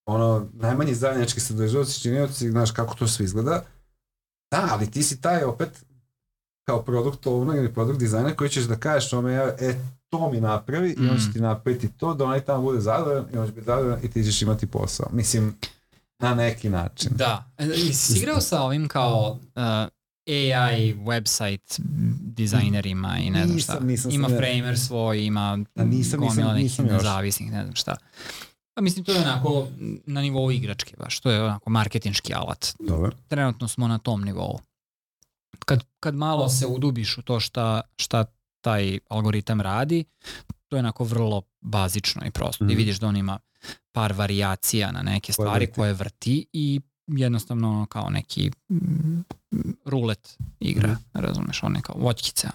ono, 0.06 0.48
najmanji 0.54 0.96
zajednički 0.96 1.40
sadržavci, 1.40 2.02
činioci, 2.02 2.52
znaš 2.52 2.72
kako 2.72 2.96
to 2.96 3.08
sve 3.08 3.26
izgleda. 3.26 3.64
Da, 4.52 4.68
ali 4.72 4.92
ti 4.92 5.04
si 5.04 5.22
taj 5.22 5.44
opet 5.44 5.86
kao 6.72 6.82
produkt 6.82 7.26
owner 7.26 7.58
ili 7.58 7.74
produkt 7.74 8.00
dizajner 8.00 8.36
koji 8.36 8.50
ćeš 8.50 8.64
da 8.64 8.76
kažeš 8.78 9.14
ome, 9.14 9.34
e, 9.34 9.76
to 10.10 10.32
mi 10.32 10.42
napravi 10.42 10.90
i 10.92 11.10
on 11.10 11.18
će 11.18 11.24
Mm. 11.24 11.34
ti 11.34 11.40
napraviti 11.42 11.90
to, 11.90 12.14
da 12.14 12.26
onaj 12.26 12.40
tamo 12.42 12.62
bude 12.62 12.82
zadovoljan 12.82 13.26
i 13.34 13.38
on 13.38 13.48
će 13.48 13.54
biti 13.54 13.66
zadovoljan 13.66 14.00
i 14.04 14.10
ti 14.10 14.24
ćeš 14.24 14.42
imati 14.42 14.68
posao. 14.68 15.08
Mislim, 15.12 15.56
na 16.20 16.36
neki 16.36 16.70
način. 16.70 17.12
Da. 17.16 17.46
E, 17.58 17.66
Jesi 17.66 18.18
igrao 18.18 18.42
sa 18.42 18.62
ovim 18.62 18.88
kao 18.88 19.32
uh, 19.32 19.62
AI 20.28 20.96
website 20.96 21.80
dizajnerima 22.28 23.18
i 23.18 23.30
ne 23.30 23.46
znam 23.46 23.60
šta. 23.60 23.74
Nisam, 23.74 23.88
nisam 23.88 24.12
ima 24.12 24.30
sam- 24.30 24.38
framer 24.38 24.80
svoj, 24.80 25.20
ima 25.20 25.60
Da, 25.76 25.84
nisam, 25.86 26.20
gomila 26.20 26.54
nisam, 26.54 26.86
nekih 26.86 26.98
nezavisnih, 26.98 27.52
ne 27.52 27.64
znam 27.64 27.76
šta. 27.76 27.96
Pa 28.74 28.82
mislim, 28.82 29.06
to 29.06 29.12
je 29.12 29.20
onako 29.20 29.68
na 30.06 30.22
nivou 30.22 30.52
igračke 30.52 30.96
baš. 30.98 31.20
To 31.20 31.32
je 31.32 31.44
onako 31.44 31.70
marketinški 31.70 32.34
alat. 32.34 32.74
Dobro. 32.80 33.12
Trenutno 33.28 33.68
smo 33.68 33.88
na 33.88 33.98
tom 33.98 34.24
nivou. 34.24 34.60
Kad, 35.62 35.84
kad 36.00 36.16
malo 36.16 36.50
se 36.50 36.66
udubiš 36.68 37.18
u 37.18 37.22
to 37.22 37.40
šta, 37.40 37.82
šta 37.96 38.26
taj 38.62 39.00
algoritam 39.10 39.62
radi, 39.62 40.04
to 40.68 40.76
je 40.76 40.80
onako 40.80 41.04
vrlo 41.04 41.42
bazično 41.62 42.22
i 42.26 42.32
prosto. 42.32 42.58
Ti 42.58 42.64
Mhm. 42.66 42.78
vidiš 42.78 42.98
da 42.98 43.08
on 43.08 43.18
ima 43.18 43.40
par 43.92 44.14
varijacija 44.14 44.92
na 44.92 45.02
neke 45.02 45.26
Koje 45.28 45.46
stvari 45.46 45.66
vrti. 45.66 45.74
koje 45.74 45.94
vrti 45.94 46.46
i 46.54 46.82
jednostavno 47.08 47.86
kao 47.86 48.10
neki 48.10 48.52
mm, 48.70 49.20
rulet 49.86 50.38
igra, 50.60 50.88
Mhm. 50.90 51.02
razumeš, 51.16 51.64
on 51.64 51.76
je 51.76 51.82
kao 51.82 51.96
voćkica. 51.98 52.50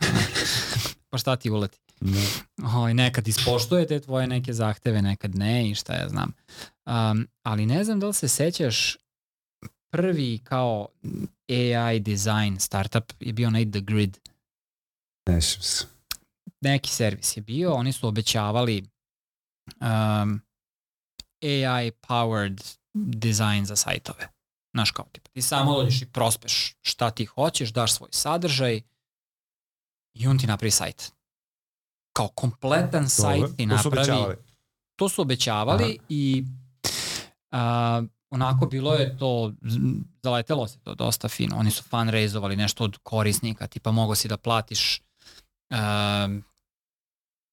pa 1.10 1.18
šta 1.18 1.36
ti 1.36 1.50
uleti? 1.50 1.78
Da. 2.00 2.20
ovaj, 2.68 2.94
nekad 2.94 3.28
ispoštuje 3.28 3.86
te 3.86 4.00
tvoje 4.00 4.26
neke 4.26 4.52
zahteve, 4.52 5.02
nekad 5.02 5.34
ne 5.34 5.70
i 5.70 5.74
šta 5.74 5.94
ja 5.94 6.08
znam. 6.08 6.32
Um, 6.86 7.28
ali 7.42 7.66
ne 7.66 7.84
znam 7.84 8.00
da 8.00 8.06
li 8.06 8.14
se 8.14 8.28
sećaš 8.28 8.96
prvi 9.96 10.38
kao 10.38 10.88
AI 11.48 12.00
design 12.00 12.58
startup 12.58 13.12
je 13.20 13.32
bio 13.32 13.48
onaj 13.48 13.70
The 13.70 13.80
Grid. 13.80 14.18
Nešim 15.26 15.62
se. 15.62 15.86
Neki 16.60 16.90
servis 16.90 17.36
je 17.36 17.40
bio, 17.40 17.72
oni 17.72 17.92
su 17.92 18.08
obećavali 18.08 18.84
um, 19.80 20.40
AI 21.42 21.90
powered 21.90 22.76
design 22.94 23.64
za 23.64 23.76
sajtove. 23.76 24.28
Znaš 24.74 24.90
kao, 24.90 25.04
tipa, 25.12 25.28
ti 25.28 25.42
samo 25.42 25.74
dođeš 25.74 26.02
i 26.02 26.06
prospeš 26.06 26.74
šta 26.82 27.10
ti 27.10 27.24
hoćeš, 27.24 27.72
daš 27.72 27.92
svoj 27.92 28.08
sadržaj 28.12 28.80
i 30.14 30.26
on 30.26 30.38
ti 30.38 30.46
napravi 30.46 30.70
sajt. 30.70 31.12
Kao 32.12 32.28
kompletan 32.28 33.08
sajt 33.08 33.40
Dobro. 33.40 33.56
ti 33.56 33.68
To 33.68 33.78
su 33.78 33.88
napravi 33.88 34.10
obećavali. 34.10 34.36
to 34.96 35.08
su 35.08 35.22
obećavali 35.22 35.84
Aha. 35.84 36.04
i 36.08 36.44
a, 37.50 38.02
onako 38.30 38.66
bilo 38.66 38.94
je 38.94 39.18
to, 39.18 39.52
zaletelo 40.22 40.68
se 40.68 40.78
to 40.78 40.94
dosta 40.94 41.28
fino. 41.28 41.56
Oni 41.56 41.70
su 41.70 41.82
fundraizovali 41.82 42.56
nešto 42.56 42.84
od 42.84 42.98
korisnika, 43.02 43.66
tipa 43.66 43.90
mogo 43.90 44.14
si 44.14 44.28
da 44.28 44.36
platiš 44.36 45.00
um, 45.70 46.44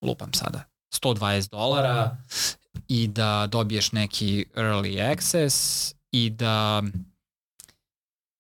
lupam 0.02 0.34
sada, 0.34 0.64
120 1.04 1.50
dolara 1.50 2.18
i 2.88 3.08
da 3.08 3.48
dobiješ 3.52 3.92
neki 3.92 4.46
early 4.56 5.12
access 5.12 5.96
i 6.12 6.30
da 6.30 6.84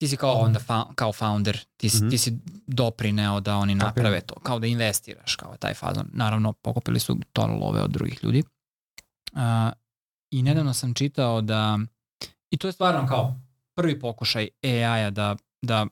ti 0.03 0.07
si 0.07 0.17
kao 0.17 0.33
onda 0.33 0.59
fa, 0.59 0.85
kao 0.95 1.13
founder, 1.13 1.59
ti, 1.77 1.89
si, 1.89 1.97
mm 1.97 2.07
-hmm. 2.07 2.09
ti 2.09 2.17
si 2.17 2.37
doprineo 2.67 3.39
da 3.39 3.55
oni 3.55 3.75
naprave 3.75 4.17
okay. 4.17 4.25
to, 4.25 4.35
kao 4.35 4.59
da 4.59 4.67
investiraš 4.67 5.35
kao 5.35 5.57
taj 5.57 5.73
fazon. 5.73 6.05
Naravno, 6.13 6.53
pokupili 6.53 6.99
su 6.99 7.17
to 7.33 7.47
love 7.47 7.81
od 7.81 7.91
drugih 7.91 8.23
ljudi. 8.23 8.43
Uh, 9.31 9.39
I 10.31 10.43
nedavno 10.43 10.73
sam 10.73 10.93
čitao 10.93 11.41
da, 11.41 11.79
i 12.53 12.57
to 12.57 12.67
je 12.67 12.71
stvarno 12.71 13.07
kao 13.07 13.35
prvi 13.75 13.99
pokušaj 13.99 14.47
AI-a 14.63 15.09
da, 15.09 15.35
da 15.61 15.87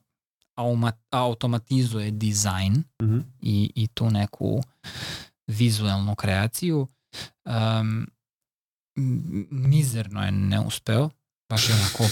automatizuje 1.09 2.11
dizajn 2.11 2.73
mm 2.73 3.05
-hmm. 3.05 3.23
i, 3.39 3.71
i 3.75 3.87
tu 3.87 4.09
neku 4.09 4.63
vizuelnu 5.47 6.15
kreaciju. 6.15 6.87
Um, 7.45 8.07
mizerno 9.51 10.25
je 10.25 10.31
neuspeo, 10.31 11.09
baš 11.49 11.69
je 11.69 11.75
onako 11.75 12.03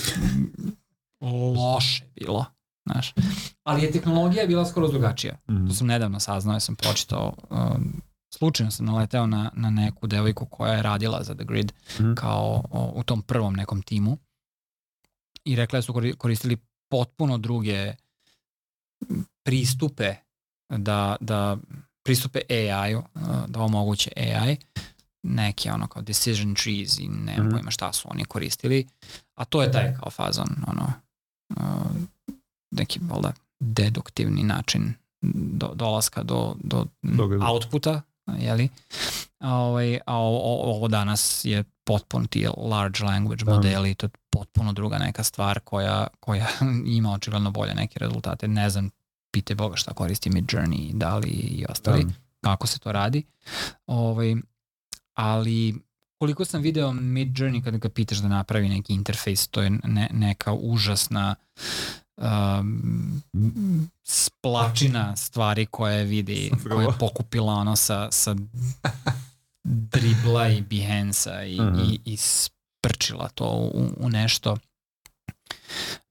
loše 1.62 2.06
bilo. 2.16 2.46
Znaš. 2.86 3.14
Ali 3.64 3.84
je 3.84 3.92
tehnologija 3.92 4.48
bila 4.48 4.66
skoro 4.66 4.88
drugačija. 4.88 5.34
Mm 5.48 5.54
-hmm. 5.54 5.68
To 5.68 5.74
sam 5.74 5.88
nedavno 5.88 6.20
saznao, 6.20 6.56
ja 6.56 6.60
sam 6.60 6.76
pročitao, 6.76 7.34
um, 7.50 8.02
slučajno 8.34 8.72
sam 8.72 8.86
naleteo 8.86 9.28
na, 9.28 9.52
na 9.54 9.70
neku 9.70 10.08
devojku 10.08 10.46
koja 10.46 10.74
je 10.74 10.84
radila 10.84 11.24
za 11.24 11.36
The 11.36 11.44
Grid 11.44 11.74
mm 12.00 12.04
-hmm. 12.04 12.16
kao 12.16 12.64
o, 12.72 12.92
u 12.96 13.04
tom 13.04 13.22
prvom 13.22 13.56
nekom 13.56 13.82
timu 13.82 14.18
i 15.46 15.56
rekla 15.56 15.78
da 15.78 15.82
su 15.82 15.94
koristili 16.18 16.58
potpuno 16.92 17.38
druge 17.38 17.94
pristupe 19.44 20.16
da, 20.70 21.16
da 21.20 21.58
pristupe 22.04 22.40
AI-u, 22.50 23.04
da 23.48 23.62
omoguće 23.62 24.12
AI, 24.16 24.58
neke 25.24 25.72
ono 25.72 25.88
kao 25.88 26.02
decision 26.02 26.56
trees 26.56 27.00
i 27.00 27.08
ne 27.08 27.38
mm 27.38 27.44
-hmm. 27.44 27.52
pojma 27.52 27.72
šta 27.72 27.94
su 27.94 28.08
oni 28.12 28.26
koristili, 28.26 28.88
a 29.36 29.46
to 29.46 29.62
je 29.62 29.72
taj 29.72 29.96
kao 29.96 30.12
fazon, 30.12 30.50
ono, 30.68 30.94
neki, 32.72 33.00
valjda, 33.04 33.34
deduktivni 33.60 34.44
način 34.44 34.94
do, 35.32 35.72
dolaska 35.76 36.24
do, 36.24 36.56
do 36.64 36.86
Događa. 37.02 37.46
outputa, 37.46 38.02
jeli? 38.40 38.70
A, 39.40 39.56
ovaj, 39.56 40.00
a 40.06 40.16
ovo, 40.16 40.76
ovo 40.76 40.88
danas 40.88 41.46
je 41.46 41.64
potpuno 41.90 42.28
ti 42.28 42.48
large 42.58 43.04
language 43.04 43.46
da. 43.46 43.54
modeli, 43.54 43.96
to 43.96 44.06
je 44.06 44.10
potpuno 44.30 44.74
druga 44.74 44.98
neka 44.98 45.24
stvar 45.24 45.60
koja, 45.60 46.08
koja 46.20 46.48
ima 46.98 47.12
očigledno 47.14 47.52
bolje 47.52 47.74
neke 47.74 48.00
rezultate. 48.00 48.48
Ne 48.48 48.70
znam, 48.70 48.90
pite 49.32 49.56
Boga 49.56 49.76
šta 49.76 49.94
koristi 49.94 50.30
Mid 50.30 50.46
Journey, 50.46 50.94
da 50.94 51.18
li 51.18 51.30
i 51.30 51.66
ostali, 51.70 52.04
da. 52.04 52.12
kako 52.42 52.68
se 52.68 52.80
to 52.80 52.92
radi. 52.92 53.24
Ovaj, 53.88 54.36
ali 55.14 55.76
koliko 56.18 56.46
sam 56.46 56.62
video 56.62 56.94
Mid 56.94 57.28
Journey 57.28 57.64
kada 57.64 57.78
ga 57.78 57.90
pitaš 57.90 58.18
da 58.18 58.28
napravi 58.28 58.70
neki 58.70 58.94
interfejs, 58.94 59.48
to 59.48 59.62
je 59.62 59.70
ne, 59.70 60.10
neka 60.14 60.54
užasna 60.54 61.36
um, 62.18 63.22
splačina 64.04 65.16
stvari 65.16 65.66
koje 65.66 66.04
vidi, 66.04 66.52
koje 66.72 66.86
je 66.86 66.98
pokupila 67.00 67.54
ono 67.54 67.76
sa, 67.76 68.12
sa 68.12 68.36
dribla 69.64 70.50
i 70.50 70.62
Behance-a 70.62 71.44
i, 71.44 71.60
uh 71.60 71.66
mhm. 71.66 71.76
-huh. 71.76 71.92
i, 71.92 72.14
i 72.14 72.18
sprčila 72.18 73.30
to 73.30 73.46
u, 73.74 73.90
u 73.98 74.10
nešto. 74.10 74.58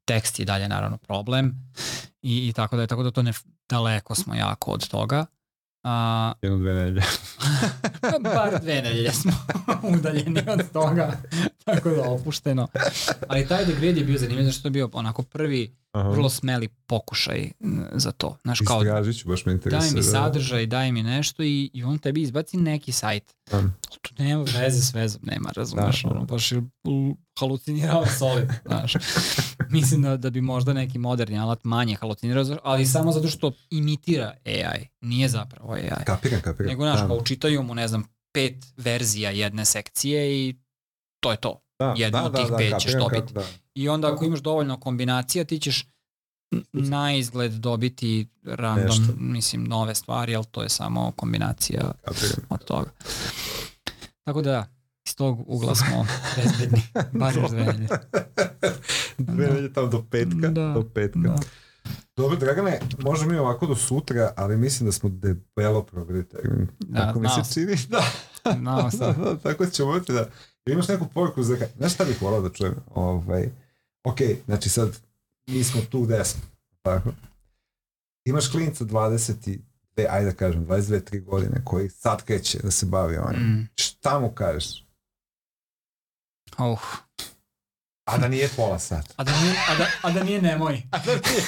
Tekst 0.05 0.39
je 0.39 0.45
dalje 0.45 0.69
naravno 0.69 0.97
problem 0.97 1.73
i, 2.23 2.49
i 2.49 2.53
tako 2.53 2.77
da 2.77 2.83
je 2.83 2.89
tako 2.89 3.03
da 3.03 3.11
to 3.11 3.23
ne 3.23 3.33
daleko 3.69 4.15
smo 4.15 4.35
jako 4.35 4.71
od 4.71 4.89
toga. 4.89 5.27
A, 5.85 6.33
Jedno 6.43 6.59
dve 6.59 6.75
nedelje. 6.75 7.03
bar 8.35 8.61
dve 8.61 8.75
nedelje 8.75 9.13
smo 9.13 9.33
udaljeni 9.99 10.43
od 10.49 10.73
toga, 10.73 11.13
tako 11.65 11.91
da 11.91 12.11
opušteno. 12.11 12.69
Ali 13.29 13.49
taj 13.49 13.65
degrade 13.65 14.01
je 14.01 14.05
bio 14.05 14.19
zanimljiv, 14.19 14.45
zato 14.45 14.59
što 14.59 14.69
je 14.69 14.73
bio 14.73 14.91
onako 14.93 15.23
prvi 15.23 15.78
Aha. 15.93 16.09
vrlo 16.09 16.29
smeli 16.29 16.69
pokušaj 16.69 17.51
za 17.93 18.13
to. 18.13 18.37
Znaš, 18.43 18.59
kao, 18.67 19.13
ću, 19.13 19.29
baš 19.29 19.47
me 19.47 19.53
interesuje. 19.53 19.81
Daj 19.81 19.91
mi 19.91 19.97
da. 19.97 20.03
sadržaj, 20.03 20.67
daj 20.67 20.93
mi 20.93 21.03
nešto 21.03 21.43
i, 21.43 21.71
i 21.75 21.85
on 21.85 21.99
tebi 21.99 22.23
izbaci 22.23 22.57
neki 22.57 22.93
sajt. 22.93 23.35
Um. 23.53 23.73
To 24.03 24.23
nema 24.23 24.43
veze 24.43 24.83
s 24.83 24.95
vezom, 24.95 25.21
nema, 25.25 25.51
razumeš, 25.57 26.03
da, 26.03 26.11
ono, 26.11 26.25
baš 26.25 26.53
je 26.53 26.63
halucinirao 27.39 28.07
solid, 28.19 28.49
znaš. 28.67 28.93
Mislim 29.71 30.03
da, 30.03 30.17
da 30.17 30.31
bi 30.31 30.41
možda 30.41 30.73
neki 30.73 30.99
moderni 30.99 31.39
alat 31.39 31.65
manje 31.65 31.95
halucinirao, 31.95 32.45
ali 32.63 32.87
samo 32.87 33.13
zato 33.13 33.29
što 33.29 33.53
imitira 33.71 34.35
AI, 34.45 34.89
nije 35.01 35.29
zapravo 35.29 35.73
AI. 35.73 36.05
Kapiram, 36.05 36.41
kapiram. 36.41 36.71
Nego, 36.71 36.83
znaš, 36.83 37.01
da. 37.01 37.07
kao 37.07 37.17
učitaju 37.17 37.63
mu, 37.63 37.75
ne 37.75 37.89
znam, 37.89 38.05
pet 38.33 38.67
verzija 38.77 39.31
jedne 39.31 39.65
sekcije 39.65 40.49
i 40.49 40.55
to 41.21 41.31
je 41.31 41.37
to. 41.37 41.61
Da, 41.79 41.95
Jedno 41.97 42.19
da, 42.19 42.27
od 42.27 42.37
tih 42.37 42.51
da, 42.51 42.57
pet 42.57 42.71
da, 42.71 42.79
ćeš 42.79 42.93
dobiti. 42.93 43.35
Da. 43.35 43.45
I 43.75 43.89
onda 43.89 44.13
ako 44.13 44.25
imaš 44.25 44.41
dovoljno 44.41 44.81
kombinacija, 44.81 45.45
ti 45.45 45.59
ćeš 45.59 45.87
na 46.73 47.15
izgled 47.15 47.53
dobiti 47.53 48.29
random, 48.45 48.87
Nešto. 48.87 49.15
mislim, 49.19 49.65
nove 49.65 49.95
stvari, 49.95 50.37
ali 50.37 50.45
to 50.45 50.63
je 50.63 50.69
samo 50.69 51.13
kombinacija 51.17 51.93
Kapiram. 52.05 52.47
od 52.49 52.65
toga. 52.65 52.91
Tako 54.25 54.43
da, 54.43 54.67
iz 55.07 55.17
tog 55.17 55.45
ugla 55.47 55.75
smo 55.75 56.07
bezbedni. 56.37 56.83
Bar 57.13 57.37
još 57.37 57.51
dve 57.51 57.65
nedelje. 57.65 57.89
dve 59.19 59.47
nedelje 59.47 59.73
tamo 59.73 59.87
do 59.87 60.05
petka. 60.11 60.49
Da, 60.49 60.73
do 60.75 60.85
petka. 60.95 61.19
Da. 61.19 61.37
Dobro, 62.17 62.37
Dragane, 62.37 62.81
možemo 62.99 63.33
mi 63.33 63.39
ovako 63.39 63.67
do 63.67 63.75
sutra, 63.75 64.33
ali 64.37 64.57
mislim 64.57 64.87
da 64.87 64.93
smo 64.93 65.09
debelo 65.09 65.87
termin. 66.31 66.69
Da, 66.79 67.01
Tako 67.07 67.21
mi 67.21 67.29
se 67.29 67.55
čini. 67.55 67.77
Da. 67.89 68.03
Sam. 68.91 69.01
Da, 69.01 69.13
da, 69.25 69.37
tako 69.37 69.67
ćemo 69.67 69.99
biti 69.99 70.13
da... 70.13 70.29
Imaš 70.73 70.89
neku 70.89 71.07
poruku 71.15 71.43
za... 71.43 71.57
Znaš 71.77 71.95
šta 71.95 72.05
bih 72.05 72.23
volao 72.23 72.41
da 72.41 72.53
čujem? 72.53 72.75
Ovaj, 72.95 73.49
ok, 74.05 74.19
znači 74.47 74.69
sad 74.69 74.99
mi 75.47 75.65
smo 75.65 75.81
tu 75.91 76.03
gde 76.03 76.25
smo. 76.25 76.43
Tako. 76.83 77.11
Imaš 78.25 78.49
klinca 78.49 78.85
22, 78.85 79.59
ajde 80.11 80.31
da 80.31 80.37
kažem, 80.37 80.67
22, 80.67 81.01
3 81.11 81.25
godine 81.25 81.61
koji 81.65 81.89
sad 81.89 82.25
kreće 82.25 82.59
da 82.59 82.71
se 82.71 82.87
bavi 82.87 83.17
onim. 83.17 83.43
Mm. 83.43 83.69
Šta 83.77 84.19
mu 84.19 84.31
kažeš? 84.31 84.85
Oh. 86.59 86.83
A 88.05 88.19
da 88.19 88.29
nije 88.29 88.49
pola 88.57 88.79
sata. 88.79 89.15
A 89.17 89.25
da 89.25 89.41
nije, 89.41 89.55
a 89.69 89.75
da, 89.79 89.87
a 90.03 90.11
da 90.11 90.25
nije 90.25 90.43
nemoj. 90.43 90.83
a 90.93 90.99
da 90.99 91.13
nije, 91.13 91.43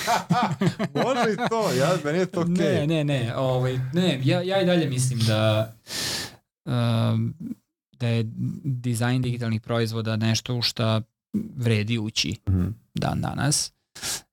može 1.05 1.33
i 1.33 1.37
to, 1.49 1.73
ja, 1.73 1.97
meni 2.05 2.19
je 2.19 2.27
to 2.27 2.41
okej. 2.41 2.55
Okay. 2.55 2.87
Ne, 2.87 2.87
ne, 2.87 3.05
ne, 3.05 3.37
ovaj, 3.37 3.79
ne, 3.93 4.21
ja, 4.25 4.43
ja 4.43 4.63
i 4.63 4.67
dalje 4.67 4.89
mislim 4.89 5.19
da 5.19 5.73
um, 6.65 7.35
da 8.01 8.09
je 8.09 8.25
dizajn 8.65 9.23
digitalnih 9.23 9.61
proizvoda 9.61 10.17
nešto 10.17 10.55
u 10.55 10.63
šta 10.63 11.03
vredi 11.57 11.99
ući 11.99 12.37
mm 12.49 12.53
-hmm. 12.53 12.73
dan 12.95 13.21
danas. 13.21 13.73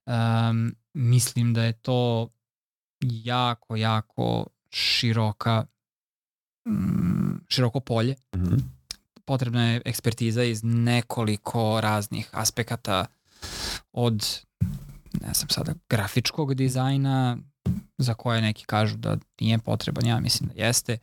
Um, 0.06 0.76
mislim 0.94 1.54
da 1.54 1.64
je 1.64 1.74
to 1.74 2.30
jako, 3.02 3.76
jako 3.76 4.48
široka 4.70 5.66
um, 6.66 7.42
široko 7.48 7.80
polje. 7.80 8.16
Mm 8.36 8.40
-hmm. 8.40 8.60
Potrebna 9.26 9.68
je 9.68 9.82
ekspertiza 9.86 10.44
iz 10.44 10.64
nekoliko 10.64 11.82
raznih 11.82 12.30
aspekata 12.32 13.06
od 13.92 14.46
ne 15.22 15.34
znam 15.34 15.50
sada, 15.50 15.74
grafičkog 15.90 16.54
dizajna, 16.54 17.38
za 17.98 18.14
koje 18.14 18.42
neki 18.42 18.66
kažu 18.66 18.98
da 18.98 19.18
nije 19.40 19.58
potreban, 19.58 20.06
ja 20.06 20.20
mislim 20.20 20.50
da 20.50 20.66
jeste, 20.66 20.98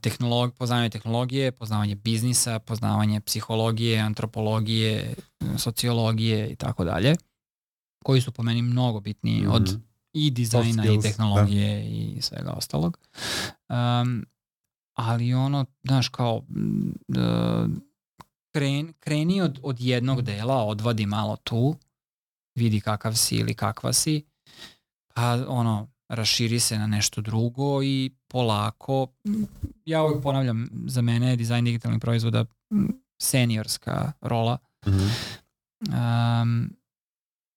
tehnolog, 0.00 0.54
poznavanje 0.54 0.90
tehnologije, 0.90 1.52
poznavanje 1.52 1.94
biznisa, 1.94 2.58
poznavanje 2.58 3.20
psihologije, 3.20 4.00
antropologije, 4.00 5.14
sociologije 5.58 6.48
i 6.48 6.56
tako 6.56 6.84
dalje, 6.84 7.16
koji 8.04 8.20
su 8.20 8.32
po 8.32 8.42
meni 8.42 8.62
mnogo 8.62 9.00
bitniji 9.00 9.40
mm 9.40 9.46
-hmm. 9.46 9.54
od 9.54 9.80
i 10.12 10.30
dizajna 10.30 10.82
skills, 10.82 11.04
i 11.04 11.08
tehnologije 11.08 11.78
da. 11.78 11.88
i 11.88 12.18
svega 12.20 12.50
ostalog. 12.50 12.98
Um, 13.68 14.26
ali 14.94 15.34
ono, 15.34 15.66
znaš, 15.84 16.08
kao 16.08 16.36
uh, 16.36 17.70
kren, 18.52 18.92
kreni 19.00 19.40
od, 19.40 19.58
od 19.62 19.80
jednog 19.80 20.22
dela, 20.22 20.64
odvadi 20.64 21.06
malo 21.06 21.36
tu, 21.36 21.76
vidi 22.54 22.80
kakav 22.80 23.14
si 23.14 23.36
ili 23.36 23.54
kakva 23.54 23.92
si, 23.92 24.24
pa 25.14 25.44
ono, 25.48 25.88
raširi 26.08 26.60
se 26.60 26.78
na 26.78 26.86
nešto 26.86 27.20
drugo 27.20 27.82
i 27.82 28.10
polako, 28.28 29.06
ja 29.84 30.02
uvijek 30.02 30.22
ponavljam, 30.22 30.68
za 30.86 31.02
mene 31.02 31.30
je 31.30 31.36
dizajn 31.36 31.64
digitalnih 31.64 32.00
proizvoda 32.00 32.44
seniorska 33.22 34.12
rola. 34.20 34.58
Mm 34.86 34.90
-hmm. 34.90 36.42
um, 36.42 36.70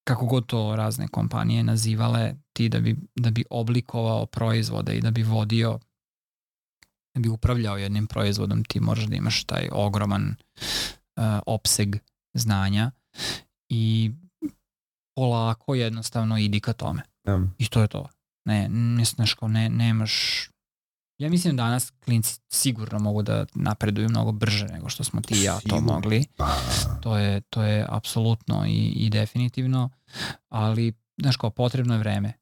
kako 0.07 0.25
god 0.25 0.45
to 0.45 0.75
razne 0.75 1.07
kompanije 1.07 1.63
nazivale, 1.63 2.35
ti 2.53 2.69
da 2.69 2.79
bi, 2.79 2.95
da 3.15 3.31
bi 3.31 3.45
oblikovao 3.49 4.25
proizvode 4.25 4.95
i 4.95 5.01
da 5.01 5.11
bi 5.11 5.23
vodio, 5.23 5.79
da 7.15 7.21
bi 7.21 7.29
upravljao 7.29 7.77
jednim 7.77 8.07
proizvodom, 8.07 8.63
ti 8.63 8.79
moraš 8.79 9.05
da 9.05 9.15
imaš 9.15 9.43
taj 9.43 9.69
ogroman 9.71 10.35
uh, 11.15 11.23
opseg 11.45 11.95
znanja 12.33 12.91
i 13.69 14.11
polako 15.15 15.75
jednostavno 15.75 16.37
idi 16.37 16.59
ka 16.59 16.73
tome. 16.73 17.01
Um. 17.27 17.51
I 17.57 17.67
to 17.67 17.81
je 17.81 17.87
to. 17.87 18.09
Ne, 18.45 18.69
ne, 18.69 19.05
znaš 19.05 19.33
kao, 19.33 19.47
ne, 19.47 19.69
nemaš 19.69 20.47
Ja 21.21 21.29
mislim 21.29 21.55
da 21.55 21.63
danas 21.63 21.91
klinci 22.05 22.39
sigurno 22.49 22.99
mogu 22.99 23.21
da 23.21 23.45
napreduju 23.53 24.09
mnogo 24.09 24.31
brže 24.31 24.65
nego 24.65 24.89
što 24.89 25.03
smo 25.03 25.21
ti 25.21 25.33
i 25.33 25.43
ja 25.43 25.59
to 25.69 25.81
mogli. 25.81 26.25
Pa, 26.35 26.57
To 27.01 27.17
je, 27.17 27.41
to 27.41 27.63
je 27.63 27.85
apsolutno 27.89 28.65
i, 28.67 28.77
i 28.77 29.09
definitivno, 29.09 29.89
ali 30.49 30.93
znaš 31.21 31.37
kao 31.37 31.49
potrebno 31.49 31.93
je 31.93 31.99
vreme. 31.99 32.33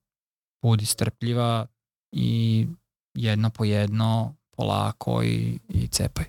Budi 0.61 0.85
strpljiva 0.85 1.67
i 2.11 2.67
jedno 3.13 3.49
po 3.49 3.65
jedno, 3.65 4.35
polako 4.57 5.23
i, 5.23 5.59
i 5.69 5.87
cepaj. 5.87 6.25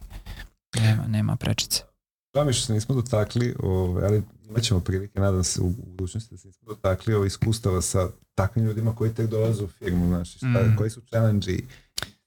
Nema, 0.76 1.06
nema 1.06 1.36
prečice. 1.36 1.82
Žao 2.34 2.44
mi 2.44 2.52
što 2.52 2.66
se 2.66 2.72
nismo 2.72 2.94
dotakli, 2.94 3.54
ove, 3.62 4.06
ali 4.06 4.22
imat 4.50 4.62
ćemo 4.62 4.80
prilike, 4.80 5.20
nadam 5.20 5.44
se, 5.44 5.60
u, 5.60 5.66
u 5.66 5.72
budućnosti 5.86 6.34
da 6.34 6.38
se 6.38 6.48
nismo 6.48 6.68
dotakli 6.68 7.14
ove 7.14 7.26
iskustava 7.26 7.82
sa 7.82 8.08
takvim 8.34 8.64
ljudima 8.64 8.94
koji 8.94 9.10
tek 9.12 9.26
dolaze 9.26 9.64
u 9.64 9.68
firmu, 9.68 10.06
znaš, 10.06 10.36
šta, 10.36 10.46
Mm. 10.46 10.76
koji 10.78 10.90
su 10.90 11.00
challenge 11.02 11.52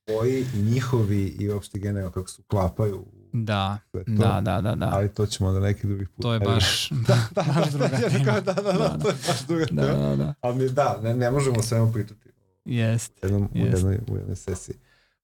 koji 0.08 0.46
njihovi 0.56 1.24
i 1.30 1.50
uopšte 1.50 1.80
generalno 1.80 2.12
kako 2.12 2.30
se 2.30 2.42
uklapaju 2.42 2.98
u 2.98 3.06
Da, 3.34 3.78
to. 3.92 4.00
da, 4.08 4.42
da, 4.42 4.62
da, 4.62 4.76
da. 4.76 4.90
Ali 4.94 5.10
to 5.10 5.26
ćemo 5.26 5.52
da 5.52 5.60
neki 5.60 5.88
drugi 5.88 6.06
put. 6.06 6.22
To 6.22 6.34
je 6.34 6.40
baš, 6.40 6.90
da, 7.08 7.18
da, 7.32 7.44
baš 7.54 7.70
druga 7.70 7.86
ja 7.88 8.10
tema. 8.10 8.24
da, 8.34 8.54
da, 8.54 8.62
da, 8.64 8.72
Da, 8.74 8.98
to 8.98 9.08
je 9.10 9.16
baš 9.28 9.42
druga 9.42 9.66
Da, 9.66 9.82
tema. 9.84 9.98
da, 10.00 10.16
da. 10.16 10.34
Ali 10.42 10.56
mi- 10.58 10.70
da, 10.70 11.00
ne, 11.04 11.14
ne 11.16 11.32
možemo 11.32 11.60
o 11.60 11.64
svemu 11.64 11.94
pričati 11.94 12.30
Jest. 12.66 13.12
u, 13.14 13.26
jednom, 13.26 13.44
u, 13.46 13.58
Jest. 13.58 13.74
jednoj, 13.74 14.00
u 14.08 14.16
jednoj 14.16 14.36
sesiji. 14.38 14.76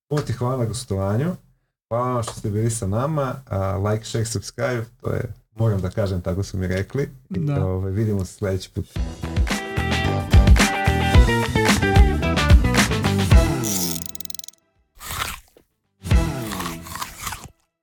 Puno 0.08 0.22
ti 0.22 0.34
hvala 0.34 0.58
na 0.58 0.66
gostovanju. 0.66 1.36
Hvala 1.88 2.14
vam 2.14 2.24
što 2.24 2.34
ste 2.34 2.50
bili 2.50 2.72
sa 2.72 2.88
nama. 2.88 3.36
A, 3.48 3.60
like, 3.78 4.06
share, 4.06 4.26
subscribe, 4.26 4.86
to 4.98 5.12
je, 5.12 5.34
moram 5.60 5.82
da 5.82 5.90
kažem, 5.90 6.22
tako 6.22 6.44
su 6.44 6.58
mi 6.58 6.68
rekli. 6.68 7.10
I, 7.30 7.40
Da. 7.40 7.66
ovaj, 7.66 7.92
vidimo 7.92 8.26
se 8.26 8.34
sledeći 8.34 8.70
put. 8.74 8.86